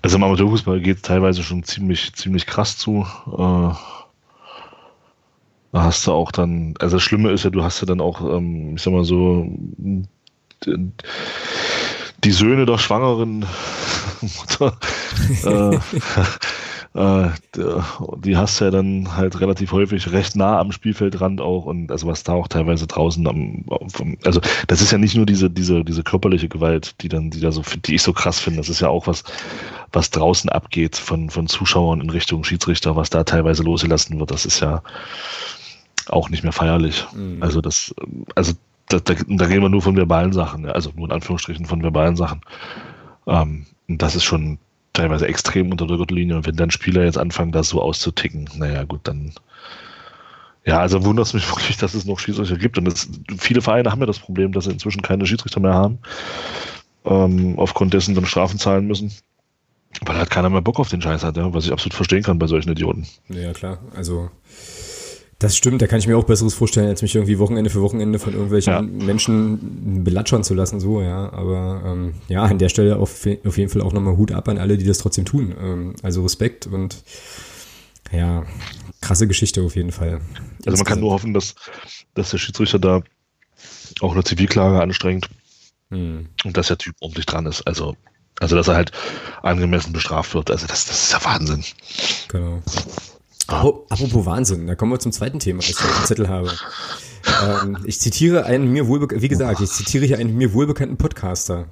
Also 0.00 0.16
im 0.16 0.22
Amateurfußball 0.22 0.80
geht 0.80 1.02
teilweise 1.02 1.42
schon 1.42 1.64
ziemlich, 1.64 2.14
ziemlich 2.14 2.46
krass 2.46 2.78
zu. 2.78 3.04
Äh, 3.26 3.97
da 5.72 5.82
hast 5.82 6.06
du 6.06 6.12
auch 6.12 6.32
dann, 6.32 6.74
also 6.78 6.96
das 6.96 7.02
Schlimme 7.02 7.30
ist 7.30 7.44
ja, 7.44 7.50
du 7.50 7.62
hast 7.62 7.80
ja 7.80 7.86
dann 7.86 8.00
auch, 8.00 8.20
ähm, 8.22 8.76
ich 8.76 8.82
sag 8.82 8.92
mal 8.92 9.04
so, 9.04 9.46
die, 12.24 12.30
Söhne 12.30 12.66
der 12.66 12.78
schwangeren 12.78 13.44
Mutter, 14.20 14.76
äh, 15.44 15.78
äh, 17.26 17.30
die 18.16 18.36
hast 18.36 18.60
du 18.60 18.64
ja 18.64 18.70
dann 18.70 19.14
halt 19.16 19.40
relativ 19.40 19.72
häufig 19.72 20.10
recht 20.10 20.36
nah 20.36 20.58
am 20.58 20.72
Spielfeldrand 20.72 21.40
auch 21.40 21.66
und 21.66 21.92
also 21.92 22.06
was 22.06 22.22
da 22.22 22.32
auch 22.32 22.48
teilweise 22.48 22.86
draußen 22.86 23.26
am, 23.26 23.64
also 24.24 24.40
das 24.66 24.80
ist 24.80 24.90
ja 24.90 24.98
nicht 24.98 25.16
nur 25.16 25.26
diese, 25.26 25.50
diese, 25.50 25.84
diese 25.84 26.02
körperliche 26.02 26.48
Gewalt, 26.48 26.94
die 27.02 27.08
dann, 27.08 27.30
die 27.30 27.40
da 27.40 27.52
so, 27.52 27.62
die 27.84 27.96
ich 27.96 28.02
so 28.02 28.12
krass 28.12 28.40
finde, 28.40 28.58
das 28.58 28.70
ist 28.70 28.80
ja 28.80 28.88
auch 28.88 29.06
was, 29.06 29.22
was 29.92 30.10
draußen 30.10 30.50
abgeht 30.50 30.96
von, 30.96 31.30
von 31.30 31.46
Zuschauern 31.46 32.00
in 32.00 32.10
Richtung 32.10 32.42
Schiedsrichter, 32.42 32.96
was 32.96 33.10
da 33.10 33.22
teilweise 33.22 33.62
losgelassen 33.62 34.18
wird, 34.18 34.30
das 34.30 34.46
ist 34.46 34.60
ja 34.60 34.82
auch 36.10 36.30
nicht 36.30 36.42
mehr 36.42 36.52
feierlich. 36.52 37.06
Mhm. 37.14 37.42
Also 37.42 37.60
das, 37.60 37.94
also 38.34 38.52
da, 38.88 38.98
da, 39.00 39.14
da 39.14 39.44
reden 39.44 39.62
wir 39.62 39.68
nur 39.68 39.82
von 39.82 39.96
verbalen 39.96 40.32
Sachen, 40.32 40.66
also 40.66 40.90
nur 40.94 41.06
in 41.06 41.12
Anführungsstrichen 41.12 41.66
von 41.66 41.82
verbalen 41.82 42.16
Sachen. 42.16 42.40
Ähm, 43.26 43.66
und 43.88 44.02
das 44.02 44.16
ist 44.16 44.24
schon 44.24 44.58
teilweise 44.92 45.28
extrem 45.28 45.70
unter 45.70 45.86
der 45.86 45.96
Gürtellinie. 45.96 46.36
Und 46.36 46.46
wenn 46.46 46.56
dann 46.56 46.70
Spieler 46.70 47.04
jetzt 47.04 47.18
anfangen, 47.18 47.52
das 47.52 47.68
so 47.68 47.80
auszuticken, 47.80 48.48
naja, 48.56 48.84
gut, 48.84 49.00
dann. 49.04 49.32
Ja, 50.64 50.80
also 50.80 51.04
wundert 51.04 51.26
es 51.26 51.34
mich 51.34 51.48
wirklich, 51.54 51.76
dass 51.76 51.94
es 51.94 52.04
noch 52.04 52.18
Schiedsrichter 52.18 52.56
gibt. 52.56 52.78
Und 52.78 52.84
das, 52.86 53.08
viele 53.38 53.62
Vereine 53.62 53.90
haben 53.90 54.00
ja 54.00 54.06
das 54.06 54.18
Problem, 54.18 54.52
dass 54.52 54.64
sie 54.64 54.72
inzwischen 54.72 55.02
keine 55.02 55.26
Schiedsrichter 55.26 55.60
mehr 55.60 55.74
haben. 55.74 55.98
Ähm, 57.04 57.58
aufgrund 57.58 57.94
dessen 57.94 58.14
dann 58.14 58.26
Strafen 58.26 58.58
zahlen 58.58 58.86
müssen. 58.86 59.12
Weil 60.02 60.18
halt 60.18 60.30
keiner 60.30 60.50
mehr 60.50 60.60
Bock 60.60 60.78
auf 60.78 60.90
den 60.90 61.00
Scheiß 61.00 61.24
hat, 61.24 61.38
ja, 61.38 61.54
was 61.54 61.64
ich 61.64 61.72
absolut 61.72 61.94
verstehen 61.94 62.22
kann 62.22 62.38
bei 62.38 62.46
solchen 62.46 62.70
Idioten. 62.70 63.06
Ja, 63.30 63.52
klar. 63.52 63.78
Also 63.96 64.30
das 65.38 65.56
stimmt, 65.56 65.80
da 65.80 65.86
kann 65.86 66.00
ich 66.00 66.08
mir 66.08 66.18
auch 66.18 66.24
Besseres 66.24 66.54
vorstellen, 66.54 66.88
als 66.88 67.02
mich 67.02 67.14
irgendwie 67.14 67.38
Wochenende 67.38 67.70
für 67.70 67.80
Wochenende 67.80 68.18
von 68.18 68.32
irgendwelchen 68.32 68.72
ja. 68.72 68.82
Menschen 68.82 70.02
belatschern 70.02 70.42
zu 70.42 70.54
lassen, 70.54 70.80
so, 70.80 71.00
ja. 71.00 71.32
Aber 71.32 71.82
ähm, 71.86 72.14
ja, 72.26 72.42
an 72.42 72.58
der 72.58 72.68
Stelle 72.68 72.96
auf, 72.96 73.24
auf 73.44 73.58
jeden 73.58 73.70
Fall 73.70 73.82
auch 73.82 73.92
nochmal 73.92 74.16
Hut 74.16 74.32
ab 74.32 74.48
an 74.48 74.58
alle, 74.58 74.76
die 74.78 74.84
das 74.84 74.98
trotzdem 74.98 75.24
tun. 75.24 75.54
Ähm, 75.60 75.94
also 76.02 76.22
Respekt 76.22 76.66
und 76.66 77.04
ja, 78.10 78.46
krasse 79.00 79.28
Geschichte 79.28 79.62
auf 79.62 79.76
jeden 79.76 79.92
Fall. 79.92 80.20
Also 80.66 80.76
man 80.76 80.86
kann 80.86 81.00
nur 81.00 81.12
hoffen, 81.12 81.34
dass, 81.34 81.54
dass 82.14 82.30
der 82.30 82.38
Schiedsrichter 82.38 82.80
da 82.80 83.02
auch 84.00 84.12
eine 84.12 84.24
Zivilklage 84.24 84.80
anstrengt 84.80 85.28
hm. 85.90 86.28
und 86.44 86.56
dass 86.56 86.66
der 86.66 86.78
Typ 86.78 86.96
ordentlich 87.00 87.26
dran 87.26 87.46
ist. 87.46 87.64
Also, 87.64 87.96
also 88.40 88.56
dass 88.56 88.66
er 88.66 88.74
halt 88.74 88.90
angemessen 89.42 89.92
bestraft 89.92 90.34
wird. 90.34 90.50
Also 90.50 90.66
das, 90.66 90.86
das 90.86 91.04
ist 91.04 91.12
ja 91.12 91.24
Wahnsinn. 91.24 91.64
Genau. 92.26 92.60
Apropos 93.48 94.26
Wahnsinn, 94.26 94.66
da 94.66 94.74
kommen 94.74 94.92
wir 94.92 94.98
zum 94.98 95.10
zweiten 95.10 95.38
Thema, 95.38 95.60
das 95.60 95.70
ich 95.70 95.76
auf 95.76 96.00
dem 96.00 96.04
Zettel 96.04 96.28
habe. 96.28 96.52
Ähm, 97.42 97.78
ich 97.84 97.98
zitiere 97.98 98.44
einen 98.44 98.70
mir 98.70 98.86
wohlbekannten, 98.88 99.22
wie 99.22 99.28
gesagt, 99.28 99.60
ich 99.60 99.70
zitiere 99.70 100.04
hier 100.04 100.18
einen 100.18 100.36
mir 100.36 100.52
wohlbekannten 100.52 100.98
Podcaster. 100.98 101.66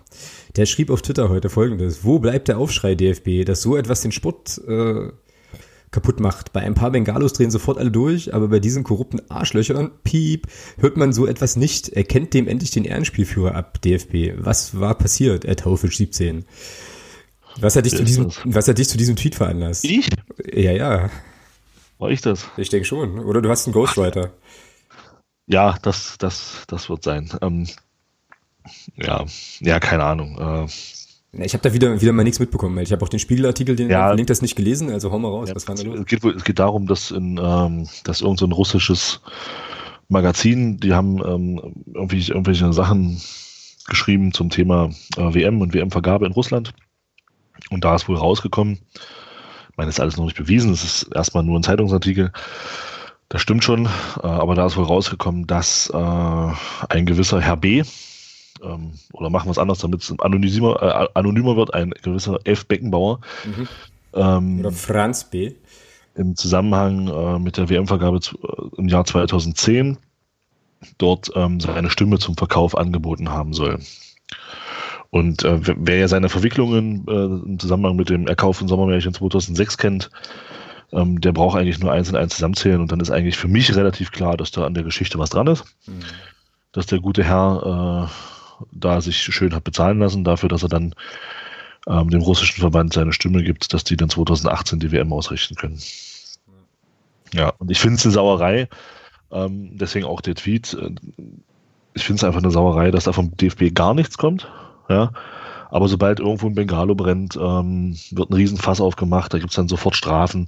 Der 0.56 0.64
schrieb 0.64 0.90
auf 0.90 1.02
Twitter 1.02 1.28
heute 1.28 1.50
folgendes. 1.50 2.02
Wo 2.02 2.18
bleibt 2.18 2.48
der 2.48 2.58
Aufschrei 2.58 2.94
DFB, 2.94 3.44
dass 3.44 3.60
so 3.60 3.76
etwas 3.76 4.00
den 4.00 4.12
Sport 4.12 4.60
äh, 4.66 5.10
kaputt 5.90 6.18
macht? 6.18 6.54
Bei 6.54 6.60
ein 6.60 6.74
paar 6.74 6.92
Bengalos 6.92 7.34
drehen 7.34 7.50
sofort 7.50 7.76
alle 7.76 7.90
durch, 7.90 8.32
aber 8.32 8.48
bei 8.48 8.58
diesen 8.58 8.82
korrupten 8.82 9.30
Arschlöchern, 9.30 9.90
piep, 10.02 10.46
hört 10.78 10.96
man 10.96 11.12
so 11.12 11.26
etwas 11.26 11.56
nicht. 11.56 11.90
Er 11.90 12.04
kennt 12.04 12.32
dem 12.32 12.48
endlich 12.48 12.70
den 12.70 12.84
Ehrenspielführer 12.84 13.54
ab, 13.54 13.82
DFB. 13.82 14.38
Was 14.38 14.80
war 14.80 14.96
passiert, 14.96 15.44
Ed 15.44 15.66
Haufisch 15.66 15.98
17? 15.98 16.46
Was 17.60 17.76
hat 17.76 17.84
dich 17.84 17.96
zu 17.96 18.04
diesem, 18.04 18.30
was 18.44 18.66
hat 18.68 18.78
dich 18.78 18.88
zu 18.88 18.98
diesem 18.98 19.16
Tweet 19.16 19.34
veranlasst? 19.34 19.84
Ich? 19.84 20.08
Ja, 20.52 20.72
ja. 20.72 21.10
War 21.98 22.10
ich 22.10 22.20
das? 22.20 22.48
Ich 22.56 22.68
denke 22.68 22.86
schon. 22.86 23.18
Oder 23.20 23.40
du 23.40 23.48
hast 23.48 23.66
einen 23.66 23.74
Ghostwriter. 23.74 24.32
Ja, 25.46 25.76
das, 25.82 26.18
das, 26.18 26.64
das 26.66 26.90
wird 26.90 27.02
sein. 27.02 27.30
Ähm, 27.40 27.66
ja, 28.96 29.24
ja, 29.60 29.80
keine 29.80 30.04
Ahnung. 30.04 30.38
Äh, 30.38 31.44
ich 31.44 31.52
habe 31.52 31.62
da 31.62 31.72
wieder, 31.72 32.00
wieder 32.00 32.12
mal 32.12 32.24
nichts 32.24 32.40
mitbekommen. 32.40 32.78
Ich 32.78 32.92
habe 32.92 33.04
auch 33.04 33.08
den 33.08 33.18
Spiegelartikel, 33.18 33.76
den 33.76 33.90
ja, 33.90 34.06
verlinkt 34.06 34.30
das 34.30 34.42
nicht 34.42 34.56
gelesen, 34.56 34.90
also 34.90 35.10
hau 35.10 35.18
mal 35.18 35.28
raus. 35.28 35.48
Ja, 35.48 35.54
was 35.54 35.68
war 35.68 35.74
da 35.74 35.82
los? 35.82 36.00
Es 36.00 36.06
geht, 36.06 36.24
es 36.24 36.44
geht 36.44 36.58
darum, 36.58 36.86
dass 36.86 37.10
in 37.10 37.38
ähm, 37.42 37.88
dass 38.04 38.22
irgend 38.22 38.38
so 38.38 38.46
ein 38.46 38.52
russisches 38.52 39.20
Magazin, 40.08 40.78
die 40.78 40.94
haben 40.94 41.18
ähm, 41.24 41.84
irgendwie 41.94 42.26
irgendwelche 42.26 42.72
Sachen 42.72 43.20
geschrieben 43.86 44.32
zum 44.32 44.50
Thema 44.50 44.90
äh, 45.16 45.34
WM 45.34 45.60
und 45.60 45.74
WM-Vergabe 45.74 46.26
in 46.26 46.32
Russland. 46.32 46.72
Und 47.70 47.84
da 47.84 47.94
ist 47.94 48.08
wohl 48.08 48.16
rausgekommen, 48.16 48.78
meine, 49.76 49.88
das 49.88 49.96
ist 49.96 50.00
alles 50.00 50.16
noch 50.16 50.24
nicht 50.24 50.36
bewiesen, 50.36 50.72
es 50.72 50.84
ist 50.84 51.14
erstmal 51.14 51.42
nur 51.42 51.58
ein 51.58 51.62
Zeitungsartikel. 51.62 52.32
Das 53.28 53.42
stimmt 53.42 53.64
schon, 53.64 53.86
äh, 53.86 54.26
aber 54.26 54.54
da 54.54 54.66
ist 54.66 54.76
wohl 54.76 54.84
rausgekommen, 54.84 55.46
dass 55.46 55.90
äh, 55.90 55.96
ein 56.88 57.06
gewisser 57.06 57.40
Herr 57.40 57.56
B., 57.56 57.82
ähm, 58.62 58.92
oder 59.12 59.30
machen 59.30 59.46
wir 59.46 59.50
es 59.50 59.58
anders, 59.58 59.78
damit 59.78 60.02
es 60.02 60.14
anonymer, 60.20 60.82
äh, 60.82 61.08
anonymer 61.14 61.56
wird, 61.56 61.74
ein 61.74 61.90
gewisser 62.02 62.38
F. 62.44 62.66
Beckenbauer. 62.66 63.20
Mhm. 63.44 63.68
Ähm, 64.14 64.60
oder 64.60 64.72
Franz 64.72 65.24
B. 65.24 65.52
Im 66.14 66.34
Zusammenhang 66.34 67.42
mit 67.42 67.58
der 67.58 67.68
WM-Vergabe 67.68 68.20
im 68.78 68.88
Jahr 68.88 69.04
2010 69.04 69.98
dort 70.96 71.30
ähm, 71.34 71.60
seine 71.60 71.90
Stimme 71.90 72.18
zum 72.18 72.36
Verkauf 72.36 72.74
angeboten 72.74 73.28
haben 73.28 73.52
soll. 73.52 73.80
Und 75.10 75.44
äh, 75.44 75.58
wer 75.62 75.98
ja 75.98 76.08
seine 76.08 76.28
Verwicklungen 76.28 77.06
äh, 77.08 77.12
im 77.12 77.58
Zusammenhang 77.58 77.96
mit 77.96 78.10
dem 78.10 78.26
Erkauf 78.26 78.58
von 78.58 78.68
Sommermärchen 78.68 79.14
2006 79.14 79.78
kennt, 79.78 80.10
ähm, 80.92 81.20
der 81.20 81.32
braucht 81.32 81.58
eigentlich 81.58 81.80
nur 81.80 81.92
eins 81.92 82.08
und 82.08 82.16
eins 82.16 82.34
zusammenzählen 82.34 82.80
und 82.80 82.92
dann 82.92 83.00
ist 83.00 83.10
eigentlich 83.10 83.36
für 83.36 83.48
mich 83.48 83.74
relativ 83.74 84.12
klar, 84.12 84.36
dass 84.36 84.50
da 84.50 84.64
an 84.64 84.74
der 84.74 84.84
Geschichte 84.84 85.18
was 85.18 85.30
dran 85.30 85.46
ist. 85.46 85.64
Mhm. 85.86 86.00
Dass 86.72 86.86
der 86.86 87.00
gute 87.00 87.24
Herr 87.24 88.08
äh, 88.08 88.64
da 88.72 89.00
sich 89.00 89.18
schön 89.18 89.54
hat 89.54 89.64
bezahlen 89.64 89.98
lassen 89.98 90.24
dafür, 90.24 90.48
dass 90.48 90.62
er 90.62 90.68
dann 90.68 90.94
ähm, 91.86 92.10
dem 92.10 92.22
russischen 92.22 92.60
Verband 92.60 92.92
seine 92.92 93.12
Stimme 93.12 93.42
gibt, 93.42 93.72
dass 93.72 93.84
die 93.84 93.96
dann 93.96 94.10
2018 94.10 94.80
die 94.80 94.92
WM 94.92 95.12
ausrichten 95.12 95.54
können. 95.54 95.80
Ja, 97.32 97.50
und 97.58 97.70
ich 97.70 97.78
finde 97.78 97.96
es 97.96 98.04
eine 98.04 98.12
Sauerei, 98.12 98.68
ähm, 99.30 99.76
deswegen 99.76 100.06
auch 100.06 100.20
der 100.20 100.34
Tweet. 100.34 100.74
Äh, 100.74 100.90
ich 101.94 102.04
finde 102.04 102.20
es 102.20 102.24
einfach 102.24 102.42
eine 102.42 102.50
Sauerei, 102.50 102.90
dass 102.90 103.04
da 103.04 103.12
vom 103.12 103.36
DFB 103.36 103.74
gar 103.74 103.94
nichts 103.94 104.18
kommt. 104.18 104.48
Ja? 104.88 105.10
Aber 105.70 105.88
sobald 105.88 106.20
irgendwo 106.20 106.46
ein 106.46 106.54
Bengalo 106.54 106.94
brennt, 106.94 107.36
ähm, 107.36 107.96
wird 108.10 108.30
ein 108.30 108.34
Riesenfass 108.34 108.80
aufgemacht, 108.80 109.34
da 109.34 109.38
gibt 109.38 109.50
es 109.50 109.56
dann 109.56 109.68
sofort 109.68 109.96
Strafen, 109.96 110.46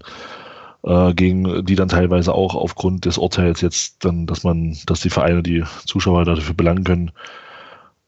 äh, 0.85 1.13
gegen 1.15 1.65
die 1.65 1.75
dann 1.75 1.89
teilweise 1.89 2.35
auch 2.35 2.55
aufgrund 2.55 3.05
des 3.05 3.19
Urteils 3.19 3.61
jetzt 3.61 4.05
dann, 4.05 4.27
dass 4.27 4.45
man, 4.45 4.77
dass 4.87 5.01
die 5.01 5.11
Vereine 5.11 5.43
die 5.43 5.65
Zuschauer 5.87 6.25
dafür 6.25 6.55
belangen 6.55 6.85
können. 6.85 7.11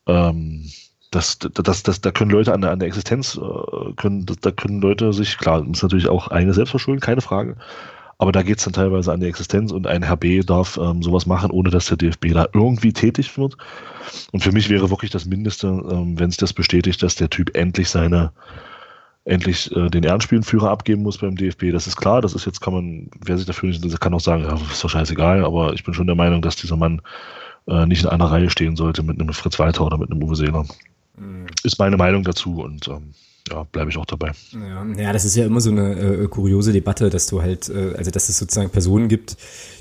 Ähm, 0.07 0.71
das, 1.11 1.39
das, 1.39 1.83
das, 1.83 2.01
da 2.01 2.11
können 2.13 2.31
Leute 2.31 2.53
an 2.53 2.61
der, 2.61 2.71
an 2.71 2.79
der 2.79 2.87
Existenz, 2.87 3.37
äh, 3.37 3.93
können, 3.97 4.27
da 4.41 4.51
können 4.53 4.81
Leute 4.81 5.13
sich, 5.13 5.39
klar, 5.39 5.67
ist 5.69 5.83
natürlich 5.83 6.09
auch 6.09 6.29
eine 6.29 6.55
Selbstverschulden, 6.55 7.01
keine 7.01 7.21
Frage. 7.21 7.57
Aber 8.21 8.33
da 8.33 8.43
geht 8.43 8.59
es 8.59 8.65
dann 8.65 8.75
teilweise 8.75 9.15
an 9.15 9.21
die 9.21 9.29
Existenz 9.29 9.73
und 9.73 9.87
ein 9.87 10.03
Herr 10.03 10.19
B 10.19 10.41
darf 10.41 10.77
ähm, 10.77 11.03
sowas 11.03 11.25
machen, 11.25 11.51
ohne 11.51 11.71
dass 11.71 11.87
der 11.87 11.97
DFB 11.97 12.35
da 12.35 12.47
irgendwie 12.53 12.93
tätig 12.93 13.39
wird. 13.39 13.57
Und 14.31 14.45
für 14.45 14.53
mich 14.53 14.69
wäre 14.69 14.91
wirklich 14.91 15.11
das 15.11 15.25
Mindeste, 15.25 15.69
ähm, 15.69 16.21
wenn 16.21 16.29
es 16.29 16.37
das 16.37 16.53
bestätigt, 16.53 17.03
dass 17.03 17.15
der 17.15 17.31
Typ 17.31 17.57
endlich 17.57 17.89
seine, 17.89 18.31
endlich 19.25 19.75
äh, 19.75 19.89
den 19.89 20.05
Ehrenspielenführer 20.05 20.69
abgeben 20.69 21.03
muss 21.03 21.17
beim 21.17 21.35
DFB. 21.35 21.73
Das 21.73 21.87
ist 21.87 21.97
klar, 21.97 22.21
das 22.21 22.35
ist 22.35 22.45
jetzt, 22.45 22.61
kann 22.61 22.75
man, 22.75 23.11
wer 23.25 23.39
sich 23.39 23.47
dafür 23.47 23.71
nicht, 23.71 24.01
kann 24.01 24.13
auch 24.13 24.21
sagen, 24.21 24.43
ja, 24.45 24.55
ist 24.71 24.85
doch 24.85 24.91
scheißegal, 24.91 25.43
aber 25.43 25.73
ich 25.73 25.83
bin 25.83 25.95
schon 25.95 26.07
der 26.07 26.15
Meinung, 26.15 26.43
dass 26.43 26.57
dieser 26.57 26.77
Mann 26.77 27.01
äh, 27.69 27.87
nicht 27.87 28.03
in 28.03 28.11
einer 28.11 28.31
Reihe 28.31 28.51
stehen 28.51 28.77
sollte 28.77 29.03
mit 29.03 29.19
einem 29.19 29.33
Fritz 29.33 29.59
Walter 29.59 29.87
oder 29.87 29.97
mit 29.97 30.11
einem 30.11 30.23
Uwe 30.23 30.37
Seeler. 30.37 30.67
Mhm. 31.17 31.47
Ist 31.63 31.79
meine 31.79 31.97
Meinung 31.97 32.23
dazu 32.23 32.61
und 32.61 32.87
ähm, 32.87 33.15
ja, 33.51 33.65
bleibe 33.65 33.91
ich 33.91 33.97
auch 33.97 34.07
dabei. 34.07 34.33
Ja, 34.53 34.87
ja, 34.97 35.13
das 35.13 35.25
ist 35.25 35.37
ja 35.37 35.45
immer 35.45 35.61
so 35.61 35.71
eine 35.71 35.95
äh, 35.95 36.29
kuriose 36.29 36.73
Debatte, 36.73 37.11
dass 37.11 37.27
du 37.27 37.43
halt, 37.43 37.69
äh, 37.69 37.95
also 37.97 38.11
dass 38.11 38.29
es 38.29 38.39
sozusagen 38.39 38.71
Personen 38.71 39.09
gibt, 39.09 39.37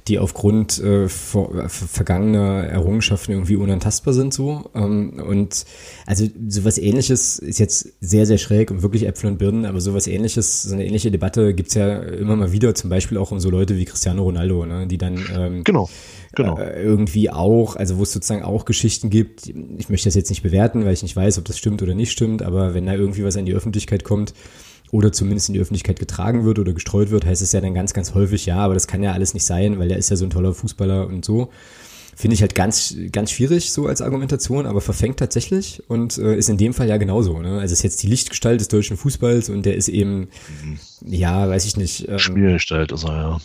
die 0.07 0.17
aufgrund 0.17 0.79
äh, 0.79 1.07
vor, 1.09 1.69
vergangener 1.69 2.63
Errungenschaften 2.63 3.33
irgendwie 3.33 3.55
unantastbar 3.55 4.13
sind 4.13 4.33
so. 4.33 4.69
Ähm, 4.73 5.21
und 5.25 5.65
also 6.05 6.27
sowas 6.47 6.77
ähnliches 6.77 7.39
ist 7.39 7.59
jetzt 7.59 7.93
sehr, 8.01 8.25
sehr 8.25 8.37
schräg 8.37 8.71
und 8.71 8.81
wirklich 8.81 9.05
Äpfel 9.05 9.29
und 9.29 9.37
Birnen, 9.37 9.65
aber 9.65 9.81
sowas 9.81 10.07
ähnliches, 10.07 10.63
so 10.63 10.73
eine 10.73 10.85
ähnliche 10.85 11.11
Debatte 11.11 11.53
gibt's 11.53 11.75
ja 11.75 11.99
immer 11.99 12.35
mal 12.35 12.51
wieder, 12.51 12.73
zum 12.75 12.89
Beispiel 12.89 13.17
auch 13.17 13.31
um 13.31 13.39
so 13.39 13.49
Leute 13.49 13.77
wie 13.77 13.85
Cristiano 13.85 14.23
Ronaldo, 14.23 14.65
ne, 14.65 14.87
die 14.87 14.97
dann 14.97 15.19
ähm, 15.35 15.63
genau. 15.63 15.89
Genau. 16.35 16.57
Äh, 16.57 16.81
irgendwie 16.83 17.29
auch, 17.29 17.75
also 17.75 17.97
wo 17.97 18.03
es 18.03 18.11
sozusagen 18.11 18.43
auch 18.43 18.65
Geschichten 18.65 19.09
gibt. 19.09 19.47
Ich 19.77 19.89
möchte 19.89 20.07
das 20.07 20.15
jetzt 20.15 20.29
nicht 20.29 20.43
bewerten, 20.43 20.85
weil 20.85 20.93
ich 20.93 21.03
nicht 21.03 21.15
weiß, 21.15 21.37
ob 21.37 21.45
das 21.45 21.57
stimmt 21.57 21.81
oder 21.81 21.95
nicht 21.95 22.11
stimmt, 22.11 22.43
aber 22.43 22.73
wenn 22.73 22.85
da 22.85 22.93
irgendwie 22.93 23.23
was 23.23 23.35
in 23.35 23.45
die 23.45 23.53
Öffentlichkeit 23.53 24.03
kommt, 24.03 24.33
oder 24.91 25.11
zumindest 25.11 25.49
in 25.49 25.53
die 25.53 25.59
Öffentlichkeit 25.59 25.99
getragen 25.99 26.45
wird 26.45 26.59
oder 26.59 26.73
gestreut 26.73 27.11
wird, 27.11 27.25
heißt 27.25 27.41
es 27.41 27.51
ja 27.51 27.61
dann 27.61 27.73
ganz, 27.73 27.93
ganz 27.93 28.13
häufig, 28.13 28.45
ja, 28.45 28.57
aber 28.57 28.73
das 28.73 28.87
kann 28.87 29.03
ja 29.03 29.13
alles 29.13 29.33
nicht 29.33 29.45
sein, 29.45 29.79
weil 29.79 29.87
der 29.87 29.97
ist 29.97 30.09
ja 30.09 30.15
so 30.15 30.25
ein 30.25 30.31
toller 30.31 30.53
Fußballer 30.53 31.07
und 31.07 31.23
so. 31.23 31.49
Finde 32.15 32.33
ich 32.33 32.41
halt 32.41 32.53
ganz, 32.53 32.95
ganz 33.13 33.31
schwierig 33.31 33.71
so 33.71 33.87
als 33.87 34.01
Argumentation, 34.01 34.65
aber 34.65 34.81
verfängt 34.81 35.17
tatsächlich 35.17 35.83
und 35.87 36.17
äh, 36.17 36.35
ist 36.35 36.49
in 36.49 36.57
dem 36.57 36.73
Fall 36.73 36.89
ja 36.89 36.97
genauso. 36.97 37.39
Ne? 37.39 37.59
Also 37.59 37.71
ist 37.71 37.83
jetzt 37.83 38.03
die 38.03 38.07
Lichtgestalt 38.07 38.59
des 38.59 38.67
deutschen 38.67 38.97
Fußballs 38.97 39.49
und 39.49 39.65
der 39.65 39.75
ist 39.75 39.87
eben, 39.87 40.27
mhm. 40.63 40.79
ja, 41.05 41.47
weiß 41.47 41.65
ich 41.65 41.77
nicht. 41.77 42.09
Ähm, 42.09 42.19
Spielgestalt 42.19 42.91
ist 42.91 43.05
er, 43.05 43.13
ja. 43.13 43.37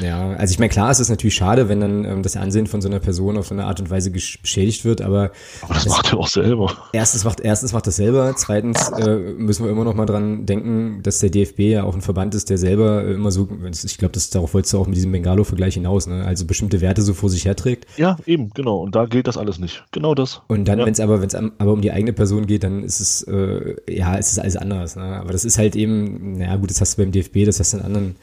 Ja, 0.00 0.30
also 0.34 0.52
ich 0.52 0.60
meine, 0.60 0.68
klar, 0.68 0.90
es 0.90 1.00
ist 1.00 1.08
natürlich 1.08 1.34
schade, 1.34 1.68
wenn 1.68 1.80
dann 1.80 2.04
ähm, 2.04 2.22
das 2.22 2.36
Ansehen 2.36 2.68
von 2.68 2.80
so 2.80 2.88
einer 2.88 3.00
Person 3.00 3.36
auf 3.36 3.48
so 3.48 3.54
eine 3.54 3.64
Art 3.64 3.80
und 3.80 3.90
Weise 3.90 4.10
beschädigt 4.10 4.84
wird, 4.84 5.02
aber. 5.02 5.32
Aber 5.62 5.74
das, 5.74 5.84
das 5.84 5.92
macht 5.92 6.12
er 6.12 6.18
auch 6.18 6.28
selber. 6.28 6.72
Erstens 6.92 7.24
macht, 7.24 7.40
erstens 7.40 7.72
macht 7.72 7.86
das 7.88 7.96
selber. 7.96 8.32
Zweitens 8.36 8.90
äh, 8.90 9.16
müssen 9.16 9.64
wir 9.64 9.72
immer 9.72 9.82
noch 9.82 9.94
mal 9.94 10.06
dran 10.06 10.46
denken, 10.46 11.02
dass 11.02 11.18
der 11.18 11.30
DFB 11.30 11.60
ja 11.60 11.82
auch 11.82 11.94
ein 11.94 12.00
Verband 12.00 12.36
ist, 12.36 12.48
der 12.48 12.58
selber 12.58 13.02
äh, 13.04 13.14
immer 13.14 13.32
so, 13.32 13.48
ich 13.72 13.98
glaube, 13.98 14.12
das 14.12 14.30
darauf 14.30 14.54
wolltest 14.54 14.72
du 14.72 14.78
auch 14.78 14.86
mit 14.86 14.96
diesem 14.96 15.10
Bengalo-Vergleich 15.10 15.74
hinaus, 15.74 16.06
ne? 16.06 16.24
Also 16.24 16.46
bestimmte 16.46 16.80
Werte 16.80 17.02
so 17.02 17.12
vor 17.12 17.28
sich 17.28 17.44
herträgt. 17.44 17.86
Ja, 17.96 18.18
eben, 18.26 18.50
genau. 18.54 18.78
Und 18.78 18.94
da 18.94 19.06
gilt 19.06 19.26
das 19.26 19.36
alles 19.36 19.58
nicht. 19.58 19.84
Genau 19.90 20.14
das. 20.14 20.42
Und 20.46 20.68
dann, 20.68 20.78
ja. 20.78 20.86
wenn 20.86 20.92
es 20.92 21.00
aber, 21.00 21.20
wenn 21.22 21.28
es 21.28 21.34
aber 21.34 21.72
um 21.72 21.80
die 21.80 21.90
eigene 21.90 22.12
Person 22.12 22.46
geht, 22.46 22.62
dann 22.62 22.84
ist 22.84 23.00
es, 23.00 23.22
äh, 23.24 23.74
ja, 23.88 24.14
ist 24.14 24.30
es 24.30 24.38
alles 24.38 24.56
anders. 24.56 24.94
Ne? 24.94 25.02
Aber 25.02 25.32
das 25.32 25.44
ist 25.44 25.58
halt 25.58 25.74
eben, 25.74 26.38
naja, 26.38 26.54
gut, 26.54 26.70
das 26.70 26.80
hast 26.80 26.96
du 26.96 27.02
beim 27.02 27.10
DFB, 27.10 27.46
das 27.46 27.58
hast 27.58 27.72
du 27.72 27.78
in 27.78 27.84
anderen 27.84 28.16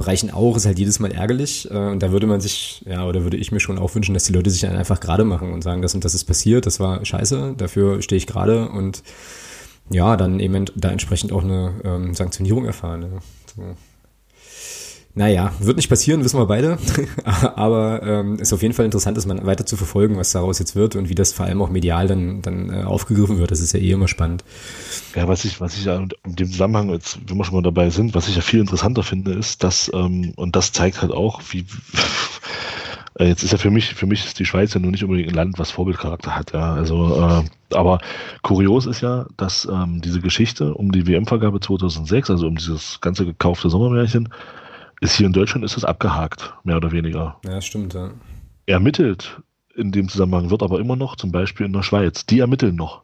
Bereichen 0.00 0.30
auch, 0.30 0.56
ist 0.56 0.64
halt 0.64 0.78
jedes 0.78 0.98
Mal 0.98 1.12
ärgerlich. 1.12 1.70
Äh, 1.70 1.74
und 1.74 2.02
da 2.02 2.10
würde 2.10 2.26
man 2.26 2.40
sich, 2.40 2.82
ja, 2.86 3.06
oder 3.06 3.22
würde 3.22 3.36
ich 3.36 3.52
mir 3.52 3.60
schon 3.60 3.78
auch 3.78 3.94
wünschen, 3.94 4.14
dass 4.14 4.24
die 4.24 4.32
Leute 4.32 4.50
sich 4.50 4.62
dann 4.62 4.74
einfach 4.74 4.98
gerade 4.98 5.24
machen 5.24 5.52
und 5.52 5.62
sagen, 5.62 5.82
das 5.82 5.94
und 5.94 6.04
das 6.04 6.14
ist 6.14 6.24
passiert, 6.24 6.64
das 6.64 6.80
war 6.80 7.04
scheiße, 7.04 7.54
dafür 7.56 8.00
stehe 8.00 8.16
ich 8.16 8.26
gerade 8.26 8.68
und 8.70 9.02
ja, 9.90 10.16
dann 10.16 10.40
eben 10.40 10.64
da 10.74 10.90
entsprechend 10.90 11.32
auch 11.32 11.44
eine 11.44 11.74
ähm, 11.84 12.14
Sanktionierung 12.14 12.64
erfahren. 12.64 13.02
Ja. 13.02 13.18
So. 13.56 13.76
Naja, 15.14 15.52
wird 15.58 15.76
nicht 15.76 15.88
passieren, 15.88 16.22
wissen 16.22 16.38
wir 16.38 16.46
beide. 16.46 16.78
Aber 17.24 18.02
ähm, 18.04 18.38
ist 18.38 18.52
auf 18.52 18.62
jeden 18.62 18.74
Fall 18.74 18.84
interessant, 18.84 19.16
das 19.16 19.26
mal 19.26 19.44
weiter 19.44 19.66
zu 19.66 19.76
verfolgen, 19.76 20.16
was 20.16 20.30
daraus 20.30 20.60
jetzt 20.60 20.76
wird 20.76 20.94
und 20.94 21.08
wie 21.08 21.16
das 21.16 21.32
vor 21.32 21.46
allem 21.46 21.60
auch 21.62 21.68
medial 21.68 22.06
dann, 22.06 22.42
dann 22.42 22.70
äh, 22.70 22.84
aufgegriffen 22.84 23.38
wird. 23.38 23.50
Das 23.50 23.60
ist 23.60 23.72
ja 23.72 23.80
eh 23.80 23.90
immer 23.90 24.06
spannend. 24.06 24.44
Ja, 25.16 25.26
was 25.26 25.44
ich, 25.44 25.60
was 25.60 25.76
ich 25.76 25.86
ja 25.86 25.96
in 25.96 26.10
dem 26.24 26.50
Zusammenhang, 26.50 26.90
jetzt, 26.90 27.18
wenn 27.26 27.36
wir 27.36 27.44
schon 27.44 27.56
mal 27.56 27.62
dabei 27.62 27.90
sind, 27.90 28.14
was 28.14 28.28
ich 28.28 28.36
ja 28.36 28.42
viel 28.42 28.60
interessanter 28.60 29.02
finde, 29.02 29.32
ist, 29.32 29.64
dass, 29.64 29.90
ähm, 29.92 30.32
und 30.36 30.54
das 30.54 30.70
zeigt 30.70 31.02
halt 31.02 31.10
auch, 31.10 31.40
wie 31.50 31.66
äh, 33.18 33.26
jetzt 33.26 33.42
ist 33.42 33.50
ja 33.50 33.58
für 33.58 33.72
mich, 33.72 33.94
für 33.94 34.06
mich 34.06 34.24
ist 34.24 34.38
die 34.38 34.46
Schweiz 34.46 34.74
ja 34.74 34.80
nur 34.80 34.92
nicht 34.92 35.02
unbedingt 35.02 35.30
ein 35.30 35.34
Land, 35.34 35.58
was 35.58 35.72
Vorbildcharakter 35.72 36.36
hat, 36.36 36.52
ja. 36.52 36.72
Also, 36.74 37.20
äh, 37.20 37.74
aber 37.74 37.98
kurios 38.42 38.86
ist 38.86 39.00
ja, 39.00 39.26
dass 39.36 39.64
ähm, 39.64 40.00
diese 40.02 40.20
Geschichte 40.20 40.72
um 40.72 40.92
die 40.92 41.08
WM-Vergabe 41.08 41.58
2006, 41.58 42.30
also 42.30 42.46
um 42.46 42.54
dieses 42.54 43.00
ganze 43.00 43.26
gekaufte 43.26 43.70
Sommermärchen, 43.70 44.28
ist 45.00 45.16
hier 45.16 45.26
in 45.26 45.32
Deutschland 45.32 45.64
ist 45.64 45.76
es 45.76 45.84
abgehakt, 45.84 46.54
mehr 46.64 46.76
oder 46.76 46.92
weniger. 46.92 47.38
Ja, 47.44 47.60
stimmt, 47.60 47.94
ja. 47.94 48.10
Ermittelt 48.66 49.40
in 49.74 49.92
dem 49.92 50.08
Zusammenhang 50.08 50.50
wird 50.50 50.62
aber 50.62 50.78
immer 50.78 50.96
noch, 50.96 51.16
zum 51.16 51.32
Beispiel 51.32 51.66
in 51.66 51.72
der 51.72 51.82
Schweiz, 51.82 52.26
die 52.26 52.40
ermitteln 52.40 52.76
noch. 52.76 53.02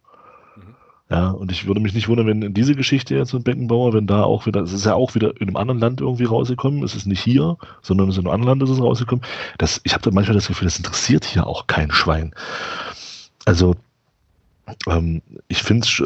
Mhm. 0.57 0.75
Ja, 1.11 1.31
und 1.31 1.51
ich 1.51 1.67
würde 1.67 1.81
mich 1.81 1.95
nicht 1.95 2.09
wundern, 2.09 2.27
wenn 2.27 2.43
in 2.43 2.55
diese 2.55 2.75
Geschichte 2.75 3.15
jetzt 3.15 3.33
mit 3.33 3.45
Beckenbauer, 3.45 3.95
wenn 3.95 4.07
da 4.07 4.25
auch 4.25 4.47
wieder, 4.47 4.61
es 4.61 4.73
ist 4.73 4.85
ja 4.85 4.95
auch 4.95 5.15
wieder 5.15 5.41
in 5.41 5.49
einem 5.49 5.57
anderen 5.57 5.81
Land 5.81 6.01
irgendwie 6.01 6.25
rausgekommen, 6.25 6.83
es 6.83 6.95
ist 6.95 7.07
nicht 7.07 7.23
hier, 7.23 7.57
sondern 7.83 8.09
es 8.09 8.17
ist 8.17 8.21
in 8.21 8.27
einem 8.27 8.35
anderen 8.35 8.59
Land 8.59 8.71
ist 8.71 8.77
es 8.77 8.83
rausgekommen. 8.83 9.25
Das, 9.59 9.81
ich 9.85 9.95
habe 9.95 10.03
da 10.03 10.11
manchmal 10.11 10.35
das 10.35 10.49
Gefühl, 10.49 10.67
das 10.67 10.79
interessiert 10.79 11.25
hier 11.25 11.47
auch 11.47 11.67
kein 11.67 11.91
Schwein. 11.91 12.35
Also, 13.47 13.77
ähm, 14.89 15.23
ich 15.49 15.63
finde 15.63 15.87
es, 15.87 16.03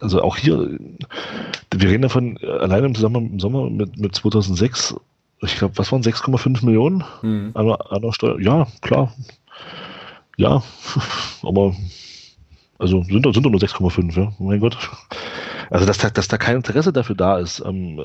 also 0.00 0.22
auch 0.22 0.36
hier, 0.36 0.78
wir 1.74 1.88
reden 1.88 2.02
davon, 2.02 2.38
alleine 2.38 2.86
im 2.86 2.94
Zusammenhang 2.94 3.30
im 3.30 3.40
Sommer 3.40 3.70
mit, 3.70 3.98
mit 3.98 4.14
2006 4.14 4.94
ich 5.44 5.56
glaube, 5.56 5.76
was 5.78 5.92
waren 5.92 6.02
6,5 6.02 6.64
Millionen 6.64 7.04
mhm. 7.22 7.50
an, 7.54 7.70
an 7.70 8.12
Steuer? 8.12 8.40
Ja, 8.40 8.66
klar. 8.80 9.12
Ja, 10.36 10.62
aber 11.42 11.74
also 12.78 13.02
sind, 13.04 13.24
sind 13.24 13.42
doch 13.46 13.50
nur 13.50 13.60
6,5, 13.60 14.20
ja. 14.20 14.32
Mein 14.38 14.60
Gott. 14.60 14.76
Also, 15.70 15.86
dass, 15.86 15.98
dass 15.98 16.28
da 16.28 16.38
kein 16.38 16.56
Interesse 16.56 16.92
dafür 16.92 17.16
da 17.16 17.38
ist, 17.38 17.62
ähm, 17.64 18.00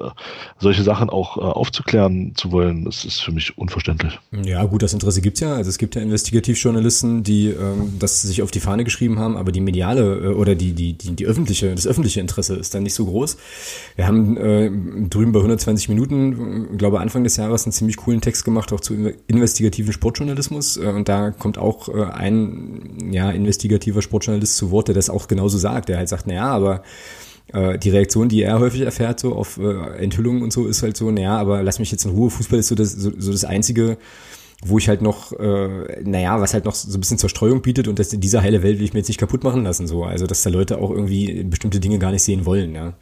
solche 0.60 0.84
Sachen 0.84 1.10
auch 1.10 1.38
äh, 1.38 1.42
aufzuklären 1.42 2.34
zu 2.36 2.52
wollen, 2.52 2.86
das 2.86 3.06
ist 3.06 3.22
für 3.22 3.32
mich 3.32 3.58
unverständlich. 3.58 4.20
Ja, 4.44 4.64
gut, 4.66 4.84
das 4.84 4.94
Interesse 4.94 5.22
gibt's 5.22 5.40
ja. 5.40 5.54
Also 5.54 5.70
es 5.70 5.78
gibt 5.78 5.96
ja 5.96 6.02
Investigativjournalisten, 6.02 7.24
die 7.24 7.48
ähm, 7.48 7.98
das 8.00 8.22
sich 8.22 8.42
auf 8.42 8.52
die 8.52 8.60
Fahne 8.60 8.84
geschrieben 8.84 9.20
haben, 9.20 9.38
aber 9.38 9.52
die 9.52 9.62
mediale 9.62 10.20
äh, 10.20 10.28
oder 10.28 10.56
die, 10.56 10.74
die, 10.74 10.94
die, 10.94 11.16
die 11.16 11.26
öffentliche, 11.26 11.74
das 11.74 11.88
öffentliche 11.88 12.20
Interesse 12.20 12.56
ist 12.56 12.74
dann 12.74 12.84
nicht 12.84 12.94
so 12.94 13.06
groß. 13.06 13.38
Wir 13.96 14.08
haben 14.08 14.38
äh, 14.38 14.72
drüben 15.10 15.32
bei 15.32 15.40
120 15.40 15.90
Minuten, 15.90 16.78
glaube 16.78 17.00
Anfang 17.00 17.24
des 17.24 17.38
Jahres, 17.38 17.66
einen 17.66 17.74
ziemlich 17.74 17.98
coolen 17.98 18.22
Text 18.22 18.46
gemacht, 18.46 18.72
auch 18.74 18.80
zu 18.80 18.94
investigativen 19.28 19.94
Sportjournalismus. 19.94 20.78
Äh, 20.78 20.88
und 20.88 21.10
da 21.10 21.32
kommt 21.32 21.58
auch 21.58 21.90
äh, 21.90 22.04
ein 22.04 23.12
ja, 23.12 23.32
investigativer 23.32 24.02
Sportjournalist 24.02 24.58
zu 24.58 24.72
Wort, 24.72 24.88
der 24.88 24.96
das 24.96 25.10
auch 25.10 25.28
genauso 25.28 25.58
sagt. 25.58 25.90
Der 25.90 25.98
halt 25.98 26.10
sagt, 26.10 26.28
naja, 26.28 26.48
aber 26.48 26.76
äh, 26.76 26.82
die 27.52 27.90
Reaktion, 27.90 28.30
die 28.30 28.44
er 28.44 28.60
häufig 28.60 28.82
erfährt, 28.82 29.20
so 29.20 29.34
auf 29.34 29.58
äh, 29.58 29.98
Enthüllungen 29.98 30.44
und 30.44 30.54
so, 30.54 30.68
ist 30.68 30.84
halt 30.84 30.96
so, 30.96 31.10
naja, 31.10 31.38
aber 31.38 31.64
lass 31.64 31.80
mich 31.80 31.92
jetzt 31.92 32.06
in 32.06 32.12
Ruhe. 32.12 32.30
Fußball 32.30 32.60
ist 32.60 32.68
so 32.68 32.76
das, 32.76 32.92
so, 32.92 33.12
so 33.18 33.32
das 33.32 33.44
Einzige, 33.44 33.98
wo 34.64 34.78
ich 34.78 34.88
halt 34.88 35.02
noch, 35.02 35.34
äh, 35.34 36.02
naja, 36.04 36.40
was 36.42 36.54
halt 36.54 36.66
noch 36.66 36.76
so 36.76 36.96
ein 36.96 37.00
bisschen 37.00 37.18
Zerstreuung 37.18 37.62
bietet 37.62 37.88
und 37.88 37.98
dass 37.98 38.14
in 38.14 38.22
dieser 38.22 38.42
heile 38.42 38.62
Welt 38.62 38.78
will 38.78 38.86
ich 38.86 38.94
mir 38.94 39.00
jetzt 39.00 39.08
nicht 39.08 39.20
kaputt 39.20 39.44
machen 39.44 39.64
lassen, 39.64 39.88
so. 39.88 40.04
Also, 40.04 40.28
dass 40.28 40.44
da 40.44 40.50
Leute 40.50 40.78
auch 40.80 40.92
irgendwie 40.92 41.44
bestimmte 41.44 41.80
Dinge 41.80 41.98
gar 41.98 42.12
nicht 42.12 42.24
sehen 42.24 42.46
wollen, 42.46 42.76
ja. 42.76 42.94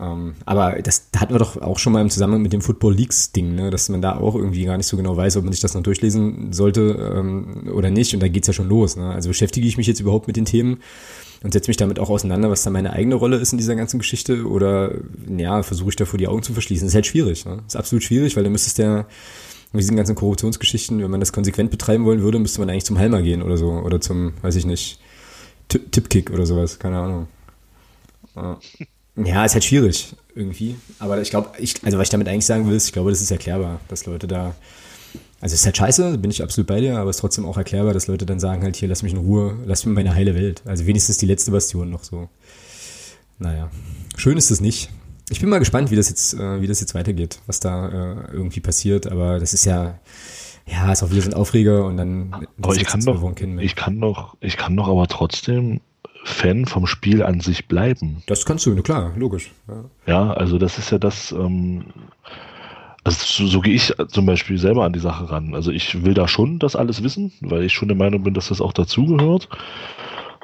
Ähm, 0.00 0.34
aber 0.46 0.80
das 0.82 1.08
hatten 1.16 1.34
wir 1.34 1.38
doch 1.38 1.60
auch 1.60 1.78
schon 1.78 1.92
mal 1.92 2.00
im 2.00 2.08
Zusammenhang 2.08 2.42
mit 2.42 2.52
dem 2.52 2.62
Football 2.62 2.94
Leagues 2.94 3.32
Ding, 3.32 3.54
ne? 3.54 3.70
dass 3.70 3.88
man 3.88 4.00
da 4.00 4.16
auch 4.16 4.34
irgendwie 4.34 4.64
gar 4.64 4.76
nicht 4.76 4.86
so 4.86 4.96
genau 4.96 5.16
weiß, 5.16 5.36
ob 5.36 5.44
man 5.44 5.52
sich 5.52 5.60
das 5.60 5.74
noch 5.74 5.82
durchlesen 5.82 6.52
sollte 6.52 7.12
ähm, 7.14 7.70
oder 7.74 7.90
nicht. 7.90 8.14
Und 8.14 8.20
da 8.20 8.28
geht's 8.28 8.46
ja 8.46 8.54
schon 8.54 8.68
los. 8.68 8.96
Ne? 8.96 9.10
Also 9.10 9.28
beschäftige 9.28 9.66
ich 9.66 9.76
mich 9.76 9.86
jetzt 9.86 10.00
überhaupt 10.00 10.28
mit 10.28 10.36
den 10.36 10.44
Themen 10.44 10.78
und 11.42 11.52
setze 11.52 11.68
mich 11.68 11.76
damit 11.76 11.98
auch 11.98 12.10
auseinander, 12.10 12.50
was 12.50 12.62
da 12.62 12.70
meine 12.70 12.92
eigene 12.92 13.14
Rolle 13.14 13.36
ist 13.36 13.52
in 13.52 13.58
dieser 13.58 13.74
ganzen 13.74 13.98
Geschichte 13.98 14.46
oder 14.46 14.92
ja, 15.36 15.62
versuche 15.62 15.90
ich 15.90 15.96
davor 15.96 16.18
die 16.18 16.28
Augen 16.28 16.42
zu 16.42 16.52
verschließen. 16.52 16.86
Das 16.86 16.92
ist 16.92 16.94
halt 16.94 17.06
schwierig. 17.06 17.44
Ne? 17.44 17.56
Das 17.56 17.74
ist 17.74 17.76
absolut 17.76 18.04
schwierig, 18.04 18.36
weil 18.36 18.44
dann 18.44 18.52
müsstest 18.52 18.78
du 18.78 18.82
ja 18.82 19.06
mit 19.72 19.82
diesen 19.82 19.96
ganzen 19.96 20.14
Korruptionsgeschichten, 20.14 21.02
wenn 21.02 21.10
man 21.10 21.20
das 21.20 21.32
konsequent 21.32 21.70
betreiben 21.70 22.04
wollen 22.04 22.22
würde, 22.22 22.38
müsste 22.38 22.60
man 22.60 22.68
eigentlich 22.70 22.84
zum 22.84 22.98
Halmer 22.98 23.22
gehen 23.22 23.42
oder 23.42 23.56
so 23.56 23.70
oder 23.70 24.00
zum, 24.00 24.34
weiß 24.42 24.56
ich 24.56 24.66
nicht, 24.66 25.00
Tippkick 25.68 26.30
oder 26.30 26.46
sowas, 26.46 26.78
keine 26.78 26.98
Ahnung. 26.98 27.28
Ja, 29.16 29.44
ist 29.44 29.54
halt 29.54 29.64
schwierig 29.64 30.14
irgendwie. 30.34 30.76
Aber 30.98 31.20
ich 31.20 31.30
glaube, 31.30 31.50
ich, 31.58 31.82
also 31.84 31.98
was 31.98 32.04
ich 32.04 32.10
damit 32.10 32.28
eigentlich 32.28 32.46
sagen 32.46 32.68
will, 32.68 32.76
ist, 32.76 32.86
ich 32.86 32.92
glaube, 32.92 33.10
das 33.10 33.20
ist 33.20 33.30
erklärbar, 33.30 33.80
dass 33.88 34.06
Leute 34.06 34.26
da 34.26 34.54
also 35.42 35.54
ist 35.54 35.64
halt 35.64 35.76
scheiße, 35.76 36.18
bin 36.18 36.30
ich 36.30 36.40
absolut 36.40 36.68
bei 36.68 36.80
dir, 36.80 36.98
aber 36.98 37.10
es 37.10 37.16
ist 37.16 37.20
trotzdem 37.20 37.46
auch 37.46 37.56
erklärbar, 37.56 37.92
dass 37.92 38.06
Leute 38.06 38.24
dann 38.24 38.38
sagen 38.38 38.62
halt 38.62 38.76
hier, 38.76 38.88
lass 38.88 39.02
mich 39.02 39.12
in 39.12 39.18
Ruhe, 39.18 39.58
lass 39.66 39.84
mir 39.84 39.92
meine 39.92 40.14
heile 40.14 40.36
Welt. 40.36 40.62
Also 40.66 40.86
wenigstens 40.86 41.18
die 41.18 41.26
letzte 41.26 41.50
Bastion 41.50 41.90
noch 41.90 42.04
so. 42.04 42.28
Naja, 43.40 43.68
schön 44.16 44.38
ist 44.38 44.52
es 44.52 44.60
nicht. 44.60 44.90
Ich 45.30 45.40
bin 45.40 45.48
mal 45.48 45.58
gespannt, 45.58 45.90
wie 45.90 45.96
das 45.96 46.08
jetzt, 46.08 46.34
äh, 46.34 46.60
wie 46.60 46.68
das 46.68 46.80
jetzt 46.80 46.94
weitergeht, 46.94 47.40
was 47.46 47.58
da 47.58 47.88
äh, 47.88 48.32
irgendwie 48.32 48.60
passiert, 48.60 49.08
aber 49.08 49.40
das 49.40 49.52
ist 49.52 49.64
ja, 49.64 49.98
ja, 50.64 50.92
ist 50.92 51.02
auch 51.02 51.10
wieder 51.10 51.22
so 51.22 51.30
ein 51.30 51.34
Aufreger 51.34 51.86
und 51.86 51.96
dann. 51.96 52.32
Aber 52.62 52.76
ich 52.76 52.84
kann 52.84 53.00
doch, 53.00 53.36
ich 53.58 53.74
kann 53.74 54.00
doch, 54.00 54.36
ich 54.38 54.56
kann 54.56 54.76
doch 54.76 54.86
aber 54.86 55.08
trotzdem 55.08 55.80
Fan 56.22 56.66
vom 56.66 56.86
Spiel 56.86 57.20
an 57.20 57.40
sich 57.40 57.66
bleiben. 57.66 58.22
Das 58.26 58.46
kannst 58.46 58.64
du, 58.64 58.80
klar, 58.82 59.10
logisch. 59.16 59.50
Ja, 59.66 59.84
ja 60.06 60.32
also 60.34 60.58
das 60.58 60.78
ist 60.78 60.92
ja 60.92 60.98
das, 60.98 61.32
ähm, 61.32 61.86
also 63.04 63.18
so, 63.24 63.46
so 63.46 63.60
gehe 63.60 63.74
ich 63.74 63.92
zum 64.08 64.26
Beispiel 64.26 64.58
selber 64.58 64.84
an 64.84 64.92
die 64.92 65.00
Sache 65.00 65.30
ran. 65.30 65.54
Also 65.54 65.72
ich 65.72 66.04
will 66.04 66.14
da 66.14 66.28
schon 66.28 66.58
das 66.58 66.76
alles 66.76 67.02
wissen, 67.02 67.32
weil 67.40 67.64
ich 67.64 67.72
schon 67.72 67.88
der 67.88 67.96
Meinung 67.96 68.22
bin, 68.22 68.34
dass 68.34 68.48
das 68.48 68.60
auch 68.60 68.72
dazugehört. 68.72 69.48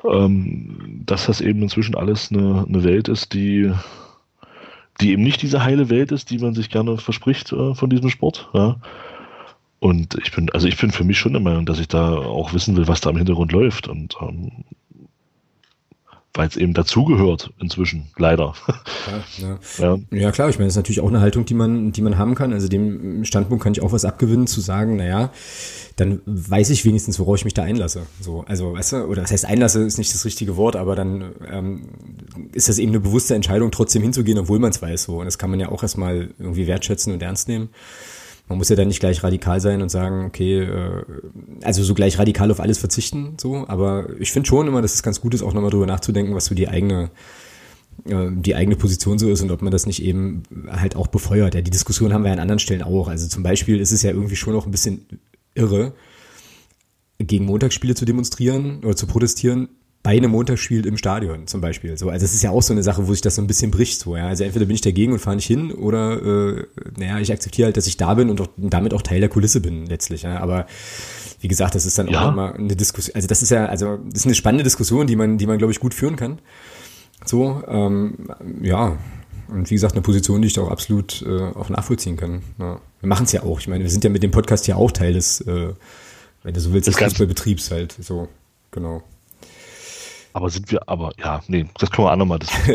Ähm, 0.05 1.03
dass 1.07 1.27
das 1.27 1.41
eben 1.41 1.63
inzwischen 1.63 1.97
alles 1.97 2.31
eine, 2.31 2.65
eine 2.69 2.85
Welt 2.85 3.09
ist, 3.09 3.33
die, 3.33 3.73
die 5.01 5.13
eben 5.13 5.23
nicht 5.23 5.43
diese 5.43 5.65
heile 5.65 5.91
Welt 5.91 6.13
ist, 6.13 6.31
die 6.31 6.39
man 6.39 6.55
sich 6.55 6.71
gerne 6.71 6.99
verspricht 6.99 7.53
äh, 7.53 7.75
von 7.75 7.91
diesem 7.91 8.11
Sport. 8.11 8.49
Ja. 8.55 8.77
Und 9.81 10.17
ich 10.23 10.33
bin, 10.33 10.51
also 10.51 10.67
ich 10.67 10.77
bin 10.77 10.91
für 10.91 11.05
mich 11.05 11.19
schon 11.19 11.33
der 11.33 11.43
Meinung, 11.43 11.67
dass 11.67 11.81
ich 11.81 11.89
da 11.89 12.17
auch 12.17 12.53
wissen 12.53 12.77
will, 12.77 12.89
was 12.89 13.01
da 13.01 13.11
im 13.11 13.17
Hintergrund 13.17 13.53
läuft. 13.53 13.89
Und 13.89 14.17
ähm, 14.21 14.65
weil 16.39 16.47
es 16.47 16.57
eben 16.57 16.73
dazugehört 16.73 17.51
inzwischen, 17.59 18.07
leider. 18.17 18.55
Ja, 19.39 19.59
ja. 19.79 19.97
ja. 19.97 19.99
ja 20.17 20.31
klar, 20.31 20.49
ich 20.49 20.57
meine, 20.57 20.69
das 20.69 20.75
ist 20.75 20.77
natürlich 20.77 21.01
auch 21.01 21.09
eine 21.09 21.21
Haltung, 21.21 21.45
die 21.45 21.55
man, 21.55 21.91
die 21.91 22.01
man 22.01 22.17
haben 22.17 22.37
kann. 22.37 22.53
Also 22.53 22.69
dem 22.69 23.25
Standpunkt 23.25 23.65
kann 23.65 23.73
ich 23.73 23.83
auch 23.83 23.91
was 23.91 24.05
abgewinnen, 24.05 24.47
zu 24.47 24.61
sagen, 24.61 24.95
naja, 24.95 25.33
dann 25.97 26.21
weiß 26.27 26.71
ich 26.71 26.85
wenigstens, 26.85 27.19
worauf 27.19 27.39
ich 27.39 27.45
mich 27.45 27.55
da 27.55 27.65
einlasse. 27.65 28.03
So, 28.21 28.45
also, 28.47 28.75
weißt 28.75 28.93
du, 28.93 28.97
oder 29.07 29.25
was 29.25 29.33
heißt 29.33 29.47
einlasse, 29.47 29.83
ist 29.83 29.99
nicht 29.99 30.15
das 30.15 30.25
richtige 30.25 30.57
Wort, 30.57 30.77
aber 30.77 30.95
dann 30.95 31.33
ähm, 31.51 31.89
ist 32.53 32.69
das 32.69 32.79
eben 32.79 32.93
eine 32.93 33.01
bewusste 33.01 33.35
Entscheidung, 33.35 33.73
trotzdem 33.73 34.03
hinzugehen, 34.03 34.39
obwohl 34.39 34.61
man 34.61 34.71
es 34.71 34.81
weiß. 34.81 35.03
So. 35.03 35.19
Und 35.19 35.25
das 35.25 35.39
kann 35.39 35.51
man 35.51 35.59
ja 35.59 35.71
auch 35.71 35.83
erstmal 35.83 36.31
irgendwie 36.39 36.69
wertschätzen 36.69 37.13
und 37.13 37.21
ernst 37.21 37.49
nehmen. 37.49 37.71
Man 38.49 38.59
muss 38.59 38.69
ja 38.69 38.77
dann 38.77 38.89
nicht 38.89 39.01
gleich 39.01 39.23
radikal 39.23 39.61
sein 39.61 39.83
und 39.83 39.91
sagen, 39.91 40.25
okay, 40.27 40.61
äh, 40.61 41.05
also 41.63 41.83
so 41.83 41.95
gleich 41.95 42.19
radikal 42.19 42.51
auf 42.51 42.61
alles 42.61 42.79
verzichten, 42.79 43.37
so, 43.39 43.67
aber 43.69 44.09
ich 44.19 44.33
finde 44.33 44.49
schon 44.49 44.67
immer, 44.67 44.83
dass 44.83 44.95
es 44.95 45.03
ganz 45.03 45.21
gut 45.21 45.35
ist, 45.35 45.43
auch 45.43 45.53
nochmal 45.53 45.71
drüber 45.71 45.87
nachzudenken, 45.87 46.35
was 46.35 46.47
so 46.47 46.55
die 46.55 46.69
eigene 46.69 47.11
äh, 48.07 48.31
die 48.31 48.55
eigene 48.55 48.77
Position 48.77 49.19
so 49.19 49.29
ist 49.31 49.43
und 49.43 49.51
ob 49.51 49.63
man 49.63 49.73
das 49.73 49.87
nicht 49.87 50.03
eben 50.03 50.43
halt 50.71 50.97
auch 50.97 51.09
befeuert. 51.09 51.55
Ja, 51.55 51.61
die 51.61 51.71
Diskussion 51.71 52.13
haben 52.13 52.25
wir 52.25 52.33
an 52.33 52.39
anderen 52.39 52.59
Stellen 52.59 52.83
auch. 52.83 53.09
Also 53.09 53.29
zum 53.29 53.43
Beispiel 53.43 53.81
ist 53.81 53.93
es 53.93 54.03
ja 54.03 54.13
irgendwie 54.13 54.37
schon 54.37 54.55
noch 54.55 54.67
ein 54.67 54.71
bisschen 54.71 55.07
irre, 55.55 55.93
gegen 57.19 57.47
Montagsspiele 57.47 57.95
zu 57.95 58.05
demonstrieren 58.05 58.85
oder 58.85 58.95
zu 58.95 59.07
protestieren, 59.07 59.69
bei 60.03 60.17
einem 60.17 60.31
Montagsspiel 60.31 60.87
im 60.87 60.97
Stadion 60.97 61.47
zum 61.47 61.61
Beispiel. 61.61 61.99
So, 61.99 62.09
also 62.09 62.25
das 62.25 62.35
ist 62.35 62.43
ja 62.43 62.51
auch 62.51 62.63
so 62.63 62.73
eine 62.73 62.83
Sache, 62.83 63.09
wo 63.09 63.13
sich 63.13 63.21
das 63.21 63.35
so 63.35 63.43
ein 63.43 63.47
bisschen 63.47 63.71
bricht. 63.71 64.01
So, 64.01 64.17
ja. 64.17 64.29
Also 64.29 64.45
entweder 64.45 64.65
bin 64.67 64.75
ich 64.75 64.81
dagegen 64.81 65.13
und 65.13 65.19
fahre 65.19 65.37
nicht 65.37 65.47
hin 65.47 65.73
oder 65.73 66.23
äh, 66.23 66.67
naja, 66.97 67.19
ich 67.19 67.33
akzeptiere 67.33 67.67
halt, 67.67 67.77
dass 67.77 67.87
ich 67.87 67.97
da 67.97 68.15
bin 68.15 68.31
und, 68.31 68.41
auch, 68.41 68.49
damit 68.57 68.95
auch 68.95 69.03
Teil 69.03 69.21
der 69.21 69.29
Kulisse 69.29 69.61
bin 69.61 69.87
letztlich. 69.87 70.23
Ja. 70.23 70.39
Aber 70.39 70.67
wie 71.41 71.49
gesagt, 71.49 71.75
das 71.75 71.85
ist 71.85 71.99
dann 71.99 72.09
ja. 72.09 72.25
auch 72.25 72.33
immer 72.33 72.55
eine 72.55 72.77
Diskussion. 72.77 73.15
Also 73.15 73.27
das 73.27 73.43
ist 73.43 73.51
ja, 73.51 73.67
also 73.67 73.99
das 74.11 74.21
ist 74.21 74.27
eine 74.27 74.35
spannende 74.35 74.65
Diskussion, 74.65 75.07
die 75.07 75.17
man, 75.17 75.37
die 75.37 75.47
man, 75.47 75.59
glaube 75.59 75.73
ich, 75.73 75.81
gut 75.81 75.95
führen 75.95 76.17
kann. 76.17 76.39
So, 77.25 77.63
ähm, 77.67 78.29
ja. 78.63 78.97
Und 79.49 79.71
wie 79.71 79.75
gesagt, 79.75 79.95
eine 79.95 80.03
Position, 80.03 80.43
die 80.43 80.49
ich 80.49 80.59
auch 80.59 80.71
absolut 80.71 81.23
äh, 81.23 81.41
auch 81.41 81.71
nachvollziehen 81.71 82.17
kann. 82.17 82.43
Ja. 82.59 82.81
Wir 83.01 83.09
machen 83.09 83.25
es 83.25 83.33
ja 83.33 83.43
auch. 83.43 83.61
Ich 83.61 83.69
meine, 83.69 83.83
wir 83.83 83.91
sind 83.91 84.05
ja 84.05 84.11
mit 84.11 84.23
dem 84.23 84.31
Podcast 84.31 84.67
ja 84.67 84.77
auch 84.77 84.93
Teil 84.93 85.15
des, 85.15 85.41
äh, 85.41 85.73
wenn 86.43 86.55
du 86.55 86.61
so 86.61 86.73
willst, 86.73 86.87
des 86.87 86.97
Fußballbetriebs 86.97 87.71
halt. 87.71 87.97
So, 88.01 88.29
genau. 88.71 89.03
Aber 90.33 90.51
sind 90.51 90.71
wir, 90.71 90.89
aber 90.89 91.13
ja, 91.19 91.43
nee, 91.49 91.67
das 91.79 91.91
können 91.91 92.07
wir 92.07 92.13
auch 92.13 92.17
nochmal. 92.17 92.39
Das, 92.39 92.51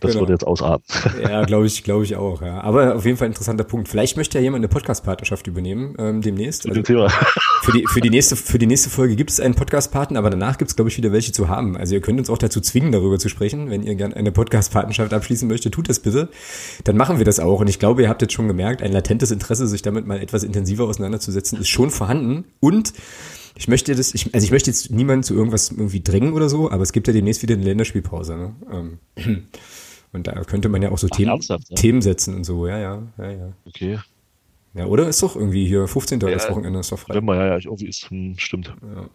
das 0.00 0.12
genau. 0.12 0.20
würde 0.20 0.32
jetzt 0.32 0.46
ausarten. 0.46 0.84
ja, 1.22 1.44
glaube 1.44 1.66
ich, 1.66 1.84
glaube 1.84 2.04
ich 2.04 2.16
auch, 2.16 2.42
ja. 2.42 2.62
Aber 2.62 2.96
auf 2.96 3.04
jeden 3.04 3.16
Fall 3.16 3.28
ein 3.28 3.32
interessanter 3.32 3.64
Punkt. 3.64 3.88
Vielleicht 3.88 4.16
möchte 4.16 4.38
ja 4.38 4.42
jemand 4.42 4.60
eine 4.60 4.68
Podcast-Partnerschaft 4.68 5.46
übernehmen, 5.46 5.94
ähm, 5.98 6.22
demnächst. 6.22 6.66
Also, 6.68 6.82
für, 7.62 7.72
die, 7.72 7.84
für, 7.86 8.00
die 8.00 8.10
nächste, 8.10 8.36
für 8.36 8.58
die 8.58 8.66
nächste 8.66 8.90
Folge 8.90 9.14
gibt 9.14 9.30
es 9.30 9.40
einen 9.40 9.54
Podcast-Partner, 9.54 10.18
aber 10.18 10.30
danach 10.30 10.58
gibt 10.58 10.70
es, 10.70 10.76
glaube 10.76 10.90
ich, 10.90 10.96
wieder 10.96 11.12
welche 11.12 11.32
zu 11.32 11.48
haben. 11.48 11.76
Also 11.76 11.94
ihr 11.94 12.00
könnt 12.00 12.18
uns 12.18 12.30
auch 12.30 12.38
dazu 12.38 12.60
zwingen, 12.60 12.92
darüber 12.92 13.18
zu 13.18 13.28
sprechen. 13.28 13.70
Wenn 13.70 13.82
ihr 13.82 13.94
gerne 13.94 14.16
eine 14.16 14.32
Podcast-Partnerschaft 14.32 15.12
abschließen 15.12 15.46
möchtet, 15.46 15.74
tut 15.74 15.88
das 15.88 16.00
bitte. 16.00 16.28
Dann 16.84 16.96
machen 16.96 17.18
wir 17.18 17.24
das 17.24 17.40
auch. 17.40 17.60
Und 17.60 17.68
ich 17.68 17.78
glaube, 17.78 18.02
ihr 18.02 18.08
habt 18.08 18.22
jetzt 18.22 18.32
schon 18.32 18.48
gemerkt, 18.48 18.82
ein 18.82 18.92
latentes 18.92 19.30
Interesse, 19.30 19.66
sich 19.66 19.82
damit 19.82 20.06
mal 20.06 20.20
etwas 20.20 20.42
intensiver 20.42 20.84
auseinanderzusetzen, 20.84 21.60
ist 21.60 21.68
schon 21.68 21.90
vorhanden. 21.90 22.44
Und 22.60 22.94
ich 23.56 23.68
möchte 23.68 23.94
das, 23.94 24.14
ich, 24.14 24.34
also 24.34 24.44
ich 24.44 24.50
möchte 24.50 24.70
jetzt 24.70 24.90
niemanden 24.90 25.22
zu 25.22 25.34
irgendwas 25.34 25.70
irgendwie 25.70 26.00
drängen 26.00 26.32
oder 26.32 26.48
so, 26.48 26.70
aber 26.70 26.82
es 26.82 26.92
gibt 26.92 27.06
ja 27.06 27.12
demnächst 27.12 27.42
wieder 27.42 27.54
eine 27.54 27.64
Länderspielpause. 27.64 28.36
Ne? 28.36 28.56
Ähm, 28.70 28.98
und 30.12 30.26
da 30.26 30.32
könnte 30.44 30.68
man 30.68 30.82
ja 30.82 30.90
auch 30.90 30.98
so 30.98 31.08
Ach, 31.10 31.16
Themen, 31.16 31.40
ja? 31.40 31.58
Themen 31.76 32.02
setzen 32.02 32.34
und 32.34 32.44
so, 32.44 32.66
ja, 32.66 32.78
ja, 32.78 33.02
ja, 33.18 33.30
ja. 33.30 33.52
Okay. 33.66 33.98
Ja, 34.74 34.86
oder 34.86 35.06
ist 35.06 35.22
doch 35.22 35.36
irgendwie 35.36 35.66
hier 35.66 35.86
15. 35.86 36.18
Ja, 36.20 36.30
das 36.30 36.50
Wochenende 36.50 36.80
ist 36.80 36.90
doch 36.90 36.98
frei. 36.98 37.14
Wenn 37.14 37.24
man, 37.24 37.38
ja, 37.38 37.46
ja, 37.46 37.58
irgendwie 37.58 37.86
ist, 37.86 38.10
hm, 38.10 38.34
stimmt. 38.38 38.74
Ja. 38.82 39.08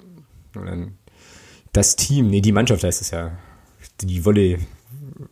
Und 0.60 0.66
dann 0.66 0.94
das 1.74 1.96
Team, 1.96 2.30
nee, 2.30 2.42
die 2.42 2.52
Mannschaft 2.52 2.84
heißt 2.84 3.02
es 3.02 3.12
ja. 3.12 3.38
Die 4.02 4.24
Volley. 4.24 4.58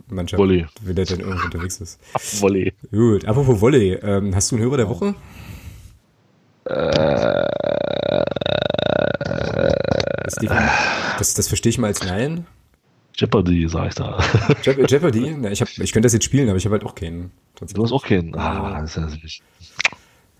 Mannschaft, 0.07 0.39
Volley. 0.39 0.65
wie 0.81 0.93
der 0.93 1.05
dann 1.05 1.21
irgendwo 1.21 1.45
unterwegs 1.45 1.79
ist. 1.79 1.99
Volley. 2.41 2.73
Gut, 2.91 3.25
apropos 3.25 3.61
Volley, 3.61 3.93
ähm, 3.93 4.35
hast 4.35 4.51
du 4.51 4.55
einen 4.55 4.65
Hörer 4.65 4.77
der 4.77 4.89
Woche? 4.89 5.15
Äh, 6.65 7.45
das, 10.35 11.33
das 11.33 11.47
verstehe 11.47 11.69
ich 11.69 11.77
mal 11.77 11.87
als 11.87 12.03
Nein. 12.03 12.45
Jeopardy, 13.15 13.67
sag 13.67 13.87
ich 13.87 13.95
da. 13.95 14.19
Je 14.63 14.85
Jeopardy? 14.87 15.35
Ja, 15.41 15.49
ich, 15.49 15.61
hab, 15.61 15.69
ich 15.69 15.91
könnte 15.91 16.05
das 16.05 16.13
jetzt 16.13 16.25
spielen, 16.25 16.49
aber 16.49 16.57
ich 16.57 16.65
habe 16.65 16.73
halt 16.73 16.83
auch 16.83 16.93
keinen. 16.93 17.31
Du 17.73 17.83
hast 17.83 17.91
auch 17.91 18.05
keinen. 18.05 18.35
Ah, 18.35 18.79
das 18.81 18.91
ist 18.91 18.97
ja 18.97 19.09
süß. 19.09 19.39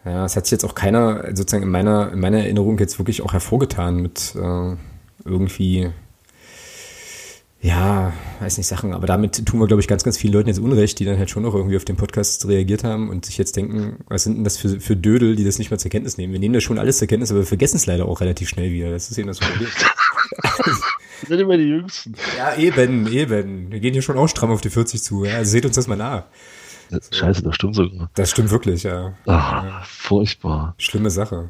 Ja, 0.05 0.25
es 0.25 0.35
hat 0.35 0.45
sich 0.45 0.51
jetzt 0.51 0.63
auch 0.63 0.75
keiner 0.75 1.35
sozusagen 1.35 1.63
in 1.63 1.69
meiner, 1.69 2.11
in 2.11 2.19
meiner 2.19 2.38
Erinnerung 2.39 2.77
jetzt 2.77 2.99
wirklich 2.99 3.23
auch 3.23 3.33
hervorgetan 3.33 3.97
mit 3.97 4.35
äh, 4.35 4.75
irgendwie 5.25 5.91
ja, 7.62 8.14
weiß 8.39 8.58
nicht 8.58 8.68
Sachen, 8.68 8.93
aber 8.93 9.08
damit 9.08 9.45
tun 9.45 9.60
wir, 9.60 9.68
glaube 9.68 9.82
ich, 9.82 9.88
ganz, 9.88 10.03
ganz 10.03 10.18
vielen 10.18 10.34
Leuten 10.34 10.47
jetzt 10.47 10.60
Unrecht, 10.60 10.99
die 10.99 11.05
dann 11.05 11.18
halt 11.18 11.30
schon 11.30 11.43
noch 11.43 11.55
irgendwie 11.55 11.76
auf 11.76 11.86
den 11.86 11.95
Podcast 11.95 12.47
reagiert 12.47 12.84
haben 12.84 13.10
und 13.10 13.26
sich 13.26 13.38
jetzt 13.38 13.55
denken, 13.55 13.97
was 14.08 14.24
sind 14.24 14.36
denn 14.36 14.43
das 14.43 14.58
für, 14.58 14.80
für 14.80 14.95
Dödel, 14.95 15.36
die 15.36 15.43
das 15.43 15.58
nicht 15.58 15.72
mal 15.72 15.80
zur 15.80 15.89
Kenntnis 15.89 16.18
nehmen? 16.18 16.34
Wir 16.34 16.39
nehmen 16.39 16.53
das 16.53 16.64
schon 16.64 16.78
alles 16.78 16.99
zur 16.99 17.08
Kenntnis, 17.08 17.32
aber 17.32 17.41
wir 17.41 17.47
vergessen 17.47 17.78
es 17.78 17.88
leider 17.88 18.05
auch 18.05 18.22
relativ 18.22 18.47
schnell 18.47 18.72
wieder. 18.72 18.91
Das 18.91 19.10
ist 19.10 19.18
eben 19.18 19.28
das 19.28 19.39
Problem. 19.39 19.70
Wir 21.22 21.30
sind 21.30 21.39
immer 21.39 21.58
die 21.58 21.64
Jüngsten. 21.64 22.14
Ja, 22.38 22.55
eben, 22.55 23.08
eben. 23.08 23.72
Wir 23.72 23.80
gehen 23.80 23.93
hier 23.93 24.03
schon 24.03 24.18
auch 24.18 24.28
stramm 24.28 24.51
auf 24.51 24.62
die 24.62 24.70
40 24.70 25.01
zu. 25.01 25.26
Ja? 25.26 25.38
Also 25.38 25.49
seht 25.49 25.66
uns 25.66 25.76
das 25.76 25.88
mal 25.88 25.95
nach. 25.95 26.26
Scheiße, 27.12 27.41
das 27.41 27.55
stimmt 27.55 27.76
sogar. 27.76 28.12
Das 28.14 28.30
stimmt 28.30 28.51
wirklich, 28.51 28.84
ja. 28.84 29.16
Ach, 29.26 29.64
ja. 29.64 29.82
Furchtbar. 29.84 30.76
Schlimme 30.78 31.10
Sache. 31.10 31.49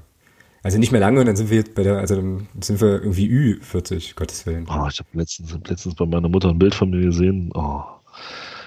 Also 0.68 0.80
nicht 0.80 0.92
mehr 0.92 1.00
lange 1.00 1.22
und 1.22 1.28
dann 1.28 1.38
sind 1.38 1.50
wir 1.50 1.56
jetzt 1.56 1.76
bei 1.76 1.84
der, 1.84 2.00
also 2.00 2.18
dann 2.18 2.46
sind 2.60 2.82
wir 2.82 3.02
irgendwie 3.02 3.30
Ü40, 3.30 4.16
Gottes 4.16 4.46
Willen. 4.46 4.68
Oh, 4.70 4.86
ich 4.92 5.00
habe 5.00 5.08
letztens, 5.14 5.58
letztens 5.66 5.96
bei 5.96 6.06
meiner 6.06 6.28
Mutter 6.28 6.50
ein 6.50 6.60
Bild 6.60 6.76
von 6.76 6.90
mir 6.90 7.00
gesehen. 7.00 7.52
Oh, 7.54 7.84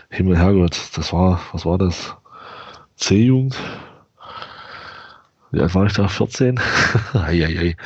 Himmel, 0.09 0.38
Herrgott, 0.38 0.80
das 0.94 1.12
war, 1.12 1.42
was 1.53 1.66
war 1.66 1.76
das? 1.76 2.14
C-Jugend? 2.96 3.55
Wie 5.51 5.61
alt 5.61 5.74
war 5.74 5.84
ich 5.84 5.92
da? 5.92 6.09
14? 6.09 6.59
Eieiei. 7.12 7.76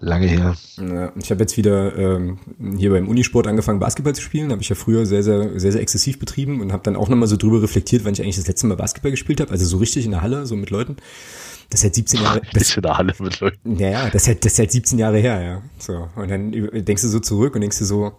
Lange 0.00 0.26
her. 0.26 0.56
Ja, 0.78 1.12
ich 1.20 1.30
habe 1.30 1.40
jetzt 1.40 1.58
wieder 1.58 1.94
ähm, 1.98 2.38
hier 2.78 2.92
beim 2.92 3.08
Unisport 3.08 3.46
angefangen, 3.46 3.78
Basketball 3.78 4.14
zu 4.14 4.22
spielen. 4.22 4.52
Habe 4.52 4.62
ich 4.62 4.70
ja 4.70 4.74
früher 4.74 5.04
sehr, 5.04 5.22
sehr, 5.22 5.60
sehr, 5.60 5.72
sehr 5.72 5.82
exzessiv 5.82 6.18
betrieben 6.18 6.62
und 6.62 6.72
habe 6.72 6.82
dann 6.82 6.96
auch 6.96 7.10
nochmal 7.10 7.28
so 7.28 7.36
drüber 7.36 7.60
reflektiert, 7.60 8.06
wann 8.06 8.14
ich 8.14 8.22
eigentlich 8.22 8.36
das 8.36 8.46
letzte 8.46 8.68
Mal 8.68 8.76
Basketball 8.76 9.10
gespielt 9.10 9.42
habe. 9.42 9.50
Also 9.50 9.66
so 9.66 9.76
richtig 9.76 10.06
in 10.06 10.12
der 10.12 10.22
Halle, 10.22 10.46
so 10.46 10.56
mit 10.56 10.70
Leuten. 10.70 10.96
Das 11.70 11.80
ist 11.80 11.84
halt 11.84 11.94
17 11.94 12.22
Jahre. 12.22 12.42
Das, 12.52 12.76
in 12.76 12.82
der 12.82 12.96
Halle 12.96 13.14
mit 13.18 13.40
Leuten. 13.40 13.76
Ja, 13.76 13.90
ja, 13.90 14.10
das 14.10 14.22
ist 14.22 14.28
halt, 14.28 14.44
das 14.44 14.52
ist 14.52 14.58
halt 14.58 14.72
17 14.72 14.98
Jahre 14.98 15.18
her, 15.18 15.42
ja. 15.42 15.62
So. 15.78 16.08
Und 16.16 16.30
dann 16.30 16.52
denkst 16.52 17.02
du 17.02 17.08
so 17.08 17.20
zurück 17.20 17.54
und 17.54 17.60
denkst 17.60 17.78
du 17.78 17.84
so, 17.84 18.12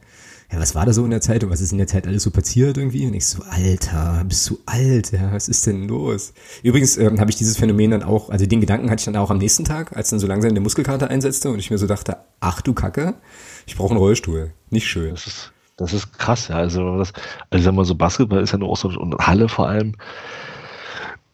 ja, 0.51 0.59
was 0.59 0.73
war 0.73 0.85
da 0.85 0.93
so 0.93 1.03
in 1.03 1.11
der 1.11 1.21
Zeit 1.21 1.43
und 1.43 1.51
was 1.51 1.61
ist 1.61 1.71
in 1.71 1.77
der 1.77 1.85
Zeit 1.85 2.07
alles 2.07 2.23
so 2.23 2.31
passiert 2.31 2.77
irgendwie? 2.77 3.05
Und 3.05 3.13
ich 3.13 3.27
so, 3.27 3.43
Alter, 3.43 4.23
bist 4.27 4.49
du 4.49 4.59
alt, 4.65 5.11
ja, 5.11 5.31
was 5.31 5.47
ist 5.47 5.65
denn 5.67 5.87
los? 5.87 6.33
Übrigens 6.63 6.97
ähm, 6.97 7.19
habe 7.19 7.29
ich 7.29 7.37
dieses 7.37 7.57
Phänomen 7.57 7.91
dann 7.91 8.03
auch, 8.03 8.29
also 8.29 8.47
den 8.47 8.59
Gedanken 8.59 8.89
hatte 8.89 9.01
ich 9.01 9.05
dann 9.05 9.15
auch 9.15 9.29
am 9.29 9.37
nächsten 9.37 9.63
Tag, 9.63 9.95
als 9.95 10.09
dann 10.09 10.19
so 10.19 10.25
langsam 10.25 10.53
der 10.53 10.63
Muskelkater 10.63 11.09
einsetzte 11.09 11.51
und 11.51 11.59
ich 11.59 11.69
mir 11.69 11.77
so 11.77 11.85
dachte, 11.85 12.17
ach 12.39 12.61
du 12.61 12.73
Kacke, 12.73 13.15
ich 13.67 13.75
brauche 13.75 13.91
einen 13.91 13.99
Rollstuhl. 13.99 14.51
Nicht 14.71 14.87
schön. 14.87 15.11
Das 15.11 15.27
ist, 15.27 15.53
das 15.77 15.93
ist 15.93 16.17
krass, 16.17 16.47
ja. 16.47 16.55
Also, 16.55 16.97
das, 16.97 17.13
also 17.51 17.65
sag 17.65 17.75
mal 17.75 17.85
so, 17.85 17.93
Basketball 17.93 18.41
ist 18.41 18.51
ja 18.51 18.57
nur 18.57 18.69
auch 18.69 18.77
so, 18.77 18.89
und 18.89 19.15
Halle 19.19 19.49
vor 19.49 19.69
allem, 19.69 19.95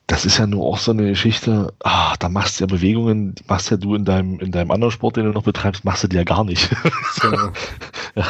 das 0.07 0.23
ist 0.23 0.37
ja 0.37 0.45
nur 0.45 0.65
auch 0.65 0.77
so 0.77 0.91
eine 0.91 1.09
Geschichte, 1.09 1.73
ah, 1.83 2.15
da 2.19 2.29
machst 2.29 2.59
du 2.59 2.63
ja 2.63 2.67
Bewegungen, 2.67 3.33
die 3.33 3.43
machst 3.47 3.71
ja 3.71 3.77
du 3.77 3.95
in 3.95 4.05
deinem, 4.05 4.39
in 4.39 4.51
deinem 4.51 4.69
anderen 4.69 4.91
Sport, 4.91 5.17
den 5.17 5.25
du 5.25 5.31
noch 5.31 5.43
betreibst, 5.43 5.83
machst 5.83 6.03
du 6.03 6.07
die 6.07 6.15
ja 6.15 6.23
gar 6.23 6.43
nicht. 6.43 6.69
Genau. 7.21 7.49
ja. 8.15 8.25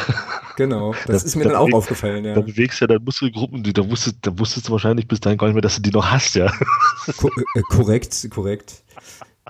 genau. 0.56 0.92
Das, 0.92 1.06
das, 1.06 1.24
ist 1.24 1.36
mir 1.36 1.44
da 1.44 1.50
dann 1.50 1.58
auch 1.58 1.72
aufgefallen, 1.72 2.24
ja. 2.24 2.34
Da 2.34 2.40
bewegst 2.40 2.80
du 2.80 2.84
ja 2.84 2.86
deine 2.86 3.00
Muskelgruppen, 3.00 3.62
die, 3.62 3.72
da 3.72 3.88
wusstest, 3.90 4.18
da 4.22 4.38
wusstest 4.38 4.68
du 4.68 4.72
wahrscheinlich 4.72 5.06
bis 5.06 5.20
dahin 5.20 5.36
gar 5.36 5.48
nicht 5.48 5.54
mehr, 5.54 5.62
dass 5.62 5.76
du 5.76 5.82
die 5.82 5.90
noch 5.90 6.10
hast, 6.10 6.34
ja. 6.34 6.50
Ko 7.18 7.28
äh, 7.54 7.62
korrekt, 7.68 8.26
korrekt. 8.30 8.82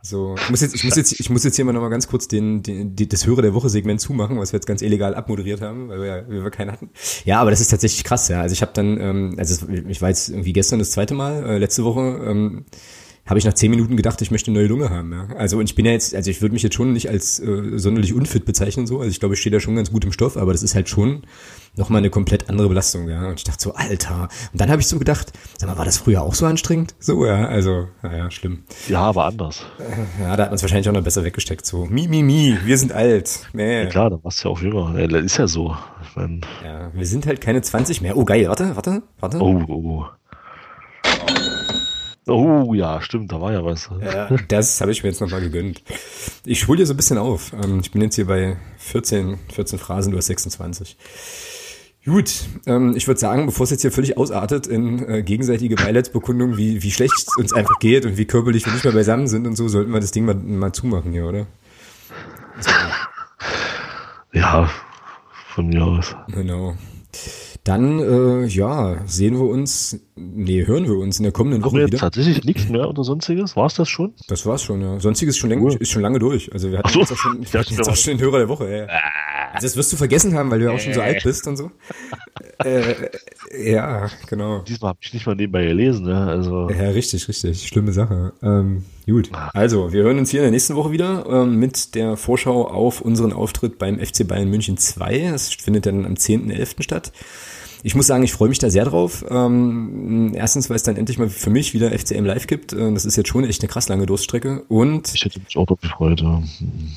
So, 0.08 0.36
ich 0.38 0.50
muss 0.50 0.60
jetzt, 0.60 0.74
ich 0.76 0.84
muss 0.84 0.94
jetzt, 0.94 1.18
ich 1.18 1.30
muss 1.30 1.42
jetzt 1.42 1.56
hier 1.56 1.64
mal 1.64 1.72
nochmal 1.72 1.90
ganz 1.90 2.06
kurz 2.06 2.28
den, 2.28 2.62
den, 2.62 2.94
die, 2.94 3.08
das 3.08 3.26
Höre 3.26 3.42
der 3.42 3.54
Woche 3.54 3.68
Segment 3.68 4.00
zumachen, 4.00 4.38
was 4.38 4.52
wir 4.52 4.58
jetzt 4.58 4.66
ganz 4.66 4.80
illegal 4.80 5.16
abmoderiert 5.16 5.60
haben, 5.62 5.88
weil 5.88 6.00
wir, 6.00 6.24
weil 6.28 6.44
wir 6.44 6.50
keinen 6.52 6.70
hatten. 6.70 6.90
Ja, 7.24 7.40
aber 7.40 7.50
das 7.50 7.60
ist 7.60 7.72
tatsächlich 7.72 8.04
krass, 8.04 8.28
ja. 8.28 8.40
Also 8.40 8.52
ich 8.52 8.62
habe 8.62 8.70
dann, 8.72 9.00
ähm, 9.00 9.34
also 9.36 9.66
ich 9.88 10.00
war 10.00 10.08
jetzt 10.08 10.28
irgendwie 10.28 10.52
gestern 10.52 10.78
das 10.78 10.92
zweite 10.92 11.14
Mal, 11.14 11.44
äh, 11.44 11.58
letzte 11.58 11.82
Woche, 11.82 12.20
ähm, 12.24 12.66
habe 13.26 13.38
ich 13.38 13.44
nach 13.44 13.54
zehn 13.54 13.70
Minuten 13.70 13.96
gedacht, 13.96 14.22
ich 14.22 14.30
möchte 14.30 14.50
eine 14.50 14.60
neue 14.60 14.68
Lunge 14.68 14.90
haben. 14.90 15.12
Ja. 15.12 15.26
Also 15.36 15.58
und 15.58 15.64
ich 15.64 15.74
bin 15.74 15.84
ja 15.84 15.92
jetzt, 15.92 16.14
also 16.14 16.30
ich 16.30 16.40
würde 16.40 16.52
mich 16.52 16.62
jetzt 16.62 16.74
schon 16.74 16.92
nicht 16.92 17.10
als 17.10 17.40
äh, 17.40 17.78
sonderlich 17.78 18.14
unfit 18.14 18.44
bezeichnen 18.44 18.86
so. 18.86 18.98
Also 18.98 19.10
ich 19.10 19.20
glaube, 19.20 19.34
ich 19.34 19.40
stehe 19.40 19.52
da 19.52 19.60
schon 19.60 19.74
ganz 19.74 19.90
gut 19.90 20.04
im 20.04 20.12
Stoff, 20.12 20.36
aber 20.36 20.52
das 20.52 20.62
ist 20.62 20.74
halt 20.74 20.88
schon 20.88 21.22
nochmal 21.76 21.98
eine 21.98 22.10
komplett 22.10 22.48
andere 22.48 22.68
Belastung, 22.68 23.08
ja. 23.08 23.28
Und 23.28 23.38
ich 23.38 23.44
dachte 23.44 23.62
so, 23.62 23.74
Alter. 23.74 24.28
Und 24.52 24.60
dann 24.60 24.70
habe 24.70 24.80
ich 24.80 24.86
so 24.86 24.98
gedacht, 24.98 25.32
sag 25.58 25.68
mal, 25.68 25.76
war 25.76 25.84
das 25.84 25.98
früher 25.98 26.22
auch 26.22 26.34
so 26.34 26.46
anstrengend? 26.46 26.94
So, 26.98 27.26
ja, 27.26 27.46
also, 27.46 27.88
naja, 28.02 28.30
schlimm. 28.30 28.64
Ja, 28.88 29.00
aber 29.00 29.24
anders. 29.26 29.66
Ja, 30.20 30.36
da 30.36 30.44
hat 30.44 30.50
man 30.50 30.56
es 30.56 30.62
wahrscheinlich 30.62 30.88
auch 30.88 30.94
noch 30.94 31.04
besser 31.04 31.24
weggesteckt. 31.24 31.66
So, 31.66 31.84
mi, 31.84 32.08
mi, 32.08 32.22
mi, 32.22 32.56
wir 32.64 32.78
sind 32.78 32.92
alt. 32.92 33.48
Nee. 33.52 33.82
Ja, 33.82 33.86
klar, 33.86 34.10
da 34.10 34.18
warst 34.22 34.42
du 34.42 34.48
ja 34.48 34.54
auch 34.54 34.62
jünger. 34.62 34.98
Ja, 34.98 35.06
das 35.06 35.24
ist 35.24 35.36
ja 35.36 35.48
so. 35.48 35.76
Ich 36.02 36.16
mein, 36.16 36.40
ja, 36.64 36.90
wir 36.94 37.06
sind 37.06 37.26
halt 37.26 37.40
keine 37.40 37.60
20 37.60 38.00
mehr. 38.00 38.16
Oh, 38.16 38.24
geil, 38.24 38.48
warte, 38.48 38.74
warte, 38.74 39.02
warte. 39.20 39.38
Oh, 39.40 39.62
oh. 39.68 40.04
Oh 41.04 41.45
ja, 42.26 43.00
stimmt, 43.00 43.30
da 43.30 43.40
war 43.40 43.52
ja 43.52 43.64
was. 43.64 43.88
Ja, 44.00 44.28
das 44.48 44.80
habe 44.80 44.90
ich 44.90 45.02
mir 45.02 45.10
jetzt 45.10 45.20
nochmal 45.20 45.40
gegönnt. 45.40 45.82
Ich 46.44 46.66
hole 46.66 46.78
dir 46.78 46.86
so 46.86 46.94
ein 46.94 46.96
bisschen 46.96 47.18
auf. 47.18 47.52
Ähm, 47.52 47.80
ich 47.80 47.92
bin 47.92 48.02
jetzt 48.02 48.16
hier 48.16 48.26
bei 48.26 48.56
14, 48.78 49.38
14 49.52 49.78
Phrasen, 49.78 50.12
du 50.12 50.18
hast 50.18 50.26
26. 50.26 50.96
Gut, 52.04 52.44
ähm, 52.66 52.94
ich 52.96 53.08
würde 53.08 53.18
sagen, 53.18 53.46
bevor 53.46 53.64
es 53.64 53.70
jetzt 53.70 53.82
hier 53.82 53.90
völlig 53.90 54.16
ausartet 54.16 54.68
in 54.68 55.08
äh, 55.08 55.22
gegenseitige 55.22 55.74
Beileidsbekundungen, 55.74 56.56
wie, 56.56 56.82
wie 56.82 56.90
schlecht 56.92 57.14
es 57.16 57.36
uns 57.36 57.52
einfach 57.52 57.78
geht 57.80 58.06
und 58.06 58.16
wie 58.16 58.26
körperlich 58.26 58.64
wir 58.64 58.72
nicht 58.72 58.84
mehr 58.84 58.92
beisammen 58.92 59.26
sind 59.26 59.46
und 59.46 59.56
so, 59.56 59.66
sollten 59.66 59.92
wir 59.92 60.00
das 60.00 60.12
Ding 60.12 60.24
mal, 60.24 60.36
mal 60.36 60.72
zumachen 60.72 61.10
hier, 61.12 61.26
oder? 61.26 61.46
So. 62.60 62.70
Ja, 64.32 64.70
von 65.48 65.66
mir 65.66 65.84
aus. 65.84 66.14
Genau. 66.28 66.76
Dann, 67.66 67.98
äh, 67.98 68.46
ja, 68.46 69.02
sehen 69.06 69.34
wir 69.34 69.46
uns, 69.48 69.98
nee, 70.14 70.64
hören 70.64 70.84
wir 70.84 70.96
uns 70.98 71.18
in 71.18 71.24
der 71.24 71.32
kommenden 71.32 71.64
Woche 71.64 71.84
wieder. 71.84 71.98
tatsächlich 71.98 72.44
nichts 72.44 72.68
mehr 72.68 72.88
oder 72.88 73.02
sonstiges? 73.02 73.56
War 73.56 73.66
es 73.66 73.74
das 73.74 73.88
schon? 73.88 74.14
Das 74.28 74.46
war's 74.46 74.62
schon, 74.62 74.80
ja. 74.82 75.00
Sonstiges 75.00 75.34
ist 75.34 75.40
schon, 75.40 75.52
Cool. 75.52 75.74
ist 75.74 75.90
schon 75.90 76.02
lange 76.02 76.20
durch. 76.20 76.52
Also 76.52 76.70
wir 76.70 76.78
hatten 76.78 76.90
so. 76.90 77.00
jetzt 77.00 77.10
auch 77.10 77.16
schon, 77.16 77.42
jetzt 77.52 77.88
auch 77.88 77.96
schon 77.96 78.16
den 78.16 78.20
Hörer 78.20 78.38
der 78.38 78.48
Woche. 78.48 78.70
Ja. 78.72 78.86
Also 79.52 79.66
das 79.66 79.76
wirst 79.76 79.92
du 79.92 79.96
vergessen 79.96 80.34
haben, 80.34 80.48
weil 80.52 80.60
du 80.60 80.66
ja 80.66 80.70
auch 80.70 80.78
schon 80.78 80.94
so 80.94 81.00
alt 81.00 81.24
bist 81.24 81.48
und 81.48 81.56
so. 81.56 81.72
äh, 82.64 82.94
ja, 83.58 84.10
genau. 84.28 84.60
Diesmal 84.60 84.90
habe 84.90 85.00
ich 85.02 85.12
nicht 85.12 85.26
mal 85.26 85.34
nebenbei 85.34 85.64
gelesen. 85.66 86.06
Ne? 86.06 86.24
Also, 86.24 86.70
Ja, 86.70 86.90
richtig, 86.90 87.26
richtig. 87.26 87.66
Schlimme 87.66 87.92
Sache. 87.92 88.32
Ähm, 88.44 88.84
gut. 89.06 89.30
Also, 89.54 89.92
wir 89.92 90.04
hören 90.04 90.18
uns 90.18 90.30
hier 90.30 90.38
in 90.40 90.44
der 90.44 90.52
nächsten 90.52 90.76
Woche 90.76 90.92
wieder 90.92 91.26
ähm, 91.28 91.56
mit 91.56 91.96
der 91.96 92.16
Vorschau 92.16 92.68
auf 92.68 93.00
unseren 93.00 93.32
Auftritt 93.32 93.78
beim 93.78 93.98
FC 93.98 94.24
Bayern 94.28 94.50
München 94.50 94.76
2. 94.76 95.30
Das 95.32 95.52
findet 95.52 95.86
dann 95.86 96.04
am 96.06 96.14
10.11. 96.14 96.84
statt. 96.84 97.10
Ich 97.86 97.94
muss 97.94 98.08
sagen, 98.08 98.24
ich 98.24 98.32
freue 98.32 98.48
mich 98.48 98.58
da 98.58 98.68
sehr 98.68 98.84
drauf. 98.84 99.24
Ähm, 99.30 100.32
erstens, 100.34 100.68
weil 100.68 100.74
es 100.74 100.82
dann 100.82 100.96
endlich 100.96 101.18
mal 101.18 101.28
für 101.28 101.50
mich 101.50 101.72
wieder 101.72 101.96
FCM 101.96 102.24
Live 102.24 102.48
gibt. 102.48 102.72
Äh, 102.72 102.92
Das 102.92 103.04
ist 103.04 103.14
jetzt 103.14 103.28
schon 103.28 103.44
echt 103.44 103.62
eine 103.62 103.68
krass 103.68 103.88
lange 103.88 104.06
Durststrecke. 104.06 104.64
Und 104.66 105.14
ich 105.14 105.24
hätte 105.24 105.38
mich 105.38 105.56
auch 105.56 105.66
dort 105.66 105.82
gefreut. 105.82 106.20
Ja. 106.20 106.42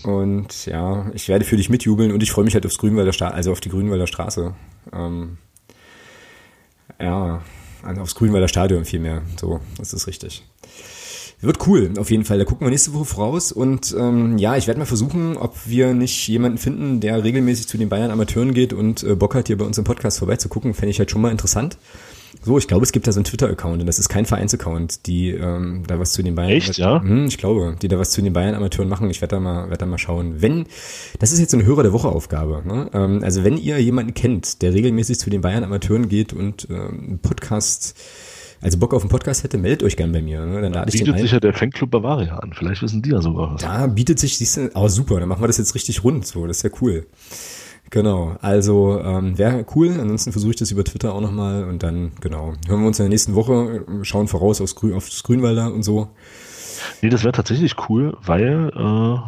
und 0.04 0.66
ja, 0.66 1.12
ich 1.14 1.30
werde 1.30 1.46
für 1.46 1.58
dich 1.58 1.70
mitjubeln 1.70 2.12
und 2.12 2.24
ich 2.24 2.32
freue 2.32 2.44
mich 2.44 2.56
halt 2.56 2.66
aufs 2.66 2.80
Grünwalder 2.80 3.14
Straße, 3.14 3.36
also 3.36 3.52
auf 3.52 3.60
die 3.60 3.70
Grünwalder 3.70 4.08
Straße. 4.08 4.56
Ähm, 4.92 5.38
ja, 7.00 7.44
also 7.84 8.02
aufs 8.02 8.16
Grünwalder 8.16 8.48
Stadion 8.48 8.84
vielmehr. 8.84 9.22
So, 9.40 9.60
das 9.78 9.94
ist 9.94 10.08
richtig. 10.08 10.44
Wird 11.42 11.66
cool, 11.68 11.92
auf 11.98 12.12
jeden 12.12 12.26
Fall. 12.26 12.38
Da 12.38 12.44
gucken 12.44 12.68
wir 12.68 12.72
nächste 12.72 12.94
Woche 12.94 13.06
voraus. 13.06 13.52
Und 13.54 13.96
ähm, 13.98 14.38
ja, 14.38 14.58
ich 14.58 14.68
werde 14.68 14.80
mal 14.80 14.86
versuchen, 14.86 15.38
ob 15.38 15.56
wir 15.66 15.94
nicht 15.94 16.28
jemanden 16.28 16.58
finden, 16.58 17.00
der 17.00 17.24
regelmäßig 17.24 17.68
zu 17.68 17.78
den 17.78 17.88
Bayern 17.88 18.12
Amateuren 18.12 18.54
geht 18.54 18.74
und 18.74 19.04
äh, 19.04 19.16
Bock 19.16 19.36
hat, 19.36 19.48
hier 19.48 19.58
bei 19.58 19.66
uns 19.66 19.78
im 19.78 19.86
Podcast 19.86 20.20
vorbeizugucken. 20.20 20.74
Fände 20.74 20.92
ich 20.92 21.00
halt 21.00 21.12
schon 21.12 21.22
mal 21.22 21.32
interessant. 21.32 21.78
So, 22.42 22.58
ich 22.58 22.68
glaube, 22.68 22.84
es 22.84 22.92
gibt 22.92 23.08
da 23.08 23.12
so 23.12 23.20
einen 23.20 23.26
Twitter-Account 23.26 23.82
und 23.82 23.88
das 23.88 24.00
ist 24.00 24.08
kein 24.08 24.26
Vereinsaccount, 24.26 25.08
die 25.08 25.32
ähm, 25.32 25.84
da 25.88 26.00
was 26.00 26.12
zu 26.12 26.24
den 26.24 26.36
Bayern. 26.36 26.52
Echt, 26.52 26.78
ja? 26.78 27.02
Hm, 27.02 27.26
ich 27.26 27.38
glaube, 27.38 27.76
die 27.82 27.88
da 27.88 27.98
was 27.98 28.12
zu 28.12 28.22
den 28.22 28.34
Bayern-Amateuren 28.34 28.90
machen. 28.90 29.10
Ich 29.10 29.22
werde 29.22 29.36
da 29.36 29.40
mal, 29.40 29.64
werde 29.70 29.78
da 29.80 29.86
mal 29.86 29.98
schauen. 29.98 30.42
Wenn, 30.42 30.66
das 31.20 31.32
ist 31.32 31.40
jetzt 31.40 31.52
so 31.52 31.58
eine 31.58 31.66
Hörer 31.66 31.84
der 31.84 31.94
Woche 31.94 32.10
Aufgabe. 32.10 32.64
Ne? 32.66 32.90
Ähm, 32.94 33.24
also 33.24 33.44
wenn 33.44 33.58
ihr 33.58 33.82
jemanden 33.82 34.14
kennt, 34.14 34.62
der 34.62 34.74
regelmäßig 34.74 35.20
zu 35.20 35.30
den 35.30 35.42
Bayern-Amateuren 35.42 36.08
geht 36.08 36.34
und 36.34 36.68
ähm, 36.70 37.20
Podcast, 37.22 37.96
also 38.62 38.78
Bock 38.78 38.94
auf 38.94 39.02
einen 39.02 39.10
Podcast 39.10 39.44
hätte, 39.44 39.58
meldet 39.58 39.84
euch 39.84 39.96
gern 39.96 40.12
bei 40.12 40.22
mir. 40.22 40.46
Ne? 40.46 40.62
Dann 40.62 40.74
lade 40.74 40.92
ich 40.94 41.04
Bietet 41.04 41.20
sich 41.20 41.32
ja 41.32 41.40
der 41.40 41.54
Fanclub 41.54 41.92
Bavaria 41.92 42.38
an. 42.38 42.54
Vielleicht 42.54 42.82
wissen 42.82 43.02
die 43.02 43.12
ja 43.12 43.22
sogar 43.22 43.54
was. 43.54 43.62
Da 43.62 43.88
bietet 43.88 44.20
sich, 44.20 44.38
siehst 44.38 44.58
du, 44.58 44.70
oh 44.76 44.88
super, 44.88 45.20
dann 45.20 45.30
machen 45.30 45.42
wir 45.42 45.48
das 45.48 45.58
jetzt 45.58 45.76
richtig 45.76 46.04
rund, 46.04 46.26
so, 46.26 46.46
das 46.46 46.58
ist 46.58 46.64
ja 46.64 46.70
cool. 46.82 47.08
Genau, 47.92 48.38
also 48.42 49.00
ähm, 49.02 49.38
wäre 49.38 49.66
cool, 49.76 49.98
ansonsten 50.00 50.32
versuche 50.32 50.52
ich 50.52 50.58
das 50.58 50.70
über 50.70 50.84
Twitter 50.84 51.14
auch 51.14 51.22
nochmal 51.22 51.64
und 51.64 51.82
dann, 51.82 52.12
genau, 52.22 52.54
hören 52.68 52.82
wir 52.82 52.88
uns 52.88 53.00
in 53.00 53.06
der 53.06 53.10
nächsten 53.10 53.34
Woche, 53.34 53.86
schauen 54.04 54.28
voraus 54.28 54.62
aufs, 54.62 54.76
Grün, 54.76 54.94
aufs 54.94 55.24
Grünwalder 55.24 55.74
und 55.74 55.82
so. 55.82 56.10
Nee, 57.02 57.10
das 57.10 57.24
wäre 57.24 57.32
tatsächlich 57.32 57.76
cool, 57.90 58.16
weil, 58.22 58.72
äh, 58.76 59.20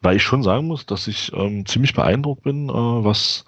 weil 0.00 0.16
ich 0.16 0.22
schon 0.22 0.42
sagen 0.42 0.66
muss, 0.66 0.86
dass 0.86 1.08
ich 1.08 1.30
ähm, 1.34 1.66
ziemlich 1.66 1.92
beeindruckt 1.92 2.42
bin, 2.44 2.70
äh, 2.70 2.72
was, 2.72 3.44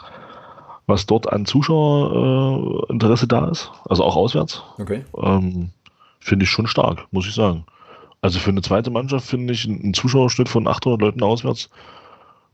was 0.91 1.07
dort 1.07 1.33
an 1.33 1.47
Zuschauerinteresse 1.47 3.25
äh, 3.25 3.29
da 3.29 3.49
ist. 3.49 3.71
Also 3.89 4.05
auch 4.05 4.17
auswärts. 4.17 4.63
Okay. 4.79 5.05
Ähm, 5.17 5.71
finde 6.21 6.45
ich 6.45 6.51
schon 6.51 6.67
stark, 6.67 7.07
muss 7.11 7.27
ich 7.27 7.35
sagen. 7.35 7.65
Also 8.21 8.39
für 8.39 8.51
eine 8.51 8.61
zweite 8.61 8.91
Mannschaft 8.91 9.27
finde 9.27 9.55
ich 9.55 9.67
einen 9.67 9.95
Zuschauerschnitt 9.95 10.51
von 10.51 10.69
800 10.69 11.01
Leuten 11.01 11.23
auswärts 11.23 11.71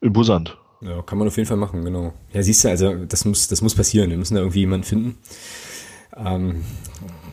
imposant. 0.00 0.56
Ja, 0.80 1.02
kann 1.02 1.18
man 1.18 1.26
auf 1.26 1.36
jeden 1.36 1.48
Fall 1.48 1.56
machen, 1.56 1.84
genau. 1.84 2.12
Ja, 2.32 2.42
siehst 2.42 2.62
du, 2.64 2.68
also 2.68 2.94
das 3.06 3.24
muss, 3.24 3.48
das 3.48 3.62
muss 3.62 3.74
passieren. 3.74 4.10
Wir 4.10 4.18
müssen 4.18 4.34
da 4.34 4.40
irgendwie 4.40 4.60
jemanden 4.60 4.84
finden. 4.84 5.18
Ähm, 6.16 6.62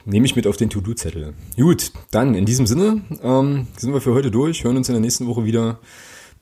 nehme 0.05 0.25
ich 0.25 0.35
mit 0.35 0.47
auf 0.47 0.57
den 0.57 0.69
To-Do-Zettel. 0.69 1.33
Gut, 1.57 1.91
dann 2.11 2.35
in 2.35 2.45
diesem 2.45 2.65
Sinne 2.65 3.01
ähm, 3.21 3.67
sind 3.77 3.93
wir 3.93 4.01
für 4.01 4.13
heute 4.13 4.31
durch, 4.31 4.63
hören 4.63 4.77
uns 4.77 4.89
in 4.89 4.93
der 4.93 5.01
nächsten 5.01 5.27
Woche 5.27 5.45
wieder. 5.45 5.79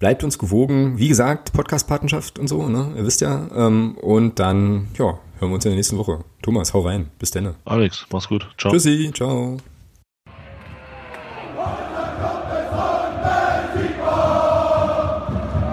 Bleibt 0.01 0.23
uns 0.23 0.39
gewogen. 0.39 0.97
Wie 0.97 1.09
gesagt, 1.09 1.53
Podcast-Patenschaft 1.53 2.39
und 2.39 2.47
so, 2.47 2.67
ne? 2.67 2.91
Ihr 2.97 3.05
wisst 3.05 3.21
ja. 3.21 3.47
Ähm, 3.55 3.95
und 4.01 4.39
dann, 4.39 4.87
ja, 4.97 5.19
hören 5.37 5.51
wir 5.51 5.53
uns 5.53 5.65
in 5.65 5.69
der 5.69 5.75
nächsten 5.75 5.95
Woche. 5.99 6.23
Thomas, 6.41 6.73
hau 6.73 6.79
rein. 6.79 7.11
Bis 7.19 7.29
dann. 7.29 7.53
Alex, 7.65 8.07
mach's 8.11 8.27
gut. 8.27 8.49
Ciao. 8.57 8.73
Tschüssi, 8.73 9.11
ciao. 9.13 9.57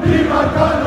Niemand 0.04 0.54
kann 0.54 0.77